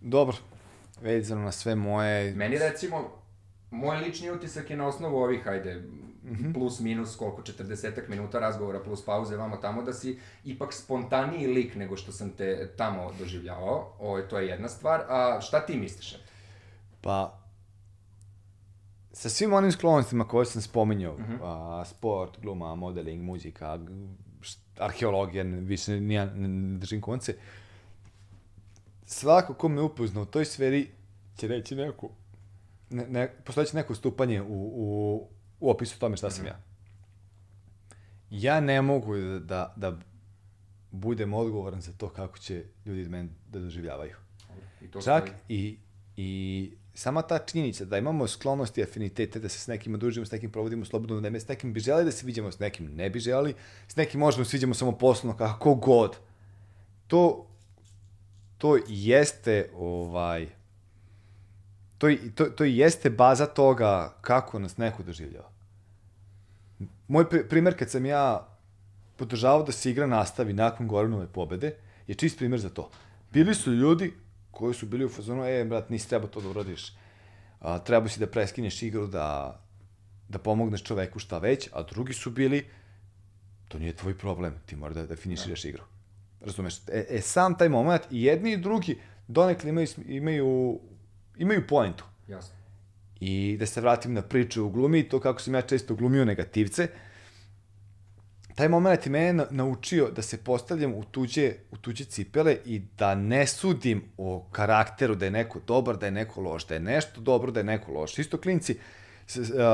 Dobro, 0.00 0.36
vezano 1.00 1.42
na 1.42 1.52
sve 1.52 1.74
moje... 1.74 2.32
Meni 2.32 2.58
recimo, 2.58 3.23
moj 3.70 3.96
lični 3.98 4.30
utisak 4.30 4.70
je 4.70 4.76
na 4.76 4.86
osnovu 4.86 5.16
ovih, 5.16 5.46
ajde, 5.46 5.82
Mhm. 6.24 6.52
plus 6.52 6.80
minus 6.80 7.16
koliko, 7.16 7.42
40 7.42 7.68
minuta 8.08 8.38
razgovora 8.38 8.80
plus 8.80 9.04
pauze 9.04 9.36
vamo 9.36 9.56
tamo, 9.56 9.82
da 9.82 9.92
si 9.92 10.14
ipak 10.44 10.72
spontaniji 10.72 11.46
lik 11.46 11.74
nego 11.74 11.96
što 11.96 12.12
sam 12.12 12.30
te 12.30 12.68
tamo 12.68 13.12
doživljavao. 13.14 13.92
Ovo, 13.98 14.20
to 14.20 14.38
je 14.38 14.48
jedna 14.48 14.68
stvar. 14.68 15.00
A 15.00 15.40
šta 15.40 15.60
ti 15.60 15.76
misliš? 15.76 16.16
Pa, 17.00 17.38
sa 19.12 19.28
svim 19.28 19.52
onim 19.52 19.72
sklonostima 19.72 20.24
koje 20.26 20.46
sam 20.46 20.62
spominjao, 20.62 21.14
Mhm. 21.14 21.34
a, 21.42 21.84
sport, 21.86 22.40
gluma, 22.40 22.74
modeling, 22.74 23.22
muzika, 23.22 23.78
arheologija, 24.78 25.42
više 25.44 25.92
ne, 25.92 26.14
ja 26.14 26.24
ne, 26.26 26.48
ne 26.48 26.78
držim 26.78 27.00
konce, 27.00 27.34
svako 29.04 29.54
ko 29.54 29.68
me 29.68 29.82
upozna 29.82 30.20
u 30.20 30.26
toj 30.26 30.44
sferi 30.44 30.88
će 31.36 31.48
reći 31.48 31.76
neku, 31.76 32.10
ne, 32.94 33.06
ne, 33.08 33.28
postojeće 33.44 33.76
neko 33.76 33.94
stupanje 33.94 34.42
u, 34.42 34.46
u, 34.48 35.28
u 35.60 35.70
opisu 35.70 35.98
tome 35.98 36.16
šta 36.16 36.26
Mhm. 36.26 36.36
sam 36.36 36.46
ja. 36.46 36.60
Ja 38.30 38.60
ne 38.60 38.82
mogu 38.82 39.16
da, 39.16 39.38
da, 39.38 39.70
da 39.76 39.98
budem 40.90 41.34
odgovoran 41.34 41.80
za 41.80 41.92
to 41.92 42.08
kako 42.08 42.38
će 42.38 42.64
ljudi 42.86 43.08
mene 43.08 43.28
da 43.48 43.58
doživljavaju. 43.58 44.14
I 44.82 44.88
to 44.88 45.00
Čak 45.00 45.24
stoji. 45.24 45.38
i, 45.50 45.78
i 46.16 46.72
sama 46.94 47.22
ta 47.22 47.38
činjenica 47.38 47.84
da 47.84 47.98
imamo 47.98 48.26
sklonosti 48.26 48.80
i 48.80 48.84
afinitete, 48.84 49.40
da 49.40 49.48
se 49.48 49.58
s 49.58 49.66
nekim 49.66 49.98
družimo, 49.98 50.26
s 50.26 50.32
nekim 50.32 50.50
provodimo 50.50 50.84
slobodno 50.84 51.16
vreme, 51.16 51.40
s 51.40 51.48
nekim 51.48 51.72
bi 51.72 51.80
želeli 51.80 52.04
da 52.04 52.12
se 52.12 52.26
viđamo, 52.26 52.52
s 52.52 52.58
nekim 52.58 52.86
ne 52.86 53.10
bi 53.10 53.18
želeli, 53.20 53.54
s 53.88 53.96
nekim 53.96 54.20
možemo 54.20 54.44
da 54.44 54.50
se 54.50 54.56
viđamo 54.56 54.74
samo 54.74 54.92
poslovno, 54.92 55.36
kako 55.38 55.74
god. 55.74 56.16
To, 57.06 57.46
to 58.58 58.78
jeste 58.88 59.70
ovaj, 59.74 60.48
to, 62.04 62.44
to, 62.44 62.44
to 62.44 62.64
jeste 62.64 63.10
baza 63.10 63.46
toga 63.46 64.14
kako 64.20 64.58
nas 64.58 64.76
neko 64.76 65.02
doživljava. 65.02 65.48
moj 67.08 67.24
pri- 67.24 67.48
primer 67.48 67.78
kad 67.78 67.90
sam 67.90 68.06
ja 68.06 68.48
podržavao 69.16 69.62
da 69.62 69.72
se 69.72 69.90
igra 69.90 70.06
nastavi 70.06 70.52
nakon 70.52 70.88
Goranove 70.88 71.26
pobede, 71.26 71.74
je 72.06 72.14
čist 72.14 72.38
primer 72.38 72.60
za 72.60 72.68
to. 72.68 72.90
Bili 73.32 73.54
su 73.54 73.72
ljudi 73.72 74.12
koji 74.50 74.74
su 74.74 74.86
bili 74.86 75.04
u 75.04 75.08
fazonu, 75.08 75.44
e, 75.44 75.64
brat, 75.64 75.90
nisi 75.90 76.08
treba 76.08 76.26
to 76.26 76.40
da 76.40 76.48
uradiš. 76.48 76.92
A, 77.60 77.78
treba 77.78 78.08
si 78.08 78.20
da 78.20 78.26
preskineš 78.26 78.82
igru, 78.82 79.06
da, 79.06 79.60
da 80.28 80.38
pomogneš 80.38 80.82
čoveku 80.82 81.18
šta 81.18 81.38
već, 81.38 81.68
a 81.72 81.82
drugi 81.82 82.12
su 82.12 82.30
bili, 82.30 82.66
to 83.68 83.78
nije 83.78 83.96
tvoj 83.96 84.18
problem, 84.18 84.54
ti 84.66 84.76
moraš 84.76 84.94
da, 84.94 85.06
da 85.06 85.16
finiširaš 85.16 85.64
igru. 85.64 85.82
Razumeš? 86.40 86.78
E, 86.88 87.06
e, 87.10 87.20
sam 87.20 87.58
taj 87.58 87.68
moment, 87.68 88.02
i 88.10 88.22
jedni 88.22 88.52
i 88.52 88.56
drugi 88.56 88.98
donekle 89.28 89.70
imaju, 89.70 89.88
imaju, 90.06 90.80
imaju 91.36 91.66
poentu. 91.66 92.04
Jasno. 92.28 92.54
I 93.20 93.56
da 93.58 93.66
se 93.66 93.80
vratim 93.80 94.12
na 94.12 94.22
priču 94.22 94.64
u 94.64 94.70
glumi, 94.70 95.08
to 95.08 95.20
kako 95.20 95.40
sam 95.40 95.54
ja 95.54 95.62
često 95.62 95.94
glumio 95.94 96.24
negativce, 96.24 96.88
taj 98.54 98.68
moment 98.68 99.06
je 99.06 99.10
mene 99.12 99.32
na- 99.32 99.46
naučio 99.50 100.10
da 100.10 100.22
se 100.22 100.44
postavljam 100.44 100.94
u 100.94 101.04
tuđe, 101.04 101.52
u 101.70 101.76
tuđe 101.76 102.04
cipele 102.04 102.56
i 102.64 102.78
da 102.98 103.14
ne 103.14 103.46
sudim 103.46 104.02
o 104.16 104.46
karakteru 104.52 105.14
da 105.14 105.24
je 105.24 105.30
neko 105.30 105.60
dobar, 105.66 105.96
da 105.96 106.06
je 106.06 106.12
neko 106.12 106.40
loš, 106.40 106.66
da 106.66 106.74
je 106.74 106.80
nešto 106.80 107.20
dobro, 107.20 107.52
da 107.52 107.60
je 107.60 107.64
neko 107.64 107.92
loš. 107.92 108.18
Isto 108.18 108.38
klinci, 108.38 108.78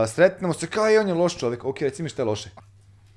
sretnemo 0.09 0.53
se 0.53 0.67
kao 0.67 0.91
i 0.91 0.99
on 0.99 1.09
je 1.09 1.15
loš 1.15 1.39
čovek, 1.39 1.65
ok, 1.65 1.81
reci 1.81 2.03
mi 2.03 2.09
šta 2.09 2.23
je 2.23 2.27
loše. 2.27 2.51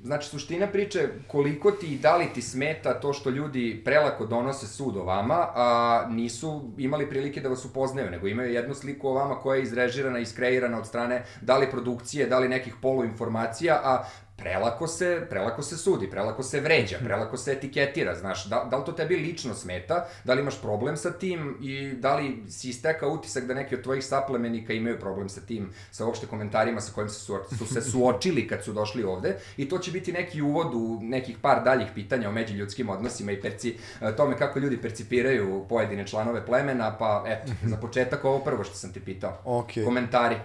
Znači, 0.03 0.29
suština 0.29 0.67
priče, 0.67 1.07
koliko 1.27 1.71
ti 1.71 1.87
i 1.87 1.97
da 1.97 2.17
li 2.17 2.33
ti 2.33 2.41
smeta 2.41 2.99
to 2.99 3.13
što 3.13 3.29
ljudi 3.29 3.81
prelako 3.85 4.25
donose 4.25 4.67
sud 4.67 4.97
o 4.97 5.03
vama, 5.03 5.47
a 5.55 6.05
nisu 6.09 6.61
imali 6.77 7.09
prilike 7.09 7.41
da 7.41 7.49
vas 7.49 7.65
upoznaju, 7.65 8.11
nego 8.11 8.27
imaju 8.27 8.53
jednu 8.53 8.73
sliku 8.73 9.07
o 9.07 9.13
vama 9.13 9.35
koja 9.35 9.57
je 9.57 9.63
izrežirana, 9.63 10.19
iskreirana 10.19 10.77
od 10.77 10.87
strane 10.87 11.23
da 11.41 11.57
li 11.57 11.71
produkcije, 11.71 12.27
da 12.27 12.39
li 12.39 12.49
nekih 12.49 12.75
poluinformacija, 12.81 13.81
a 13.83 14.03
prelako 14.35 14.87
se, 14.87 15.25
prelako 15.29 15.61
se 15.61 15.77
sudi, 15.77 16.09
prelako 16.09 16.43
se 16.43 16.59
vređa, 16.59 16.97
prelako 17.03 17.37
se 17.37 17.51
etiketira, 17.51 18.15
znaš, 18.15 18.45
da, 18.45 18.67
da 18.71 18.77
li 18.77 18.85
to 18.85 18.91
tebi 18.91 19.15
lično 19.15 19.53
smeta, 19.53 20.07
da 20.23 20.33
li 20.33 20.41
imaš 20.41 20.61
problem 20.61 20.97
sa 20.97 21.11
tim 21.11 21.57
i 21.61 21.93
da 21.93 22.15
li 22.15 22.43
si 22.49 22.69
istekao 22.69 23.09
utisak 23.09 23.45
da 23.45 23.53
neki 23.53 23.75
od 23.75 23.81
tvojih 23.81 24.05
saplemenika 24.05 24.73
imaju 24.73 24.99
problem 24.99 25.29
sa 25.29 25.41
tim, 25.41 25.69
sa 25.91 26.05
uopšte 26.05 26.27
komentarima 26.27 26.81
sa 26.81 26.93
kojim 26.93 27.09
su, 27.09 27.19
su, 27.49 27.57
su 27.57 27.65
se 27.73 27.81
suočili 27.81 28.47
kad 28.47 28.63
su 28.63 28.73
došli 28.73 29.03
ovde 29.03 29.35
i 29.57 29.69
to 29.69 29.77
će 29.77 29.91
biti 29.91 30.11
neki 30.11 30.41
uvod 30.41 30.73
u 30.73 30.99
nekih 31.01 31.37
par 31.41 31.63
daljih 31.63 31.87
pitanja 31.95 32.29
o 32.29 32.31
međuljudskim 32.31 32.89
odnosima 32.89 33.31
i 33.31 33.41
perci, 33.41 33.77
e, 34.01 34.15
tome 34.15 34.37
kako 34.37 34.59
ljudi 34.59 34.81
percipiraju 34.81 35.65
pojedine 35.69 36.07
članove 36.07 36.45
plemena, 36.45 36.97
pa 36.97 37.23
eto, 37.27 37.51
za 37.63 37.77
početak 37.77 38.25
ovo 38.25 38.39
prvo 38.39 38.63
što 38.63 38.75
sam 38.75 38.93
ti 38.93 38.99
pitao. 38.99 39.37
Okej. 39.45 39.85
Komentari. 39.85 40.35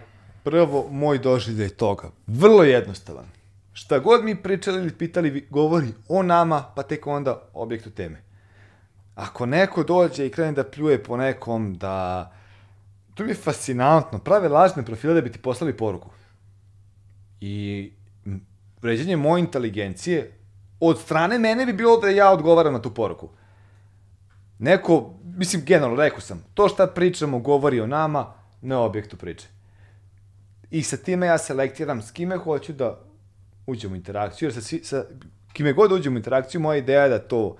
Prvo, 0.42 0.88
moj 0.90 1.18
doživljaj 1.18 1.68
toga, 1.68 2.10
vrlo 2.26 2.64
jednostavan. 2.64 3.37
Šta 3.78 3.98
god 3.98 4.24
mi 4.24 4.42
pričali 4.42 4.78
ili 4.78 4.98
pitali, 4.98 5.46
govori 5.50 5.88
o 6.08 6.22
nama, 6.22 6.72
pa 6.76 6.82
tek 6.82 7.06
onda 7.06 7.48
objektu 7.52 7.90
teme. 7.90 8.22
Ako 9.14 9.46
neko 9.46 9.84
dođe 9.84 10.26
i 10.26 10.30
krene 10.30 10.52
da 10.52 10.64
pljuje 10.64 11.02
po 11.02 11.16
nekom, 11.16 11.74
da... 11.74 12.32
To 13.14 13.22
mi 13.22 13.30
je 13.30 13.34
fascinantno. 13.34 14.18
Prave 14.18 14.48
lažne 14.48 14.84
profile 14.84 15.14
da 15.14 15.20
bi 15.20 15.32
ti 15.32 15.38
poslali 15.38 15.76
poruku. 15.76 16.10
I 17.40 17.92
m, 18.26 18.40
vređanje 18.82 19.16
moje 19.16 19.40
inteligencije 19.40 20.32
od 20.80 20.98
strane 21.00 21.38
mene 21.38 21.66
bi 21.66 21.72
bilo 21.72 22.00
da 22.00 22.08
ja 22.08 22.32
odgovaram 22.32 22.72
na 22.72 22.82
tu 22.82 22.94
poruku. 22.94 23.28
Neko, 24.58 25.14
mislim, 25.24 25.64
generalno, 25.64 26.02
rekao 26.02 26.20
sam, 26.20 26.44
to 26.54 26.68
šta 26.68 26.86
pričamo 26.86 27.38
govori 27.38 27.80
o 27.80 27.86
nama, 27.86 28.32
ne 28.62 28.76
o 28.76 28.84
objektu 28.84 29.16
priče. 29.16 29.46
I 30.70 30.82
sa 30.82 30.96
time 30.96 31.26
ja 31.26 31.38
selektiram 31.38 32.02
s 32.02 32.10
kime 32.10 32.36
hoću 32.36 32.72
da 32.72 33.07
uđem 33.68 33.92
u 33.92 33.96
interakciju, 33.96 34.46
jer 34.46 34.54
sa, 34.54 34.60
svi, 34.60 34.80
sa 34.84 35.04
kime 35.52 35.72
god 35.72 35.92
uđem 35.92 36.14
u 36.14 36.16
interakciju, 36.16 36.60
moja 36.60 36.76
ideja 36.76 37.02
je 37.02 37.08
da 37.08 37.18
to 37.18 37.56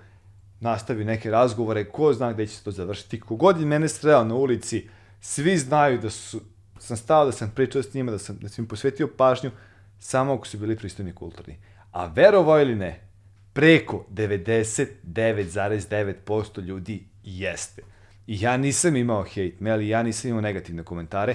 nastavi 0.60 1.04
neke 1.04 1.30
razgovore, 1.30 1.84
ko 1.84 2.12
zna 2.12 2.32
gde 2.32 2.46
će 2.46 2.56
se 2.56 2.64
to 2.64 2.70
završiti. 2.70 3.20
Kogod 3.20 3.60
je 3.60 3.66
mene 3.66 3.88
sreo 3.88 4.24
na 4.24 4.34
ulici, 4.34 4.88
svi 5.20 5.58
znaju 5.58 5.98
da 5.98 6.10
su, 6.10 6.40
sam 6.78 6.96
stao, 6.96 7.24
da 7.24 7.32
sam 7.32 7.52
pričao 7.54 7.82
s 7.82 7.94
njima, 7.94 8.10
da 8.10 8.18
sam, 8.18 8.38
da 8.40 8.48
sam 8.48 8.64
im 8.64 8.68
posvetio 8.68 9.08
pažnju, 9.16 9.50
samo 9.98 10.34
ako 10.34 10.46
su 10.46 10.58
bili 10.58 10.76
pristojni 10.76 11.14
kulturni. 11.14 11.56
A 11.92 12.06
verovao 12.06 12.60
ili 12.60 12.74
ne, 12.74 13.00
preko 13.52 14.04
99,9% 14.10 16.62
ljudi 16.62 17.04
jeste. 17.24 17.82
I 18.26 18.40
ja 18.40 18.56
nisam 18.56 18.96
imao 18.96 19.22
hate 19.22 19.52
mail, 19.60 19.88
ja 19.88 20.02
nisam 20.02 20.28
imao 20.28 20.40
negativne 20.40 20.82
komentare. 20.82 21.34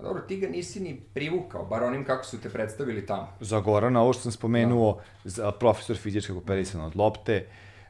A 0.00 0.02
dobro, 0.02 0.22
ti 0.22 0.36
ga 0.36 0.48
nisi 0.48 0.80
ni 0.80 1.00
privukao, 1.14 1.64
bar 1.64 1.82
onim 1.82 2.04
kako 2.04 2.24
su 2.24 2.40
te 2.40 2.50
predstavili 2.50 3.06
tamo. 3.06 3.28
Za 3.40 3.60
Gorana, 3.60 4.02
ovo 4.02 4.12
što 4.12 4.22
sam 4.22 4.32
spomenuo, 4.32 4.98
za 5.24 5.50
profesor 5.50 5.96
fizičkog 5.96 6.36
operisana 6.36 6.86
od 6.86 6.96
lopte, 6.96 7.46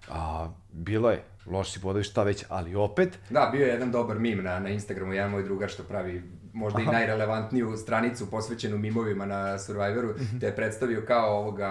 a, 0.09 0.49
bilo 0.73 1.11
je, 1.11 1.23
loš 1.47 1.73
si 1.73 1.79
bodovi 1.79 2.05
šta 2.05 2.23
već, 2.23 2.45
ali 2.49 2.75
opet, 2.75 3.19
Da, 3.31 3.49
bio 3.53 3.67
je 3.67 3.73
jedan 3.73 3.91
dobar 3.91 4.19
mim 4.19 4.43
na, 4.43 4.59
na 4.59 4.69
Instagramu, 4.69 5.13
jedan 5.13 5.31
moj 5.31 5.43
drugar 5.43 5.69
što 5.69 5.83
pravi 5.83 6.23
možda 6.53 6.83
i 6.83 6.87
najrelevantniju 6.87 7.77
stranicu 7.77 8.31
posvećenu 8.31 8.79
mimovima 8.79 9.27
na 9.27 9.59
Survivoru, 9.59 10.09
te 10.41 10.47
je 10.47 10.57
predstavio 10.57 11.03
kao 11.03 11.39
ovoga 11.39 11.71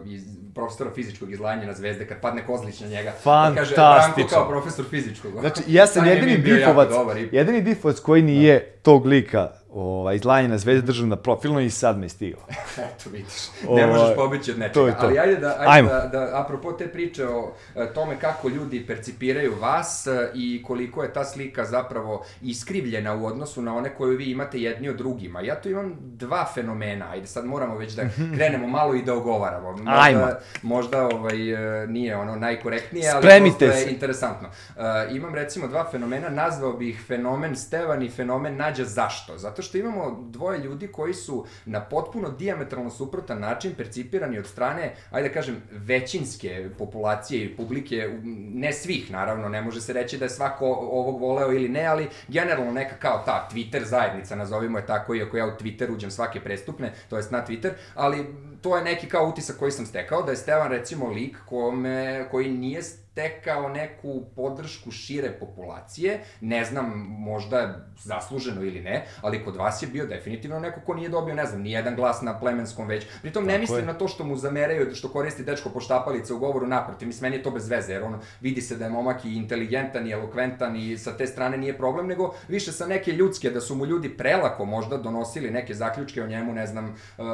uh, 0.00 0.06
iz, 0.06 0.22
profesora 0.54 0.90
fizičkog 0.90 1.32
izlanja 1.32 1.66
na 1.66 1.72
zvezde, 1.72 2.06
kad 2.06 2.20
padne 2.20 2.46
kozlić 2.46 2.80
na 2.80 2.88
njega. 2.88 3.12
Pa 3.24 3.52
kaže, 3.54 3.74
Branko 3.74 3.92
Fantastično. 3.92 4.28
kao 4.30 4.48
profesor 4.48 4.84
fizičkog. 4.84 5.32
Znači, 5.40 5.62
ja 5.78 5.86
sam 5.86 6.06
jedini 6.06 6.36
difovac, 6.38 6.88
dobar 6.88 7.16
i- 7.16 7.28
jedini 7.32 7.60
difovac 7.62 8.00
koji 8.00 8.22
nije 8.22 8.60
tog 8.82 9.06
lika 9.06 9.50
ovaj, 9.74 10.16
izlanje 10.16 10.48
na 10.48 10.58
zvezde 10.58 10.86
držao 10.86 11.06
na 11.06 11.16
profilno 11.16 11.60
i 11.60 11.70
sad 11.70 11.98
me 11.98 12.04
je 12.04 12.08
stigao. 12.08 12.40
Eto, 12.94 13.10
vidiš, 13.10 13.32
Ovaj, 13.68 13.82
ne 13.82 13.92
možeš 13.92 14.16
pobeći 14.16 14.50
od 14.50 14.58
nečega. 14.58 14.92
to 14.92 15.00
to. 15.00 15.06
Ali 15.06 15.18
ajde 15.18 15.36
da, 15.36 15.56
ajde 15.58 15.70
Ajmo. 15.70 15.88
da, 15.88 16.08
da, 16.12 16.40
apropo 16.44 16.72
te 16.72 16.88
priče 16.88 17.28
o 17.28 17.52
e, 17.74 17.92
tome 17.94 18.16
kako 18.20 18.48
ljudi 18.48 18.86
percipiraju 18.86 19.54
vas 19.60 20.06
e, 20.06 20.30
i 20.34 20.62
koliko 20.62 21.02
je 21.02 21.12
ta 21.12 21.24
slika 21.24 21.64
zapravo 21.64 22.24
iskrivljena 22.42 23.14
u 23.14 23.26
odnosu 23.26 23.62
na 23.62 23.76
one 23.76 23.94
koju 23.94 24.16
vi 24.16 24.24
imate 24.24 24.60
jedni 24.60 24.88
od 24.88 24.96
drugima. 24.96 25.40
Ja 25.40 25.60
tu 25.60 25.68
imam 25.68 25.96
dva 26.00 26.46
fenomena, 26.54 27.10
ajde 27.10 27.26
sad 27.26 27.44
moramo 27.44 27.76
već 27.76 27.92
da 27.92 28.02
krenemo 28.36 28.66
malo 28.66 28.94
i 28.94 29.02
da 29.02 29.14
ogovaramo. 29.14 29.70
Možda, 29.70 30.00
Ajmo. 30.00 30.28
Možda 30.62 31.06
ovaj, 31.06 31.82
e, 31.82 31.86
nije 31.86 32.16
ono 32.16 32.36
najkorektnije, 32.36 33.10
ali 33.10 33.22
Spremite 33.22 33.64
je 33.64 33.72
se. 33.72 33.90
interesantno. 33.90 34.48
Uh, 34.48 35.16
imam 35.16 35.34
recimo 35.34 35.68
dva 35.68 35.88
fenomena, 35.90 36.28
nazvao 36.28 36.72
bih 36.72 36.88
ih 36.88 37.00
fenomen 37.06 37.56
Stevan 37.56 38.02
i 38.02 38.10
fenomen 38.10 38.56
Nađa 38.56 38.84
zašto? 38.84 39.38
Zato 39.38 39.61
što 39.62 39.78
imamo 39.78 40.24
dvoje 40.30 40.58
ljudi 40.58 40.88
koji 40.88 41.14
su 41.14 41.46
na 41.64 41.80
potpuno 41.80 42.28
diametralno 42.30 42.90
suprotan 42.90 43.40
način 43.40 43.74
percipirani 43.76 44.38
od 44.38 44.46
strane, 44.46 44.94
ajde 45.10 45.28
da 45.28 45.34
kažem, 45.34 45.62
većinske 45.70 46.68
populacije 46.78 47.44
i 47.44 47.56
publike, 47.56 48.18
ne 48.54 48.72
svih 48.72 49.10
naravno, 49.10 49.48
ne 49.48 49.62
može 49.62 49.80
se 49.80 49.92
reći 49.92 50.18
da 50.18 50.24
je 50.24 50.30
svako 50.30 50.66
ovog 50.66 51.20
voleo 51.20 51.52
ili 51.52 51.68
ne, 51.68 51.86
ali 51.86 52.08
generalno 52.28 52.72
neka 52.72 52.96
kao 52.96 53.22
ta 53.26 53.48
Twitter 53.52 53.84
zajednica, 53.84 54.36
nazovimo 54.36 54.78
je 54.78 54.86
tako, 54.86 55.14
iako 55.14 55.36
ja 55.36 55.46
u 55.46 55.58
Twitter 55.62 55.94
uđem 55.94 56.10
svake 56.10 56.40
prestupne, 56.40 56.92
to 57.08 57.16
jest 57.16 57.30
na 57.30 57.46
Twitter, 57.46 57.70
ali 57.94 58.26
to 58.62 58.76
je 58.76 58.84
neki 58.84 59.08
kao 59.08 59.28
utisak 59.28 59.56
koji 59.56 59.72
sam 59.72 59.86
stekao, 59.86 60.22
da 60.22 60.30
je 60.30 60.36
Stevan 60.36 60.70
recimo 60.70 61.08
lik 61.08 61.36
kome, 61.46 62.28
koji 62.30 62.50
nije 62.50 62.82
stekao 63.12 63.68
neku 63.68 64.22
podršku 64.36 64.90
šire 64.90 65.32
populacije, 65.40 66.20
ne 66.40 66.64
znam, 66.64 67.06
možda 67.08 67.86
zasluženo 68.02 68.62
ili 68.62 68.80
ne, 68.80 69.06
ali 69.20 69.44
kod 69.44 69.56
vas 69.56 69.82
je 69.82 69.88
bio 69.88 70.06
definitivno 70.06 70.60
neko 70.60 70.80
ko 70.80 70.94
nije 70.94 71.08
dobio, 71.08 71.34
ne 71.34 71.46
znam, 71.46 71.62
ni 71.62 71.72
jedan 71.72 71.96
glas 71.96 72.22
na 72.22 72.38
plemenskom 72.40 72.88
već. 72.88 73.06
Pritom 73.22 73.44
ne 73.44 73.52
Tako 73.52 73.60
mislim 73.60 73.78
je. 73.78 73.86
na 73.86 73.94
to 73.94 74.08
što 74.08 74.24
mu 74.24 74.36
zameraju, 74.36 74.94
što 74.94 75.08
koristi 75.08 75.44
dečko 75.44 75.70
poštapalice 75.70 76.34
u 76.34 76.38
govoru 76.38 76.66
naprotiv, 76.66 77.08
mislim, 77.08 77.22
meni 77.22 77.36
je 77.36 77.42
to 77.42 77.50
bez 77.50 77.68
veze, 77.68 77.92
jer 77.92 78.02
on 78.02 78.18
vidi 78.40 78.60
se 78.60 78.76
da 78.76 78.84
je 78.84 78.90
momak 78.90 79.24
i 79.24 79.34
inteligentan 79.36 80.06
i 80.06 80.12
elokventan 80.12 80.76
i 80.76 80.98
sa 80.98 81.16
te 81.16 81.26
strane 81.26 81.56
nije 81.56 81.78
problem, 81.78 82.06
nego 82.06 82.34
više 82.48 82.72
sa 82.72 82.86
neke 82.86 83.12
ljudske, 83.12 83.50
da 83.50 83.60
su 83.60 83.74
mu 83.74 83.86
ljudi 83.86 84.16
prelako 84.16 84.64
možda 84.64 84.96
donosili 84.96 85.50
neke 85.50 85.74
zaključke 85.74 86.22
o 86.22 86.26
njemu, 86.26 86.52
ne 86.52 86.66
znam, 86.66 86.84
uh, 86.86 87.24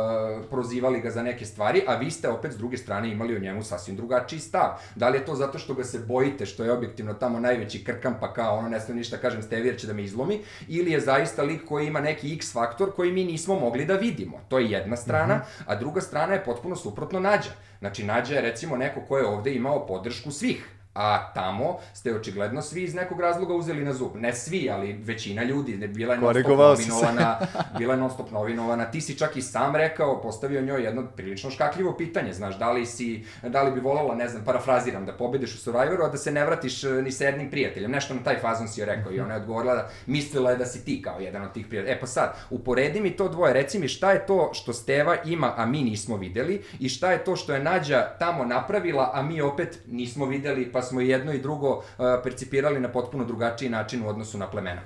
prozivali 0.51 1.01
ga 1.01 1.11
za 1.11 1.23
neke 1.23 1.45
stvari, 1.45 1.83
a 1.87 1.95
vi 1.95 2.11
ste 2.11 2.29
opet 2.29 2.53
s 2.53 2.57
druge 2.57 2.77
strane 2.77 3.11
imali 3.11 3.37
o 3.37 3.41
njemu 3.41 3.63
sasvim 3.63 3.97
drugačiji 3.97 4.41
stav. 4.41 4.71
Da 4.95 5.09
li 5.09 5.19
je 5.19 5.25
to 5.25 5.35
zato 5.35 5.59
što 5.59 5.68
ga 5.75 5.85
se 5.85 5.99
bojite, 5.99 6.47
što 6.47 6.65
je 6.65 6.73
objektivno 6.73 7.15
tamo 7.15 7.41
najveći 7.41 7.85
krkam, 7.85 8.17
pa 8.21 8.33
kao 8.33 8.59
ono 8.59 8.69
ne 8.69 8.81
smijem 8.81 8.99
ništa 8.99 9.17
kažem 9.17 9.43
Stevi 9.43 9.69
jer 9.69 9.79
će 9.81 9.87
da 9.87 9.93
me 9.93 10.05
izlomi, 10.05 10.41
ili 10.69 10.91
je 10.91 11.01
zaista 11.01 11.43
lik 11.43 11.65
koji 11.65 11.87
ima 11.87 12.01
neki 12.01 12.35
X 12.35 12.53
faktor 12.53 12.95
koji 12.95 13.13
mi 13.13 13.25
nismo 13.25 13.59
mogli 13.61 13.85
da 13.85 13.95
vidimo. 13.95 14.41
To 14.49 14.59
je 14.59 14.71
jedna 14.71 14.97
strana, 14.97 15.41
a 15.67 15.75
druga 15.75 16.01
strana 16.01 16.35
je 16.35 16.45
potpuno 16.45 16.77
suprotno 16.77 17.21
Nađa. 17.21 17.51
Znači, 17.79 18.05
Nađa 18.05 18.35
je 18.35 18.41
recimo 18.41 18.77
neko 18.77 19.01
ko 19.01 19.19
je 19.19 19.27
ovde 19.27 19.55
imao 19.55 19.87
podršku 19.87 20.31
svih 20.31 20.78
A 20.99 21.31
tamo 21.35 21.79
ste 21.95 22.15
očigledno 22.15 22.63
svi 22.63 22.83
iz 22.83 22.95
nekog 22.95 23.21
razloga 23.21 23.55
uzeli 23.55 23.85
na 23.85 23.93
zub. 23.93 24.17
Ne 24.17 24.35
svi, 24.35 24.71
ali 24.71 24.93
većina 24.93 25.43
ljudi. 25.43 25.77
Ne, 25.77 25.89
bila 25.89 26.15
je 26.15 26.21
non 26.21 26.35
stop 26.35 26.43
Korigovao 26.43 26.77
si 26.77 26.83
se. 26.83 26.89
nominovana, 26.89 27.39
bila 27.79 27.95
je 27.95 28.01
non 28.01 28.11
stop 28.11 28.31
nominovana. 28.31 28.85
Ti 28.85 29.01
si 29.01 29.19
čak 29.19 29.37
i 29.37 29.43
sam 29.43 29.77
rekao, 29.77 30.21
postavio 30.23 30.63
njoj 30.63 30.83
jedno 30.83 31.07
prilično 31.17 31.51
škakljivo 31.51 31.97
pitanje. 31.97 32.33
Znaš, 32.33 32.59
da 32.59 32.73
li, 32.73 32.87
si, 32.87 33.25
da 33.43 33.63
li 33.63 33.73
bi 33.73 33.81
volala, 33.81 34.15
ne 34.15 34.29
znam, 34.29 34.45
parafraziram, 34.45 35.07
da 35.07 35.13
pobediš 35.13 35.55
u 35.55 35.59
Survivoru, 35.59 36.05
a 36.05 36.09
da 36.09 36.17
se 36.17 36.33
ne 36.33 36.45
vratiš 36.45 36.85
e, 36.85 36.89
ni 37.03 37.13
sa 37.13 37.25
jednim 37.25 37.51
prijateljem. 37.51 37.91
Nešto 37.91 38.15
na 38.15 38.23
taj 38.25 38.39
fazon 38.39 38.69
si 38.69 38.81
joj 38.81 38.87
rekao. 38.87 39.13
I 39.13 39.21
ona 39.21 39.35
je 39.35 39.41
odgovorila 39.41 39.75
da 39.75 39.91
mislila 40.07 40.51
je 40.51 40.57
da 40.57 40.67
si 40.67 40.85
ti 40.85 41.03
kao 41.03 41.21
jedan 41.21 41.43
od 41.43 41.53
tih 41.53 41.67
prijatelja. 41.67 41.95
E 41.95 42.01
pa 42.01 42.07
sad, 42.07 42.37
uporedi 42.51 43.01
mi 43.01 43.11
to 43.11 43.29
dvoje. 43.29 43.53
Reci 43.53 43.79
mi 43.79 43.89
šta 43.89 44.13
je 44.13 44.27
to 44.27 44.51
što 44.53 44.73
Steva 44.73 45.17
ima, 45.25 45.55
a 45.57 45.67
mi 45.67 45.83
nismo 45.83 46.17
videli 46.17 46.63
i 46.81 46.89
šta 46.89 47.13
je 47.13 47.25
to 47.25 47.37
što 47.37 47.55
je 47.55 47.63
Nađa 47.63 48.17
tamo 48.19 48.45
napravila, 48.45 49.11
a 49.15 49.23
mi 49.23 49.41
opet 49.41 49.79
nismo 49.87 50.27
videli, 50.27 50.73
pa 50.73 50.88
smo 50.89 51.01
jedno 51.01 51.33
i 51.33 51.41
drugo 51.41 51.69
uh, 51.77 51.83
percipirali 52.25 52.81
na 52.81 52.89
potpuno 52.89 53.25
drugačiji 53.25 53.71
način 53.71 54.03
u 54.03 54.09
odnosu 54.09 54.39
na 54.39 54.51
plemena. 54.51 54.83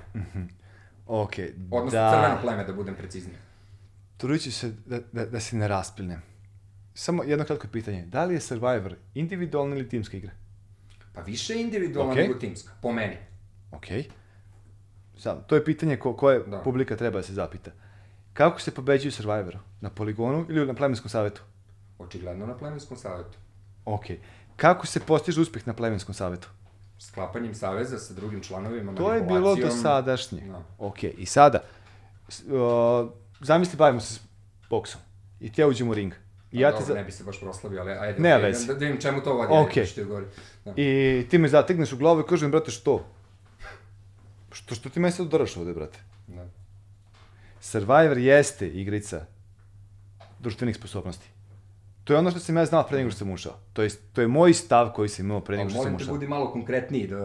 Ok, 1.07 1.33
Odnosno 1.71 1.99
da. 1.99 2.11
crveno 2.11 2.37
pleme, 2.41 2.63
da 2.63 2.73
budem 2.73 2.95
precizniji. 2.95 3.37
Trudit 4.17 4.43
ću 4.43 4.51
se 4.51 4.71
da, 4.85 4.99
da, 5.11 5.25
da 5.25 5.39
se 5.39 5.55
ne 5.55 5.67
raspilnem. 5.67 6.21
Samo 6.93 7.23
jedno 7.23 7.45
kratko 7.45 7.67
pitanje. 7.67 8.05
Da 8.05 8.25
li 8.25 8.33
je 8.33 8.39
Survivor 8.39 8.95
individualna 9.13 9.75
ili 9.75 9.89
timska 9.89 10.17
igra? 10.17 10.31
Pa 11.13 11.21
više 11.21 11.61
individualna 11.61 12.11
Okej. 12.11 12.27
nego 12.27 12.39
timska, 12.39 12.71
po 12.81 12.91
meni. 12.91 13.17
Ok. 13.71 13.85
Sam, 15.17 15.43
to 15.47 15.55
je 15.55 15.65
pitanje 15.65 15.97
ko, 15.97 16.15
koje 16.15 16.39
Da. 16.39 16.59
publika 16.59 16.95
treba 16.95 17.17
da 17.17 17.23
se 17.23 17.33
zapita. 17.33 17.71
Kako 18.33 18.61
se 18.61 18.71
pobeđuju 18.71 19.11
Survivoru? 19.11 19.59
Na 19.81 19.89
poligonu 19.89 20.45
ili 20.49 20.67
na 20.67 20.73
plemenskom 20.73 21.09
savetu? 21.09 21.41
Očigledno 21.99 22.45
na 22.45 22.57
plemenskom 22.57 22.97
savetu. 22.97 23.37
Ok. 23.85 24.05
Kako 24.55 24.87
se 24.87 24.99
postiže 24.99 25.41
uspeh 25.41 25.67
na 25.67 25.73
plemenskom 25.73 26.15
savetu? 26.15 26.47
Sklapanjem 26.99 27.55
saveza 27.55 27.97
sa 27.99 28.13
drugim 28.13 28.43
članovima, 28.43 28.95
To 28.95 29.13
je 29.13 29.21
bilo 29.21 29.55
do 29.55 29.71
sadašnje. 29.71 30.41
Da. 30.41 30.63
Ok, 30.77 31.03
i 31.03 31.25
sada, 31.25 31.63
o, 32.51 33.11
zamisli 33.41 33.77
bavimo 33.77 33.99
se 33.99 34.13
s 34.13 34.19
boksom. 34.69 35.01
I 35.39 35.51
ti 35.51 35.61
ja 35.61 35.67
uđem 35.67 35.89
u 35.89 35.93
ring. 35.93 36.13
I 36.51 36.59
ja 36.59 36.71
Pa 36.71 36.77
te 36.77 36.81
dobro, 36.81 36.93
za... 36.93 36.99
ne 36.99 37.05
bi 37.05 37.11
se 37.11 37.23
baš 37.23 37.39
proslavio, 37.39 37.81
ali 37.81 37.91
ajde, 37.91 38.19
okej, 38.19 38.37
veze. 38.37 38.67
da, 38.67 38.73
da 38.73 38.79
vidim 38.79 39.01
čemu 39.01 39.21
to 39.21 39.33
vodi, 39.33 39.53
Okej. 39.53 39.83
ajde, 39.83 39.85
što. 39.85 40.03
Da. 40.65 40.73
I 40.75 41.25
ti 41.29 41.37
me 41.37 41.47
zategneš 41.47 41.93
u 41.93 41.97
glavu 41.97 42.19
i 42.19 42.23
kažem, 42.29 42.51
brate, 42.51 42.71
što? 42.71 43.05
Što, 44.51 44.75
što 44.75 44.89
ti 44.89 44.99
meni 44.99 45.11
sad 45.11 45.25
udaraš 45.25 45.57
ovde, 45.57 45.73
brate? 45.73 45.99
Da. 46.27 46.45
Survivor 47.61 48.17
jeste 48.17 48.67
igrica 48.67 49.25
društvenih 50.39 50.75
sposobnosti. 50.75 51.32
To 52.03 52.13
je 52.13 52.19
ono 52.19 52.31
što 52.31 52.39
sam 52.39 52.57
ja 52.57 52.65
znao 52.65 52.83
pre 52.83 52.97
nego 52.97 53.09
što 53.09 53.17
sam 53.19 53.31
ušao. 53.31 53.53
To 53.73 53.81
je, 53.81 53.89
to 54.13 54.21
je 54.21 54.27
moj 54.27 54.53
stav 54.53 54.91
koji 54.91 55.09
sam 55.09 55.25
imao 55.25 55.39
pre 55.41 55.57
nego 55.57 55.69
što 55.69 55.73
sam 55.73 55.83
molim 55.83 55.97
te, 55.97 56.03
ušao. 56.03 56.13
budi 56.13 56.27
malo 56.27 56.51
konkretniji, 56.51 57.07
da, 57.07 57.17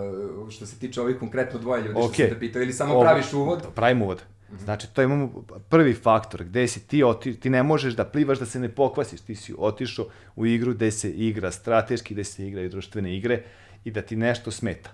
što 0.50 0.66
se 0.66 0.78
tiče 0.78 1.00
ovih 1.00 1.16
konkretno 1.18 1.58
dvoje 1.60 1.82
ljudi 1.82 1.94
Ok. 1.96 2.04
što 2.04 2.16
sam 2.16 2.28
te 2.28 2.40
pitao, 2.40 2.62
ili 2.62 2.72
samo 2.72 2.94
Ovo- 2.94 3.02
praviš 3.02 3.32
uvod. 3.32 3.62
Pravim 3.74 4.02
uvod. 4.02 4.22
Znači, 4.54 4.86
to 4.88 5.02
imamo 5.02 5.32
prvi 5.68 5.94
faktor, 5.94 6.44
gde 6.44 6.68
si 6.68 6.80
ti, 6.80 7.02
oti, 7.02 7.34
ti 7.34 7.50
ne 7.50 7.62
možeš 7.62 7.94
da 7.94 8.04
plivaš 8.04 8.38
da 8.38 8.46
se 8.46 8.60
ne 8.60 8.68
pokvasiš, 8.68 9.20
ti 9.20 9.34
si 9.34 9.54
otišao 9.58 10.06
u 10.36 10.46
igru 10.46 10.74
gde 10.74 10.90
se 10.90 11.10
igra 11.10 11.50
strateški, 11.50 12.14
gde 12.14 12.24
se 12.24 12.46
igraju 12.46 12.68
društvene 12.68 13.16
igre 13.16 13.42
i 13.84 13.90
da 13.90 14.02
ti 14.02 14.16
nešto 14.16 14.50
smeta. 14.50 14.90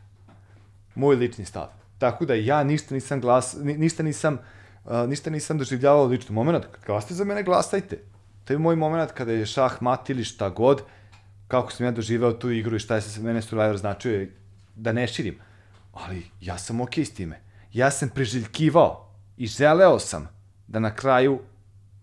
Moj 0.94 1.16
lični 1.16 1.44
stav. 1.44 1.66
Tako 1.98 2.24
da 2.24 2.34
ja 2.34 2.64
ništa 2.64 2.94
nisam 2.94 3.20
glas, 3.20 3.56
ni- 3.60 3.78
ništa 3.78 4.02
nisam, 4.02 4.38
uh, 4.84 4.90
ništa 5.08 5.30
nisam 5.30 5.58
doživljavao 5.58 6.04
lično. 6.04 6.34
Moment, 6.34 6.64
kad 6.64 6.84
glasate 6.86 7.14
za 7.14 7.24
mene, 7.24 7.42
glasajte. 7.42 7.98
To 8.44 8.52
je 8.52 8.58
moj 8.58 8.76
moment 8.76 9.12
kada 9.12 9.32
je 9.32 9.46
šah 9.46 9.82
mat 9.82 10.10
ili 10.10 10.24
šta 10.24 10.48
god, 10.48 10.82
kako 11.48 11.72
sam 11.72 11.86
ja 11.86 11.92
doživeo 11.92 12.32
tu 12.32 12.50
igru 12.50 12.76
i 12.76 12.78
šta 12.78 12.94
je 12.94 13.00
se 13.00 13.20
mene 13.20 13.42
Survivor 13.42 13.76
značio 13.76 14.12
je 14.12 14.36
da 14.74 14.92
ne 14.92 15.06
širim. 15.06 15.38
Ali 15.92 16.22
ja 16.40 16.58
sam 16.58 16.80
okej 16.80 17.04
s 17.04 17.14
time. 17.14 17.40
Ja 17.72 17.90
sam 17.90 18.08
priželjkivao 18.08 19.14
i 19.36 19.46
želeo 19.46 19.98
sam 19.98 20.28
da 20.66 20.78
na 20.78 20.94
kraju 20.94 21.38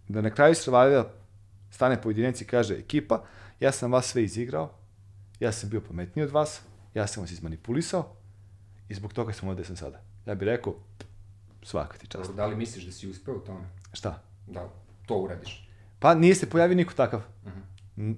da 0.08 0.22
na 0.22 0.30
kraju 0.30 0.56
Survivora 0.56 1.06
stane 1.70 2.02
pojedinac 2.02 2.42
i 2.42 2.46
kaže 2.46 2.74
ekipa, 2.74 3.24
ja 3.60 3.72
sam 3.72 3.92
vas 3.92 4.06
sve 4.06 4.24
izigrao, 4.24 4.72
ja 5.40 5.52
sam 5.52 5.70
bio 5.70 5.82
pametniji 5.82 6.26
od 6.26 6.32
vas, 6.32 6.62
ja 6.94 7.08
sam 7.08 7.24
vas 7.24 7.32
izmanipulisao 7.32 8.16
i 8.90 8.94
zbog 8.94 9.14
toga 9.14 9.34
sam 9.34 9.50
ovde 9.50 9.64
sam 9.64 9.76
sada. 9.76 10.02
Ja 10.26 10.36
bih 10.36 10.46
rekao, 10.46 10.76
svaka 11.64 11.98
ti 11.98 12.08
čast. 12.08 12.36
Da 12.36 12.46
li 12.46 12.56
misliš 12.56 12.86
da 12.86 12.92
si 12.92 13.10
uspeo 13.10 13.36
u 13.36 13.40
tome? 13.40 13.70
Šta? 13.94 14.22
Da 14.48 14.70
to 15.06 15.16
uradiš? 15.16 15.71
Pa 16.02 16.14
nije 16.16 16.36
se 16.36 16.50
pojavio 16.50 16.76
niko 16.76 16.94
takav. 16.94 17.22
Koji, 17.96 18.16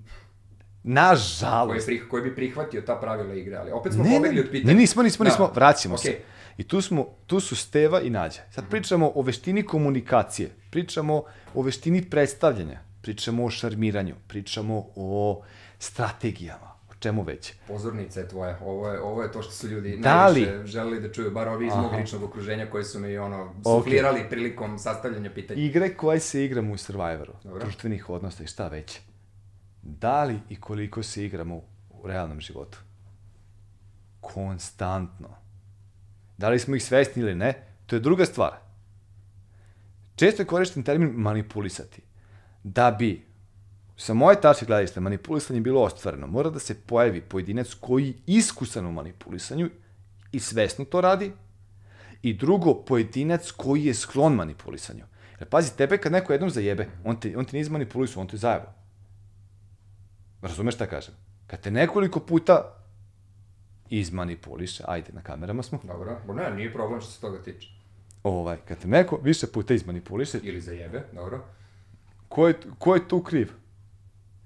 Nažalost. 0.83 1.85
prih, 1.85 2.05
koji 2.09 2.23
bi 2.23 2.35
prihvatio 2.35 2.81
ta 2.81 2.95
pravila 2.95 3.33
igre, 3.33 3.55
ali 3.55 3.71
opet 3.71 3.93
smo 3.93 4.03
Ne, 4.03 4.09
pobegli 4.11 4.39
od 4.39 4.49
pitanja. 4.51 4.73
ne, 4.73 4.79
nismo, 4.79 5.03
nismo, 5.03 5.23
Da. 5.23 5.29
nismo, 5.29 5.51
vraćamo 5.55 5.95
Okej. 5.95 6.11
se. 6.11 6.19
I 6.57 6.63
tu, 6.63 6.81
smo, 6.81 7.07
tu 7.27 7.39
su 7.39 7.55
Steva 7.55 8.01
i 8.01 8.09
Nađa. 8.09 8.41
Sad 8.51 8.69
pričamo 8.69 9.11
o 9.15 9.21
veštini 9.21 9.63
komunikacije, 9.63 10.49
pričamo 10.69 11.23
o 11.53 11.61
veštini 11.61 12.01
predstavljanja, 12.03 12.79
pričamo 13.01 13.45
o 13.45 13.49
šarmiranju, 13.49 14.15
pričamo 14.27 14.85
o 14.95 15.41
strategijama, 15.79 16.72
čemu 17.03 17.23
već. 17.23 17.53
Pozornica 17.67 18.19
je 18.19 18.27
tvoja, 18.27 18.57
ovo 18.61 18.89
je, 18.89 19.01
ovo 19.01 19.23
je 19.23 19.31
to 19.31 19.41
što 19.41 19.51
su 19.51 19.67
ljudi 19.67 19.97
Da 19.97 20.27
li- 20.27 20.41
najviše 20.41 20.65
želeli 20.65 21.01
da 21.01 21.11
čuju, 21.11 21.31
bar 21.31 21.47
ovi 21.47 21.67
iz 21.67 21.73
mog 21.73 21.93
ličnog 21.93 22.23
okruženja 22.23 22.69
koji 22.69 22.83
su 22.83 22.99
mi 22.99 23.17
ono, 23.17 23.53
suflirali 23.63 24.25
prilikom 24.29 24.79
sastavljanja 24.79 25.31
pitanja. 25.31 25.61
Igre 25.61 25.93
koje 25.93 26.19
se 26.19 26.45
igramo 26.45 26.73
u 26.73 26.77
Survivoru, 26.77 27.33
Dobro. 27.43 27.59
društvenih 27.59 28.09
odnosa 28.09 28.43
i 28.43 28.47
šta 28.47 28.67
već. 28.67 28.99
Da 29.81 30.23
li 30.23 30.39
i 30.49 30.55
koliko 30.55 31.03
se 31.03 31.25
igramo 31.25 31.55
u 31.91 32.07
realnom 32.07 32.41
životu? 32.41 32.77
Konstantno. 34.21 35.29
Da 36.37 36.49
li 36.49 36.59
smo 36.59 36.75
ih 36.75 36.83
svesni 36.83 37.21
ili 37.21 37.35
ne, 37.35 37.53
to 37.85 37.95
je 37.95 37.99
druga 37.99 38.25
stvar. 38.25 38.53
Često 40.15 40.41
je 40.41 40.45
korišten 40.47 40.83
termin 40.83 41.09
manipulisati. 41.09 42.01
Da 42.63 42.91
bi 42.91 43.25
sa 43.97 44.13
moje 44.13 44.41
tačke 44.41 44.65
gledišta 44.65 44.99
manipulisanje 44.99 45.61
bilo 45.61 45.81
ostvareno, 45.81 46.27
mora 46.27 46.49
da 46.49 46.59
se 46.59 46.81
pojavi 46.81 47.21
pojedinac 47.21 47.73
koji 47.73 48.07
je 48.07 48.13
iskusan 48.25 48.85
u 48.85 48.91
manipulisanju 48.91 49.69
i 50.31 50.39
svesno 50.39 50.85
to 50.85 51.01
radi, 51.01 51.31
i 52.21 52.33
drugo, 52.33 52.73
pojedinac 52.73 53.51
koji 53.51 53.85
je 53.85 53.93
sklon 53.93 54.33
manipulisanju. 54.35 55.03
Jer 55.39 55.49
pazi, 55.49 55.77
tebe 55.77 55.97
kad 55.97 56.11
neko 56.11 56.33
jednom 56.33 56.49
zajebe, 56.49 56.87
on 57.05 57.19
te, 57.19 57.37
on 57.37 57.45
te 57.45 57.51
nije 57.53 57.61
izmanipulisao, 57.61 58.21
on 58.21 58.27
te 58.27 58.37
zajebo. 58.37 58.65
Razumeš 60.41 60.75
šta 60.75 60.85
kažem? 60.87 61.13
Kad 61.47 61.61
te 61.61 61.71
nekoliko 61.71 62.19
puta 62.19 62.77
izmanipuliše, 63.89 64.83
ajde, 64.87 65.13
na 65.13 65.21
kamerama 65.21 65.63
smo, 65.63 65.79
Dobro, 65.83 66.17
bo 66.27 66.33
ne, 66.33 66.51
nije 66.55 66.73
problem 66.73 67.01
što 67.01 67.11
se 67.11 67.21
toga 67.21 67.43
tiče. 67.43 67.67
ovaj, 68.23 68.57
kad 68.67 68.77
te 68.79 68.87
neko 68.87 69.19
više 69.23 69.47
puta 69.47 69.73
izmanipuliše, 69.73 70.39
Ili 70.43 70.61
za 70.61 70.71
jebe, 70.71 71.03
dobro. 71.13 71.45
ko 72.29 72.47
je, 72.47 72.53
ko 72.77 72.95
je 72.95 73.07
tu 73.07 73.23
kriv? 73.23 73.51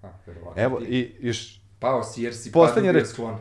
A, 0.01 0.09
verovatno 0.25 0.63
Evo, 0.63 0.81
i 0.81 1.15
još, 1.19 1.61
Pao 1.79 2.03
si 2.03 2.23
jer 2.23 2.35
si 2.35 2.51
Poslednja 2.51 2.89
padu 2.89 2.99
bio 2.99 3.05
sklon. 3.05 3.37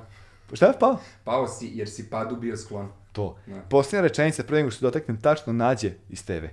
šta 0.52 0.66
je 0.66 0.78
pao? 0.80 0.98
Pao 1.24 1.48
si 1.48 1.70
jer 1.74 1.88
si 1.88 2.10
padu 2.10 2.36
bio 2.36 2.56
sklon. 2.56 2.88
To. 3.12 3.36
Da. 3.46 3.60
Posljednja 3.60 4.00
rečenica, 4.02 4.42
pre 4.42 4.56
nego 4.56 4.70
što 4.70 4.86
dotaknem 4.86 5.20
tačno 5.20 5.52
nađe 5.52 5.92
iz 6.08 6.26
tebe. 6.26 6.50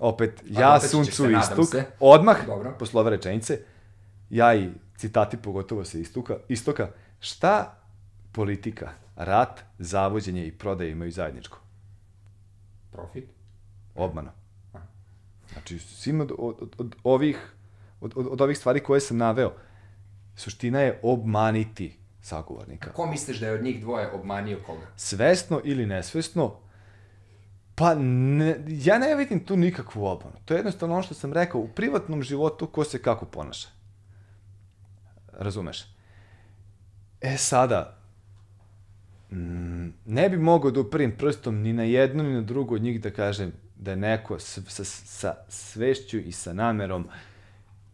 Opet, 0.00 0.42
A 0.56 0.60
ja 0.60 0.80
suncu 0.80 1.24
se, 1.24 1.32
istuk, 1.32 1.70
se. 1.70 1.84
odmah, 2.00 2.46
Dobro. 2.46 2.74
posle 2.78 3.00
ove 3.00 3.10
rečenice, 3.10 3.60
ja 4.30 4.54
i 4.54 4.68
citati 4.96 5.36
pogotovo 5.36 5.84
sa 5.84 5.98
istuka, 5.98 6.36
istoka, 6.48 6.90
šta 7.20 7.78
politika, 8.32 8.90
rat, 9.16 9.60
zavođenje 9.78 10.46
i 10.46 10.52
prodaje 10.52 10.90
imaju 10.90 11.12
zajedničko? 11.12 11.58
Profit. 12.92 13.24
Obmano. 13.94 14.30
Znači, 15.52 15.78
svim 15.78 16.20
od, 16.20 16.32
od, 16.38 16.74
od, 16.78 16.96
ovih, 17.04 17.52
od, 18.00 18.12
od, 18.16 18.26
od 18.30 18.40
ovih 18.40 18.58
stvari 18.58 18.80
koje 18.80 19.00
sam 19.00 19.16
naveo, 19.16 19.52
suština 20.36 20.80
je 20.80 21.00
obmaniti 21.02 21.96
sagovornika. 22.22 22.92
Ko 22.92 23.06
misliš 23.06 23.40
da 23.40 23.46
je 23.46 23.52
od 23.52 23.62
njih 23.62 23.80
dvoje 23.80 24.10
obmanio 24.12 24.58
koga? 24.66 24.86
svesno 24.96 25.60
ili 25.64 25.86
nesvesno, 25.86 26.56
pa 27.74 27.94
ne, 27.94 28.64
ja 28.68 28.98
ne 28.98 29.14
vidim 29.14 29.44
tu 29.44 29.56
nikakvu 29.56 30.04
obmanu. 30.04 30.36
To 30.44 30.54
je 30.54 30.58
jednostavno 30.58 30.94
ono 30.94 31.02
što 31.02 31.14
sam 31.14 31.32
rekao, 31.32 31.60
u 31.60 31.68
privatnom 31.68 32.22
životu 32.22 32.66
ko 32.66 32.84
se 32.84 33.02
kako 33.02 33.26
ponaša. 33.26 33.68
Razumeš? 35.32 35.86
E 37.20 37.36
sada, 37.36 37.98
mm, 39.30 39.88
ne 40.06 40.28
bi 40.28 40.36
mogao 40.36 40.70
da 40.70 40.80
uprim 40.80 41.16
prstom 41.16 41.62
ni 41.62 41.72
na 41.72 41.82
jednu 41.82 42.22
ni 42.22 42.34
na 42.34 42.40
drugu 42.40 42.74
od 42.74 42.82
njih 42.82 43.00
da 43.00 43.10
kažem 43.10 43.52
da 43.76 43.90
je 43.90 43.96
neko 43.96 44.38
s, 44.38 44.58
sa, 44.68 44.84
sa 44.84 45.34
svešću 45.48 46.18
i 46.18 46.32
sa 46.32 46.52
namerom 46.52 47.08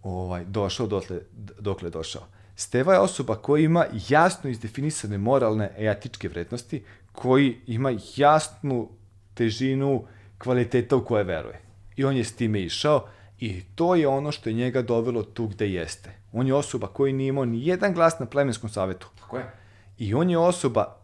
ovaj, 0.07 0.45
došao 0.45 0.87
dotle, 0.87 1.21
dokle 1.59 1.87
je 1.87 1.91
došao. 1.91 2.23
Steva 2.57 2.93
je 2.93 3.01
osoba 3.01 3.35
koja 3.35 3.65
ima 3.65 3.85
jasno 4.09 4.51
izdefinisane 4.51 5.19
moralne 5.19 5.71
i 5.79 5.87
etičke 5.87 6.29
vrednosti, 6.29 6.83
koji 7.13 7.61
ima 7.67 7.93
jasnu 8.17 8.89
težinu 9.35 10.05
kvaliteta 10.39 10.97
u 10.97 11.05
koje 11.05 11.25
veruje. 11.25 11.61
I 11.97 12.05
on 12.05 12.17
je 12.17 12.25
s 12.25 12.37
time 12.37 12.61
išao 12.61 13.09
i 13.41 13.63
to 13.75 13.95
je 13.95 14.09
ono 14.09 14.33
što 14.33 14.49
je 14.49 14.55
njega 14.55 14.83
dovelo 14.83 15.23
tu 15.23 15.47
gde 15.47 15.69
jeste. 15.69 16.11
On 16.33 16.47
je 16.47 16.55
osoba 16.55 16.87
koji 16.87 17.13
nije 17.13 17.29
imao 17.29 17.45
ni 17.45 17.67
jedan 17.67 17.95
glas 17.95 18.19
na 18.19 18.27
plemenskom 18.27 18.71
savetu. 18.71 19.09
Kako 19.21 19.37
je? 19.37 19.51
I 19.99 20.15
on 20.15 20.31
je 20.31 20.39
osoba 20.39 20.97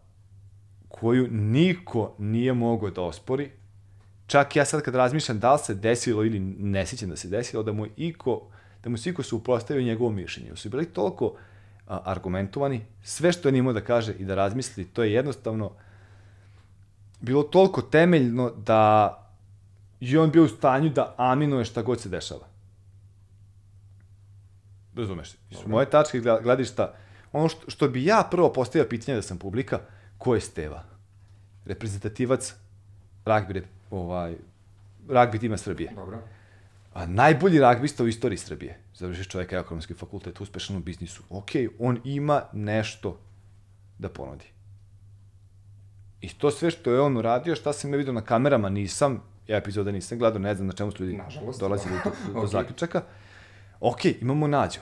koju 0.88 1.28
niko 1.30 2.14
nije 2.18 2.52
mogao 2.52 2.90
da 2.90 3.02
ospori. 3.02 3.50
Čak 4.26 4.56
ja 4.56 4.64
sad 4.64 4.82
kad 4.82 4.94
razmišljam 4.94 5.38
da 5.38 5.52
li 5.52 5.58
se 5.58 5.74
desilo 5.74 6.24
ili 6.24 6.40
ne 6.40 6.86
sjećam 6.86 7.08
da 7.08 7.16
se 7.16 7.28
desilo, 7.28 7.62
da 7.62 7.72
mu 7.72 7.86
iko, 7.96 8.48
da 8.82 8.90
mu 8.90 8.96
se 8.96 9.10
iko 9.10 9.22
su 9.22 9.36
uprostavio 9.36 9.82
njegovom 9.82 10.14
mišljenju. 10.14 10.56
Su 10.56 10.70
bili 10.70 10.86
toliko 10.86 11.34
a, 11.86 12.00
argumentovani, 12.04 12.84
sve 13.02 13.32
što 13.32 13.48
je 13.48 13.58
imao 13.58 13.72
da 13.72 13.80
kaže 13.80 14.12
i 14.12 14.24
da 14.24 14.34
razmisli, 14.34 14.84
to 14.84 15.02
je 15.02 15.12
jednostavno 15.12 15.70
bilo 17.20 17.42
toliko 17.42 17.82
temeljno 17.82 18.50
da 18.50 19.18
je 20.00 20.20
on 20.20 20.30
bio 20.30 20.44
u 20.44 20.48
stanju 20.48 20.90
da 20.90 21.14
aminuje 21.16 21.64
šta 21.64 21.82
god 21.82 22.00
se 22.00 22.08
dešava. 22.08 22.46
Razumeš? 24.96 25.34
Iz 25.50 25.58
moje 25.66 25.90
tačke 25.90 26.20
gledišta, 26.20 26.94
ono 27.32 27.48
što, 27.48 27.70
što 27.70 27.88
bi 27.88 28.04
ja 28.04 28.28
prvo 28.30 28.52
postavio 28.52 28.88
pitanje 28.88 29.16
da 29.16 29.22
sam 29.22 29.38
publika, 29.38 29.80
ko 30.18 30.34
je 30.34 30.40
Steva? 30.40 30.84
Reprezentativac 31.64 32.54
ragbi, 33.24 33.64
ovaj, 33.90 34.36
ragbi 35.08 35.38
tima 35.38 35.56
Srbije. 35.56 35.92
Dobro. 35.94 36.18
A 36.94 37.06
najbolji 37.06 37.58
ragbista 37.58 38.04
u 38.04 38.08
istoriji 38.08 38.38
Srbije. 38.38 38.78
Završi 38.94 39.24
čovjek 39.24 39.52
ekonomski 39.52 39.94
fakultet, 39.94 40.40
uspešan 40.40 40.76
u 40.76 40.80
biznisu. 40.80 41.22
Ok, 41.30 41.48
on 41.78 42.00
ima 42.04 42.42
nešto 42.52 43.18
da 43.98 44.08
ponudi. 44.08 44.44
I 46.20 46.28
to 46.28 46.50
sve 46.50 46.70
što 46.70 46.92
je 46.92 47.00
on 47.00 47.16
uradio, 47.16 47.56
šta 47.56 47.72
sam 47.72 47.92
ja 47.92 47.96
vidio 47.96 48.12
na 48.12 48.20
kamerama, 48.20 48.68
nisam, 48.68 49.14
ja 49.46 49.56
epizoda 49.56 49.92
nisam 49.92 50.18
gledao, 50.18 50.38
ne 50.38 50.54
znam 50.54 50.66
na 50.66 50.72
čemu 50.72 50.90
su 50.92 51.04
ljudi 51.04 51.16
Nažalost, 51.16 51.60
dolazili 51.60 51.94
do, 51.94 52.10
do, 52.26 52.32
do 52.32 52.40
Ok. 52.40 52.48
zaključaka. 52.48 53.02
Ok, 53.80 54.04
imamo 54.04 54.46
Nađu. 54.46 54.80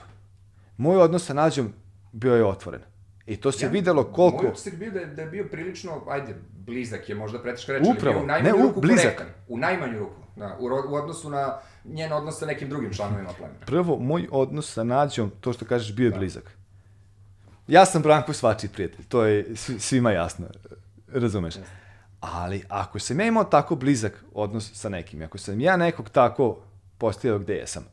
Moj 0.77 0.97
odnos 0.97 1.25
sa 1.25 1.33
Nađom 1.33 1.73
bio 2.11 2.35
je 2.35 2.45
otvoren. 2.45 2.81
I 3.25 3.35
to 3.37 3.51
se 3.51 3.67
videlo 3.69 4.03
koliko... 4.05 4.37
Moj 4.37 4.47
utisak 4.47 4.75
bio 4.75 4.91
da 4.91 4.99
je, 4.99 5.05
da 5.05 5.21
je 5.21 5.27
bio 5.27 5.45
prilično, 5.45 6.03
ajde, 6.09 6.35
blizak 6.55 7.09
je 7.09 7.15
možda 7.15 7.39
preteška 7.39 7.71
reč, 7.73 7.87
Upravo. 7.87 7.97
ali 8.09 8.13
bio 8.15 8.23
u 8.23 8.27
najmanju 8.27 8.55
Ne, 8.55 8.63
u- 8.63 8.67
ruku 8.67 8.81
blizak. 8.81 9.03
korektan. 9.03 9.27
U 9.47 9.57
najmanju 9.57 9.99
ruku, 9.99 10.20
da, 10.35 10.57
u, 10.59 10.65
u 10.65 10.95
odnosu 10.95 11.29
na 11.29 11.59
njen 11.85 12.13
odnos 12.13 12.39
sa 12.39 12.45
nekim 12.45 12.69
drugim 12.69 12.93
članovima 12.93 13.29
plemena. 13.37 13.65
Prvo, 13.65 13.99
moj 13.99 14.27
odnos 14.31 14.73
sa 14.73 14.83
Nađom, 14.83 15.31
to 15.41 15.53
što 15.53 15.65
kažeš, 15.65 15.95
bio 15.95 16.05
je 16.05 16.17
blizak. 16.17 16.57
Ja 17.67 17.85
sam 17.85 18.01
Branko 18.01 18.33
svačiji 18.33 18.69
prijatelj, 18.69 19.05
to 19.05 19.25
je 19.25 19.55
svi- 19.55 19.79
svima 19.79 20.11
jasno, 20.11 20.47
razumeš? 21.07 21.55
Ali 22.19 22.63
ako 22.69 22.99
sam 22.99 23.19
ja 23.19 23.25
imao 23.25 23.43
tako 23.43 23.75
blizak 23.75 24.23
odnos 24.33 24.73
sa 24.73 24.89
nekim, 24.89 25.21
ako 25.21 25.37
sam 25.37 25.61
ja 25.61 25.77
nekog 25.77 26.09
tako 26.09 26.57
postavio 26.97 27.39
gde 27.39 27.53
jesam, 27.53 27.83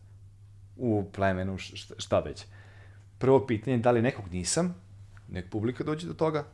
u 0.76 1.05
plemenu, 1.12 1.59
šta, 1.59 1.95
šta 1.99 2.20
već, 2.20 2.45
prvo 3.18 3.47
pitanje 3.47 3.76
je 3.76 3.80
da 3.80 3.91
li 3.91 4.03
nekog 4.03 4.28
nisam, 4.30 4.74
nek 5.28 5.51
publika 5.51 5.84
dođe 5.84 6.07
do 6.07 6.14
toga, 6.14 6.45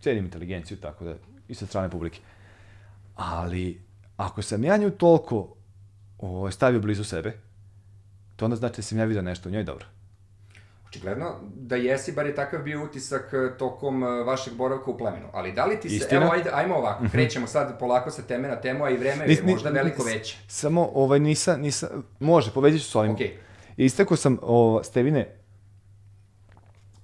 cenim 0.00 0.24
inteligenciju, 0.24 0.76
tako 0.76 1.04
da, 1.04 1.14
i 1.48 1.54
sa 1.54 1.66
strane 1.66 1.90
publike. 1.90 2.20
Ali, 3.16 3.80
ako 4.16 4.42
sam 4.42 4.64
ja 4.64 4.76
nju 4.76 4.90
toliko 4.90 5.54
o, 6.18 6.50
stavio 6.50 6.80
blizu 6.80 7.04
sebe, 7.04 7.32
to 8.36 8.44
onda 8.44 8.56
znači 8.56 8.76
da 8.76 8.82
sam 8.82 8.98
ja 8.98 9.04
vidio 9.04 9.22
nešto 9.22 9.48
u 9.48 9.52
njoj 9.52 9.64
dobro. 9.64 9.86
Očigledno 10.88 11.34
da 11.54 11.76
jesi, 11.76 12.12
bar 12.12 12.26
je 12.26 12.34
takav 12.34 12.62
bio 12.62 12.84
utisak 12.84 13.30
eh, 13.32 13.58
tokom 13.58 14.02
eh, 14.04 14.06
vašeg 14.06 14.54
boravka 14.54 14.90
u 14.90 14.98
plemenu. 14.98 15.26
Ali 15.32 15.52
da 15.52 15.66
li 15.66 15.80
ti 15.80 15.88
se, 15.88 15.96
Istina. 15.96 16.22
evo 16.22 16.32
ajde, 16.32 16.50
ajmo 16.52 16.74
ovako, 16.74 17.04
krećemo 17.12 17.46
sad 17.46 17.78
polako 17.78 18.10
sa 18.10 18.22
teme 18.22 18.48
na 18.48 18.56
temu, 18.56 18.84
a 18.84 18.90
i 18.90 18.96
vreme 18.96 19.24
je 19.24 19.28
Nis- 19.28 19.44
ni- 19.44 19.52
možda 19.52 19.70
veliko 19.70 20.02
veće. 20.02 20.38
Samo, 20.48 20.90
ovaj, 20.94 21.20
nisam, 21.20 21.60
nisam, 21.60 21.88
može, 22.20 22.50
povezit 22.50 22.82
ću 22.82 22.90
s 22.90 22.94
ovim. 22.94 23.12
Okej. 23.12 23.36
Istekao 23.76 24.16
sam, 24.16 24.38
o, 24.42 24.80
Stevine, 24.84 25.36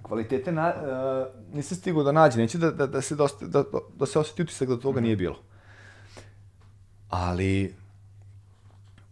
kvalitete 0.01 0.51
na, 0.51 0.73
uh, 0.75 1.55
nisam 1.55 1.77
stigao 1.77 2.03
da 2.03 2.11
nađem, 2.11 2.41
neću 2.41 2.57
da, 2.57 2.71
da, 2.71 2.87
da, 2.87 3.01
se 3.01 3.15
dosta, 3.15 3.45
da, 3.45 3.63
da 3.95 4.05
se 4.05 4.19
osjeti 4.19 4.41
utisak 4.41 4.69
da 4.69 4.79
toga 4.79 5.01
nije 5.01 5.15
bilo. 5.15 5.35
Ali, 7.13 7.73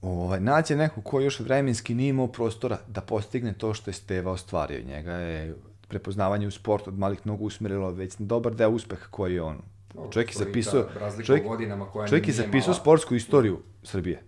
ovaj, 0.02 0.40
nađe 0.40 0.76
neko 0.76 1.02
ko 1.02 1.20
još 1.20 1.40
vremenski 1.40 1.96
nije 1.96 2.10
imao 2.10 2.28
prostora 2.28 2.78
da 2.88 3.02
postigne 3.02 3.54
to 3.54 3.74
što 3.74 3.90
je 3.90 3.94
Steva 3.94 4.32
ostvario. 4.32 4.84
Njega 4.88 5.12
je 5.12 5.56
prepoznavanje 5.88 6.48
u 6.48 6.52
sportu 6.52 6.90
od 6.90 6.98
malih 6.98 7.28
nogu 7.28 7.46
usmerilo 7.46 7.92
već 7.92 8.20
na 8.20 8.26
dobar 8.26 8.56
deo 8.56 8.70
uspeha 8.70 9.08
koji 9.12 9.34
je 9.34 9.42
on. 9.42 9.58
Dobro, 9.94 10.12
Čovjek 10.12 10.30
je 10.30 10.46
zapisao, 10.46 10.88
čovjek, 11.26 11.46
koja 11.94 12.08
čovjek 12.08 12.28
je 12.28 12.34
zapisao 12.34 12.74
sportsku 12.74 13.16
istoriju 13.16 13.60
Srbije. 13.84 14.24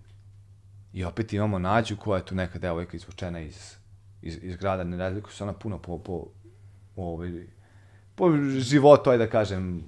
I 0.93 1.03
opet 1.03 1.33
imamo 1.33 1.59
Nađu 1.59 1.97
koja 1.97 2.17
je 2.17 2.25
tu 2.25 2.35
neka 2.35 2.59
devojka 2.59 2.97
izvučena 2.97 3.39
iz, 3.39 3.75
iz, 4.21 4.37
iz 4.41 4.55
grada, 4.55 4.83
ne 4.83 4.97
razlikuje 4.97 5.33
se 5.33 5.43
ona 5.43 5.53
puno 5.53 5.77
po, 5.77 5.97
po, 5.97 6.25
ovaj, 6.95 7.31
po 8.15 8.31
životu, 8.59 9.09
ajde 9.09 9.25
da 9.25 9.31
kažem, 9.31 9.83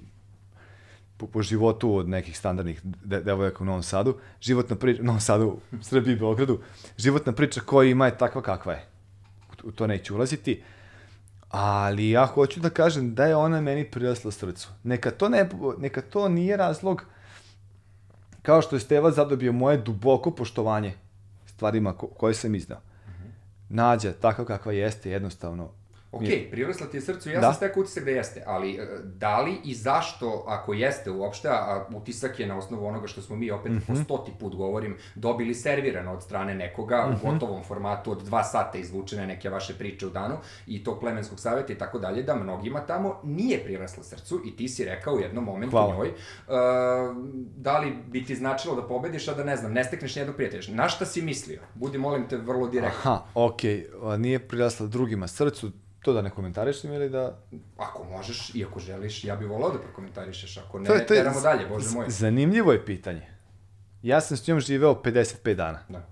po, 1.16 1.26
po 1.26 1.42
životu 1.42 1.96
od 1.96 2.08
nekih 2.08 2.38
standardnih 2.38 2.80
de, 2.84 3.20
devojaka 3.20 3.62
u 3.62 3.66
Novom 3.66 3.82
Sadu, 3.82 4.16
životna 4.40 4.76
priča, 4.76 5.02
u 5.02 5.04
Novom 5.04 5.20
Sadu, 5.20 5.58
Srbiji 5.88 6.12
i 6.12 6.18
Beogradu, 6.18 6.58
životna 6.96 7.32
priča 7.32 7.60
koja 7.60 7.90
ima 7.90 8.06
je 8.06 8.18
takva 8.18 8.42
kakva 8.42 8.72
je. 8.72 8.86
U 9.64 9.72
to 9.72 9.86
neću 9.86 10.14
ulaziti. 10.14 10.62
Ali 11.50 12.10
ja 12.10 12.26
hoću 12.26 12.60
da 12.60 12.70
kažem 12.70 13.14
da 13.14 13.24
je 13.24 13.36
ona 13.36 13.60
meni 13.60 13.90
prirasla 13.90 14.30
srcu. 14.30 14.68
Neka 14.84 15.10
to, 15.10 15.28
ne, 15.28 15.48
neka 15.78 16.02
to 16.02 16.28
nije 16.28 16.56
razlog 16.56 17.04
kao 18.42 18.62
što 18.62 18.76
je 18.76 18.80
Steva 18.80 19.10
zadobio 19.10 19.52
moje 19.52 19.78
duboko 19.78 20.30
poštovanje 20.30 20.94
stvarima 21.46 21.92
ko, 21.92 22.06
koje 22.06 22.34
sam 22.34 22.54
iznao. 22.54 22.80
Nađa, 23.68 24.12
takva 24.12 24.44
kakva 24.44 24.72
jeste, 24.72 25.10
jednostavno. 25.10 25.70
Ok, 26.12 26.22
je- 26.22 26.50
prirasla 26.50 26.86
ti 26.86 26.96
je 26.96 27.00
srcu, 27.02 27.30
ja 27.30 27.40
Da. 27.40 27.42
sam 27.42 27.54
stekao 27.54 27.80
utisak 27.80 28.04
da 28.04 28.10
jeste, 28.10 28.42
ali 28.46 28.72
e, 28.72 28.86
da 29.04 29.40
li 29.40 29.56
i 29.64 29.74
zašto, 29.74 30.44
ako 30.46 30.72
jeste 30.74 31.10
uopšte, 31.10 31.48
a 31.48 31.86
utisak 31.90 32.40
je 32.40 32.46
na 32.46 32.58
osnovu 32.58 32.86
onoga 32.86 33.06
što 33.06 33.22
smo 33.22 33.36
mi 33.36 33.50
opet 33.50 33.72
Mhm. 33.72 33.80
po 33.86 33.96
stoti 33.96 34.32
put 34.32 34.54
govorim, 34.54 34.96
dobili 35.14 35.54
servirano 35.54 36.12
od 36.12 36.22
strane 36.22 36.54
nekoga 36.54 37.06
Mhm. 37.06 37.14
u 37.18 37.32
gotovom 37.32 37.62
formatu 37.64 38.10
od 38.12 38.18
dva 38.18 38.44
sata 38.44 38.78
izvučene 38.78 39.26
neke 39.26 39.50
vaše 39.50 39.74
priče 39.74 40.06
u 40.06 40.10
danu 40.10 40.34
i 40.66 40.84
tog 40.84 41.00
plemenskog 41.00 41.40
savjeta 41.40 41.72
i 41.72 41.78
tako 41.78 41.98
dalje, 41.98 42.22
da 42.22 42.34
mnogima 42.36 42.80
tamo 42.80 43.20
nije 43.24 43.58
prirasla 43.60 44.02
srcu 44.04 44.40
i 44.44 44.56
ti 44.56 44.68
si 44.68 44.84
rekao 44.84 45.14
u 45.14 45.20
jednom 45.20 45.44
momentu 45.44 45.70
Hvala. 45.70 45.94
njoj, 45.94 46.08
e, 46.08 46.12
da 47.56 47.78
li 47.78 47.92
bi 48.04 48.24
ti 48.24 48.36
značilo 48.36 48.74
da 48.74 48.82
pobediš, 48.84 49.28
a 49.28 49.34
da 49.34 49.44
ne 49.44 49.56
znam, 49.56 49.72
ne 49.72 49.84
stekneš 49.84 50.14
nijednog 50.14 50.36
prijatelja. 50.36 50.62
Na 50.68 50.88
šta 50.88 51.04
si 51.06 51.22
mislio? 51.22 51.60
Budi, 51.74 51.98
molim 51.98 52.24
te, 52.24 52.36
vrlo 52.36 52.68
direktno. 52.68 53.00
Aha, 53.02 53.22
okej, 53.36 53.86
nije 54.18 54.38
prirasla 54.40 54.86
drugima 54.86 55.26
srcu, 55.28 55.70
to 56.06 56.12
da 56.12 56.22
ne 56.22 56.30
komentarišem 56.30 56.92
ili 56.92 57.10
da... 57.10 57.38
Ako 57.76 58.04
možeš 58.04 58.54
i 58.54 58.64
ako 58.64 58.80
želiš, 58.80 59.24
ja 59.24 59.36
bih 59.36 59.48
volao 59.48 59.70
da 59.70 59.78
prokomentarišeš. 59.78 60.56
Ako 60.56 60.78
ne, 60.78 60.86
To 60.86 60.94
je- 60.94 61.06
to 61.06 61.14
je 61.14 61.18
teramo 61.18 61.40
dalje, 61.40 61.66
bože 61.66 61.90
moj. 61.90 62.04
Zanimljivo 62.08 62.72
je 62.72 62.84
pitanje. 62.84 63.26
Ja 64.02 64.20
sam 64.20 64.36
s 64.36 64.46
njom 64.46 64.60
živeo 64.60 64.94
55 64.94 65.54
dana. 65.54 65.78
Da. 65.88 66.06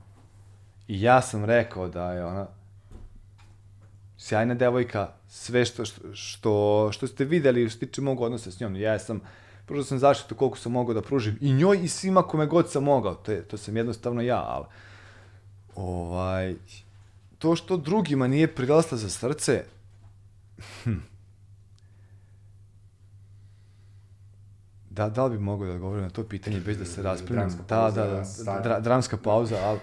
I 0.88 1.02
ja 1.02 1.20
sam 1.22 1.44
rekao 1.44 1.88
da 1.88 2.12
je 2.12 2.24
ona 2.24 2.46
sjajna 4.18 4.54
devojka, 4.54 5.12
sve 5.28 5.64
što, 5.64 5.84
što, 5.84 6.14
što, 6.14 6.88
što 6.92 7.06
ste 7.06 7.24
videli 7.24 7.70
što 7.70 7.86
tiče 7.86 8.02
mog 8.02 8.20
odnosa 8.20 8.50
s 8.50 8.60
njom. 8.60 8.76
Ja 8.76 8.98
sam, 8.98 9.20
pružao 9.66 9.84
sam 9.84 9.98
zaštitu 9.98 10.34
koliko 10.34 10.58
sam 10.58 10.72
mogao 10.72 10.94
da 10.94 11.02
pružim. 11.02 11.38
I 11.40 11.52
njoj 11.52 11.78
i 11.82 11.88
svima 11.88 12.22
kome 12.22 12.46
god 12.46 12.70
sam 12.70 12.84
mogao. 12.84 13.14
To, 13.14 13.32
je, 13.32 13.42
to 13.42 13.56
sam 13.56 13.76
jednostavno 13.76 14.22
ja, 14.22 14.42
ali... 14.46 14.64
Ovaj, 15.76 16.54
to 17.38 17.56
što 17.56 17.76
drugima 17.76 18.26
nije 18.26 18.54
prirasla 18.54 18.98
za 18.98 19.08
srce, 19.10 19.64
hm. 20.84 20.98
Da, 24.90 25.08
da 25.08 25.26
li 25.26 25.38
bi 25.38 25.44
mogao 25.44 25.66
da 25.66 25.74
odgovorim 25.74 26.04
na 26.04 26.10
to 26.10 26.24
pitanje 26.24 26.60
bez 26.60 26.78
da 26.78 26.84
se? 26.84 27.02
Dramska 27.02 27.62
Da, 27.68 27.90
da, 27.90 28.06
da, 28.06 28.24
sad. 28.24 28.62
dra, 28.62 28.80
dramska 28.80 29.16
pauza, 29.16 29.56
ali... 29.64 29.80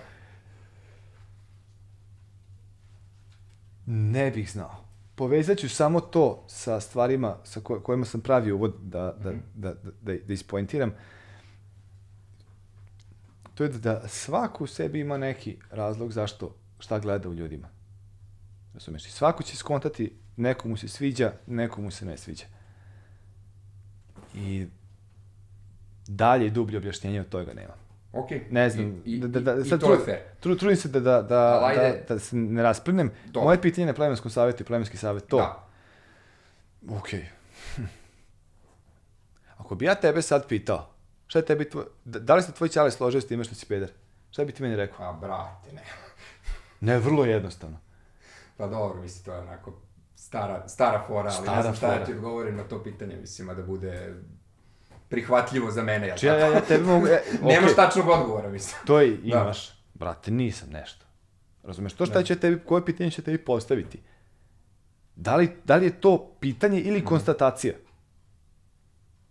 Ne 3.85 4.31
bih 4.31 4.51
znao. 4.51 4.83
Povezat 5.15 5.57
ću 5.57 5.69
samo 5.69 6.01
to 6.01 6.43
sa 6.47 6.79
stvarima 6.79 7.37
sa 7.43 7.59
ko, 7.59 7.79
kojima 7.79 8.05
sam 8.05 8.21
pravio 8.21 8.55
uvod 8.55 8.75
da, 8.81 9.15
da, 9.23 9.31
da, 9.31 9.73
da, 9.73 9.91
da, 10.01 10.13
da 10.27 10.33
ispointiram. 10.33 10.93
To 13.55 13.63
je 13.63 13.69
da, 13.69 13.77
da 13.79 14.07
svako 14.07 14.63
u 14.63 14.67
sebi 14.67 14.99
ima 14.99 15.17
neki 15.17 15.57
razlog 15.71 16.11
zašto, 16.11 16.55
šta 16.79 16.99
gleda 16.99 17.29
u 17.29 17.33
ljudima. 17.33 17.67
Razumeš? 18.73 19.07
I 19.07 19.11
svako 19.11 19.43
će 19.43 19.57
skontati, 19.57 20.20
nekomu 20.41 20.77
se 20.77 20.87
sviđa, 20.87 21.31
nekomu 21.47 21.91
se 21.91 22.05
ne 22.05 22.17
sviđa. 22.17 22.45
I 24.35 24.67
dalje 26.07 26.47
i 26.47 26.49
dublje 26.49 26.77
objašnjenje 26.77 27.21
od 27.21 27.29
toga 27.29 27.53
nema. 27.53 27.73
Ok. 28.13 28.29
Ne 28.49 28.69
znam, 28.69 29.01
I, 29.05 29.11
i, 29.11 29.19
da, 29.19 29.27
da, 29.27 29.39
da, 29.39 29.61
i, 29.61 29.65
sad 29.65 29.79
to 29.79 29.93
je 29.93 29.99
tru- 29.99 30.05
fair. 30.05 30.19
Tru, 30.39 30.55
trudim 30.55 30.77
se 30.77 30.89
da, 30.89 30.99
da, 30.99 31.21
da, 31.21 31.71
da, 31.75 31.93
da 32.07 32.19
se 32.19 32.35
ne 32.35 32.63
rasprnem. 32.63 33.11
Dobro. 33.25 33.45
Moje 33.45 33.61
pitanje 33.61 33.87
na 33.87 33.93
plemenskom 33.93 34.31
savjetu 34.31 34.63
i 34.63 34.65
plemenski 34.65 34.97
savjet, 34.97 35.27
to. 35.27 35.37
Da. 35.37 35.67
Okej. 36.95 37.25
Hm. 37.75 37.83
Ako 39.57 39.75
bi 39.75 39.85
ja 39.85 39.95
tebe 39.95 40.21
sad 40.21 40.47
pitao, 40.47 40.89
šta 41.27 41.39
je 41.39 41.45
tebi 41.45 41.69
tvoj, 41.69 41.85
da, 42.05 42.19
da 42.19 42.35
li 42.35 42.43
se 42.43 42.51
tvoj 42.51 42.69
ćale 42.69 42.91
složio 42.91 43.21
s 43.21 43.27
time 43.27 43.43
što 43.43 43.55
si 43.55 43.65
peder? 43.65 43.91
Šta 44.31 44.45
bi 44.45 44.51
ti 44.51 44.63
meni 44.63 44.75
rekao? 44.75 45.09
A, 45.09 45.13
brate, 45.13 45.73
ne. 45.73 45.81
Ne, 46.81 46.99
vrlo 46.99 47.25
jednostavno. 47.25 47.77
Pa 48.57 48.67
dobro, 48.67 49.01
mislim, 49.01 49.23
to 49.23 49.33
je 49.33 49.39
onako 49.39 49.73
stara, 50.21 50.67
stara 50.67 51.03
fora, 51.03 51.19
ali 51.25 51.31
Stara 51.33 51.55
ne 51.55 51.61
znam 51.61 51.75
šta 51.75 51.87
fora. 51.87 51.99
da 51.99 52.05
ti 52.05 52.13
odgovorim 52.13 52.55
na 52.55 52.63
to 52.63 52.83
pitanje, 52.83 53.15
mislim, 53.15 53.49
a 53.49 53.53
da 53.53 53.63
bude 53.63 54.13
prihvatljivo 55.09 55.71
za 55.71 55.83
mene, 55.83 56.07
jel 56.07 56.17
ja, 56.17 56.33
tako? 56.33 56.39
ja, 56.41 56.47
ja 56.49 56.61
tebi 56.61 56.83
mogu... 56.85 57.07
E, 57.07 57.21
Nemaš 57.43 57.63
okej, 57.63 57.75
tačnog 57.75 58.07
odgovora, 58.09 58.49
mislim. 58.49 58.77
To 58.85 59.01
i 59.01 59.19
imaš. 59.23 59.83
Brate, 59.93 60.31
nisam 60.31 60.69
nešto. 60.69 61.05
Razumeš, 61.63 61.93
to 61.93 62.05
šta 62.05 62.13
Da. 62.13 62.23
će 62.23 62.35
tebi, 62.35 62.59
koje 62.59 62.85
pitanje 62.85 63.11
će 63.11 63.21
tebi 63.21 63.37
postaviti? 63.39 63.99
Da 65.15 65.35
li, 65.35 65.51
da 65.65 65.75
li 65.75 65.85
je 65.85 65.91
to 65.93 66.35
pitanje 66.39 66.79
Mhm. 66.79 66.87
ili 66.87 67.05
konstatacija? 67.05 67.73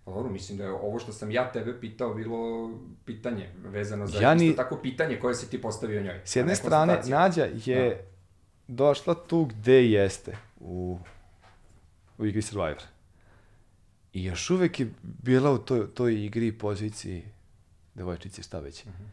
Pa 0.05 0.11
dobro, 0.11 0.31
mislim 0.31 0.59
da 0.59 0.65
je 0.65 0.71
ovo 0.73 0.99
što 0.99 1.13
sam 1.13 1.31
ja 1.31 1.53
tebe 1.53 1.81
pitao 1.81 2.15
bilo 2.15 2.71
pitanje 3.05 3.51
vezano 3.57 4.07
za 4.07 4.21
Ja 4.21 4.35
ni- 4.35 4.47
isto 4.47 4.57
tako 4.57 4.77
pitanje 4.77 5.17
koje 5.17 5.35
si 5.35 5.51
ti 5.51 5.63
postavio 5.63 6.03
njoj. 6.03 6.21
S 6.25 6.37
jedne 6.37 6.51
ne 6.51 6.57
strane. 6.57 6.99
Nađa 7.07 7.49
je 7.57 8.07
došla 8.69 9.15
tu 9.17 9.45
gde 9.45 9.85
jeste 9.85 10.37
u, 10.61 10.99
u 12.19 12.27
igri 12.27 12.43
Survivor. 12.43 12.83
I 14.13 14.25
još 14.25 14.51
uvek 14.51 14.81
je 14.81 14.91
bila 15.03 15.53
u 15.53 15.59
toj, 15.59 15.95
toj 15.95 16.25
igri 16.25 16.47
i 16.47 16.59
poziciji 16.59 17.25
devojčice, 17.95 18.43
šta 18.43 18.61
već. 18.61 18.85
Mhm. 18.85 19.05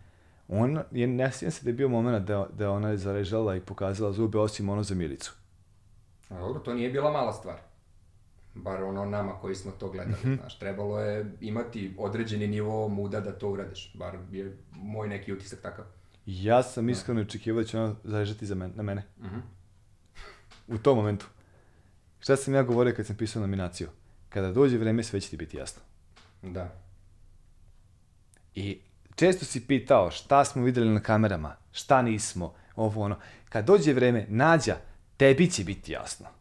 Ona, 0.50 0.84
je, 0.92 1.08
ne 1.08 1.32
sjećam 1.32 1.52
se 1.52 1.64
da 1.64 1.70
je 1.70 1.74
bio 1.74 1.90
moment 1.90 2.28
da, 2.28 2.48
da 2.54 2.72
ona 2.72 2.90
je 2.90 2.98
zarežala 2.98 3.56
i 3.56 3.62
pokazala 3.62 4.12
zube, 4.12 4.38
osim 4.38 4.70
ono 4.70 4.84
za 4.84 4.96
Milicu. 4.96 5.34
A 6.30 6.40
dobro, 6.40 6.60
to 6.60 6.74
nije 6.74 6.90
bila 6.90 7.12
mala 7.12 7.34
stvar. 7.34 7.58
Bar 8.56 8.84
ono 8.84 9.06
nama 9.06 9.40
koji 9.40 9.56
smo 9.56 9.72
to 9.72 9.90
gledali, 9.90 10.16
Mhm. 10.20 10.36
znaš, 10.36 10.60
trebalo 10.60 11.00
je 11.00 11.32
imati 11.42 11.96
određeni 11.98 12.48
nivo 12.48 12.88
muda 12.88 13.20
da 13.22 13.32
to 13.32 13.50
uradiš. 13.50 13.94
Bar 13.96 14.18
je 14.32 14.58
moj 14.72 15.08
neki 15.08 15.34
utisak 15.34 15.62
takav. 15.62 15.86
Ja 16.26 16.64
sam 16.64 16.90
iskreno 16.90 17.22
očekivao 17.22 17.62
da 17.62 17.68
će 17.68 17.80
ona 17.80 17.96
zarežati 18.04 18.46
za 18.46 18.56
men, 18.56 18.72
na 18.76 18.84
mene. 18.84 19.04
Mhm. 19.20 19.38
U 20.68 20.78
tom 20.78 20.98
momentu. 20.98 21.26
Šta 22.20 22.36
sam 22.36 22.54
ja 22.54 22.64
govorio 22.64 22.94
kad 22.96 23.06
sam 23.06 23.16
pisao 23.16 23.42
nominaciju? 23.42 23.90
Kada 24.30 24.52
dođe 24.52 24.78
vreme, 24.78 25.04
sve 25.04 25.22
će 25.22 25.30
ti 25.30 25.38
biti 25.38 25.58
jasno. 25.58 25.82
Da. 26.42 26.76
I 28.56 28.80
često 29.16 29.46
si 29.46 29.68
pitao 29.68 30.12
šta 30.12 30.46
smo 30.46 30.64
videli 30.64 30.90
na 30.90 31.00
kamerama, 31.00 31.56
šta 31.72 32.02
nismo, 32.02 32.54
ovo 32.76 33.02
ono. 33.04 33.18
Kad 33.50 33.66
dođe 33.66 33.94
vreme, 33.94 34.26
nađa, 34.30 34.76
tebi 35.18 35.52
će 35.52 35.64
biti 35.64 35.92
jasno. 35.92 36.37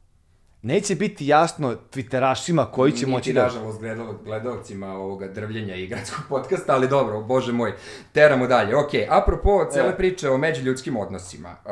Neće 0.62 0.94
biti 0.94 1.26
jasno 1.26 1.76
twitterašima 1.92 2.70
koji 2.70 2.92
će 2.92 2.98
Niti, 2.98 3.10
moći 3.10 3.32
da... 3.32 3.42
nažalost, 3.42 3.80
gledalo, 3.80 4.18
gledalcima 4.24 4.94
ovoga 4.94 5.28
drvljenja 5.28 5.74
i 5.74 5.86
gradskog 5.86 6.24
podcasta, 6.28 6.74
ali 6.74 6.88
dobro, 6.88 7.20
bože 7.20 7.52
moj, 7.52 7.72
teramo 8.12 8.46
dalje. 8.46 8.76
Ok, 8.76 8.90
apropo 9.08 9.68
cele 9.72 9.88
E. 9.88 9.96
priče 9.96 10.30
o 10.30 10.38
međuljudskim 10.38 10.96
odnosima, 10.96 11.56
uh, 11.64 11.70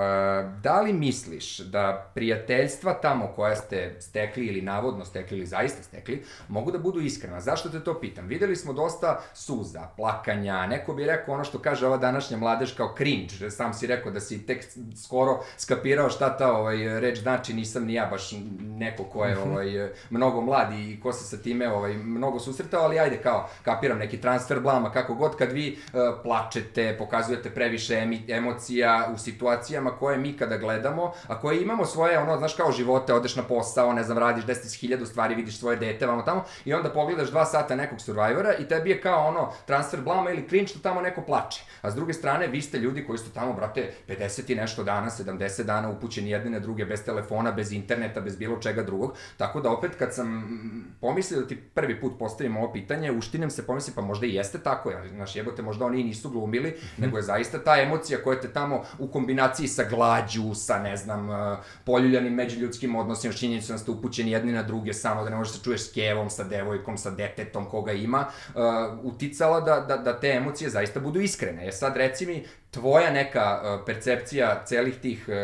da 0.60 0.80
li 0.80 0.92
misliš 0.92 1.58
da 1.58 2.10
prijateljstva 2.14 2.94
tamo 2.94 3.32
koja 3.36 3.56
ste 3.56 3.96
stekli 4.00 4.46
ili 4.46 4.62
navodno 4.62 5.04
stekli 5.04 5.36
ili 5.36 5.46
zaista 5.46 5.82
stekli, 5.82 6.22
mogu 6.48 6.70
da 6.70 6.78
budu 6.78 7.00
iskrena? 7.00 7.40
Zašto 7.40 7.68
te 7.68 7.80
to 7.80 8.00
pitam? 8.00 8.26
Videli 8.26 8.56
smo 8.56 8.72
dosta 8.72 9.20
suza, 9.34 9.88
plakanja, 9.96 10.66
neko 10.66 10.94
bi 10.94 11.06
rekao 11.06 11.34
ono 11.34 11.44
što 11.44 11.58
kaže 11.58 11.86
ova 11.86 11.96
današnja 11.96 12.36
mladež 12.36 12.72
kao 12.72 12.94
cringe, 12.96 13.50
sam 13.50 13.74
si 13.74 13.86
rekao 13.86 14.12
da 14.12 14.20
si 14.20 14.46
tek 14.46 14.64
skoro 15.04 15.44
skapirao 15.56 16.10
šta 16.10 16.36
ta 16.36 16.52
ovaj, 16.52 17.00
reč 17.00 17.18
znači, 17.18 17.54
nisam 17.54 17.84
ni 17.84 17.94
ja 17.94 18.06
baš 18.06 18.32
neko 18.78 19.04
ko 19.04 19.24
je 19.24 19.38
ovaj, 19.38 19.88
mnogo 20.10 20.40
mlad 20.40 20.72
i 20.72 21.00
ko 21.02 21.12
se 21.12 21.36
sa 21.36 21.42
time 21.42 21.72
ovaj, 21.72 21.94
mnogo 21.94 22.38
susretao, 22.38 22.82
ali 22.82 22.98
ajde 22.98 23.16
kao, 23.16 23.48
kapiram 23.62 23.98
neki 23.98 24.20
transfer 24.20 24.60
blama, 24.60 24.92
kako 24.92 25.14
god, 25.14 25.36
kad 25.36 25.52
vi 25.52 25.78
uh, 25.78 26.00
plačete, 26.22 26.96
pokazujete 26.98 27.50
previše 27.50 27.94
emi, 27.94 28.24
emocija 28.28 29.08
u 29.14 29.18
situacijama 29.18 29.90
koje 29.90 30.18
mi 30.18 30.36
kada 30.36 30.56
gledamo, 30.56 31.12
a 31.26 31.40
koje 31.40 31.62
imamo 31.62 31.84
svoje, 31.84 32.18
ono, 32.18 32.36
znaš, 32.38 32.54
kao 32.54 32.72
živote, 32.72 33.14
odeš 33.14 33.36
na 33.36 33.42
posao, 33.42 33.92
ne 33.92 34.02
znam, 34.02 34.18
radiš 34.18 34.44
10.000 34.44 35.06
stvari, 35.06 35.34
vidiš 35.34 35.58
svoje 35.58 35.76
dete, 35.76 36.06
vamo 36.06 36.22
tamo, 36.22 36.44
i 36.64 36.74
onda 36.74 36.90
pogledaš 36.90 37.30
dva 37.30 37.44
sata 37.44 37.76
nekog 37.76 38.00
Survivora 38.00 38.54
i 38.58 38.68
tebi 38.68 38.90
je 38.90 39.00
kao 39.00 39.26
ono, 39.26 39.52
transfer 39.66 40.00
blama 40.00 40.30
ili 40.30 40.48
cringe 40.48 40.66
što 40.66 40.78
tamo 40.78 41.00
neko 41.00 41.22
plače. 41.22 41.64
A 41.82 41.90
s 41.90 41.94
druge 41.94 42.12
strane, 42.12 42.46
vi 42.46 42.62
ste 42.62 42.78
ljudi 42.78 43.06
koji 43.06 43.18
su 43.18 43.32
tamo, 43.32 43.52
brate, 43.52 43.92
50 44.08 44.52
i 44.52 44.54
nešto 44.54 44.84
dana, 44.84 45.10
70 45.10 45.62
dana 45.62 45.90
upućeni 45.90 46.30
jedne 46.30 46.50
na 46.50 46.58
druge, 46.58 46.84
bez 46.84 47.04
telefona, 47.04 47.52
bez 47.52 47.72
interneta, 47.72 48.20
bez 48.20 48.36
bilo 48.36 48.56
čega 48.64 48.82
drugog. 48.82 49.14
Tako 49.36 49.60
da 49.60 49.70
opet 49.70 49.90
kad 49.98 50.14
sam 50.14 50.28
mm, 50.28 50.96
pomislio 51.00 51.40
da 51.40 51.46
ti 51.46 51.56
prvi 51.74 52.00
put 52.00 52.18
postavim 52.18 52.56
ovo 52.56 52.72
pitanje, 52.72 53.12
uštinem 53.12 53.50
se 53.50 53.66
pomislim 53.66 53.94
pa 53.94 54.02
možda 54.02 54.26
i 54.26 54.34
jeste 54.34 54.58
tako, 54.58 54.90
ja, 54.90 55.08
znaš, 55.08 55.36
jebote, 55.36 55.62
možda 55.62 55.84
oni 55.84 56.00
i 56.00 56.04
nisu 56.04 56.30
glumili, 56.30 56.76
nego 56.98 57.16
je 57.16 57.22
zaista 57.22 57.64
ta 57.64 57.80
emocija 57.80 58.22
koja 58.24 58.40
te 58.40 58.52
tamo 58.52 58.82
u 58.98 59.08
kombinaciji 59.08 59.68
sa 59.68 59.84
glađu, 59.90 60.54
sa, 60.54 60.78
ne 60.78 60.96
znam, 60.96 61.28
uh, 61.28 61.58
poljuljanim 61.84 62.34
međuljudskim 62.34 62.96
odnosima, 62.96 63.34
činjenicom 63.34 63.74
da 63.74 63.78
ste 63.78 63.90
upućeni 63.90 64.30
jedni 64.30 64.52
na 64.52 64.62
druge, 64.62 64.92
samo 64.92 65.24
da 65.24 65.30
ne 65.30 65.36
možeš 65.36 65.52
da 65.52 65.58
se 65.58 65.64
čuješ 65.64 65.88
s 65.88 65.92
kevom, 65.92 66.30
sa 66.30 66.44
devojkom, 66.44 66.98
sa 66.98 67.10
detetom, 67.10 67.64
koga 67.64 67.92
ima, 67.92 68.26
uh, 68.54 68.62
uticala 69.02 69.60
da, 69.60 69.80
da, 69.80 69.96
da 69.96 70.20
te 70.20 70.28
emocije 70.28 70.70
zaista 70.70 71.00
budu 71.00 71.20
iskrene. 71.20 71.68
E 71.68 71.72
sad, 71.72 71.96
reci 71.96 72.26
mi, 72.26 72.44
tvoja 72.70 73.10
neka 73.10 73.60
uh, 73.62 73.86
percepcija 73.86 74.64
celih 74.66 74.94
tih 74.94 75.28
uh, 75.28 75.34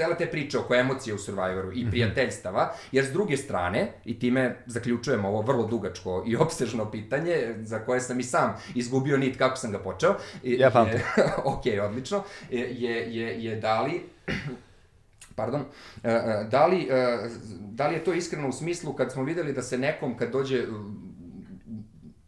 cele 0.00 0.16
te 0.16 0.26
priče 0.26 0.58
oko 0.58 0.74
emocije 0.74 1.14
u 1.14 1.18
Survivoru 1.18 1.72
i 1.74 1.86
prijateljstava, 1.90 2.72
jer 2.92 3.04
s 3.04 3.12
druge 3.12 3.36
strane, 3.36 3.92
i 4.04 4.18
time 4.18 4.56
zaključujem 4.66 5.24
ovo 5.24 5.42
vrlo 5.42 5.66
dugačko 5.66 6.24
i 6.26 6.36
opsežno 6.36 6.90
pitanje, 6.90 7.54
za 7.60 7.78
koje 7.78 8.00
sam 8.00 8.20
i 8.20 8.22
sam 8.22 8.54
izgubio 8.74 9.18
nit 9.18 9.38
kako 9.38 9.56
sam 9.56 9.72
ga 9.72 9.78
počeo. 9.78 10.14
Ja 10.42 10.70
pamtim. 10.70 11.00
ok, 11.52 11.64
odlično. 11.82 12.22
Je, 12.50 12.74
je, 12.74 13.44
je 13.44 13.56
da 13.56 13.82
li 13.82 14.00
pardon, 15.36 15.64
e, 16.04 16.10
e, 16.10 16.46
da 16.50 16.66
li, 16.66 16.88
e, 16.90 17.28
da 17.60 17.88
li 17.88 17.94
je 17.94 18.04
to 18.04 18.12
iskreno 18.12 18.48
u 18.48 18.52
smislu 18.52 18.92
kad 18.92 19.12
smo 19.12 19.24
videli 19.24 19.52
da 19.52 19.62
se 19.62 19.78
nekom 19.78 20.16
kad 20.16 20.30
dođe 20.32 20.64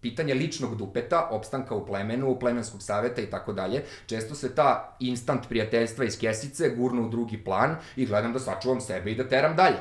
pitanje 0.02 0.34
ličnog 0.34 0.76
dupeta, 0.76 1.28
opstanka 1.30 1.74
u 1.74 1.86
plemenu, 1.86 2.38
plemenskog 2.38 2.82
saveta 2.82 3.22
i 3.22 3.30
tako 3.30 3.52
dalje, 3.52 3.84
često 4.06 4.34
se 4.34 4.54
ta 4.54 4.96
instant 5.00 5.48
prijateljstva 5.48 6.04
iz 6.04 6.18
kesice 6.18 6.70
gurnu 6.76 7.06
u 7.06 7.08
drugi 7.08 7.44
plan 7.44 7.76
i 7.96 8.06
gledam 8.06 8.32
da 8.32 8.38
sačuvam 8.38 8.80
sebe 8.80 9.12
i 9.12 9.14
da 9.14 9.28
teram 9.28 9.56
dalje. 9.56 9.78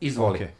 Izvoli. 0.00 0.36
Okej. 0.36 0.50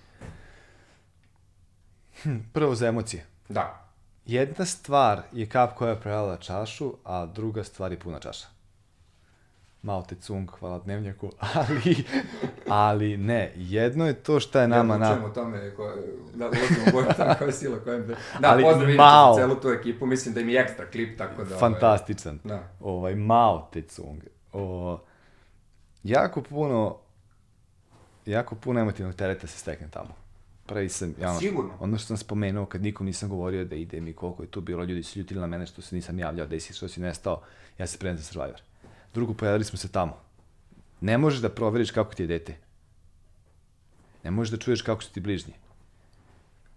Hm, 2.23 2.39
prvo 2.53 2.75
za 2.75 2.89
emocije. 2.89 3.27
Da. 3.49 3.89
Jedna 4.27 4.65
stvar 4.65 5.23
je 5.33 5.47
kap 5.47 5.75
koja 5.75 5.91
je 5.91 6.01
prelala 6.01 6.37
čašu, 6.37 6.93
a 7.05 7.27
druga 7.27 7.65
stvar 7.65 7.93
je 7.93 7.99
puna 7.99 8.19
čaša. 8.19 8.56
Mao 9.87 10.03
Te 10.03 10.17
Cung, 10.27 10.51
hvala 10.51 10.79
dnevnjaku, 10.79 11.31
ali, 11.55 12.05
ali 12.69 13.17
ne, 13.17 13.53
jedno 13.57 14.07
je 14.07 14.15
to 14.15 14.41
šta 14.41 14.61
je 14.61 14.69
nama 14.69 14.95
ja 14.95 14.99
na... 14.99 15.07
odlučujem 15.07 15.31
o 15.31 15.35
tome, 15.35 15.75
ko, 15.75 15.93
da 16.35 16.47
ulazimo 16.47 16.87
u 16.89 16.93
boju 16.93 17.07
tamo 17.17 17.35
koja 17.39 17.47
je 17.47 17.53
sila 17.53 17.79
kojem... 17.79 18.07
Da, 18.07 18.17
Ali 18.43 18.63
pozdrav 18.63 18.91
inače 18.91 18.97
Mao. 18.97 19.35
celu 19.35 19.55
tu 19.55 19.69
ekipu, 19.69 20.07
mislim 20.07 20.35
da 20.35 20.41
im 20.41 20.49
je 20.49 20.61
ekstra 20.61 20.87
klip, 20.87 21.19
tako 21.19 21.45
da... 21.45 21.57
ovaj, 21.57 21.59
Fantastičan. 21.59 22.39
Da. 22.45 22.69
Ovaj, 22.81 23.15
Mao 23.15 23.69
Te 23.73 23.83
Cung. 23.83 24.21
O, 24.53 24.99
jako 26.03 26.43
puno, 26.43 26.97
jako 28.27 28.55
puno 28.55 28.81
emotivnog 28.81 29.15
tereta 29.15 29.47
se 29.47 29.59
stekne 29.59 29.89
tamo. 29.91 30.15
Prvi 30.67 30.89
sam, 30.89 31.15
ja 31.21 31.31
ono, 31.31 31.39
Sigurno. 31.39 31.71
ono 31.81 31.99
što 31.99 32.07
sam 32.07 32.17
spomenuo, 32.17 32.67
kad 32.67 32.83
nikom 32.83 33.07
nisam 33.07 33.29
govorio 33.29 33.65
da 33.65 33.77
idem 33.77 34.09
i 34.09 34.13
koliko 34.13 34.43
je 34.43 34.51
tu 34.51 34.61
bilo, 34.61 34.85
ljudi 34.85 35.03
su 35.03 35.19
ljutili 35.19 35.41
na 35.41 35.47
mene 35.47 35.67
što 35.67 35.83
se 35.83 35.97
nisam 35.97 36.19
javljao, 36.19 36.47
da 36.47 36.61
si 36.61 36.73
što 36.73 36.89
si 36.89 37.01
nestao, 37.01 37.41
ja 37.79 37.87
se 37.87 37.99
premem 37.99 38.19
za 38.19 38.25
Survivor. 38.25 38.61
Drugo, 39.17 39.35
pojavili 39.35 39.65
smo 39.65 39.79
se 39.79 39.89
tamo. 39.93 40.17
Ne 41.01 41.19
možeš 41.19 41.41
da 41.41 41.49
proveriš 41.49 41.91
kako 41.91 42.15
ti 42.15 42.23
je 42.23 42.27
dete. 42.27 42.57
Ne 44.25 44.31
možeš 44.31 44.51
da 44.51 44.57
čuješ 44.57 44.83
kako 44.83 45.03
su 45.03 45.13
ti 45.13 45.21
bližnji. 45.21 45.55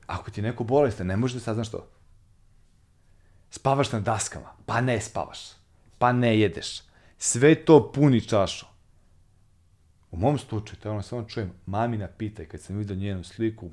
Ako 0.08 0.32
ti 0.32 0.40
je 0.40 0.44
neko 0.44 0.64
bolestan, 0.64 1.08
ne 1.08 1.18
možeš 1.18 1.34
da 1.34 1.40
saznaš 1.40 1.72
to. 1.72 1.88
Spavaš 3.52 3.92
na 3.92 4.00
daskama, 4.00 4.54
pa 4.66 4.82
ne 4.82 5.02
spavaš, 5.02 5.40
pa 5.98 6.12
ne 6.12 6.40
jedeš. 6.40 6.82
Sve 7.18 7.56
to 7.56 7.92
puni 7.92 8.22
čašu. 8.22 8.66
U 10.12 10.18
mom 10.18 10.38
slučaju, 10.40 10.80
to 10.80 10.92
ono 10.92 11.02
samo 11.02 11.24
čujem, 11.24 11.52
mamina 11.66 12.08
pitaj, 12.08 12.46
kad 12.46 12.62
sam 12.62 12.78
vidio 12.78 12.96
njenu 12.96 13.24
sliku, 13.24 13.70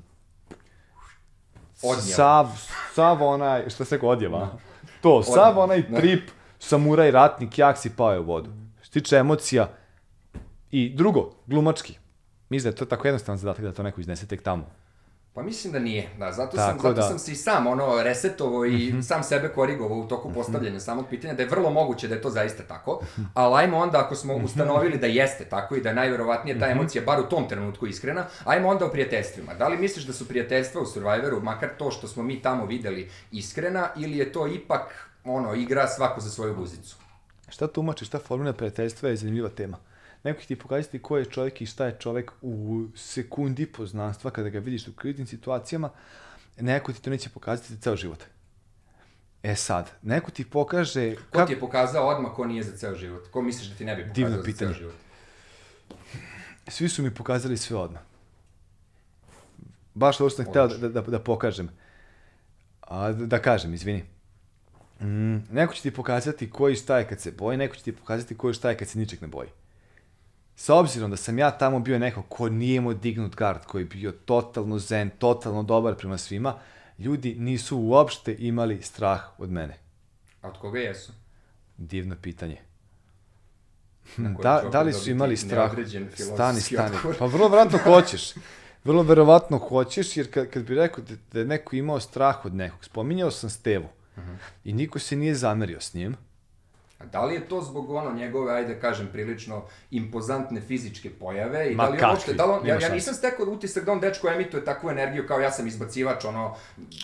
Odnijela. 1.83 2.15
sav, 2.15 2.47
sav 2.93 3.23
onaj, 3.23 3.69
šta 3.69 3.85
se 3.85 3.95
rekao, 3.95 4.09
odjeva? 4.09 4.57
To, 5.01 5.23
sav 5.23 5.59
onaj 5.59 5.81
da. 5.81 5.99
trip, 5.99 6.29
samuraj, 6.59 7.11
ratnik, 7.11 7.57
jak 7.57 7.77
si 7.77 7.89
pao 7.89 8.13
je 8.13 8.19
u 8.19 8.23
vodu. 8.23 8.49
Što 8.81 8.93
tiče 8.93 9.17
emocija, 9.17 9.69
i 10.71 10.89
drugo, 10.89 11.31
glumački. 11.45 11.97
Mislim 12.49 12.71
da 12.71 12.75
je 12.75 12.79
to 12.79 12.85
tako 12.85 13.07
jednostavan 13.07 13.37
zadatak 13.37 13.63
da 13.63 13.71
to 13.71 13.83
neko 13.83 14.01
iznese 14.01 14.27
tek 14.27 14.41
tamo. 14.41 14.65
Pa 15.33 15.43
mislim 15.43 15.73
da 15.73 15.79
nije, 15.79 16.09
da, 16.19 16.31
zato, 16.31 16.57
sam, 16.57 16.67
Tako 16.67 16.81
zato 16.81 16.93
da. 16.93 17.01
Mhm. 17.01 17.09
sam 17.09 17.19
se 17.19 17.31
i 17.31 17.35
sam 17.35 17.67
ono 17.67 18.03
resetovao 18.03 18.65
i 18.65 18.93
sam 19.01 19.23
sebe 19.23 19.49
korigovao 19.49 19.97
u 19.97 20.07
toku 20.07 20.33
postavljanja 20.33 20.79
samog 20.79 21.05
pitanja, 21.09 21.33
da 21.33 21.43
je 21.43 21.49
vrlo 21.49 21.69
moguće 21.69 22.07
da 22.07 22.15
je 22.15 22.21
to 22.21 22.29
zaista 22.29 22.63
tako, 22.63 22.99
Mhm. 23.13 23.25
ali 23.33 23.55
ajmo 23.55 23.77
onda 23.77 23.99
ako 23.99 24.15
smo 24.15 24.35
ustanovili 24.35 24.97
da 24.97 25.07
jeste 25.07 25.45
tako 25.45 25.75
i 25.75 25.81
da 25.81 25.89
je 25.89 25.95
najverovatnije 25.95 26.59
ta 26.59 26.65
Mhm. 26.65 26.71
emocija 26.71 27.03
bar 27.03 27.19
u 27.19 27.25
tom 27.25 27.49
trenutku 27.49 27.87
iskrena, 27.87 28.25
ajmo 28.45 28.69
onda 28.69 28.85
o 28.85 28.89
prijateljstvima. 28.89 29.53
Da 29.53 29.67
li 29.67 29.77
misliš 29.77 30.05
da 30.05 30.13
su 30.13 30.27
prijateljstva 30.27 30.81
u 30.81 30.85
Survivoru, 30.85 31.41
makar 31.41 31.69
to 31.77 31.91
što 31.91 32.07
smo 32.07 32.23
mi 32.23 32.41
tamo 32.41 32.65
videli, 32.65 33.09
iskrena 33.31 33.89
ili 33.97 34.17
je 34.17 34.31
to 34.31 34.47
ipak 34.47 35.06
ono, 35.29 35.53
igra 35.55 35.87
svako 35.87 36.21
za 36.21 36.29
svoju 36.29 36.55
guzicu? 36.55 36.95
Šta 37.49 37.67
tumači, 37.67 38.05
šta 38.05 38.19
formula 38.19 38.53
prijateljstva 38.53 39.09
je 39.09 39.15
zanimljiva 39.15 39.49
tema. 39.49 39.77
neko 40.23 40.41
će 40.41 40.47
ti 40.47 40.55
pokazati 40.55 41.01
ko 41.01 41.17
je 41.17 41.25
čovjek 41.25 41.61
i 41.61 41.65
šta 41.65 41.85
je 41.85 41.97
čovjek 41.99 42.31
u 42.41 42.85
sekundi 42.95 43.65
poznanstva 43.65 44.31
kada 44.31 44.49
ga 44.49 44.59
vidiš 44.59 44.87
u 44.87 44.93
kriznim 44.93 45.27
situacijama, 45.27 45.89
neko 46.57 46.93
ti 46.93 47.01
to 47.01 47.09
neće 47.09 47.29
pokazati 47.29 47.73
za 47.73 47.79
ceo 47.81 47.95
život. 47.95 48.23
E 49.43 49.55
sad, 49.55 49.91
neko 50.01 50.31
ti 50.31 50.45
pokaže... 50.49 51.15
Ko 51.33 51.45
ti 51.45 51.53
je 51.53 51.59
pokazao 51.59 52.07
odmah 52.07 52.31
ko 52.35 52.45
nije 52.45 52.63
za 52.63 52.77
ceo 52.77 52.95
život? 52.95 53.27
Ko 53.31 53.41
misliš 53.41 53.67
da 53.69 53.75
ti 53.75 53.85
ne 53.85 53.95
bi 53.95 54.01
pokazao 54.01 54.15
Divno 54.15 54.37
za 54.37 54.43
pitanje. 54.43 54.71
ceo 54.73 54.79
život? 54.79 54.95
Svi 56.67 56.89
su 56.89 57.03
mi 57.03 57.13
pokazali 57.13 57.57
sve 57.57 57.77
odmah. 57.77 58.01
Baš 59.93 60.19
ovo 60.19 60.29
što 60.29 60.43
sam 60.43 60.51
hteo 60.51 60.67
da, 60.67 60.89
da, 60.89 61.01
da 61.01 61.19
pokažem. 61.19 61.69
A, 62.81 63.11
da 63.11 63.41
kažem, 63.41 63.73
izvini. 63.73 64.05
Mm, 65.01 65.37
neko 65.51 65.73
će 65.73 65.81
ti 65.81 65.91
pokazati 65.91 66.49
koji 66.49 66.75
šta 66.75 66.97
je 66.97 67.07
kad 67.07 67.19
se 67.19 67.31
boji, 67.31 67.57
neko 67.57 67.75
će 67.75 67.83
ti 67.83 67.95
pokazati 67.95 68.37
koji 68.37 68.53
šta 68.53 68.69
je 68.69 68.77
kad 68.77 68.87
se 68.87 68.99
ničeg 68.99 69.21
ne 69.21 69.27
boji. 69.27 69.49
S 70.55 70.69
obzirom 70.69 71.11
da 71.11 71.17
sam 71.17 71.39
ja 71.39 71.51
tamo 71.51 71.79
bio 71.79 71.99
neko 71.99 72.21
ko 72.21 72.49
nije 72.49 72.75
imao 72.75 72.93
dignut 72.93 73.35
gard, 73.35 73.65
koji 73.65 73.81
je 73.81 73.85
bio 73.85 74.11
totalno 74.11 74.79
zen, 74.79 75.09
totalno 75.09 75.63
dobar 75.63 75.95
prema 75.95 76.17
svima, 76.17 76.59
ljudi 76.99 77.35
nisu 77.39 77.77
uopšte 77.77 78.35
imali 78.39 78.81
strah 78.81 79.39
od 79.39 79.51
mene. 79.51 79.77
A 80.41 80.47
od 80.47 80.57
koga 80.57 80.79
jesu? 80.79 81.11
Divno 81.77 82.15
pitanje. 82.21 82.57
Da, 84.17 84.63
da 84.71 84.81
li 84.81 84.89
opet 84.89 85.01
su 85.03 85.11
imali 85.11 85.37
strah? 85.37 85.71
Stani, 86.15 86.61
stani. 86.61 86.95
Pa 87.19 87.25
vrlo 87.25 87.47
verovatno 87.47 87.79
hoćeš. 87.83 88.33
Vrlo 88.83 89.03
verovatno 89.03 89.57
hoćeš, 89.57 90.17
jer 90.17 90.33
kad, 90.33 90.49
kad 90.49 90.63
bi 90.63 90.75
rekao 90.75 91.03
da, 91.03 91.15
da 91.33 91.39
je 91.39 91.45
neko 91.45 91.75
imao 91.75 91.99
strah 91.99 92.45
od 92.45 92.55
nekog, 92.55 92.85
spominjao 92.85 93.31
sam 93.31 93.49
Stevu. 93.49 93.87
Mhm. 94.17 94.33
I 94.63 94.73
niko 94.73 94.99
se 94.99 95.15
nije 95.15 95.35
zamerio 95.35 95.81
s 95.81 95.93
njim. 95.93 96.15
A 96.99 97.05
da 97.05 97.25
li 97.25 97.33
je 97.33 97.47
to 97.47 97.61
zbog 97.61 97.89
ono 97.89 98.13
njegove, 98.13 98.53
ajde 98.53 98.73
da 98.73 98.79
kažem, 98.79 99.07
prilično 99.11 99.61
impozantne 99.91 100.61
fizičke 100.61 101.09
pojave 101.09 101.71
i 101.71 101.75
Ma 101.75 101.83
da 101.83 101.89
li 101.89 101.99
uopšte, 102.03 102.33
da 102.33 102.45
li 102.45 102.51
on, 102.51 102.67
ja, 102.67 102.79
ja 102.79 102.89
nisam 102.89 103.13
stekao 103.13 103.45
utisak 103.45 103.85
da 103.85 103.91
on 103.91 103.99
dečko 103.99 104.29
emituje 104.29 104.65
takvu 104.65 104.89
energiju 104.89 105.27
kao 105.27 105.39
ja 105.39 105.51
sam 105.51 105.67
izbacivač, 105.67 106.25
ono, 106.25 106.55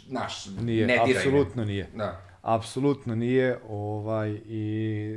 naš, 0.08 0.46
Nije, 0.46 0.88
ne 0.88 1.00
diraj 1.06 1.22
apsolutno 1.24 1.66
nije. 1.66 1.90
Da, 1.96 2.22
Apsolutno 2.42 3.16
nije, 3.16 3.60
ovaj, 3.70 4.30
i 4.46 4.70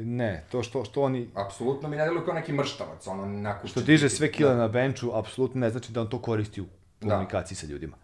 ne, 0.04 0.44
to 0.50 0.62
što, 0.62 0.84
što 0.84 1.02
oni, 1.02 1.28
apsolutno 1.34 1.88
mi 1.88 1.96
ne 1.96 2.04
deluje 2.04 2.24
kao 2.24 2.34
neki 2.34 2.52
mrštavac, 2.52 3.06
ono, 3.06 3.26
nakušćen. 3.26 3.70
što 3.70 3.86
diže 3.86 4.08
sve 4.08 4.32
kile 4.32 4.50
Da. 4.50 4.56
na 4.56 4.68
benču, 4.68 5.10
apsolutno 5.14 5.60
ne 5.60 5.70
znači 5.70 5.92
da 5.92 6.00
on 6.00 6.08
to 6.10 6.22
koristi 6.22 6.60
u 6.60 6.66
Da. 7.00 7.08
komunikaciji 7.10 7.56
sa 7.56 7.66
ljudima. 7.66 7.96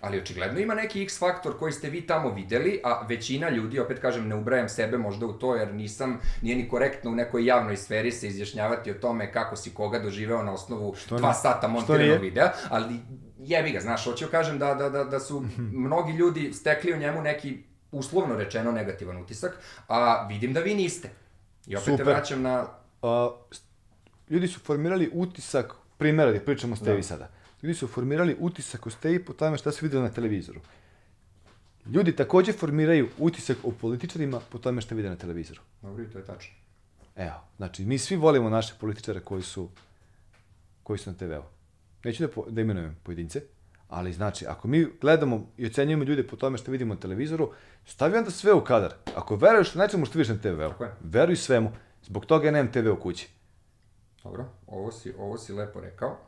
Ali 0.00 0.18
očigledno 0.18 0.60
ima 0.60 0.74
neki 0.74 1.02
X 1.02 1.18
faktor 1.18 1.58
koji 1.58 1.72
ste 1.72 1.90
vi 1.90 2.06
tamo 2.06 2.30
videli, 2.30 2.80
a 2.84 3.06
većina 3.08 3.48
ljudi, 3.50 3.80
opet 3.80 3.98
kažem, 3.98 4.28
ne 4.28 4.34
ubrajam 4.34 4.68
sebe 4.68 4.98
možda 4.98 5.26
u 5.26 5.32
to, 5.32 5.54
jer 5.54 5.74
nisam, 5.74 6.20
nije 6.42 6.56
ni 6.56 6.68
korektno 6.68 7.10
u 7.10 7.14
nekoj 7.14 7.46
javnoj 7.46 7.76
sferi 7.76 8.12
se 8.12 8.28
izjašnjavati 8.28 8.90
o 8.90 8.94
tome 8.94 9.32
kako 9.32 9.56
si 9.56 9.74
koga 9.74 9.98
doživeo 9.98 10.42
na 10.42 10.52
osnovu 10.52 10.94
ne? 11.10 11.16
dva 11.16 11.34
sata 11.34 11.58
Što 11.58 11.68
montiranog 11.68 12.20
videa, 12.20 12.52
ali 12.68 12.94
jebi 13.38 13.70
ga, 13.70 13.80
znaš, 13.80 14.04
hoću 14.04 14.26
kažem 14.30 14.58
da, 14.58 14.74
da, 14.74 14.90
da, 14.90 15.04
da 15.04 15.20
su 15.20 15.44
mnogi 15.58 16.12
ljudi 16.12 16.52
stekli 16.52 16.92
u 16.92 16.98
njemu 16.98 17.22
neki 17.22 17.58
uslovno 17.92 18.36
rečeno 18.36 18.72
negativan 18.72 19.16
utisak, 19.16 19.58
a 19.88 20.26
vidim 20.28 20.52
da 20.52 20.60
vi 20.60 20.74
niste. 20.74 21.10
I 21.66 21.76
opet 21.76 21.86
te 21.86 21.90
Super. 21.90 22.06
vraćam 22.06 22.42
na... 22.42 22.66
a, 23.02 23.30
ljudi 24.30 24.48
su 24.48 24.60
formirali 24.60 25.10
utisak, 25.12 25.74
primjera 25.98 26.32
da 26.32 26.40
pričamo 26.40 26.72
o 26.72 26.76
Stevi 26.76 26.96
Da. 26.96 27.02
sada. 27.02 27.35
Ljudi 27.66 27.78
su 27.78 27.86
formirali 27.86 28.36
utisak 28.40 28.86
o 28.86 28.90
Stevi 28.90 29.24
po 29.24 29.32
tome 29.32 29.58
šta 29.58 29.72
su 29.72 29.84
videli 29.84 30.02
na 30.02 30.10
televizoru. 30.10 30.60
Ljudi 31.86 32.16
takođe 32.16 32.52
formiraju 32.52 33.08
utisak 33.18 33.56
o 33.62 33.70
političarima 33.70 34.40
po 34.50 34.58
tome 34.58 34.80
šta 34.80 34.94
vide 34.94 35.08
na 35.08 35.16
televizoru. 35.16 35.60
Dobro, 35.82 36.04
i 36.04 36.06
to 36.06 36.18
je 36.18 36.24
tačno. 36.24 36.54
Evo, 37.16 37.40
znači, 37.56 37.84
mi 37.84 37.98
svi 37.98 38.16
volimo 38.16 38.50
naše 38.50 38.74
političare 38.80 39.20
koji 39.20 39.42
su, 39.42 39.68
koji 40.82 40.98
su 40.98 41.10
na 41.10 41.16
TV-u. 41.16 41.42
Neću 42.04 42.22
da, 42.22 42.28
po, 42.28 42.44
da 42.50 42.60
imenujem 42.60 42.96
pojedince, 43.02 43.42
ali 43.88 44.12
znači, 44.12 44.46
ako 44.46 44.68
mi 44.68 44.86
gledamo 45.00 45.46
i 45.56 45.66
ocenjujemo 45.66 46.04
ljude 46.04 46.26
po 46.26 46.36
tome 46.36 46.58
što 46.58 46.70
vidimo 46.70 46.94
na 46.94 47.00
televizoru, 47.00 47.52
stavi 47.86 48.18
onda 48.18 48.30
sve 48.30 48.52
u 48.52 48.64
kadar. 48.64 48.94
Ako 49.16 49.36
veruješ 49.36 49.74
nečemu 49.74 50.06
što 50.06 50.18
vidiš 50.18 50.28
na 50.28 50.38
TV-u, 50.38 50.84
veruj 51.00 51.36
svemu. 51.36 51.72
Zbog 52.02 52.26
toga 52.26 52.46
ja 52.46 52.52
nemam 52.52 52.72
TV 52.72 52.88
u 52.92 52.96
kući. 52.96 53.28
Dobro, 54.22 54.44
ovo 54.66 54.92
si, 54.92 55.14
ovo 55.18 55.38
si 55.38 55.52
lepo 55.52 55.80
rekao. 55.80 56.18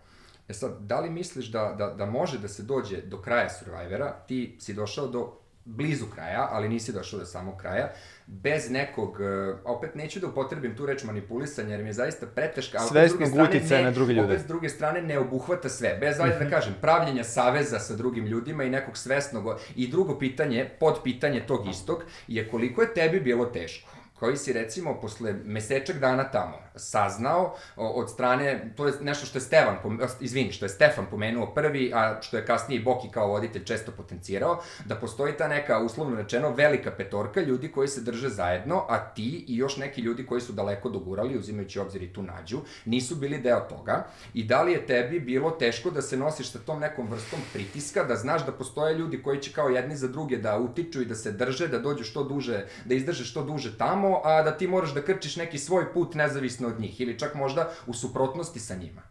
E 0.49 0.55
sad, 0.55 0.73
da 0.81 1.01
li 1.01 1.11
misliš 1.11 1.47
da, 1.47 1.75
da, 1.79 1.87
da 1.87 2.07
može 2.07 2.39
da 2.39 2.49
se 2.49 2.63
dođe 2.63 2.97
do 3.03 3.21
kraja 3.23 3.49
Survivora, 3.49 4.13
ti 4.27 4.57
si 4.61 4.75
došao 4.75 5.07
do 5.07 5.39
blizu 5.65 6.07
kraja, 6.15 6.49
ali 6.53 6.69
nisi 6.69 6.93
došao 6.93 7.19
do 7.19 7.27
samog 7.27 7.57
kraja, 7.57 7.93
bez 8.27 8.71
nekog, 8.71 9.21
e, 9.21 9.25
a 9.65 9.73
opet 9.73 9.95
neću 9.95 10.21
da 10.21 10.27
upotrebim 10.27 10.77
tu 10.77 10.87
reč 10.87 11.05
manipulisanja, 11.05 11.71
jer 11.71 11.83
mi 11.83 11.89
je 11.89 11.93
zaista 11.93 12.27
preteška, 12.27 12.79
ali 12.79 12.87
opet 12.87 13.11
s 13.11 13.33
druge 13.33 13.61
Svesnog 13.61 13.67
strane 13.67 13.83
ne- 13.83 13.91
na 13.91 13.95
druge 13.95 14.13
ljude. 14.13 14.27
Opet 14.27 14.41
s 14.41 14.47
druge 14.47 14.69
strane 14.69 15.03
ne 15.03 15.19
obuhvata 15.19 15.69
sve, 15.69 15.97
bez, 16.01 16.21
ajde 16.21 16.45
da 16.45 16.51
kažem, 16.51 16.75
pravljenja 16.81 17.25
saveza 17.25 17.79
sa 17.79 17.97
drugim 17.97 18.27
ljudima 18.27 18.65
i 18.65 18.71
nekog 18.71 18.97
svesnog, 18.97 19.45
i 19.77 19.89
drugo 19.89 20.19
pitanje, 20.19 20.71
pod 20.81 20.99
pitanje 21.05 21.47
tog 21.47 21.69
istog, 21.69 22.05
je 22.29 22.49
koliko 22.51 22.83
je 22.83 22.95
tebi 22.95 23.21
bilo 23.21 23.45
teško 23.45 23.98
koji 24.19 24.37
si 24.37 24.53
recimo 24.53 25.01
posle 25.01 25.35
mesečak 25.45 25.99
dana 25.99 26.25
tamo 26.25 26.59
saznao 26.79 27.55
od 27.77 28.11
strane, 28.11 28.73
to 28.77 28.87
je 28.87 28.93
nešto 29.01 29.27
što 29.27 29.39
je 29.39 29.43
Stevan, 29.43 29.77
izvini, 30.21 30.53
što 30.53 30.65
je 30.65 30.69
Stefan 30.69 31.07
pomenuo 31.11 31.55
prvi, 31.55 31.93
a 31.95 32.23
što 32.23 32.37
je 32.37 32.47
kasnije 32.47 32.81
Boki 32.81 33.09
kao 33.09 33.29
voditelj 33.29 33.65
često 33.65 33.93
potencirao, 33.93 34.63
da 34.85 34.95
postoji 34.95 35.33
ta 35.37 35.49
neka, 35.49 35.79
uslovno 35.79 36.17
rečeno, 36.17 36.51
velika 36.51 36.91
petorka 36.91 37.41
ljudi 37.41 37.69
koji 37.69 37.89
se 37.89 38.01
drže 38.01 38.29
zajedno, 38.29 38.85
a 38.89 38.99
ti 39.15 39.45
i 39.49 39.57
još 39.57 39.77
neki 39.77 40.01
ljudi 40.01 40.27
koji 40.27 40.41
su 40.41 40.53
daleko 40.53 40.89
dogurali, 40.89 41.39
uzimajući 41.39 41.81
obzir 41.81 42.03
i 42.03 42.13
tu 42.13 42.23
nađu, 42.23 42.59
nisu 42.85 43.17
bili 43.17 43.39
deo 43.39 43.61
toga. 43.61 44.07
I 44.35 44.45
da 44.45 44.63
li 44.63 44.73
je 44.73 44.87
tebi 44.87 45.21
bilo 45.21 45.51
teško 45.51 45.91
da 45.91 46.03
se 46.03 46.17
nosiš 46.17 46.53
sa 46.53 46.59
tom 46.59 46.81
nekom 46.81 47.09
vrstom 47.11 47.41
pritiska, 47.53 48.05
da 48.05 48.17
znaš 48.17 48.47
da 48.47 48.53
postoje 48.53 48.95
ljudi 48.95 49.23
koji 49.23 49.41
će 49.41 49.53
kao 49.53 49.69
jedni 49.69 49.97
za 49.97 50.09
druge 50.09 50.37
da 50.37 50.59
utiču 50.59 51.03
i 51.03 51.05
da 51.05 51.15
se 51.15 51.33
drže, 51.33 51.69
da 51.69 51.79
dođu 51.79 52.05
što 52.05 52.25
duže, 52.25 52.67
da 52.85 52.95
izdrže 52.95 53.25
što 53.25 53.43
duže 53.45 53.79
tamo, 53.79 54.08
a 54.17 54.43
da 54.43 54.57
ti 54.57 54.67
moraš 54.67 54.95
da 54.95 55.03
krčiš 55.03 55.37
neki 55.37 55.59
svoj 55.59 55.93
put 55.93 56.15
nezavisno 56.15 56.69
od 56.69 56.81
njih 56.81 57.01
ili 57.01 57.19
čak 57.19 57.35
možda 57.35 57.71
u 57.87 57.95
suprotnosti 57.95 58.61
sa 58.61 58.75
njima. 58.75 59.03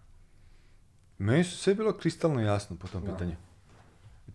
Meni 1.18 1.44
su 1.44 1.57
sve 1.57 1.76
bilo 1.76 1.94
kristalno 1.94 2.41
jasno 2.41 2.76
po 2.76 2.88
tom 2.88 3.06
Da. 3.06 3.11
pitanju. 3.11 3.36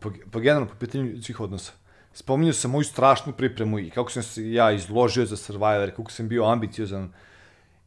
Po, 0.01 0.11
po 0.31 0.41
generalno, 0.41 0.69
po 0.69 0.75
pitanju 0.77 1.05
ljudskih 1.05 1.41
odnosa. 1.41 1.73
Spominjao 2.13 2.53
sam 2.53 2.71
moju 2.71 2.85
strašnu 2.85 3.33
pripremu 3.33 3.79
i 3.79 3.91
kako 3.91 4.11
sam 4.11 4.23
se 4.23 4.53
ja 4.53 4.73
izložio 4.73 5.27
za 5.27 5.37
Survivor, 5.37 5.91
kako 5.91 6.11
sam 6.11 6.29
bio 6.29 6.45
ambiciozan. 6.45 7.13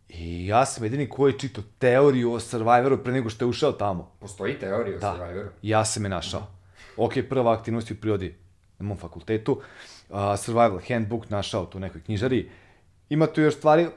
I 0.10 0.48
ja 0.48 0.66
sam 0.66 0.84
jedini 0.84 1.10
koji 1.10 1.34
je 1.34 1.40
čitao 1.40 1.64
teoriju 1.80 2.34
o 2.34 2.40
Survivoru 2.40 3.04
pre 3.04 3.14
nego 3.14 3.30
što 3.30 3.46
je 3.46 3.50
ušao 3.50 3.72
tamo. 3.72 4.12
Postoji 4.20 4.60
teorija 4.60 4.98
o 4.98 5.00
Da, 5.00 5.16
Survivoru. 5.18 5.50
ja 5.62 5.86
sam 5.86 6.04
je 6.04 6.10
našao. 6.10 6.48
Ok, 6.98 7.14
prva 7.30 7.54
aktivnost 7.54 7.90
je 7.90 7.98
u 7.98 8.02
prirodi 8.02 8.36
na 8.80 8.86
mom 8.86 8.98
fakultetu. 8.98 9.62
Uh, 10.10 10.18
survival 10.38 10.80
handbook 10.88 11.30
našao 11.30 11.66
tu 11.66 11.78
u 11.78 11.82
nekoj 11.82 12.02
knjižari. 12.02 12.50
Ima 13.10 13.28
tu 13.28 13.42
još 13.42 13.56
stvari, 13.58 13.88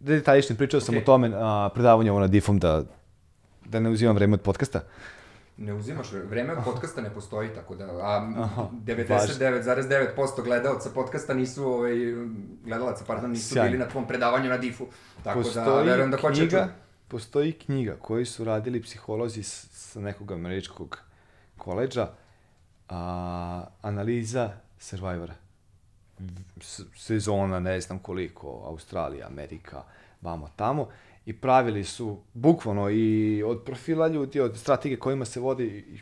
detaljično 0.00 0.56
pričao 0.56 0.80
sam 0.80 0.94
o 0.94 0.98
Okej. 0.98 1.04
tome, 1.04 1.30
a, 1.34 1.68
predavanje 1.74 2.10
ovo 2.10 2.20
na 2.20 2.26
Difom 2.26 2.58
da, 2.58 2.82
da 3.64 3.80
ne 3.80 3.90
uzimam 3.90 4.14
vreme 4.16 4.34
od 4.34 4.40
podcasta. 4.40 4.80
Ne 5.56 5.74
uzimaš, 5.74 6.12
vreme 6.12 6.52
od 6.52 6.64
podcasta 6.64 7.00
ne 7.00 7.10
postoji, 7.14 7.48
tako 7.54 7.74
da, 7.74 7.84
a 7.84 8.32
Aha, 8.38 8.68
99,9% 8.72 10.44
gledalaca 10.44 10.90
podcasta 10.94 11.34
nisu, 11.34 11.64
ovaj, 11.64 11.94
gledalaca, 12.64 13.04
pardon, 13.06 13.30
nisu 13.30 13.48
Sjajno. 13.54 13.70
bili 13.70 13.84
na 13.84 13.88
tvom 13.90 14.06
predavanju 14.06 14.50
na 14.50 14.58
difu. 14.58 14.86
Tako 15.24 15.38
da, 15.38 15.44
postoji 15.44 15.86
verujem 15.86 16.10
da 16.10 16.16
hoće 16.16 16.40
knjiga, 16.40 16.68
postoji 17.08 17.52
knjiga 17.52 17.96
koju 18.00 18.26
su 18.26 18.44
radili 18.44 18.82
psiholozi 18.82 19.42
s, 19.42 19.66
sa 19.70 20.00
nekog 20.00 20.32
američkog 20.32 20.98
koleđa, 21.58 22.08
a, 22.88 23.64
analiza 23.82 24.50
Survivora. 24.78 25.34
Sezona, 26.96 27.60
ne 27.60 27.80
znam 27.80 27.98
koliko, 27.98 28.62
Australija, 28.66 29.26
Amerika, 29.26 29.82
vamo 30.22 30.50
tamo, 30.56 30.88
i 31.26 31.32
pravili 31.32 31.84
su 31.84 32.18
bukvalno 32.34 32.90
i 32.90 33.42
od 33.46 33.62
profila 33.64 34.08
ljudi, 34.08 34.40
od 34.40 34.58
strategije 34.58 34.98
kojima 34.98 35.24
se 35.24 35.40
vodi 35.40 35.64
i, 35.66 35.98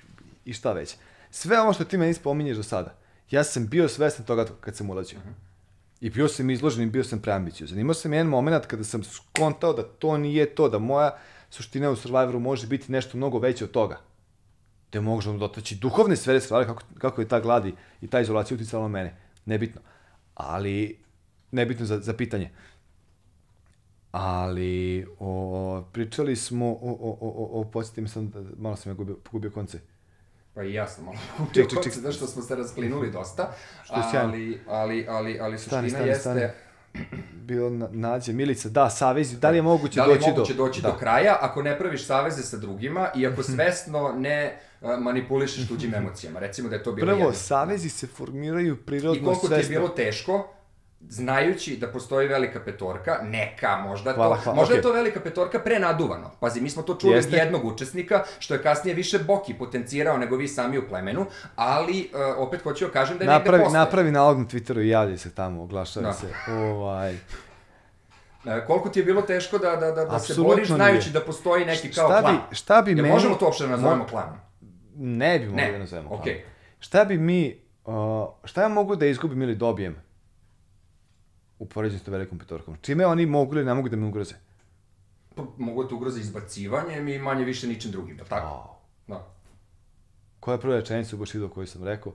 i 0.51 0.53
šta 0.53 0.73
već. 0.73 0.97
Sve 1.31 1.61
ovo 1.61 1.73
što 1.73 1.85
ti 1.85 1.99
meni 1.99 2.15
spominješ 2.15 2.57
do 2.57 2.63
sada, 2.63 2.95
ja 3.31 3.45
sam 3.45 3.67
bio 3.67 3.89
svestan 3.89 4.27
toga 4.27 4.47
kad 4.61 4.77
sam 4.77 4.91
ulazio. 4.91 5.19
I 6.01 6.11
bio 6.11 6.29
sam 6.29 6.51
izložen 6.51 6.83
i 6.83 6.91
bio 6.91 7.05
sam 7.05 7.19
preambiciozan. 7.19 7.79
Imao 7.79 7.95
sam 7.95 8.13
jedan 8.13 8.27
moment 8.27 8.67
kada 8.67 8.85
sam 8.85 9.05
skontao 9.05 9.73
da 9.73 9.83
to 9.83 10.19
nije 10.19 10.55
to, 10.55 10.69
da 10.69 10.79
moja 10.79 11.17
suština 11.51 11.91
u 11.91 11.97
Survivoru 11.97 12.41
može 12.41 12.67
biti 12.67 12.93
nešto 12.93 13.17
mnogo 13.17 13.39
veće 13.39 13.65
od 13.65 13.71
toga. 13.71 14.01
Da 14.93 15.01
možemo 15.01 15.39
dotaći 15.39 15.77
duhovne 15.77 16.17
sfere 16.17 16.41
stvari, 16.41 16.67
kako, 16.67 16.83
kako 16.99 17.21
je 17.21 17.29
ta 17.29 17.41
gladi 17.41 17.75
i 18.01 18.07
ta 18.07 18.21
izolacija 18.21 18.55
uticala 18.55 18.83
na 18.83 18.89
mene. 18.89 19.17
Nebitno. 19.45 19.81
Ali, 20.35 20.99
nebitno 21.51 21.87
za, 21.87 21.99
za 21.99 22.13
pitanje. 22.13 22.51
Ali, 24.13 25.07
o, 25.21 25.85
pričali 25.93 26.37
smo 26.37 26.67
o, 26.67 26.73
o, 26.73 27.19
o, 27.21 27.29
o, 27.29 27.61
o 27.61 27.65
podsjetim 27.65 28.09
sam, 28.09 28.31
da- 28.31 28.43
malo 28.59 28.77
sam 28.77 28.93
ja 28.93 28.97
gubio, 28.97 29.17
pogubio 29.17 29.51
konce. 29.51 29.79
Pa 30.55 30.63
i 30.63 30.75
ja 30.75 30.89
sam 30.89 31.05
malo 31.05 31.17
Ček, 31.55 31.71
ček, 31.71 31.83
ček. 31.85 31.97
da 31.97 32.13
što 32.13 32.27
smo 32.27 32.43
se 32.43 32.55
rasplinuli 32.57 33.11
dosta, 33.11 33.53
Što 33.85 33.95
je 33.97 34.03
sjajno. 34.11 34.29
ali, 34.29 34.61
ali, 34.69 35.07
ali, 35.09 35.41
ali 35.41 35.59
suština 35.59 35.79
Stani, 35.79 35.91
stani, 35.91 36.09
jeste... 36.09 36.23
stani. 36.23 36.43
bilo 37.35 37.71
na, 37.71 37.89
nađe 37.91 38.33
Milica, 38.33 38.69
da, 38.69 38.91
savezi, 38.91 39.37
da 39.37 39.51
li 39.51 39.59
je 39.59 39.63
moguće 39.63 40.01
da 40.01 40.07
li 40.07 40.13
je 40.13 40.19
doći 40.19 40.31
moguće 40.31 40.55
do... 40.55 40.67
doći 40.67 40.83
da. 40.83 40.89
do 40.91 40.97
kraja 40.97 41.39
ako 41.41 41.63
ne 41.63 41.79
praviš 41.79 42.07
saveze 42.07 42.43
sa 42.43 42.57
drugima 42.57 43.09
i 43.17 43.27
ako 43.27 43.43
svesno 43.43 44.13
ne 44.17 44.61
manipulišeš 44.99 45.69
tuđim 45.69 45.95
emocijama. 45.95 46.41
Recimo 46.41 46.69
da 46.69 46.77
je 46.77 46.83
to 46.83 46.93
bilo 46.93 47.07
Prvo, 47.07 47.19
jedno. 47.19 47.33
savezi 47.33 47.89
se 47.89 48.07
formiraju 48.07 48.77
prirodno 48.77 49.21
I 49.23 49.25
koliko 49.25 49.47
ti 49.49 49.53
je 49.53 49.57
svesno. 49.57 49.71
bilo 49.73 49.89
teško, 49.89 50.49
znajući 51.03 51.77
da 51.77 51.87
postoji 51.89 52.29
velika 52.29 52.61
petorka, 52.61 53.19
neka, 53.23 53.77
možda 53.79 54.13
Hvala, 54.13 54.37
to, 54.37 54.43
hvala, 54.43 54.57
možda 54.57 54.75
je 54.75 54.81
okej. 54.81 54.83
to 54.83 54.95
velika 54.95 55.21
petorka 55.21 55.59
prenaduvano. 55.61 56.31
Pazi, 56.41 56.61
mi 56.61 56.71
smo 56.71 56.83
to 56.83 56.95
čuli 56.95 57.13
Jeste. 57.13 57.29
od 57.31 57.35
jednog 57.35 57.65
učesnika, 57.65 58.25
što 58.39 58.55
je 58.55 58.63
kasnije 58.63 58.95
više 58.95 59.19
Boki 59.19 59.55
potencirao 59.55 60.17
nego 60.19 60.37
vi 60.37 60.49
sami 60.49 60.79
u 60.79 60.89
plemenu, 60.89 61.27
ali 61.57 62.11
uh, 62.13 62.39
opet 62.39 62.63
hoću 62.63 62.85
da 62.87 62.91
kažem 62.93 63.19
da 63.19 63.25
je 63.25 63.29
negde 63.29 63.39
Napravi, 63.39 63.63
postoje. 63.63 63.81
napravi 63.81 64.11
nalog 64.13 64.39
na 64.39 64.45
Twitteru 64.45 64.81
i 64.81 64.89
javlja 64.89 65.19
se 65.19 65.31
tamo, 65.31 65.63
oglašava 65.63 66.07
Da. 66.07 66.13
se. 66.13 66.27
Ovaj. 66.51 67.13
E, 67.13 67.19
koliko 68.67 68.89
ti 68.89 69.01
je 69.01 69.05
bilo 69.05 69.23
teško 69.23 69.59
da, 69.59 69.77
da, 69.77 69.91
da, 69.91 70.05
da 70.05 70.19
se 70.19 70.35
boriš 70.37 70.69
nije. 70.69 70.77
znajući 70.77 71.11
da 71.11 71.21
postoji 71.21 71.65
neki 71.65 71.91
kao 71.91 72.09
Šta 72.09 72.21
klan? 72.21 72.41
bi, 72.51 72.57
šta 72.57 72.83
bi 72.83 72.91
Jel 72.91 72.97
meni... 72.97 73.09
možemo 73.11 73.35
to 73.35 73.45
uopšte 73.45 73.65
da 73.65 73.71
nazovemo 73.71 74.07
klanom? 74.07 74.37
Ne 74.97 75.39
bi 75.39 75.47
mogli 75.47 75.63
Ne, 75.63 75.73
da 75.73 75.79
nazovemo 75.79 76.09
klanom. 76.09 76.35
Šta 76.79 77.05
bi 77.05 77.19
mi, 77.19 77.57
uh, 77.85 77.95
šta 78.45 78.63
ja 78.63 78.69
mogu 78.69 78.97
da 78.97 79.07
izgubim 79.07 79.43
ili 79.43 79.57
dobijem 79.57 79.97
u 81.59 81.67
poređenju 81.67 82.01
s 82.01 82.09
velikom 82.09 82.39
petorkom? 82.39 82.77
Čime 82.83 83.07
oni 83.07 83.27
mogu 83.27 83.55
ili 83.55 83.65
ne 83.65 83.75
mogu 83.75 83.89
da 83.89 83.97
me 83.97 84.07
ugroze? 84.07 84.35
Pa, 85.35 85.43
mogu 85.57 85.89
te 85.89 85.95
ugroze 85.95 86.21
izbacivanjem 86.21 87.09
i 87.09 87.19
manje 87.19 87.45
više 87.45 87.67
ničim 87.67 87.91
drugim, 87.91 88.17
da 88.17 88.25
tako? 88.25 88.47
Wow. 88.47 89.15
Da. 89.15 89.35
Koja 90.41 90.55
je 90.55 90.61
prva 90.61 90.77
rečenica 90.77 91.17
u 91.17 91.19
Bushido 91.19 91.49
koju 91.49 91.67
sam 91.67 91.85
rekao? 91.85 92.13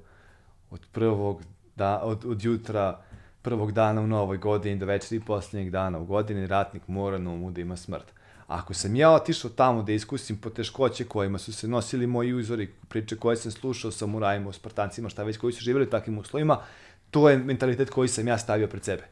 Od 0.69 0.85
prvog, 0.91 1.41
da, 1.75 2.01
od, 2.03 2.25
od 2.25 2.43
jutra, 2.43 3.01
prvog 3.41 3.71
dana 3.71 4.01
u 4.01 4.07
novoj 4.07 4.37
godini 4.37 4.79
do 4.79 4.85
večeri 4.85 5.21
posljednjeg 5.21 5.71
dana 5.71 5.99
u 5.99 6.05
godini, 6.05 6.47
ratnik 6.47 6.87
mora 6.87 7.17
na 7.17 7.29
umu 7.29 7.51
da 7.51 7.61
ima 7.61 7.77
smrt. 7.77 8.16
Ako 8.48 8.74
sam 8.74 8.95
ja 8.95 9.11
otišao 9.11 9.52
tamo 9.52 9.84
da 9.84 9.91
iskusim 9.91 10.38
poteškoće 10.38 11.06
kojima 11.06 11.38
su 11.38 11.53
se 11.53 11.68
nosili 11.68 12.07
moji 12.07 12.34
uzori, 12.34 12.74
priče 12.88 13.18
koje 13.18 13.38
sam 13.38 13.52
slušao 13.52 13.91
sa 13.91 14.06
murajima, 14.06 14.53
Spartancima, 14.53 15.10
šta 15.10 15.24
već, 15.24 15.38
koji 15.38 15.53
su 15.53 15.64
živjeli 15.64 15.88
u 15.88 15.90
takvim 15.90 16.18
uslovima, 16.18 16.61
to 17.11 17.30
je 17.30 17.38
mentalitet 17.38 17.90
koji 17.90 18.07
sam 18.07 18.28
ja 18.28 18.38
stavio 18.38 18.68
pred 18.68 18.84
sebe. 18.84 19.03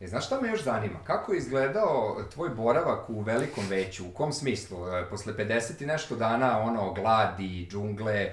E, 0.00 0.06
znaš 0.06 0.26
šta 0.26 0.40
me 0.40 0.48
još 0.48 0.62
zanima? 0.62 0.98
Kako 1.04 1.32
je 1.32 1.38
izgledao 1.38 2.16
tvoj 2.34 2.48
boravak 2.48 3.10
u 3.10 3.20
velikom 3.20 3.64
veću? 3.68 4.06
U 4.06 4.10
kom 4.10 4.32
smislu? 4.32 4.88
E, 4.88 5.08
posle 5.10 5.32
50 5.32 5.82
i 5.82 5.86
nešto 5.86 6.16
dana, 6.16 6.60
ono, 6.60 6.92
gladi, 6.92 7.68
džungle, 7.70 8.32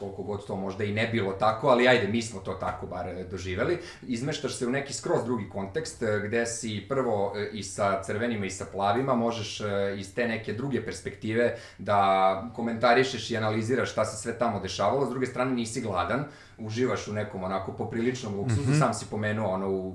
koliko 0.00 0.22
god 0.22 0.46
to 0.46 0.56
možda 0.56 0.84
i 0.84 0.92
ne 0.92 1.08
bilo 1.12 1.32
tako, 1.32 1.68
ali 1.68 1.88
ajde, 1.88 2.08
mi 2.08 2.22
smo 2.22 2.40
to 2.40 2.54
tako 2.54 2.86
bar 2.86 3.08
e, 3.08 3.24
doživeli. 3.24 3.78
Izmeštaš 4.02 4.54
se 4.54 4.66
u 4.66 4.70
neki 4.70 4.92
skroz 4.92 5.24
drugi 5.24 5.48
kontekst, 5.48 6.02
e, 6.02 6.22
gde 6.26 6.46
si 6.46 6.86
prvo 6.88 7.32
e, 7.36 7.50
i 7.52 7.62
sa 7.62 8.02
crvenima 8.02 8.46
i 8.46 8.50
sa 8.50 8.64
plavima, 8.72 9.14
možeš 9.14 9.60
iz 9.98 10.14
te 10.14 10.28
neke 10.28 10.52
druge 10.52 10.84
perspektive 10.84 11.56
da 11.78 12.50
komentarišeš 12.54 13.30
i 13.30 13.36
analiziraš 13.36 13.92
šta 13.92 14.04
se 14.04 14.22
sve 14.22 14.38
tamo 14.38 14.60
dešavalo, 14.60 15.06
s 15.06 15.10
druge 15.10 15.26
strane 15.26 15.54
nisi 15.54 15.80
gladan, 15.80 16.24
uživaš 16.58 17.08
u 17.08 17.12
nekom 17.12 17.44
onako 17.44 17.72
popriličnom 17.72 18.34
luksuzu, 18.34 18.70
mm 18.70 18.74
-hmm. 18.74 18.78
sam 18.78 18.94
si 18.94 19.06
pomenuo 19.10 19.48
ono 19.48 19.68
u 19.70 19.94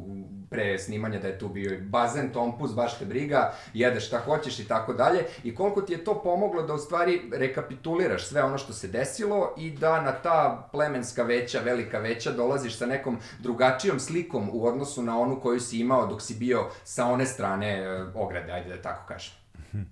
pre 0.55 0.79
snimanja 0.79 1.19
da 1.19 1.27
je 1.27 1.39
tu 1.39 1.49
bio 1.49 1.79
bazen, 1.81 2.29
tompus, 2.29 2.75
baš 2.75 2.99
te 2.99 3.05
briga, 3.05 3.53
jedeš 3.73 4.07
šta 4.07 4.19
hoćeš 4.19 4.59
i 4.59 4.67
tako 4.67 4.93
dalje. 4.93 5.25
I 5.43 5.55
koliko 5.55 5.81
ti 5.81 5.93
je 5.93 6.03
to 6.03 6.21
pomoglo 6.23 6.61
da 6.61 6.73
u 6.73 6.77
stvari 6.77 7.21
rekapituliraš 7.31 8.27
sve 8.27 8.43
ono 8.43 8.57
što 8.57 8.73
se 8.73 8.87
desilo 8.87 9.53
i 9.57 9.71
da 9.71 10.01
na 10.01 10.11
ta 10.11 10.69
plemenska 10.71 11.23
veća, 11.23 11.59
velika 11.59 11.99
veća 11.99 12.31
dolaziš 12.31 12.77
sa 12.77 12.85
nekom 12.85 13.17
drugačijom 13.39 13.99
slikom 13.99 14.49
u 14.53 14.67
odnosu 14.67 15.03
na 15.03 15.19
onu 15.19 15.39
koju 15.41 15.59
si 15.59 15.79
imao 15.79 16.07
dok 16.07 16.21
si 16.21 16.35
bio 16.35 16.65
sa 16.83 17.05
one 17.05 17.25
strane 17.25 17.67
e, 17.67 18.05
ograde, 18.13 18.51
ajde 18.51 18.69
da 18.69 18.81
tako 18.81 19.07
kažem. 19.07 19.33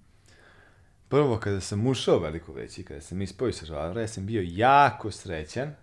Prvo, 1.10 1.38
kada 1.38 1.62
sam 1.62 1.88
ušao 1.88 2.20
veliko 2.20 2.54
veće 2.54 2.82
i 2.82 2.86
kada 2.86 3.02
sam 3.02 3.22
ispao 3.22 3.48
iz 3.48 3.64
Žavara, 3.64 4.02
ja 4.02 4.08
sam 4.08 4.26
bio 4.26 4.44
jako 4.46 5.12
srećan, 5.12 5.76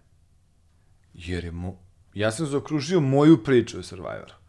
jer 1.15 1.45
je 1.45 1.51
mo... 1.51 1.77
ja 2.15 2.31
sam 2.31 2.47
zaokružio 2.47 3.01
moju 3.01 3.45
priču 3.45 3.79
o 3.79 3.83
Survivoru. 3.83 4.40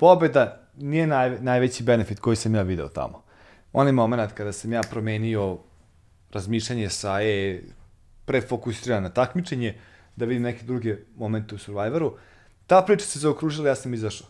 Pobeda 0.00 0.60
nije 0.76 1.06
naj, 1.06 1.40
najveći 1.40 1.82
benefit 1.82 2.20
koji 2.20 2.36
sam 2.36 2.54
ja 2.54 2.62
video 2.62 2.88
tamo. 2.88 3.22
Onaj 3.72 3.92
moment 3.92 4.32
kada 4.32 4.52
sam 4.52 4.72
ja 4.72 4.80
promenio 4.90 5.58
razmišljanje 6.32 6.88
sa 6.90 7.22
e, 7.22 7.60
prefokusiran 8.24 9.02
na 9.02 9.08
takmičenje, 9.08 9.74
da 10.16 10.24
vidim 10.24 10.42
neke 10.42 10.64
druge 10.64 10.96
momente 11.16 11.54
u 11.54 11.58
Survivoru, 11.58 12.16
ta 12.66 12.82
priča 12.82 13.06
se 13.06 13.18
zaokružila, 13.18 13.68
ja 13.68 13.74
sam 13.74 13.94
izašao. 13.94 14.26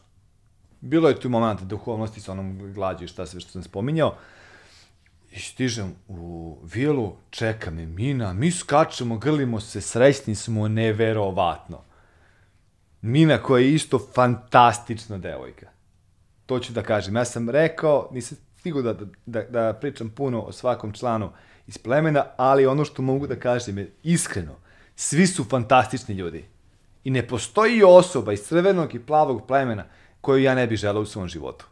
Bilo 0.80 1.08
je 1.08 1.20
tu 1.20 1.28
momenta 1.28 1.64
duhovnosti 1.64 2.20
sa 2.20 2.32
onom 2.32 2.72
glađu 2.74 3.04
i 3.04 3.08
šta 3.08 3.26
sve 3.26 3.40
što 3.40 3.50
sam 3.50 3.62
spominjao, 3.62 4.16
I 5.30 5.40
stižem 5.40 5.94
u 6.08 6.58
vilu, 6.74 7.16
čeka 7.30 7.70
me 7.70 7.86
Mina, 7.86 8.32
mi 8.32 8.50
skačemo, 8.50 9.18
grlimo 9.18 9.60
se, 9.60 9.80
srećni 9.80 10.34
smo, 10.34 10.68
neverovatno. 10.68 11.84
Mina 13.02 13.38
koja 13.42 13.60
je 13.60 13.74
isto 13.74 13.98
fantastična 14.14 15.18
devojka. 15.18 15.66
To 16.46 16.58
ću 16.58 16.72
da 16.72 16.82
kažem. 16.82 17.16
Ja 17.16 17.24
sam 17.24 17.50
rekao, 17.50 18.08
nisam 18.12 18.38
stigao 18.58 18.82
da, 18.82 18.94
da, 19.26 19.42
da 19.42 19.72
pričam 19.80 20.10
puno 20.10 20.42
o 20.42 20.52
svakom 20.52 20.92
članu 20.92 21.32
iz 21.66 21.78
plemena, 21.78 22.24
ali 22.36 22.66
ono 22.66 22.84
što 22.84 23.02
mogu 23.02 23.26
da 23.26 23.36
kažem 23.36 23.78
je 23.78 23.92
iskreno, 24.02 24.54
svi 24.96 25.26
su 25.26 25.44
fantastični 25.44 26.14
ljudi. 26.14 26.44
I 27.04 27.10
ne 27.10 27.26
postoji 27.26 27.82
osoba 27.82 28.32
iz 28.32 28.42
crvenog 28.42 28.94
i 28.94 29.06
plavog 29.06 29.46
plemena 29.46 29.84
koju 30.20 30.42
ja 30.42 30.54
ne 30.54 30.66
bih 30.66 30.78
želao 30.78 31.02
u 31.02 31.06
svom 31.06 31.28
životu 31.28 31.66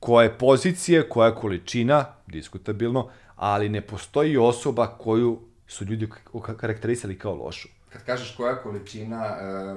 koja 0.00 0.24
je 0.24 0.38
pozicija, 0.38 1.08
koja 1.08 1.28
je 1.28 1.34
količina, 1.34 2.04
diskutabilno, 2.26 3.08
ali 3.36 3.68
ne 3.68 3.80
postoji 3.80 4.36
osoba 4.36 4.86
koju 4.86 5.40
su 5.66 5.84
ljudi 5.84 6.08
karakterisali 6.56 7.18
kao 7.18 7.34
lošu. 7.34 7.68
Kad 7.88 8.04
kažeš 8.04 8.36
koja 8.36 8.62
količina, 8.62 9.24
e, 9.24 9.76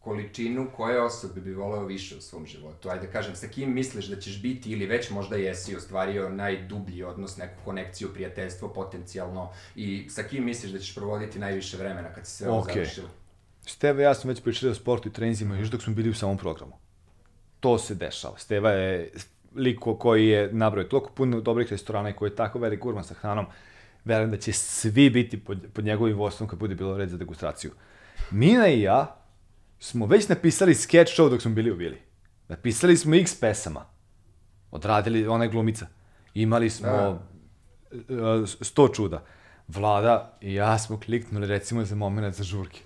količinu 0.00 0.70
koje 0.76 1.02
osobe 1.02 1.40
bi 1.40 1.54
voleo 1.54 1.84
više 1.84 2.16
u 2.16 2.20
svom 2.20 2.46
životu? 2.46 2.88
Ajde 2.88 3.06
da 3.06 3.12
kažem, 3.12 3.36
sa 3.36 3.46
kim 3.48 3.74
misliš 3.74 4.06
da 4.06 4.20
ćeš 4.20 4.42
biti 4.42 4.72
ili 4.72 4.86
već 4.86 5.10
možda 5.10 5.36
jesi 5.36 5.76
ostvario 5.76 6.28
najdublji 6.28 7.02
odnos, 7.02 7.36
neku 7.36 7.54
konekciju, 7.64 8.12
prijateljstvo 8.14 8.68
potencijalno 8.68 9.50
i 9.76 10.06
sa 10.10 10.22
kim 10.22 10.44
misliš 10.44 10.72
da 10.72 10.78
ćeš 10.78 10.94
provoditi 10.94 11.38
najviše 11.38 11.76
vremena 11.76 12.12
kad 12.12 12.26
se 12.26 12.32
sve 12.36 12.48
ovo 12.48 12.60
Okej. 12.60 12.74
završilo? 12.74 13.08
Steva 13.66 14.02
ja 14.02 14.14
smo 14.14 14.28
već 14.28 14.42
pričali 14.42 14.72
o 14.72 14.74
sportu 14.74 15.08
i 15.08 15.12
trenzima 15.12 15.56
još 15.56 15.68
dok 15.68 15.82
smo 15.82 15.94
bili 15.94 16.10
u 16.10 16.14
samom 16.14 16.38
programu. 16.38 16.72
To 17.60 17.78
se 17.78 17.94
dešava. 17.94 18.38
Steva 18.38 18.70
je 18.70 19.10
lik 19.56 19.78
ko- 19.78 19.98
koji 19.98 20.28
je 20.28 20.52
nabrao 20.52 20.84
toliko 20.84 21.10
puno 21.10 21.40
dobrih 21.40 21.70
restorana 21.70 22.10
i 22.10 22.12
koji 22.12 22.30
je 22.30 22.36
tako 22.36 22.58
velik 22.58 22.80
gurman 22.80 23.04
sa 23.04 23.14
hranom, 23.14 23.46
verujem 24.04 24.30
da 24.30 24.36
će 24.36 24.52
svi 24.52 25.10
biti 25.10 25.44
pod, 25.44 25.58
pod 25.72 25.84
njegovim 25.84 26.16
vodstvom 26.16 26.48
kad 26.48 26.58
bude 26.58 26.74
bilo 26.74 26.96
red 26.96 27.08
za 27.08 27.16
degustraciju. 27.16 27.70
Mina 28.30 28.68
i 28.68 28.80
ja 28.80 29.19
smo 29.80 30.06
već 30.06 30.28
napisali 30.28 30.74
sketch 30.74 31.12
show 31.12 31.30
dok 31.30 31.42
smo 31.42 31.50
bili 31.50 31.70
u 31.70 31.74
Vili. 31.74 31.98
Napisali 32.48 32.96
smo 32.96 33.14
x 33.14 33.40
pesama. 33.40 33.84
Odradili 34.70 35.26
onaj 35.26 35.48
glumica. 35.48 35.86
Imali 36.34 36.70
smo 36.70 36.88
Da. 36.88 37.18
uh, 37.90 38.48
sto 38.60 38.88
čuda. 38.88 39.24
Vlada 39.68 40.38
i 40.40 40.54
ja 40.54 40.78
smo 40.78 41.00
kliknuli 41.00 41.46
recimo 41.46 41.84
za 41.84 41.94
moment 41.94 42.34
za 42.36 42.44
žurke. 42.44 42.80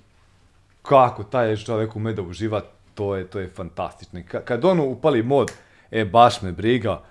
Kako 0.83 1.25
taj 1.25 1.57
čovek 1.57 1.97
ume 1.97 2.13
da 2.13 2.23
uživa, 2.23 2.61
to 2.95 3.17
je, 3.17 3.27
to 3.27 3.41
je 3.41 3.49
fantastično. 3.49 4.19
I 4.21 4.23
ka, 4.23 4.41
kad 4.41 4.65
on 4.65 4.81
upali 4.81 5.23
mod, 5.23 5.53
e, 5.91 6.05
baš 6.05 6.43
me 6.43 6.53
briga, 6.53 7.03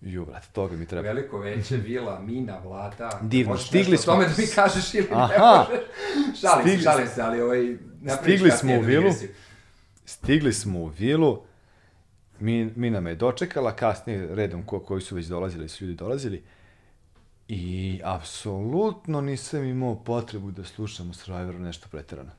ju, 0.00 0.24
brate, 0.26 0.46
toga 0.52 0.76
mi 0.76 0.86
treba. 0.86 1.08
Veliko 1.08 1.38
veće, 1.38 1.76
vila, 1.76 2.20
mina, 2.20 2.58
vlada. 2.64 3.18
Divno, 3.22 3.52
Možeš 3.52 3.68
stigli 3.68 3.90
nešto 3.90 4.10
o 4.10 4.14
tome 4.14 4.28
smo. 4.28 4.36
da 4.36 4.42
mi 4.42 4.48
kažeš 4.48 4.94
ili 4.94 5.08
ne 5.10 5.14
Aha. 5.16 5.66
možeš. 5.68 5.84
Šalim 6.40 6.78
se, 6.78 6.82
šalim 6.84 7.06
se, 7.08 7.22
ali 7.22 7.40
ovaj... 7.40 7.76
Stigli 8.08 8.50
smo 8.50 8.74
u 8.78 8.80
vilu. 8.80 9.10
Stigli 10.04 10.52
smo 10.52 10.78
u 10.78 10.86
vilu, 10.86 11.42
mi, 12.40 12.72
Mina 12.76 13.00
me 13.00 13.10
je 13.10 13.14
dočekala, 13.14 13.76
kasnije 13.76 14.34
redom 14.34 14.62
ko, 14.62 14.80
koji 14.80 15.02
su 15.02 15.14
već 15.14 15.26
dolazili, 15.26 15.68
su 15.68 15.84
ljudi 15.84 15.96
dolazili. 15.96 16.42
I 17.48 18.00
apsolutno 18.04 19.20
nisam 19.20 19.64
imao 19.64 20.04
potrebu 20.04 20.50
da 20.50 20.64
slušam 20.64 21.10
u 21.10 21.14
Survivoru 21.14 21.58
nešto 21.58 21.88
preterano. 21.90 22.30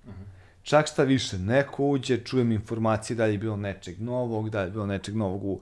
Čak 0.64 0.88
šta 0.88 1.04
više, 1.04 1.38
neko 1.38 1.86
uđe, 1.86 2.18
čujem 2.18 2.52
informacije 2.52 3.16
da 3.16 3.26
li 3.26 3.32
je 3.32 3.38
bilo 3.38 3.58
nečeg 3.58 4.02
novog, 4.02 4.50
da 4.50 4.62
li 4.62 4.68
je 4.68 4.72
bilo 4.72 4.86
nečeg 4.86 5.16
novog 5.16 5.44
u, 5.44 5.62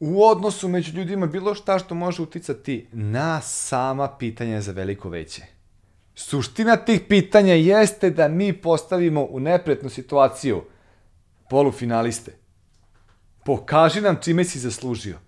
u 0.00 0.24
odnosu 0.24 0.68
među 0.68 0.98
ljudima, 0.98 1.26
bilo 1.26 1.54
šta 1.54 1.78
što 1.78 1.94
može 1.94 2.22
uticati 2.22 2.86
na 2.92 3.40
sama 3.40 4.08
pitanja 4.18 4.60
za 4.60 4.72
veliko 4.72 5.08
veće. 5.08 5.57
Suština 6.18 6.76
tih 6.76 7.00
pitanja 7.08 7.54
jeste 7.54 8.10
da 8.10 8.28
mi 8.28 8.52
postavimo 8.52 9.26
u 9.30 9.40
nepretnu 9.40 9.90
situaciju 9.90 10.62
polufinaliste. 11.50 12.32
Pokaži 13.44 14.00
nam 14.00 14.16
čime 14.22 14.44
si 14.44 14.58
zaslužio. 14.58 15.18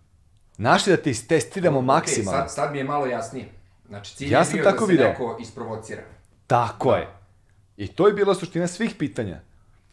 Naši 0.59 0.91
da 0.91 0.97
te 0.97 1.11
istestiramo 1.11 1.79
Okej, 1.79 1.87
maksimalno. 1.87 2.41
sad, 2.41 2.55
sad 2.55 2.73
mi 2.73 2.79
je 2.79 2.85
malo 2.85 3.07
jasnije. 3.07 3.49
Znači, 3.89 4.17
cilj 4.17 4.33
Ja 4.33 4.39
je 4.39 4.45
sam 4.45 4.55
bio 4.55 4.65
tako 4.65 4.81
da 4.81 4.87
se 4.87 4.93
video. 4.93 5.09
neko 5.09 5.37
isprovocira. 5.41 6.03
Tako 6.47 6.95
je. 6.97 7.09
I 7.77 7.87
to 7.89 8.07
je 8.07 8.13
bila 8.13 8.35
suština 8.35 8.67
svih 8.67 8.95
pitanja. 8.99 9.41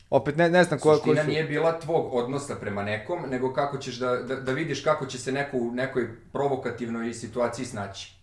Opet 0.09 0.37
ne, 0.37 0.49
ne 0.49 0.63
znam 0.63 0.79
koja... 0.79 0.97
Suština 0.97 1.23
su... 1.23 1.27
nije 1.29 1.43
bila 1.43 1.79
tvog 1.79 2.13
odnosa 2.13 2.55
prema 2.55 2.83
nekom, 2.83 3.19
nego 3.29 3.53
kako 3.53 3.77
ćeš 3.77 3.95
da, 3.95 4.15
da, 4.15 4.35
da 4.35 4.51
vidiš 4.51 4.83
kako 4.83 5.05
će 5.05 5.17
se 5.17 5.31
neko 5.31 5.57
u 5.57 5.71
nekoj 5.71 6.07
provokativnoj 6.31 7.13
situaciji 7.13 7.65
snaći. 7.65 8.15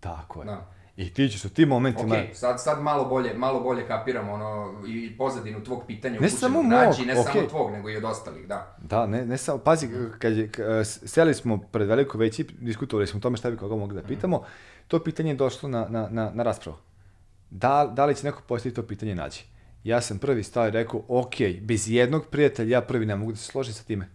Tako 0.00 0.40
je. 0.40 0.46
Da. 0.46 0.79
I 1.00 1.10
ti 1.14 1.28
ćeš 1.28 1.44
u 1.44 1.48
tim 1.48 1.68
momentima... 1.68 2.14
Ok, 2.14 2.34
sad, 2.34 2.62
sad 2.62 2.82
malo 2.82 3.04
bolje, 3.04 3.34
malo 3.34 3.60
bolje 3.60 3.86
kapiram 3.86 4.28
ono, 4.28 4.74
i 4.88 5.16
pozadinu 5.16 5.64
tvog 5.64 5.82
pitanja 5.86 6.20
Ne 6.20 6.28
samo 6.28 6.62
nađi, 6.62 6.98
mog, 6.98 7.06
ne 7.06 7.14
samo 7.14 7.30
okej. 7.30 7.48
tvog, 7.48 7.72
nego 7.72 7.90
i 7.90 7.96
od 7.96 8.04
ostalih, 8.04 8.48
da. 8.48 8.76
Da, 8.78 9.06
ne, 9.06 9.26
ne 9.26 9.38
samo, 9.38 9.58
pazi, 9.58 9.88
kad 10.18 10.36
je, 10.36 10.50
seli 10.84 11.34
smo 11.34 11.58
pred 11.58 11.88
veliko 11.88 12.18
veći, 12.18 12.46
diskutovali 12.58 13.06
smo 13.06 13.18
o 13.18 13.20
tome 13.20 13.36
šta 13.36 13.50
bi 13.50 13.56
koga 13.56 13.76
mogli 13.76 14.02
da 14.02 14.02
pitamo, 14.02 14.42
to 14.88 15.02
pitanje 15.02 15.30
je 15.30 15.36
došlo 15.36 15.68
na, 15.68 15.86
na, 15.88 16.08
na, 16.10 16.30
na 16.34 16.42
raspravu. 16.42 16.78
Da, 17.50 17.92
da 17.96 18.06
li 18.06 18.14
će 18.14 18.24
neko 18.24 18.42
postaviti 18.48 18.76
to 18.76 18.86
pitanje 18.86 19.14
nađi? 19.14 19.42
Ja 19.84 20.00
sam 20.00 20.18
prvi 20.18 20.42
stao 20.42 20.68
i 20.68 20.70
rekao, 20.70 21.02
ok, 21.08 21.34
bez 21.60 21.90
jednog 21.90 22.26
prijatelja 22.26 22.76
ja 22.76 22.80
prvi 22.80 23.06
ne 23.06 23.16
mogu 23.16 23.32
da 23.32 23.36
se 23.36 23.44
složim 23.44 23.74
sa 23.74 23.84
time. 23.84 24.08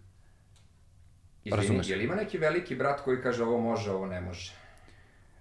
Izvini, 1.44 1.62
Razumeš. 1.62 1.90
je 1.90 1.96
li 1.96 2.04
ima 2.04 2.16
neki 2.16 2.38
veliki 2.38 2.76
brat 2.76 3.02
koji 3.02 3.22
kaže 3.22 3.44
ovo 3.44 3.60
može, 3.60 3.92
ovo 3.92 4.06
ne 4.06 4.22
može? 4.22 4.52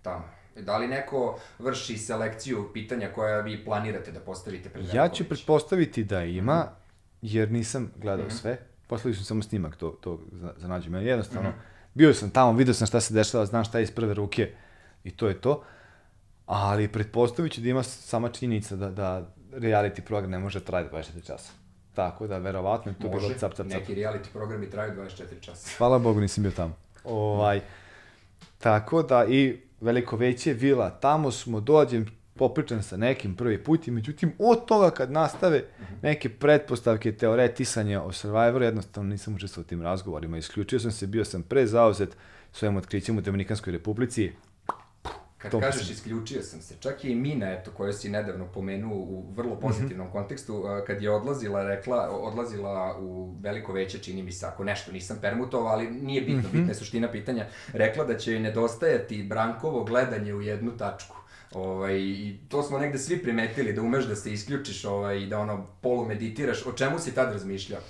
Tamo. 0.03 0.25
Da 0.57 0.79
li 0.79 0.89
neko 0.89 1.39
vrši 1.59 1.99
selekciju 1.99 2.71
pitanja 2.73 3.13
koja 3.15 3.41
vi 3.41 3.65
planirate 3.65 4.13
da 4.13 4.21
postavite 4.21 4.69
pred 4.69 4.95
Ja 4.95 5.09
ću 5.09 5.25
pretpostaviti 5.25 6.05
da 6.05 6.25
ima, 6.25 6.67
jer 7.23 7.51
nisam 7.51 7.93
gledao 7.97 8.31
sve. 8.31 8.59
Poslali 8.87 9.15
su 9.15 9.25
samo 9.25 9.43
snimak 9.43 9.77
to, 9.77 9.89
to 9.89 10.21
za, 10.33 10.55
za 10.57 10.69
nađu. 10.69 10.91
Meni 10.91 11.07
jednostavno, 11.07 11.53
bio 11.95 12.15
sam 12.15 12.31
tamo, 12.31 12.53
vidio 12.53 12.75
sam 12.75 12.87
šta 12.87 13.01
se 13.01 13.15
dešava, 13.15 13.47
znam 13.47 13.65
šta 13.65 13.79
je 13.79 13.83
iz 13.83 13.91
prve 13.91 14.15
ruke 14.15 14.53
i 15.05 15.11
to 15.11 15.29
je 15.29 15.41
to. 15.41 15.63
Ali 16.47 16.89
pretpostavit 16.89 17.53
ću 17.53 17.61
da 17.61 17.69
ima 17.69 17.83
sama 17.83 18.29
činjenica 18.29 18.77
da, 18.77 18.91
da 18.91 19.29
reality 19.53 20.01
program 20.01 20.31
ne 20.31 20.39
može 20.39 20.59
da 20.59 20.65
traje 20.65 20.91
24 20.91 21.27
časa. 21.27 21.53
Tako 21.95 22.27
da, 22.27 22.39
verovatno 22.39 22.93
je 22.93 22.99
to 22.99 23.09
bilo 23.09 23.23
Može, 23.23 23.39
cap, 23.39 23.55
cap, 23.55 23.57
cap. 23.57 23.81
neki 23.81 23.95
reality 23.95 24.33
programi 24.33 24.71
traju 24.71 24.93
24 24.93 25.41
časa. 25.41 25.71
Hvala 25.79 25.99
Bogu 25.99 26.21
nisam 26.21 26.43
bio 26.43 26.53
tamo. 26.53 26.77
Ovaj, 27.05 27.61
tako 28.59 29.03
da 29.03 29.27
i 29.29 29.61
veliko 29.81 30.17
veće 30.17 30.53
vila, 30.53 30.91
tamo 30.91 31.31
smo, 31.31 31.61
dođem, 31.61 32.07
popričam 32.35 32.83
sa 32.83 32.97
nekim 32.97 33.35
prvi 33.35 33.65
put 33.65 33.89
i 33.89 33.91
međutim 33.91 34.33
od 34.39 34.65
toga 34.67 34.91
kad 34.91 35.11
nastave 35.11 35.65
neke 36.03 36.29
pretpostavke, 36.29 37.13
teoretisanja 37.13 38.03
o 38.03 38.13
Survivoru, 38.13 38.65
jednostavno 38.65 39.11
nisam 39.11 39.35
učestvovao 39.35 39.65
u 39.65 39.69
tim 39.69 39.83
razgovorima. 39.83 40.39
Isključio 40.39 40.81
sam 40.81 40.93
se, 40.93 41.07
bio 41.07 41.25
sam 41.25 41.43
prezauzet 41.43 42.17
svojim 42.53 42.77
otkrićem 42.77 43.19
u 43.19 43.21
Dominikanskoj 43.21 43.73
republici. 43.73 44.33
Kad 45.45 45.51
To 45.51 45.61
kažeš 45.61 45.81
mislim. 45.81 45.95
isključio 45.95 46.43
sam 46.43 46.61
se, 46.61 46.75
čak 46.77 47.05
i 47.05 47.15
Mina, 47.15 47.53
eto, 47.53 47.71
koju 47.71 47.93
si 47.93 48.09
nedavno 48.09 48.47
pomenuo 48.47 48.97
u 48.97 49.21
Mhm. 49.21 49.35
vrlo 49.35 49.57
pozitivnom 49.57 50.11
kontekstu, 50.11 50.55
uh, 50.55 50.65
kad 50.87 51.03
je 51.03 51.11
odlazila, 51.11 51.63
rekla, 51.65 52.09
odlazila 52.13 52.97
u 52.99 53.35
veliko 53.41 53.73
veće, 53.73 53.99
čini 53.99 54.23
mi 54.23 54.33
se, 54.33 54.47
ako 54.47 54.65
nešto 54.65 54.93
nisam 54.93 55.19
permutovao, 55.21 55.69
ali 55.69 55.91
nije 55.91 56.21
bitno, 56.21 56.41
Mhm. 56.41 56.53
bitna 56.53 56.69
je 56.69 56.75
suština 56.75 57.11
pitanja, 57.11 57.45
rekla 57.73 58.05
da 58.05 58.17
će 58.17 58.41
nedostajati 58.41 59.23
Brankovo 59.23 59.85
gledanje 59.85 60.35
u 60.35 60.43
jednu 60.43 60.71
tačku. 60.71 61.17
Ovaj, 61.53 61.95
I 61.97 62.39
to 62.49 62.63
smo 62.63 62.79
negde 62.79 62.99
svi 62.99 63.19
primetili, 63.19 63.73
da 63.73 63.83
umeš 63.83 64.05
da 64.05 64.17
se 64.17 64.33
isključiš 64.33 64.85
ovaj, 64.85 65.19
i 65.19 65.27
da 65.27 65.39
ono 65.39 65.67
polu 65.81 66.05
meditiraš. 66.07 66.67
O 66.67 66.73
čemu 66.73 66.99
si 66.99 67.15
tad 67.15 67.33
razmišljao? 67.33 67.81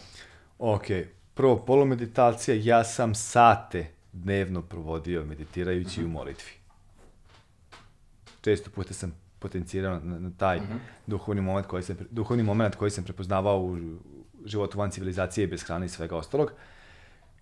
Ok, 0.58 0.84
prvo, 1.34 1.56
polumeditacija, 1.58 2.56
ja 2.56 2.84
sam 2.84 3.14
sate 3.14 3.86
dnevno 4.12 4.62
provodio 4.62 5.24
meditirajući 5.24 6.04
u 6.04 6.08
molitvi. 6.08 6.50
Često 8.44 8.70
puta 8.70 8.94
sam 8.94 9.14
potencirao 9.38 10.00
na, 10.00 10.18
na 10.18 10.30
taj 10.36 10.60
duhovni 11.06 11.40
moment 11.42 11.66
koji 11.66 11.82
sam, 11.82 11.96
duhovni 12.10 12.42
moment 12.42 12.74
koji 12.74 12.90
sam 12.90 13.04
prepoznavao 13.04 13.60
u 13.60 13.78
životu 14.44 14.78
van 14.78 14.90
civilizacije 14.90 15.46
bez 15.46 15.62
hrane 15.62 15.86
i 15.86 15.88
svega 15.88 16.16
ostalog. 16.16 16.52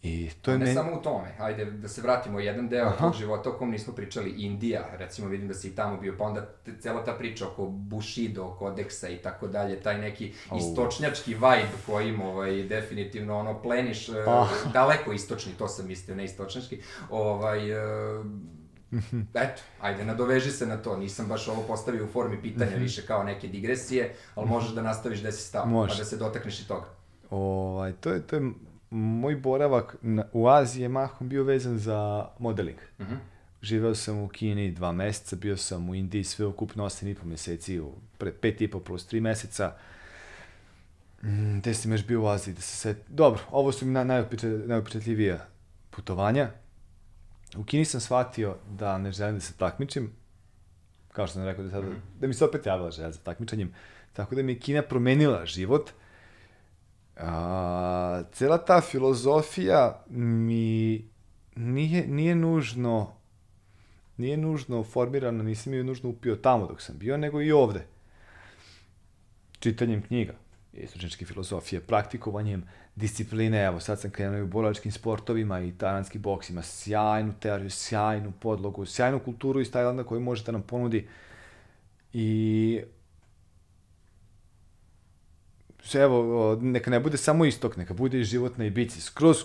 I 0.03 0.31
to 0.43 0.51
je 0.51 0.59
ne 0.59 0.65
meni... 0.65 0.75
samo 0.75 0.93
u 0.99 1.03
tome, 1.03 1.35
ajde 1.39 1.65
da 1.65 1.89
se 1.89 2.03
vratimo 2.03 2.41
jedan 2.41 2.69
deo 2.69 2.87
Aha. 2.87 2.97
tog 2.97 3.15
života 3.15 3.51
o 3.51 3.53
kom 3.53 3.71
nismo 3.71 3.95
pričali, 3.95 4.31
Indija, 4.31 4.89
recimo 4.97 5.29
vidim 5.29 5.49
da 5.49 5.55
si 5.55 5.69
i 5.69 5.75
tamo 5.75 5.97
bio, 5.97 6.15
pa 6.19 6.25
onda 6.25 6.47
te, 6.65 6.73
cela 6.81 7.05
ta 7.05 7.13
priča 7.13 7.49
oko 7.49 7.67
Bushido, 7.67 8.57
kodeksa 8.59 9.09
i 9.09 9.17
tako 9.17 9.49
dalje, 9.49 9.81
taj 9.81 9.99
neki 9.99 10.33
Au. 10.51 10.59
istočnjački 10.59 11.35
vibe 11.35 11.69
kojim 11.87 12.21
ovaj, 12.23 12.63
definitivno 12.63 13.39
ono 13.39 13.63
pleniš, 13.63 14.09
Ah. 14.09 14.49
daleko 14.73 15.13
istočni, 15.13 15.53
to 15.53 15.69
sam 15.69 15.87
mislio, 15.87 16.17
ne 16.17 16.25
istočnjački, 16.25 16.83
ovaj, 17.11 17.71
eh, 17.71 18.25
eto, 19.35 19.63
ajde, 19.81 20.05
nadoveži 20.05 20.51
se 20.51 20.67
na 20.67 20.77
to, 20.77 20.97
nisam 20.97 21.27
baš 21.27 21.49
ovo 21.49 21.63
postavio 21.63 22.05
u 22.05 22.09
formi 22.09 22.43
pitanja 22.43 22.77
više 22.77 23.07
kao 23.07 23.25
neke 23.25 23.49
digresije, 23.49 24.15
ali 24.35 24.49
možeš 24.49 24.71
da 24.71 24.83
nastaviš 24.83 25.21
gde 25.21 25.33
si 25.33 25.43
stao, 25.43 25.67
Može. 25.67 25.93
pa 25.93 25.99
da 25.99 26.05
se 26.05 26.17
dotakneš 26.17 26.61
i 26.61 26.69
toga. 26.69 26.87
Ovaj, 27.31 27.93
to 27.93 28.11
je, 28.11 28.23
to 28.23 28.37
je 28.37 28.53
moj 28.91 29.37
boravak 29.37 29.97
na, 30.03 30.25
u 30.33 30.49
Aziji 30.49 30.83
je 30.83 30.89
mahom 30.89 31.29
bio 31.29 31.45
vezan 31.45 31.79
za 31.79 32.29
modeling. 32.39 32.79
Mhm. 33.01 33.15
Živeo 33.63 33.95
sam 33.95 34.19
u 34.19 34.29
Kini 34.29 34.73
dva 34.73 34.93
meseca, 34.93 35.37
bio 35.37 35.57
sam 35.57 35.89
u 35.89 35.95
Indiji 35.95 36.25
sve 36.25 36.47
ukupno 36.47 36.85
8,5 36.85 37.25
meseci, 37.25 37.81
u 37.81 37.93
pre, 38.19 38.33
pet 38.33 38.61
i 38.61 38.71
po 38.71 38.81
plus 38.81 39.13
3 39.13 39.21
meseca. 39.21 39.73
Mm, 41.23 41.59
gde 41.59 41.75
sam 41.75 41.93
još 41.93 42.07
bio 42.07 42.23
u 42.23 42.27
Aziji, 42.27 42.55
da 42.55 42.61
se 42.61 42.77
set... 42.77 42.97
Dobro, 43.09 43.41
ovo 43.51 43.73
su 43.73 43.87
mi 43.87 43.93
na, 43.93 44.05
najupečatljivija 44.05 45.47
putovanja. 45.91 46.51
U 47.57 47.65
Kini 47.65 47.85
sam 47.85 48.01
shvatio 48.01 48.57
da 48.71 48.99
ne 48.99 49.13
želim 49.13 49.35
da 49.35 49.41
se 49.41 49.53
takmičim, 49.57 50.13
kao 51.13 51.27
što 51.27 51.35
sam 51.35 51.45
rekao 51.45 51.65
da, 51.65 51.71
sada, 51.71 51.87
da 52.21 52.27
mi 52.27 52.35
se 52.35 52.45
opet 52.45 52.67
javila 52.67 52.91
želja 52.91 53.11
za 53.11 53.21
takmičenjem. 53.21 53.75
Tako 54.13 54.35
da 54.35 54.43
mi 54.43 54.53
je 54.53 54.59
Kina 54.59 54.83
promenila 54.83 55.47
život. 55.47 55.91
A, 57.17 58.23
cela 58.33 58.59
ta 58.59 58.81
filozofija 58.81 60.05
mi 60.11 61.05
nije, 61.57 62.07
nije 62.07 62.35
nužno 62.35 63.23
nije 64.17 64.37
nužno 64.37 64.85
formirana, 64.85 65.43
nisam 65.43 65.75
ju 65.75 65.85
nužno 65.85 66.11
upio 66.11 66.37
tamo 66.37 66.67
dok 66.67 66.83
sam 66.83 66.99
bio, 66.99 67.17
nego 67.17 67.43
i 67.43 67.53
ovde. 67.53 67.87
Čitanjem 69.59 70.03
knjiga, 70.03 70.35
istočničke 70.73 71.25
filozofije, 71.27 71.81
praktikovanjem 71.81 72.65
discipline, 72.95 73.65
evo 73.65 73.81
sad 73.81 74.01
sam 74.01 74.11
krenuo 74.11 74.39
i 74.39 74.43
u 74.43 74.47
borilačkim 74.47 74.93
sportovima 74.93 75.61
i 75.61 75.73
taranski 75.73 76.19
boks 76.19 76.51
ima 76.51 76.63
sjajnu 76.63 77.33
teoriju, 77.41 77.71
sjajnu 77.71 78.33
podlogu, 78.41 78.87
sjajnu 78.87 79.19
kulturu 79.19 79.61
iz 79.61 79.71
Tajlanda 79.71 80.05
koju 80.05 80.21
može 80.21 80.45
da 80.45 80.53
nam 80.53 80.63
ponudi. 80.63 81.09
I 82.13 82.81
evo, 85.95 86.59
neka 86.61 86.91
ne 86.91 87.01
bude 87.01 87.17
samo 87.17 87.45
istok, 87.45 87.77
neka 87.77 87.95
bude 87.95 88.21
i 88.21 88.25
život 88.25 88.59
na 88.59 88.65
Ibici, 88.65 89.01
skroz 89.01 89.37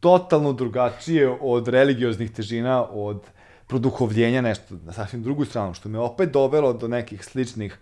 totalno 0.00 0.52
drugačije 0.52 1.28
od 1.40 1.68
religioznih 1.68 2.30
težina, 2.30 2.84
od 2.84 3.22
produhovljenja, 3.66 4.40
nešto 4.40 4.74
na 4.84 4.92
sasvim 4.92 5.22
drugu 5.22 5.44
stranu, 5.44 5.74
što 5.74 5.88
me 5.88 5.98
opet 5.98 6.32
dovelo 6.32 6.72
do 6.72 6.88
nekih 6.88 7.24
sličnih 7.24 7.78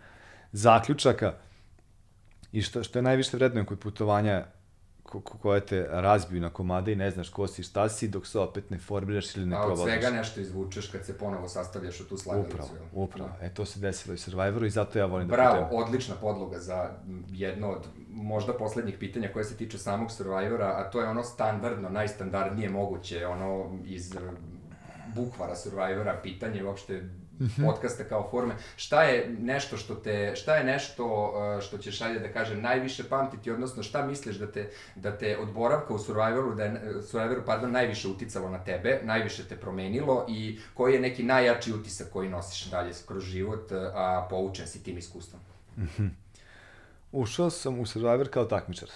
zaključaka 0.52 1.34
i 2.52 2.62
što, 2.62 2.82
što 2.82 2.98
je 2.98 3.02
najviše 3.02 3.36
vredno 3.36 3.64
kod 3.64 3.78
putovanja 3.78 4.44
ko, 5.08 5.20
ko, 5.20 5.38
koje 5.38 5.60
te 5.60 5.86
razbiju 5.90 6.40
na 6.40 6.50
komade 6.50 6.92
i 6.92 6.96
ne 6.96 7.10
znaš 7.10 7.28
ko 7.28 7.46
si, 7.46 7.62
šta 7.62 7.88
si, 7.88 8.08
dok 8.08 8.26
se 8.26 8.38
opet 8.38 8.70
ne 8.70 8.78
formiraš 8.78 9.36
ili 9.36 9.46
ne 9.46 9.56
A 9.56 9.60
od 9.60 9.66
provodiš. 9.66 9.94
svega 9.94 10.16
nešto 10.16 10.40
izvučeš 10.40 10.88
kad 10.88 11.04
se 11.04 11.18
ponovo 11.18 11.48
sastavljaš 11.48 12.00
u 12.00 12.08
tu 12.08 12.16
slagalicu. 12.16 12.56
Upravo, 12.56 12.70
upravo. 12.92 13.30
E, 13.40 13.54
to 13.54 13.64
se 13.64 13.80
desilo 13.80 14.14
i 14.14 14.18
Survivoru 14.18 14.66
i 14.66 14.70
zato 14.70 14.98
ja 14.98 15.06
volim 15.06 15.28
da 15.28 15.36
Bravo, 15.36 15.68
odlična 15.72 16.14
podloga 16.14 16.58
za 16.58 16.90
jedno 17.30 17.70
od 17.70 17.86
možda 18.10 18.52
poslednjih 18.52 18.98
pitanja 18.98 19.28
koje 19.32 19.44
se 19.44 19.56
tiče 19.56 19.78
samog 19.78 20.10
Survivora, 20.10 20.74
a 20.76 20.90
to 20.90 21.00
je 21.00 21.08
ono 21.08 21.22
standardno, 21.24 21.88
najstandardnije 21.88 22.70
moguće, 22.70 23.26
ono 23.26 23.78
iz 23.84 24.14
bukvara 25.14 25.56
Survivora, 25.56 26.20
pitanje 26.22 26.64
uopšte 26.64 27.08
Mhm. 27.40 27.64
podcasta 27.64 28.04
kao 28.04 28.28
forme. 28.30 28.54
Šta 28.76 29.02
je 29.02 29.36
nešto 29.40 29.76
što 29.76 29.94
te, 29.94 30.32
šta 30.36 30.56
je 30.56 30.64
nešto 30.64 31.32
e, 31.58 31.62
što 31.62 31.78
ćeš, 31.78 32.00
ajde 32.00 32.18
da 32.20 32.32
kažem, 32.32 32.60
najviše 32.60 33.04
pamtiti, 33.08 33.50
odnosno 33.50 33.82
šta 33.82 34.06
misliš 34.06 34.36
da 34.36 34.52
te, 34.52 34.70
da 34.94 35.18
te 35.18 35.38
od 35.38 35.52
boravka 35.52 35.94
u 35.94 35.98
Survivoru, 35.98 36.54
da 36.54 36.64
je, 36.64 37.02
Survivoru, 37.02 37.42
pardon, 37.46 37.72
najviše 37.72 38.08
uticalo 38.08 38.50
na 38.50 38.64
tebe, 38.64 39.00
najviše 39.04 39.48
te 39.48 39.56
promenilo 39.56 40.26
i 40.28 40.58
koji 40.74 40.94
je 40.94 41.00
neki 41.00 41.22
najjači 41.22 41.72
utisak 41.72 42.08
koji 42.12 42.28
nosiš 42.28 42.70
dalje 42.70 42.92
kroz 43.06 43.24
život, 43.24 43.72
e, 43.72 43.76
a 43.94 44.26
poučen 44.30 44.66
si 44.66 44.82
tim 44.82 44.98
iskustvom? 44.98 45.40
Ušao 47.12 47.50
sam 47.50 47.80
u 47.80 47.86
Survivor 47.86 48.28
kao 48.30 48.44
takmičar. 48.44 48.88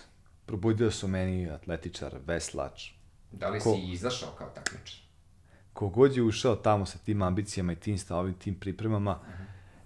Probudio 0.47 0.91
su 0.91 1.09
meni 1.09 1.51
atletičar, 1.51 2.17
veslač. 2.27 2.91
Da 3.33 3.49
li 3.49 3.61
Ko- 3.61 3.75
si 3.75 3.93
izašao 3.93 4.31
kao 4.39 4.49
takmičar? 4.49 4.99
Kogod 5.73 6.17
je 6.17 6.23
ušao 6.23 6.57
tamo 6.57 6.87
sa 6.87 6.99
tim 6.99 7.23
ambicijama 7.23 7.73
i 7.73 7.77
tim 7.77 7.99
stavovim, 7.99 8.35
tim 8.35 8.55
pripremama, 8.55 9.19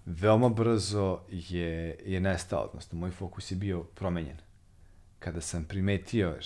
veoma 0.07 0.49
brzo 0.49 1.21
je, 1.29 1.99
je 2.05 2.21
nestao, 2.21 2.61
odnosno 2.61 2.99
moj 2.99 3.11
fokus 3.11 3.51
je 3.51 3.57
bio 3.57 3.83
promenjen. 3.83 4.37
Kada 5.19 5.41
sam 5.41 5.65
primetio 5.65 6.39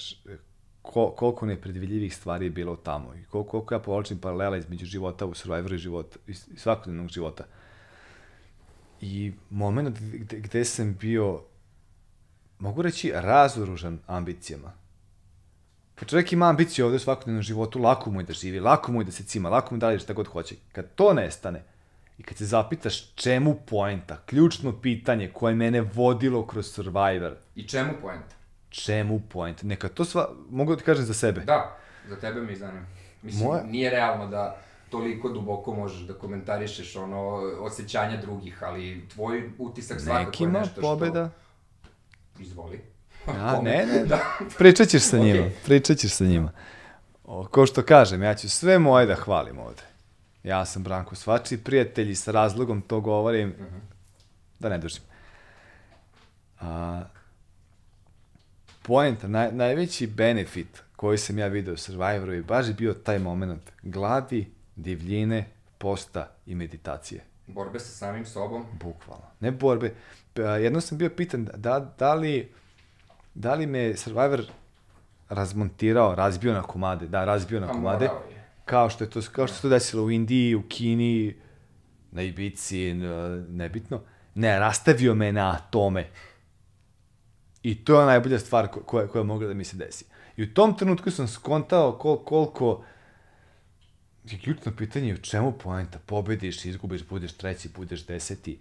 ko, 0.82 1.10
koliko 1.10 1.46
nepredvidljivih 1.46 2.16
stvari 2.16 2.46
je 2.46 2.50
bilo 2.50 2.76
tamo 2.76 3.14
i 3.14 3.24
koliko, 3.24 3.50
koliko 3.50 3.74
ja 3.74 3.80
povlačim 3.80 4.18
paralela 4.18 4.56
između 4.56 4.86
života 4.86 5.26
u 5.26 5.34
Survivoru 5.34 5.74
i, 5.74 5.78
života, 5.78 6.18
i 6.26 6.34
svakodnevnog 6.34 7.08
života. 7.08 7.44
I 9.00 9.32
moment 9.50 9.98
gde, 9.98 10.40
gde 10.40 10.64
sam 10.64 10.96
bio 11.00 11.42
mogu 12.58 12.82
reći, 12.82 13.12
razoružan 13.14 13.98
ambicijama. 14.06 14.72
Kad 16.00 16.08
čovjek 16.08 16.32
ima 16.32 16.48
ambicije 16.48 16.84
ovde 16.84 16.96
u 16.96 17.00
svakodnevnom 17.00 17.42
životu, 17.42 17.78
lako 17.78 18.10
mu 18.10 18.20
je 18.20 18.24
da 18.24 18.32
živi, 18.32 18.60
lako 18.60 18.92
mu 18.92 19.00
je 19.00 19.04
da 19.04 19.12
se 19.12 19.24
cima, 19.24 19.48
lako 19.48 19.74
mu 19.74 19.76
je 19.76 19.80
da 19.80 19.86
radi 19.86 19.98
šta 19.98 20.12
god 20.12 20.26
hoće. 20.26 20.54
Kad 20.72 20.94
to 20.94 21.12
nestane, 21.14 21.62
i 22.18 22.22
kad 22.22 22.38
se 22.38 22.46
zapitaš 22.46 23.14
čemu 23.14 23.54
poenta, 23.66 24.16
ključno 24.26 24.80
pitanje 24.80 25.30
koje 25.32 25.54
mene 25.54 25.80
vodilo 25.80 26.46
kroz 26.46 26.72
Survivor, 26.72 27.34
I 27.54 27.68
čemu 27.68 27.92
poenta? 28.02 28.34
čemu 28.68 29.20
poenta, 29.28 29.66
neka 29.66 29.88
to 29.88 30.04
sva, 30.04 30.28
mogu 30.50 30.72
da 30.72 30.78
ti 30.78 30.84
kažem 30.84 31.04
za 31.04 31.14
sebe. 31.14 31.40
Da, 31.40 31.76
za 32.08 32.16
tebe 32.16 32.40
mi 32.40 32.56
zanima. 32.56 32.86
Mislim, 33.22 33.48
Moja- 33.48 33.64
nije 33.66 33.90
realno 33.90 34.26
da 34.26 34.56
toliko 34.90 35.28
duboko 35.28 35.74
možeš 35.74 36.00
da 36.00 36.14
komentarišeš 36.14 36.96
ono 36.96 37.20
osjećanja 37.60 38.20
drugih, 38.20 38.62
ali 38.62 39.08
tvoj 39.08 39.50
utisak 39.58 40.00
svakako 40.00 40.20
je 40.20 40.26
Nekima 40.26 40.58
nešto 40.58 40.72
što... 40.72 40.80
pobeda, 40.80 41.30
Izvoli. 42.38 42.80
A, 43.26 43.60
ne, 43.62 43.86
ne, 43.86 44.04
da. 44.04 44.18
pričat 44.58 44.88
ćeš 44.88 45.02
sa 45.02 45.18
njima, 45.24 45.46
pričat 45.64 45.98
ćeš 45.98 46.12
sa 46.12 46.24
njima. 46.24 46.52
O, 47.24 47.46
ko 47.46 47.66
što 47.66 47.82
kažem, 47.82 48.22
ja 48.22 48.34
ću 48.34 48.48
sve 48.50 48.78
moje 48.78 49.06
da 49.06 49.14
hvalim 49.14 49.58
ovde. 49.58 49.82
Ja 50.42 50.64
sam 50.64 50.82
Branko 50.82 51.14
Svači, 51.14 51.58
prijatelj 51.58 52.10
i 52.10 52.14
sa 52.14 52.30
razlogom 52.30 52.82
to 52.82 53.00
govorim, 53.00 53.54
da 54.58 54.68
ne 54.68 54.78
dužim. 54.78 55.02
A, 56.60 57.02
poenta, 58.82 59.28
naj, 59.28 59.52
najveći 59.52 60.06
benefit 60.06 60.82
koji 60.96 61.18
sam 61.18 61.38
ja 61.38 61.46
video 61.46 61.74
u 61.74 61.76
Survivoru 61.76 62.32
je 62.32 62.42
baš 62.42 62.72
bio 62.72 62.94
taj 62.94 63.18
moment 63.18 63.62
gladi, 63.82 64.50
divljine, 64.76 65.46
posta 65.78 66.30
i 66.46 66.54
meditacije. 66.54 67.24
Borbe 67.46 67.78
sa 67.78 67.88
samim 67.88 68.26
sobom. 68.26 68.64
Bukvalno. 68.72 69.24
Ne 69.40 69.50
borbe. 69.50 69.94
P- 70.34 70.42
a, 70.42 70.56
Jedno 70.56 70.80
sam 70.80 70.98
bio 70.98 71.10
pitan 71.10 71.44
da, 71.56 71.92
da, 71.98 72.14
li, 72.14 72.52
da 73.34 73.54
li 73.54 73.66
me 73.66 73.96
Survivor 73.96 74.42
razmontirao, 75.28 76.14
razbio 76.14 76.52
na 76.52 76.62
komade. 76.62 77.06
Da, 77.06 77.24
razbio 77.24 77.60
na 77.60 77.66
Pa 77.66 77.72
komade. 77.72 78.08
Kao 78.64 78.90
što 78.90 79.04
je 79.04 79.10
to, 79.10 79.20
kao 79.32 79.46
što 79.46 79.56
se 79.56 79.62
to 79.62 79.68
desilo 79.68 80.04
u 80.04 80.10
Indiji, 80.10 80.54
u 80.54 80.62
Kini, 80.68 81.34
na 82.10 82.22
Ibici, 82.22 82.94
nebitno. 83.48 84.00
Ne, 84.34 84.58
rastavio 84.58 85.14
me 85.14 85.32
na 85.32 85.50
atome. 85.50 86.08
I 87.62 87.84
to 87.84 88.00
je 88.00 88.06
najbolja 88.06 88.38
stvar 88.38 88.68
ko- 88.68 88.80
koja, 88.80 89.08
koja 89.08 89.20
je 89.20 89.24
mogla 89.24 89.48
da 89.48 89.54
mi 89.54 89.64
se 89.64 89.76
desi. 89.76 90.04
I 90.36 90.42
u 90.42 90.54
tom 90.54 90.76
trenutku 90.76 91.10
sam 91.10 91.28
skontao 91.28 91.92
kol, 91.92 92.24
koliko 92.24 92.84
je 94.24 94.38
ključno 94.38 94.72
pitanje 94.76 95.14
u 95.14 95.18
čemu 95.18 95.52
poenta. 95.52 95.98
Pobediš, 96.06 96.64
izgubiš, 96.64 97.06
budeš 97.08 97.32
treći, 97.32 97.68
budeš 97.76 98.06
deseti. 98.06 98.58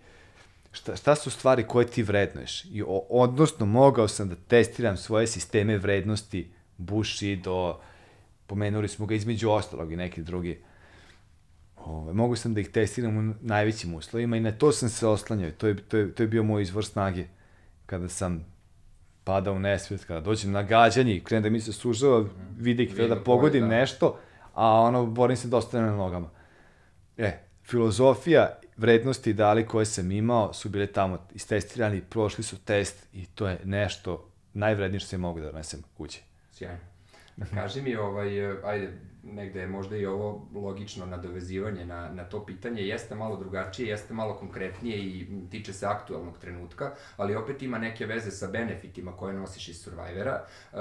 Šta, 0.72 0.96
šta 0.96 1.16
su 1.16 1.30
stvari 1.30 1.64
koje 1.68 1.88
ti 1.88 2.04
vrednuješ? 2.04 2.66
I 2.66 2.82
o, 2.82 3.06
odnosno, 3.10 3.66
mogao 3.66 4.08
sam 4.08 4.30
da 4.30 4.36
testiram 4.36 4.98
svoje 4.98 5.28
sisteme 5.28 5.78
vrednosti 5.78 6.52
Bushido, 6.78 7.80
pomenuli 8.48 8.88
smo 8.88 9.06
ga 9.06 9.16
između 9.16 9.50
ostalog 9.50 9.92
i 9.92 9.96
neki 9.96 10.24
drugi. 10.24 10.62
Ove, 11.78 12.14
mogu 12.14 12.36
sam 12.36 12.54
da 12.54 12.62
ih 12.62 12.70
testiram 12.70 13.18
u 13.18 13.34
najvećim 13.42 13.94
uslovima 13.94 14.38
i 14.38 14.40
na 14.40 14.52
to 14.52 14.72
sam 14.72 14.90
se 14.90 15.08
oslanjao. 15.08 15.52
To 15.52 15.68
je, 15.68 15.78
to 15.78 15.98
je, 15.98 16.14
to 16.14 16.24
je 16.24 16.28
bio 16.28 16.44
moj 16.44 16.62
izvor 16.62 16.86
snage. 16.86 17.26
Kada 17.86 18.10
sam 18.10 18.46
padao 19.24 19.54
u 19.54 19.60
nesvjet, 19.60 20.06
kada 20.06 20.20
dođem 20.20 20.52
na 20.52 20.64
gađanje 20.64 21.16
i 21.16 21.24
krenem 21.24 21.44
da 21.44 21.50
mi 21.50 21.62
se 21.62 21.74
sužava, 21.74 22.26
vidi 22.58 22.84
ih 22.84 22.90
Vidim 22.90 23.10
da 23.10 23.24
pogodim 23.24 23.62
da. 23.62 23.68
nešto, 23.68 24.20
a 24.54 24.82
ono, 24.82 25.06
borim 25.06 25.38
se 25.38 25.48
da 25.48 25.58
ostanem 25.58 25.90
na 25.90 25.96
nogama. 25.96 26.30
E, 27.18 27.38
filozofija, 27.64 28.60
vrednosti 28.80 29.34
dali 29.34 29.66
koje 29.66 29.86
sam 29.86 30.12
imao 30.12 30.54
su 30.54 30.70
bile 30.70 30.88
tamo 30.88 31.28
istestirani, 31.34 32.02
prošli 32.10 32.44
su 32.44 32.58
test 32.66 33.08
i 33.14 33.26
to 33.26 33.48
je 33.48 33.60
nešto 33.64 34.30
najvrednije 34.54 35.00
što 35.00 35.10
sam 35.10 35.20
mogu 35.20 35.40
da 35.40 35.52
donesem 35.52 35.84
kući. 35.98 36.22
Sjajno. 36.52 36.80
Kaži 37.54 37.82
mi, 37.82 37.96
ovaj, 37.96 38.56
ajde, 38.64 38.94
negde 39.24 39.60
je 39.60 39.68
možda 39.68 39.98
i 39.98 40.06
ovo 40.06 40.48
logično 40.54 41.06
nadovezivanje 41.06 41.86
na, 41.86 42.10
na 42.10 42.24
to 42.24 42.46
pitanje, 42.46 42.82
jeste 42.82 43.16
malo 43.16 43.38
drugačije, 43.38 43.90
jeste 43.90 44.14
malo 44.14 44.36
konkretnije 44.36 44.98
i 44.98 45.28
tiče 45.52 45.74
se 45.74 45.86
aktualnog 45.86 46.38
trenutka, 46.38 46.92
ali 47.18 47.36
opet 47.36 47.62
ima 47.62 47.78
neke 47.78 48.06
veze 48.06 48.32
sa 48.32 48.48
benefitima 48.48 49.18
koje 49.18 49.34
nosiš 49.34 49.70
iz 49.70 49.82
Survivora. 49.82 50.46
E, 50.74 50.78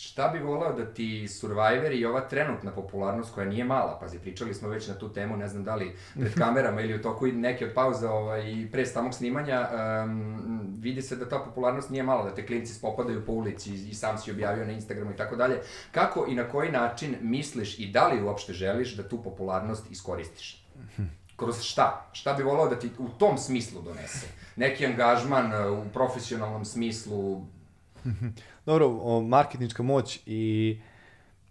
Šta 0.00 0.28
bi 0.28 0.38
voleo 0.38 0.72
da 0.72 0.84
ti 0.94 1.28
Survivor 1.28 1.92
i 1.92 2.04
ova 2.04 2.20
trenutna 2.20 2.70
popularnost 2.70 3.34
koja 3.34 3.46
nije 3.46 3.64
mala, 3.64 3.98
pazi, 4.00 4.18
pričali 4.18 4.54
smo 4.54 4.68
već 4.68 4.88
na 4.88 4.94
tu 4.94 5.12
temu, 5.12 5.36
ne 5.36 5.48
znam 5.48 5.64
da 5.64 5.74
li 5.74 5.96
pred 6.14 6.34
kamerama 6.44 6.80
ili 6.80 6.94
u 6.94 7.02
toku 7.02 7.26
neke 7.26 7.66
od 7.66 7.72
pauza 7.74 8.10
ovaj, 8.10 8.52
i 8.52 8.68
pre 8.72 8.86
samog 8.86 9.14
snimanja, 9.14 9.68
um, 10.04 10.76
vidi 10.80 11.02
se 11.02 11.16
da 11.16 11.28
ta 11.28 11.38
popularnost 11.38 11.90
nije 11.90 12.02
mala, 12.02 12.24
da 12.24 12.34
te 12.34 12.46
klinci 12.46 12.74
spopadaju 12.74 13.26
po 13.26 13.32
ulici 13.32 13.70
i, 13.70 13.88
i 13.88 13.94
sam 13.94 14.18
si 14.18 14.30
objavio 14.30 14.66
na 14.66 14.72
Instagramu 14.72 15.10
i 15.10 15.16
tako 15.16 15.36
dalje. 15.36 15.60
Kako 15.92 16.26
i 16.28 16.34
na 16.34 16.48
koji 16.48 16.72
način 16.72 17.16
misliš 17.20 17.78
i 17.78 17.90
da 17.92 18.08
li 18.08 18.22
uopšte 18.22 18.52
želiš 18.52 18.96
da 18.96 19.08
tu 19.08 19.22
popularnost 19.22 19.90
iskoristiš? 19.90 20.66
Kroz 21.36 21.62
šta? 21.62 22.10
Šta 22.12 22.32
bi 22.32 22.42
voleo 22.42 22.68
da 22.68 22.78
ti 22.78 22.90
u 22.98 23.08
tom 23.08 23.38
smislu 23.38 23.82
donese? 23.82 24.26
Neki 24.56 24.86
angažman 24.86 25.52
e, 25.52 25.70
u 25.70 25.84
profesionalnom 25.92 26.64
smislu, 26.64 27.46
Dobro, 28.66 28.86
o, 28.86 29.20
marketnička 29.20 29.82
moć 29.82 30.20
i 30.26 30.80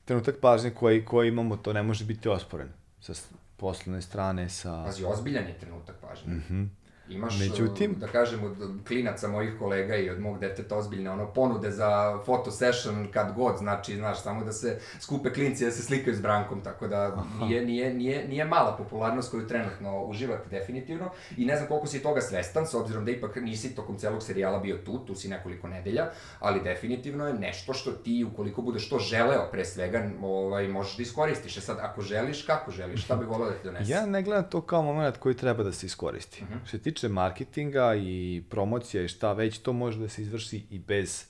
trenutak 0.05 0.35
pažnje 0.41 0.69
koji, 0.69 1.05
koji 1.05 1.27
imamo, 1.27 1.57
to 1.57 1.73
ne 1.73 1.83
može 1.83 2.05
biti 2.05 2.29
osporen 2.29 2.69
sa 3.01 3.13
poslovne 3.57 4.01
strane, 4.01 4.49
sa... 4.49 4.83
Pazi, 4.85 5.03
ozbiljan 5.05 5.47
je 5.47 5.59
trenutak 5.59 5.95
pažnje. 6.01 6.33
Mm 6.33 6.43
-hmm. 6.49 6.67
Imaš. 7.09 7.39
Međutim- 7.39 7.91
uh, 7.91 7.97
da 7.97 8.07
kažem, 8.07 8.43
od 8.43 8.55
klinaca 8.87 9.27
mojih 9.27 9.53
kolega 9.59 9.95
i 9.95 10.09
od 10.09 10.19
mog 10.19 10.39
deteta 10.39 10.77
ozbiljne 10.77 11.11
ono, 11.11 11.27
ponude 11.27 11.71
za 11.71 12.19
foto 12.25 12.51
session 12.51 13.07
kad 13.13 13.33
god, 13.35 13.57
znači, 13.57 13.95
znaš, 13.95 14.21
samo 14.23 14.45
da 14.45 14.51
se 14.51 14.79
skupe 14.99 15.33
klinci 15.33 15.65
da 15.65 15.71
se 15.71 15.83
slikaju 15.83 16.15
s 16.15 16.21
Brankom, 16.21 16.61
tako 16.61 16.87
da 16.87 17.23
nije, 17.39 17.65
nije, 17.65 17.93
nije, 17.93 18.27
nije 18.27 18.45
mala 18.45 18.77
popularnost 18.77 19.31
koju 19.31 19.47
trenutno 19.47 20.03
uživate 20.03 20.49
definitivno 20.49 21.09
i 21.37 21.45
ne 21.45 21.55
znam 21.55 21.67
koliko 21.67 21.87
si 21.87 22.03
toga 22.03 22.21
svestan, 22.21 22.67
s 22.67 22.73
obzirom 22.73 23.05
da 23.05 23.11
ipak 23.11 23.35
nisi 23.35 23.75
tokom 23.75 23.97
celog 23.97 24.23
serijala 24.23 24.59
bio 24.59 24.77
tu, 24.77 24.99
tu 24.99 25.15
si 25.15 25.27
nekoliko 25.27 25.67
nedelja, 25.67 26.05
ali 26.39 26.61
definitivno 26.61 27.27
je 27.27 27.33
nešto 27.33 27.73
što 27.73 27.91
ti, 27.91 28.25
ukoliko 28.33 28.61
budeš 28.61 28.89
to 28.89 28.99
želeo 28.99 29.47
pre 29.51 29.65
svega, 29.65 30.09
ovaj, 30.21 30.67
možeš 30.67 30.97
da 30.97 31.03
iskoristiš. 31.03 31.57
E 31.57 31.61
sad, 31.61 31.77
ako 31.81 32.01
želiš, 32.01 32.43
kako 32.43 32.71
želiš, 32.71 33.03
šta 33.03 33.15
bi 33.15 33.25
voleo 33.25 33.49
da 33.49 33.53
ti 33.53 33.63
donese? 33.63 33.91
Ja 33.91 34.05
ne 34.05 34.21
gledam 34.23 34.49
to 34.49 34.61
kao 34.61 34.81
moment 34.81 35.17
koji 35.17 35.35
treba 35.35 35.63
da 35.63 35.71
se 35.71 35.85
iskoristi. 35.85 36.43
Mhm. 36.43 36.53
Što 36.59 36.77
se 36.77 36.83
tiče 36.97 37.09
marketinga 37.09 37.95
i 37.95 38.43
promocija 38.49 39.03
i 39.03 39.07
šta 39.07 39.33
već, 39.33 39.57
to 39.57 39.73
može 39.73 39.99
da 39.99 40.09
se 40.09 40.21
izvrši 40.21 40.63
i 40.69 40.79
bez 40.79 41.25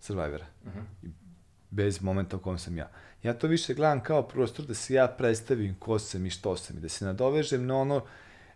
Survivora. 0.00 0.46
Mhm. 0.66 0.78
I 1.02 1.08
bez 1.70 2.02
momenta 2.02 2.36
u 2.36 2.40
kom 2.40 2.58
sam 2.58 2.76
ja. 2.78 2.90
Ja 3.22 3.34
to 3.34 3.46
više 3.46 3.74
gledam 3.74 4.02
kao 4.02 4.22
prostor 4.22 4.64
da 4.66 4.74
se 4.74 4.94
ja 4.94 5.08
predstavim 5.08 5.74
ko 5.78 5.98
sam 5.98 6.26
i 6.26 6.30
što 6.30 6.56
sam 6.56 6.76
i 6.76 6.80
da 6.80 6.88
se 6.88 7.04
nadovežem 7.04 7.66
na 7.66 7.76
ono, 7.76 8.04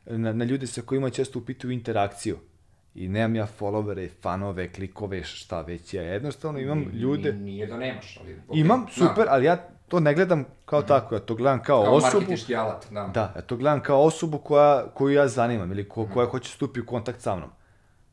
na, 0.07 0.33
na 0.33 0.45
ljude 0.45 0.67
sa 0.67 0.83
kojima 0.83 1.11
često 1.11 1.39
upituju 1.39 1.71
interakciju. 1.71 2.39
I 2.95 3.09
nemam 3.09 3.37
ja 3.37 3.47
followere, 3.61 4.09
fanove, 4.21 4.73
klikove, 4.73 5.25
šta 5.25 5.61
već. 5.63 5.95
Ja 5.95 6.03
jednostavno 6.03 6.59
imam 6.59 6.91
ljude... 6.93 7.33
ni- 7.33 7.41
Nije 7.41 7.67
da 7.67 7.77
nemaš, 7.77 8.19
ali... 8.21 8.35
ok, 8.49 8.57
Imam, 8.57 8.87
super, 8.91 9.27
ali 9.29 9.45
ja 9.45 9.69
to 9.89 10.01
ne 10.01 10.15
gledam 10.15 10.45
kao 10.65 10.83
tako, 10.83 11.15
ja 11.15 11.21
to 11.21 11.35
gledam 11.35 11.63
kao, 11.63 11.83
kao 11.85 11.95
osobu. 11.95 12.21
marketički 12.21 12.57
alat, 12.57 12.87
da. 12.91 13.11
Da, 13.15 13.33
ja 13.37 13.43
to 13.43 13.57
gledam 13.57 13.83
kao 13.83 14.03
osobu 14.03 14.39
koja, 14.39 14.87
koju 14.95 15.15
ja 15.15 15.29
zanimam 15.29 15.73
ili 15.73 15.89
ko, 15.89 16.09
koja 16.15 16.27
hoće 16.27 16.53
stupi 16.53 16.81
u 16.81 16.87
kontakt 16.87 17.21
sa 17.21 17.37
mnom. 17.37 17.51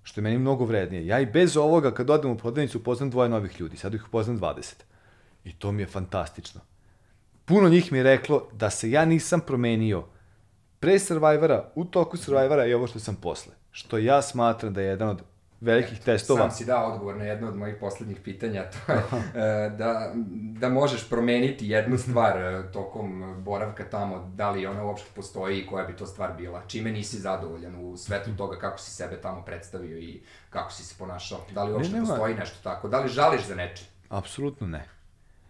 Što 0.04 0.20
je 0.20 0.24
meni 0.24 0.38
mnogo 0.38 0.66
vrednije. 0.66 1.08
Ja 1.08 1.20
i 1.20 1.26
bez 1.26 1.58
ovoga, 1.58 1.94
kad 1.94 2.10
odem 2.10 2.32
u 2.32 2.38
prodavnicu, 2.38 2.78
upoznam 2.78 3.10
dvoje 3.10 3.30
novih 3.30 3.62
ljudi. 3.62 3.78
Sad 3.78 3.94
ih 3.94 4.08
upoznam 4.08 4.40
20. 4.40 4.74
I 5.44 5.54
to 5.54 5.72
mi 5.72 5.82
je 5.82 5.88
fantastično. 5.88 6.62
Puno 7.46 7.70
njih 7.70 7.92
mi 7.92 7.98
je 7.98 8.04
reklo 8.04 8.48
da 8.52 8.70
se 8.70 8.92
ja 8.92 9.06
nisam 9.06 9.40
promenio 9.40 10.06
pre 10.80 11.00
Survivora, 11.00 11.72
u 11.76 11.86
toku 11.86 12.18
Survivora 12.18 12.66
i 12.66 12.74
ovo 12.74 12.88
što 12.88 13.00
sam 13.00 13.16
posle. 13.16 13.54
Što 13.72 13.98
ja 13.98 14.22
smatram 14.22 14.74
da 14.74 14.82
je 14.82 14.88
jedan 14.88 15.10
od 15.10 15.22
velikih 15.62 16.00
testova. 16.00 16.40
Sam 16.40 16.52
si 16.52 16.66
dao 16.66 16.94
odgovor 16.94 17.18
na 17.18 17.24
jedno 17.24 17.48
od 17.48 17.56
mojih 17.56 17.76
poslednjih 17.80 18.20
pitanja, 18.20 18.66
to 18.72 18.92
je 18.92 19.00
e, 19.00 19.70
da, 19.70 20.12
da 20.60 20.70
možeš 20.70 21.10
promeniti 21.10 21.68
jednu 21.70 21.98
stvar 21.98 22.38
e, 22.38 22.72
tokom 22.72 23.36
boravka 23.44 23.84
tamo, 23.84 24.32
da 24.36 24.52
li 24.52 24.66
ona 24.68 24.84
uopšte 24.84 25.10
postoji 25.16 25.60
i 25.60 25.68
koja 25.68 25.86
bi 25.86 25.96
to 25.96 26.06
stvar 26.06 26.34
bila. 26.38 26.64
Čime 26.68 26.92
nisi 26.92 27.18
zadovoljan 27.18 27.76
u 27.76 27.98
svetlu 27.98 28.34
toga 28.38 28.60
kako 28.60 28.78
si 28.78 28.92
sebe 28.92 29.22
tamo 29.22 29.46
predstavio 29.46 29.98
i 29.98 30.22
kako 30.50 30.72
si 30.72 30.84
se 30.84 30.96
ponašao. 31.00 31.40
Da 31.54 31.64
li 31.64 31.74
uopšte 31.74 31.94
nema- 31.94 32.08
postoji 32.08 32.36
nešto 32.36 32.58
tako? 32.64 32.88
Da 32.88 33.00
li 33.00 33.10
žališ 33.10 33.48
za 33.48 33.56
nečim? 33.56 33.88
Apsolutno 34.10 34.68
ne. 34.68 34.86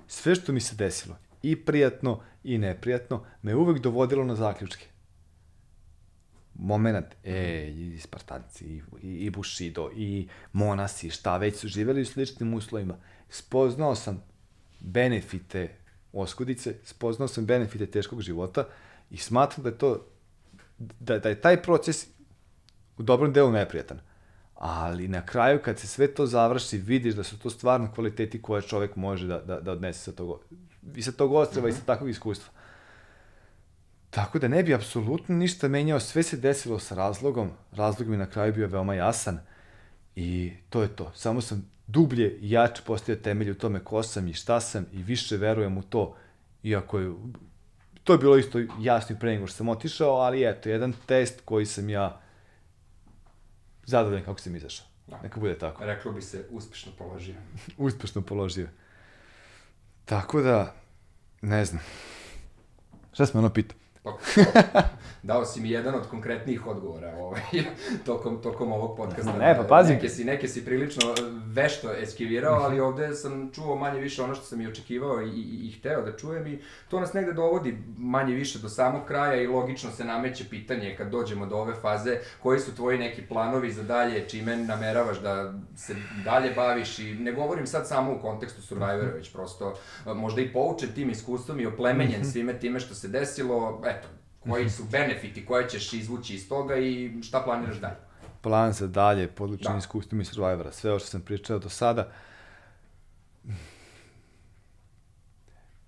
Sve 0.07 0.36
što 0.36 0.52
mi 0.52 0.61
se 0.61 0.76
desilo, 0.76 1.15
i 1.44 1.65
prijatno 1.65 2.19
i 2.44 2.57
neprijatno, 2.57 3.23
me 3.41 3.56
uvek 3.56 3.80
dovodilo 3.80 4.23
na 4.23 4.36
zaključke. 4.36 4.86
Moment, 6.61 7.06
e, 7.23 7.68
i 7.68 7.99
Spartanci, 7.99 8.65
i, 8.65 8.81
i, 9.02 9.26
i 9.26 9.30
Bushido, 9.30 9.91
i 9.95 10.27
Monasi, 10.53 11.10
šta 11.10 11.38
već 11.38 11.56
su 11.56 11.68
živeli 11.68 12.02
u 12.02 12.06
sličnim 12.06 12.53
uslovima. 12.53 12.98
Spoznao 13.30 13.95
sam 13.95 14.23
benefite 14.80 15.76
oskudice, 16.14 16.76
spoznao 16.84 17.27
sam 17.27 17.45
benefite 17.45 17.86
teškog 17.86 18.22
života 18.22 18.68
i 19.10 19.18
smatram 19.18 19.64
da 19.64 19.69
je 19.69 19.77
to, 19.77 20.06
da, 20.77 21.19
da 21.19 21.30
je 21.30 21.41
taj 21.41 21.61
proces 21.61 22.07
u 22.98 23.03
dobrom 23.03 23.34
delu 23.34 23.52
neprijatan. 23.52 23.99
Ali 24.56 25.07
na 25.07 25.26
kraju 25.26 25.60
kad 25.64 25.80
se 25.80 25.88
sve 25.88 26.07
to 26.14 26.26
završi, 26.26 26.77
vidiš 26.77 27.15
da 27.15 27.23
su 27.23 27.40
to 27.40 27.49
stvarno 27.49 27.91
kvaliteti 27.95 28.41
koje 28.41 28.61
čovek 28.61 28.95
može 28.95 29.27
da, 29.27 29.40
da, 29.40 29.60
da 29.60 29.72
odnese 29.72 29.99
sa 29.99 30.11
tog, 30.11 30.41
i 30.95 31.02
sa 31.02 31.11
tog 31.11 31.34
ostrava 31.34 31.68
mm 31.68 31.72
-hmm. 31.72 31.76
i 31.76 31.80
sa 31.80 31.86
takvog 31.86 32.10
iskustva. 32.10 32.59
Tako 34.10 34.40
da 34.40 34.48
ne 34.48 34.64
bi 34.64 34.73
apsolutno 34.73 35.36
ništa 35.36 35.68
menjao, 35.68 35.99
sve 35.99 36.23
se 36.23 36.38
desilo 36.38 36.80
sa 36.80 36.95
razlogom, 36.95 37.52
razlog 37.72 38.10
mi 38.10 38.18
na 38.18 38.30
kraju 38.30 38.53
bio 38.53 38.68
veoma 38.68 38.94
jasan 38.94 39.40
i 40.15 40.53
to 40.69 40.81
je 40.81 40.95
to. 40.95 41.11
Samo 41.15 41.41
sam 41.41 41.69
dublje 41.88 42.38
i 42.41 42.52
jače 42.52 42.81
postavio 42.86 43.22
temelj 43.22 43.52
u 43.52 43.56
tome 43.56 43.84
ko 43.84 44.03
sam 44.03 44.27
i 44.27 44.34
šta 44.34 44.60
sam 44.60 44.86
i 44.94 45.03
više 45.03 45.38
verujem 45.38 45.77
u 45.77 45.84
to, 45.84 46.15
iako 46.64 46.99
je, 46.99 47.14
to 48.03 48.14
je 48.14 48.19
bilo 48.19 48.38
isto 48.38 48.60
jasno 48.80 49.15
pre 49.19 49.31
nego 49.31 49.48
što 49.48 49.57
sam 49.57 49.69
otišao, 49.69 50.15
ali 50.15 50.49
eto, 50.49 50.69
jedan 50.69 50.94
test 51.06 51.41
koji 51.45 51.65
sam 51.65 51.90
ja 51.90 52.22
zadovoljan 53.86 54.26
kako 54.26 54.40
sam 54.40 54.56
izašao. 54.56 54.88
Da. 55.07 55.19
Neka 55.23 55.40
bude 55.40 55.57
tako. 55.57 55.86
Reklo 55.86 56.11
bi 56.11 56.22
se 56.22 56.45
uspešno 56.49 56.91
položio. 56.98 57.36
uspešno 57.77 58.22
položio. 58.22 58.68
Tako 60.06 60.41
da, 60.41 60.76
ne 61.41 61.65
znam. 61.65 61.81
Šta 63.14 63.26
smo 63.26 63.40
ono 63.40 63.49
pitao? 63.49 63.77
Dao 65.23 65.45
si 65.45 65.61
mi 65.61 65.69
jedan 65.69 65.95
od 65.95 66.07
konkretnijih 66.07 66.68
odgovora 66.68 67.15
ovaj, 67.18 67.41
tokom, 68.06 68.41
tokom 68.41 68.72
ovog 68.72 68.98
podcasta. 68.98 69.38
Ne, 69.38 69.57
pa 69.57 69.64
pazi. 69.64 69.94
Neke 69.94 70.10
si, 70.10 70.23
neke 70.23 70.48
si 70.48 70.65
prilično 70.65 71.15
vešto 71.45 71.94
eskivirao, 71.94 72.60
ali 72.61 72.80
ovde 72.80 73.15
sam 73.15 73.52
čuo 73.53 73.76
manje 73.76 73.99
više 73.99 74.23
ono 74.23 74.36
što 74.36 74.45
sam 74.45 74.61
i 74.61 74.68
očekivao 74.68 75.22
i, 75.22 75.30
i, 75.30 75.68
i 75.68 75.72
hteo 75.72 76.02
da 76.02 76.18
čujem 76.18 76.48
i 76.48 76.60
to 76.90 76.99
nas 76.99 77.14
negde 77.14 77.34
dovodi 77.34 77.77
manje 77.98 78.36
više 78.36 78.60
do 78.60 78.69
samog 78.69 79.06
kraja 79.07 79.41
i 79.41 79.48
logično 79.48 79.91
se 79.91 80.06
nameće 80.06 80.49
pitanje 80.49 80.95
kad 80.98 81.10
dođemo 81.10 81.45
do 81.45 81.56
ove 81.56 81.76
faze 81.81 82.18
koji 82.44 82.60
su 82.60 82.76
tvoji 82.76 82.98
neki 82.98 83.22
planovi 83.22 83.72
za 83.72 83.84
dalje, 83.84 84.30
čime 84.30 84.57
nameravaš 84.57 85.19
da 85.19 85.53
se 85.76 85.95
dalje 86.26 86.52
baviš 86.56 86.99
i 86.99 87.14
ne 87.14 87.31
govorim 87.31 87.68
sad 87.68 87.88
samo 87.88 88.14
u 88.14 88.22
kontekstu 88.22 88.61
Survivora, 88.61 89.14
već 89.15 89.34
prosto 89.34 89.76
možda 90.06 90.41
i 90.41 90.53
poučen 90.53 90.90
tim 90.95 91.10
iskustvom 91.10 91.60
i 91.60 91.65
oplemenjen 91.65 92.22
mhm. 92.22 92.30
svime 92.30 92.60
time 92.60 92.80
što 92.80 92.95
se 92.95 93.07
desilo, 93.07 93.81
eto, 93.86 93.98
koji 94.40 94.70
su 94.70 94.84
benefiti 94.84 95.45
koje 95.45 95.70
ćeš 95.70 95.94
izvući 95.94 96.36
iz 96.36 96.49
toga 96.49 96.78
i 96.78 97.11
šta 97.24 97.41
planiraš 97.41 97.78
dalje? 97.78 97.95
Plan 98.41 98.74
za 98.74 98.88
dalje, 98.88 99.28
podlučen 99.28 99.72
da. 99.72 99.78
iskustvom 99.78 100.22
i 100.22 100.26
Survivora, 100.26 100.72
sve 100.72 100.91
ovo 100.91 100.99
što 100.99 101.07
sam 101.07 101.22
pričao 101.22 101.60
do 101.60 101.70
sada. 101.70 102.11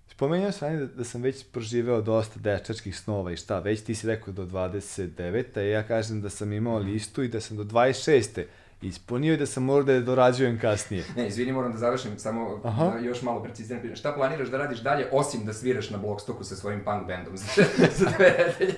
Spomenuo 0.08 0.52
sam 0.52 0.78
da, 0.78 0.86
da 0.86 1.04
sam 1.04 1.22
već 1.22 1.44
proživeo 1.52 2.00
dosta 2.02 2.40
dečačkih 2.40 2.98
snova 2.98 3.32
i 3.32 3.36
šta, 3.36 3.58
već 3.58 3.80
ti 3.80 3.94
si 3.94 4.06
rekao 4.06 4.34
do 4.34 4.46
29. 4.46 5.58
a 5.58 5.60
ja 5.60 5.82
kažem 5.82 6.20
da 6.20 6.30
sam 6.30 6.52
imao 6.52 6.78
listu 6.78 7.22
i 7.22 7.28
da 7.28 7.40
sam 7.40 7.56
do 7.56 7.64
26 7.64 8.44
ispunio 8.82 9.34
i 9.34 9.36
da 9.36 9.46
sam 9.46 9.62
morao 9.62 9.82
da 9.82 9.92
je 9.92 10.00
dorađujem 10.00 10.58
kasnije. 10.60 11.04
Ne, 11.16 11.28
izvini, 11.28 11.52
moram 11.52 11.72
da 11.72 11.78
završim, 11.78 12.18
samo 12.18 12.60
Aha. 12.64 12.90
da 12.90 12.98
još 12.98 13.22
malo 13.22 13.42
preciziram. 13.42 13.96
Šta 13.96 14.12
planiraš 14.12 14.48
da 14.48 14.58
radiš 14.58 14.80
dalje, 14.80 15.08
osim 15.12 15.44
da 15.44 15.52
sviraš 15.52 15.90
na 15.90 15.98
Blockstoku 15.98 16.44
sa 16.44 16.56
svojim 16.56 16.84
punk 16.84 17.06
bandom 17.06 17.36
za, 17.36 17.46
za 17.98 18.10
dve 18.16 18.30
nedelje? 18.38 18.74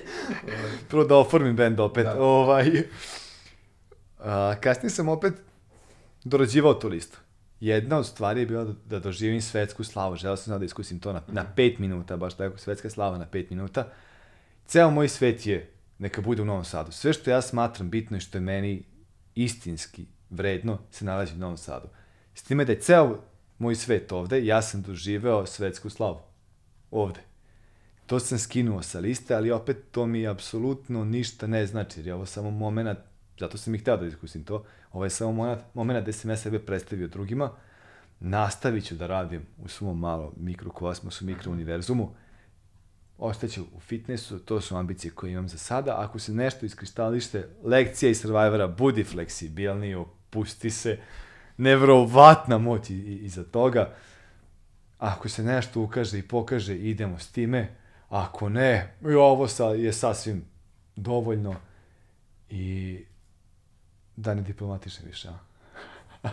Prvo 0.89 1.03
da 1.03 1.15
oformim 1.15 1.55
band 1.55 1.79
opet. 1.79 2.03
Da. 2.03 2.21
Ovaj, 2.21 2.83
a, 4.19 4.55
kasnije 4.61 4.89
sam 4.89 5.09
opet 5.09 5.33
dorađivao 6.23 6.73
tu 6.73 6.87
listu. 6.87 7.17
Jedna 7.59 7.97
od 7.97 8.07
stvari 8.07 8.39
je 8.39 8.45
bila 8.45 8.63
da, 8.63 8.73
da 8.85 8.99
doživim 8.99 9.41
svetsku 9.41 9.83
slavu. 9.83 10.15
Želeo 10.15 10.37
sam 10.37 10.59
da 10.59 10.65
iskusim 10.65 10.99
to 10.99 11.13
na, 11.13 11.21
na 11.27 11.43
mhm. 11.43 11.51
pet 11.55 11.79
minuta, 11.79 12.17
baš 12.17 12.33
tako, 12.33 12.57
svetska 12.57 12.89
slava 12.89 13.17
na 13.17 13.25
pet 13.25 13.49
minuta. 13.49 13.87
Ceo 14.67 14.91
moj 14.91 15.07
svet 15.07 15.47
je, 15.47 15.71
neka 15.99 16.21
bude 16.21 16.41
u 16.41 16.45
Novom 16.45 16.65
Sadu. 16.65 16.91
Sve 16.91 17.13
što 17.13 17.31
ja 17.31 17.41
smatram 17.41 17.89
bitno 17.89 18.17
i 18.17 18.19
što 18.19 18.37
je 18.37 18.41
meni 18.41 18.83
istinski 19.35 20.05
vredno 20.29 20.77
se 20.91 21.05
nalazi 21.05 21.33
u 21.33 21.37
Novom 21.37 21.57
Sadu. 21.57 21.87
S 22.33 22.43
time 22.43 22.65
da 22.65 22.71
je 22.71 22.79
ceo 22.79 23.19
moj 23.57 23.75
svet 23.75 24.11
ovde, 24.11 24.45
ja 24.45 24.61
sam 24.61 24.81
doživeo 24.81 25.45
svetsku 25.45 25.89
slavu. 25.89 26.19
Ovde. 26.91 27.19
To 28.05 28.19
sam 28.19 28.39
skinuo 28.39 28.81
sa 28.81 28.99
liste, 28.99 29.35
ali 29.35 29.51
opet 29.51 29.77
to 29.91 30.05
mi 30.05 30.27
apsolutno 30.27 31.05
ništa 31.05 31.47
ne 31.47 31.65
znači, 31.65 31.99
jer 31.99 32.07
je 32.07 32.13
ovo 32.13 32.25
samo 32.25 32.51
moment, 32.51 32.99
zato 33.39 33.57
sam 33.57 33.75
i 33.75 33.77
hteo 33.77 33.97
da 33.97 34.05
iskusim 34.05 34.43
to, 34.43 34.65
ovo 34.91 35.03
je 35.03 35.09
samo 35.09 35.31
moment, 35.31 35.61
moment 35.73 36.03
gde 36.03 36.13
sam 36.13 36.29
ja 36.29 36.37
sebe 36.37 36.59
predstavio 36.59 37.07
drugima, 37.07 37.51
nastavit 38.19 38.85
ću 38.85 38.95
da 38.95 39.07
radim 39.07 39.45
u 39.63 39.67
svom 39.67 39.99
malo 39.99 40.33
mikrokosmosu, 40.37 41.25
mikrouniverzumu, 41.25 42.15
ostaću 43.17 43.63
u 43.75 43.79
fitnessu, 43.79 44.39
to 44.39 44.61
su 44.61 44.75
ambicije 44.75 45.11
koje 45.11 45.31
imam 45.31 45.49
za 45.49 45.57
sada. 45.57 45.95
Ako 45.97 46.19
se 46.19 46.33
nešto 46.33 46.65
iskristalište, 46.65 47.49
lekcija 47.63 48.09
iz 48.09 48.21
Survivora, 48.21 48.67
budi 48.67 49.03
fleksibilniji, 49.03 49.95
opusti 49.95 50.69
se, 50.69 50.97
nevrovatna 51.57 52.57
moć 52.57 52.89
iza 52.89 53.43
toga. 53.43 53.93
Ako 54.97 55.29
se 55.29 55.43
nešto 55.43 55.81
ukaže 55.81 56.19
i 56.19 56.27
pokaže, 56.27 56.77
idemo 56.77 57.19
s 57.19 57.31
time. 57.31 57.75
Ako 58.09 58.49
ne, 58.49 58.93
i 59.01 59.13
ovo 59.13 59.47
sa, 59.47 59.65
je 59.65 59.93
sasvim 59.93 60.45
dovoljno 60.95 61.55
i 62.49 62.99
da 64.15 64.33
ne 64.33 64.41
diplomatišem 64.41 65.05
više, 65.05 65.27
a? 65.27 65.54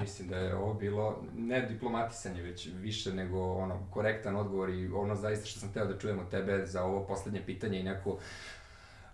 Mislim 0.01 0.29
da 0.29 0.37
je 0.37 0.57
ovo 0.57 0.75
bilo 0.75 1.23
ne 1.37 1.63
diplomatisanje, 1.63 2.43
već 2.43 2.69
više 2.81 3.13
nego 3.15 3.53
ono 3.53 3.87
korektan 3.91 4.37
odgovor 4.37 4.71
i 4.71 4.91
ono 4.95 5.17
zaista 5.17 5.47
što 5.47 5.61
sam 5.61 5.73
teo 5.73 5.87
da 5.87 5.99
čujem 5.99 6.19
od 6.19 6.31
tebe 6.31 6.67
za 6.67 6.83
ovo 6.83 7.07
poslednje 7.07 7.43
pitanje 7.47 7.81
i 7.81 7.83
neku 7.83 8.17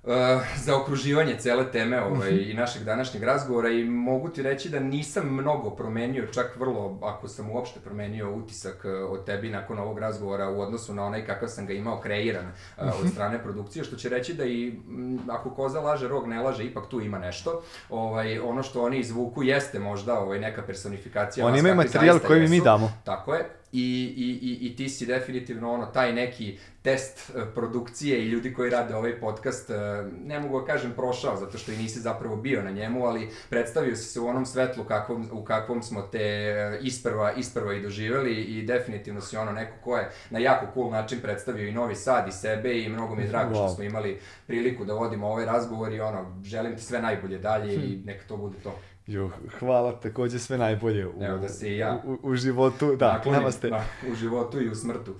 Uh, 0.08 0.14
za 0.56 0.76
okruživanje 0.76 1.36
cele 1.38 1.72
teme 1.72 2.02
ovaj, 2.02 2.30
i 2.30 2.54
našeg 2.54 2.84
današnjeg 2.84 3.22
razgovora 3.22 3.68
i 3.68 3.84
mogu 3.84 4.28
ti 4.28 4.42
reći 4.42 4.68
da 4.68 4.80
nisam 4.80 5.34
mnogo 5.34 5.70
promenio, 5.70 6.26
čak 6.26 6.56
vrlo, 6.56 6.98
ako 7.02 7.28
sam 7.28 7.50
uopšte 7.50 7.80
promenio 7.80 8.34
utisak 8.34 8.84
uh, 8.84 9.12
od 9.12 9.24
tebi 9.24 9.50
nakon 9.50 9.78
ovog 9.78 9.98
razgovora 9.98 10.50
u 10.50 10.60
odnosu 10.60 10.94
na 10.94 11.04
onaj 11.04 11.26
kakav 11.26 11.48
sam 11.48 11.66
ga 11.66 11.72
imao 11.72 12.00
kreiran 12.00 12.46
uh, 12.46 12.84
od 12.98 13.04
mhm. 13.04 13.08
strane 13.08 13.42
produkcije, 13.42 13.84
što 13.84 13.96
će 13.96 14.08
reći 14.08 14.34
da 14.34 14.44
i 14.44 14.68
m, 14.88 15.18
ako 15.30 15.50
koza 15.50 15.80
laže, 15.80 16.08
rog 16.08 16.26
ne 16.28 16.40
laže, 16.42 16.64
ipak 16.64 16.88
tu 16.88 17.00
ima 17.00 17.18
nešto. 17.18 17.62
Ovaj, 17.90 18.38
ono 18.38 18.62
što 18.62 18.84
oni 18.84 18.98
izvuku 18.98 19.42
jeste 19.42 19.78
možda 19.78 20.20
ovaj, 20.20 20.40
neka 20.40 20.62
personifikacija. 20.62 21.46
Oni 21.46 21.58
imaju 21.58 21.74
materijal 21.74 22.18
koji 22.18 22.48
mi 22.48 22.60
damo. 22.60 22.92
Tako 23.04 23.34
je 23.34 23.57
i, 23.72 24.14
i, 24.16 24.48
i, 24.48 24.66
i 24.66 24.76
ti 24.76 24.88
si 24.88 25.06
definitivno 25.06 25.72
ono, 25.72 25.86
taj 25.86 26.12
neki 26.12 26.58
test 26.82 27.30
uh, 27.34 27.42
produkcije 27.54 28.18
i 28.18 28.28
ljudi 28.28 28.54
koji 28.54 28.70
rade 28.70 28.94
ovaj 28.94 29.20
podcast, 29.20 29.70
uh, 29.70 29.76
ne 30.24 30.40
mogu 30.40 30.60
da 30.60 30.66
kažem 30.66 30.92
prošao, 30.92 31.36
zato 31.36 31.58
što 31.58 31.72
i 31.72 31.76
nisi 31.76 32.00
zapravo 32.00 32.36
bio 32.36 32.62
na 32.62 32.70
njemu, 32.70 33.06
ali 33.06 33.28
predstavio 33.50 33.96
si 33.96 34.04
se 34.04 34.20
u 34.20 34.26
onom 34.26 34.46
svetlu 34.46 34.84
kakvom, 34.84 35.28
u 35.32 35.44
kakvom 35.44 35.82
smo 35.82 36.02
te 36.02 36.54
uh, 36.78 36.86
isprva, 36.86 37.32
isprva 37.32 37.74
i 37.74 37.82
doživeli 37.82 38.34
i 38.34 38.62
definitivno 38.62 39.20
si 39.20 39.36
ono 39.36 39.52
neko 39.52 39.76
ko 39.84 39.96
je 39.96 40.10
na 40.30 40.38
jako 40.38 40.66
cool 40.74 40.90
način 40.90 41.20
predstavio 41.20 41.68
i 41.68 41.72
Novi 41.72 41.94
Sad 41.94 42.28
i 42.28 42.32
sebe 42.32 42.78
i 42.78 42.88
mnogo 42.88 43.14
mi 43.14 43.22
je 43.22 43.28
drago 43.28 43.54
wow. 43.54 43.56
što 43.56 43.68
smo 43.68 43.84
imali 43.84 44.20
priliku 44.46 44.84
da 44.84 44.94
vodimo 44.94 45.28
ovaj 45.28 45.44
razgovor 45.44 45.92
i 45.92 46.00
ono, 46.00 46.40
želim 46.44 46.76
ti 46.76 46.82
sve 46.82 47.02
najbolje 47.02 47.38
dalje 47.38 47.76
hm. 47.76 47.84
i 47.84 48.02
neka 48.04 48.24
to 48.28 48.36
bude 48.36 48.56
to. 48.62 48.78
Jo, 49.08 49.30
hvala 49.58 50.00
takođe 50.00 50.38
sve 50.38 50.58
najbolje 50.58 51.06
u, 51.06 51.12
Evo 51.20 51.38
da 51.38 51.48
se 51.48 51.68
i 51.68 51.76
ja. 51.76 52.02
U, 52.04 52.18
u 52.22 52.36
životu, 52.36 52.96
da, 52.96 53.12
Naklonim, 53.12 53.40
namaste. 53.40 53.70
Da, 53.70 53.84
u 54.12 54.14
životu 54.14 54.60
i 54.60 54.70
u 54.70 54.74
smrtu. 54.74 55.14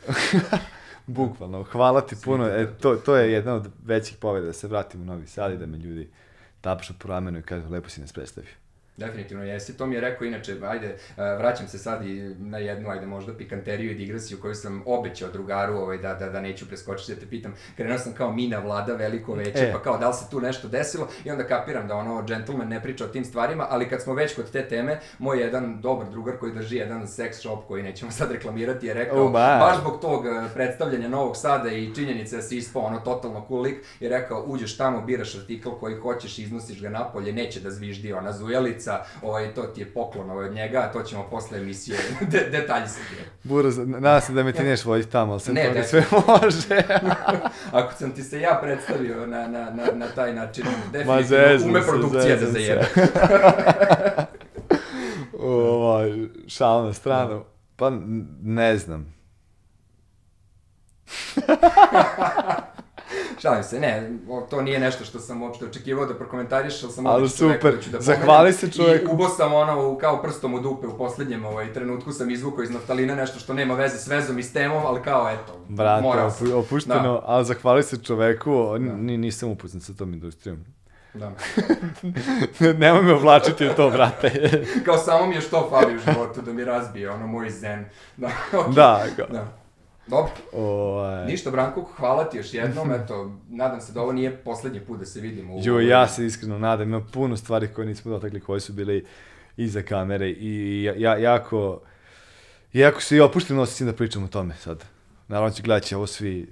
Bukvalno, 1.06 1.62
hvala 1.62 2.01
ti 2.01 2.16
puno. 2.24 2.47
E, 2.47 2.66
to, 2.81 2.97
to 2.97 3.16
je 3.16 3.32
jedna 3.32 3.55
od 3.55 3.69
većih 3.85 4.16
poveda 4.16 4.47
da 4.47 4.52
se 4.52 4.69
vratim 4.69 5.02
u 5.02 5.05
Novi 5.05 5.27
Sad 5.27 5.52
i 5.52 5.56
da 5.56 5.66
me 5.66 5.78
ljudi 5.78 6.10
tapšu 6.60 6.94
po 6.98 7.09
ramenu 7.09 7.39
i 7.39 7.43
kažu 7.43 7.70
lepo 7.70 7.89
si 7.89 8.01
nas 8.01 8.12
predstavio. 8.12 8.52
Definitivno 8.99 9.45
jesi. 9.45 9.77
To 9.77 9.87
mi 9.87 9.95
je 9.95 10.01
rekao 10.01 10.27
inače, 10.27 10.57
ajde, 10.69 10.87
e, 10.87 10.97
vraćam 11.39 11.69
se 11.69 11.79
sad 11.79 12.07
i 12.07 12.35
na 12.39 12.59
jednu, 12.59 12.91
ajde 12.91 13.07
možda 13.07 13.37
pikanteriju 13.37 13.91
i 13.91 13.95
digresiju 13.95 14.39
koju 14.41 14.55
sam 14.55 14.83
obećao 14.87 15.29
drugaru, 15.33 15.75
ovaj, 15.75 15.99
da, 15.99 16.15
da, 16.15 16.29
da 16.29 16.41
neću 16.41 16.69
preskočiti, 16.69 17.15
da 17.15 17.20
te 17.20 17.27
pitam. 17.27 17.55
Krenuo 17.77 17.99
sam 17.99 18.12
kao 18.12 18.33
mina 18.33 18.59
vlada, 18.59 18.95
veliko 18.95 19.35
veće, 19.35 19.65
e. 19.65 19.73
pa 19.73 19.83
kao 19.83 19.99
da 19.99 20.09
li 20.09 20.15
se 20.15 20.31
tu 20.31 20.41
nešto 20.41 20.69
desilo 20.69 21.09
i 21.25 21.31
onda 21.31 21.47
kapiram 21.47 21.89
da 21.89 21.95
ono, 21.95 22.23
gentleman 22.23 22.69
ne 22.69 22.83
priča 22.83 23.05
o 23.05 23.09
tim 23.09 23.25
stvarima, 23.25 23.66
ali 23.70 23.89
kad 23.89 24.03
smo 24.03 24.15
već 24.15 24.35
kod 24.35 24.51
te 24.51 24.69
teme, 24.69 25.01
moj 25.19 25.41
jedan 25.41 25.81
dobar 25.81 26.11
drugar 26.11 26.39
koji 26.39 26.53
drži 26.53 26.77
jedan 26.77 27.03
sex 27.07 27.33
shop 27.33 27.66
koji 27.69 27.83
nećemo 27.83 28.11
sad 28.11 28.33
reklamirati 28.33 28.87
je 28.87 28.95
rekao, 28.95 29.25
oh, 29.25 29.33
baš 29.33 29.81
zbog 29.81 30.01
tog 30.01 30.27
e, 30.27 30.31
predstavljanja 30.55 31.09
Novog 31.09 31.37
Sada 31.37 31.70
i 31.70 31.95
činjenice 31.95 32.37
da 32.37 32.43
si 32.43 32.57
ispao 32.57 32.83
ono 32.83 33.01
totalno 33.01 33.45
cool 33.49 33.61
lik, 33.61 33.85
je 34.01 34.09
rekao, 34.09 34.45
uđeš 34.47 34.77
tamo, 34.77 35.01
biraš 35.01 35.35
artikl 35.35 35.70
koji 35.70 35.97
hoćeš, 35.97 36.39
iznosiš 36.39 36.81
ga 36.83 36.89
napolje, 36.89 37.33
neće 37.33 37.61
da 37.61 37.70
zviždi 37.70 38.12
ona 38.12 38.33
zujelica, 38.33 38.88
Burazca, 38.89 39.05
ovaj, 39.23 39.55
to 39.55 39.62
ti 39.62 39.81
je 39.81 39.86
poklon 39.86 40.31
ovaj, 40.31 40.48
od 40.48 40.55
njega, 40.55 40.90
to 40.93 41.02
ćemo 41.02 41.27
posle 41.31 41.59
emisije, 41.59 41.98
de, 42.32 42.48
detalji 42.51 42.89
se 42.89 43.01
gdje. 43.10 43.24
Buraz, 43.43 43.78
nadam 43.78 44.20
se 44.20 44.32
da 44.32 44.43
me 44.43 44.52
ti 44.52 44.62
neš 44.62 44.85
voditi 44.85 45.10
tamo, 45.10 45.32
ali 45.32 45.40
se 45.40 45.52
ne, 45.52 45.74
to 45.74 45.82
sve 45.82 46.05
može. 46.12 46.82
Ako 47.78 47.93
sam 47.94 48.10
ti 48.10 48.23
se 48.23 48.40
ja 48.40 48.59
predstavio 48.62 49.27
na, 49.27 49.48
na, 49.48 49.70
na, 49.70 49.85
na 49.94 50.06
taj 50.06 50.35
način, 50.35 50.65
definitivno 50.93 51.66
ume 51.66 51.82
produkcija 51.82 52.36
da 52.36 52.47
zajebe. 52.47 52.85
ovaj, 55.43 56.10
šal 56.47 56.85
na 56.85 56.93
stranu. 56.93 57.44
Pa, 57.77 57.90
ne 58.43 58.77
znam. 58.77 59.15
Šalim 63.39 63.62
se, 63.62 63.81
ne, 63.81 64.10
to 64.51 64.62
nije 64.62 64.78
nešto 64.78 65.05
što 65.05 65.19
sam 65.19 65.43
uopšte 65.43 65.65
očekivao 65.65 66.06
da 66.06 66.15
prokomentariš, 66.15 66.82
ali 66.82 66.93
sam 66.93 67.06
Ali 67.06 67.28
super, 67.28 67.74
da 67.77 67.82
ću 67.82 67.90
da 67.90 68.01
zahvali 68.01 68.52
se 68.52 68.70
čoveku. 68.73 69.10
I 69.10 69.15
ubo 69.15 69.28
sam 69.28 69.55
ono, 69.55 69.98
kao 69.98 70.23
prstom 70.23 70.55
u 70.55 70.60
dupe 70.60 70.86
u 70.86 70.98
poslednjem 70.98 71.44
ovaj, 71.44 71.73
trenutku 71.73 72.12
sam 72.12 72.31
izvukao 72.31 72.62
iz 72.62 72.70
naftalina 72.70 73.15
nešto 73.15 73.39
što 73.39 73.55
nema 73.55 73.74
veze 73.74 73.98
s 73.98 74.06
vezom 74.06 74.39
i 74.39 74.43
s 74.43 74.52
temom, 74.52 74.82
ali 74.86 75.02
kao 75.02 75.28
eto, 75.31 75.59
Brate, 75.69 76.02
morao 76.02 76.31
sam. 76.31 76.47
opu- 76.47 76.55
opušteno, 76.55 77.23
ali 77.24 77.44
zahvali 77.44 77.82
se 77.82 78.02
čoveku, 78.02 78.78
ni, 78.78 79.16
nisam 79.19 79.51
upoznat 79.51 79.82
sa 79.82 79.93
tom 79.94 80.12
industrijom. 80.12 80.65
Da. 81.15 81.32
Nemoj 82.78 83.02
me 83.02 83.12
oblačiti 83.12 83.66
u 83.69 83.73
to, 83.77 83.90
brate. 83.90 84.31
Kao 84.86 84.98
samo 84.98 85.27
mi 85.27 85.35
je 85.35 85.40
što 85.40 85.69
fali 85.70 85.97
u 85.97 85.98
životu 85.98 86.43
da 86.43 86.52
mi 86.52 86.65
razbije 86.65 87.10
ono 87.10 87.27
moj 87.27 87.51
zen. 87.51 87.85
Da, 88.16 88.27
okej. 88.60 88.74
da, 88.74 89.05
kao, 89.16 89.27
da. 89.31 89.58
Dobro, 90.09 90.33
ovaj, 90.55 91.27
ništa 91.27 91.51
Branko, 91.51 91.83
hvala 91.91 92.25
ti 92.25 92.37
još 92.37 92.55
jednom, 92.55 92.93
eto, 92.93 93.33
nadam 93.49 93.81
se 93.81 93.93
da 93.93 94.03
ovo 94.03 94.13
nije 94.13 94.37
poslednji 94.37 94.81
put 94.81 94.99
da 94.99 95.07
se 95.07 95.21
vidimo. 95.21 95.55
u- 95.55 95.61
Jo, 95.63 95.81
ja 95.81 96.09
se 96.09 96.27
iskreno 96.27 96.59
nadam, 96.59 96.89
ima 96.89 97.01
puno 97.03 97.37
stvari 97.37 97.69
koje 97.69 97.87
nismo 97.87 98.11
dotakli, 98.11 98.41
koje 98.41 98.61
su 98.61 98.73
bile 98.73 99.01
iza 99.57 99.83
kamere 99.83 100.29
i 100.29 100.83
ja, 100.85 100.95
ja, 100.97 101.17
jako, 101.17 101.81
jako 102.73 103.01
se 103.01 103.17
i 103.17 103.21
opušteno 103.21 103.63
osjećam 103.63 103.87
da 103.87 103.93
pričam 103.93 104.25
o 104.25 104.29
tome 104.29 104.55
sad. 104.55 104.85
Naravno 105.29 105.51
će 105.51 105.63
gledat 105.63 105.83
će 105.83 105.97
ovo 105.97 106.07
svi, 106.07 106.49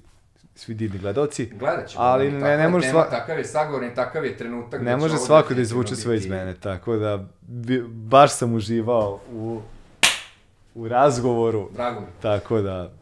svi 0.55 0.74
divni 0.74 0.99
gledoci. 0.99 1.47
Gledat 1.49 1.89
ćemo. 1.89 2.05
Ali 2.05 2.28
ono, 2.28 2.39
ne- 2.39 2.57
ne 2.57 2.69
može 2.69 2.89
sva- 2.89 3.11
Takav 3.11 3.39
je 3.39 3.45
sagovorni, 3.45 3.95
takav 3.95 4.24
je 4.24 4.37
trenutak. 4.37 4.83
Ne 4.83 4.91
će 4.93 4.97
može 4.97 5.16
svako 5.16 5.55
da 5.55 5.61
izvuče 5.61 5.97
sve 5.97 6.16
iz 6.16 6.27
mene, 6.27 6.55
tako 6.55 6.97
da 6.97 7.24
bi, 7.41 7.83
baš 7.83 8.33
sam 8.33 8.55
uživao 8.55 9.20
u, 9.33 9.61
u 10.74 10.89
razgovoru, 10.89 11.69
Drago 11.73 12.01
mi. 12.01 12.07
tako 12.23 12.61
da 12.61 12.93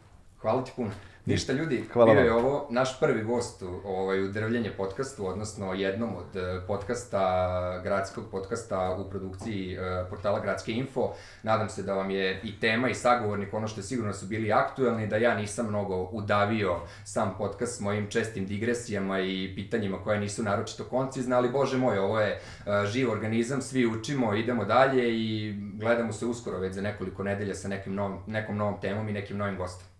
Hvala 0.45 0.63
ti 0.63 0.71
puno. 0.75 0.91
Ništa 1.25 1.53
ljudi, 1.53 1.83
Hvala 1.93 2.13
bio 2.13 2.23
je 2.23 2.33
ovo 2.33 2.67
naš 2.69 2.99
prvi 2.99 3.23
gost 3.23 3.61
u, 3.61 3.81
ovaj, 3.85 4.23
u 4.23 4.31
Drvljenje 4.31 4.71
podcastu, 4.77 5.27
odnosno 5.27 5.73
jednom 5.73 6.15
od 6.15 6.35
eh, 6.35 6.61
podcasta, 6.67 7.81
gradskog 7.83 8.23
podcasta 8.31 8.97
u 8.99 9.09
produkciji 9.09 9.73
eh, 9.73 10.05
portala 10.09 10.39
Gradske 10.39 10.71
info. 10.71 11.13
Nadam 11.43 11.69
se 11.69 11.83
da 11.83 11.93
vam 11.93 12.11
je 12.11 12.41
i 12.43 12.59
tema 12.59 12.89
i 12.89 12.93
sagovornik 12.93 13.53
ono 13.53 13.67
što 13.67 13.79
je 13.79 13.83
sigurno 13.83 14.13
su 14.13 14.25
bili 14.25 14.51
aktuelni, 14.51 15.07
da 15.07 15.17
ja 15.17 15.35
nisam 15.35 15.67
mnogo 15.67 16.09
udavio 16.11 16.75
sam 17.03 17.35
podcast 17.37 17.77
s 17.77 17.79
mojim 17.79 18.09
čestim 18.09 18.45
digresijama 18.45 19.19
i 19.19 19.53
pitanjima 19.55 19.97
koja 20.03 20.19
nisu 20.19 20.43
naročito 20.43 20.83
koncizna, 20.83 21.37
ali 21.37 21.49
bože 21.49 21.77
moj, 21.77 21.99
ovo 21.99 22.19
je 22.19 22.31
eh, 22.31 22.41
živ 22.85 23.11
organizam, 23.11 23.61
svi 23.61 23.85
učimo, 23.85 24.35
idemo 24.35 24.65
dalje 24.65 25.19
i 25.19 25.53
gledamo 25.73 26.13
se 26.13 26.25
uskoro 26.25 26.59
već 26.59 26.73
za 26.73 26.81
nekoliko 26.81 27.23
nedelja 27.23 27.55
sa 27.55 27.67
nekim 27.67 27.95
novom, 27.95 28.19
nekom 28.27 28.57
novom 28.57 28.81
temom 28.81 29.09
i 29.09 29.13
nekim 29.13 29.37
novim 29.37 29.57
gostom. 29.57 29.94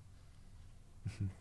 Mm-hmm. 1.08 1.26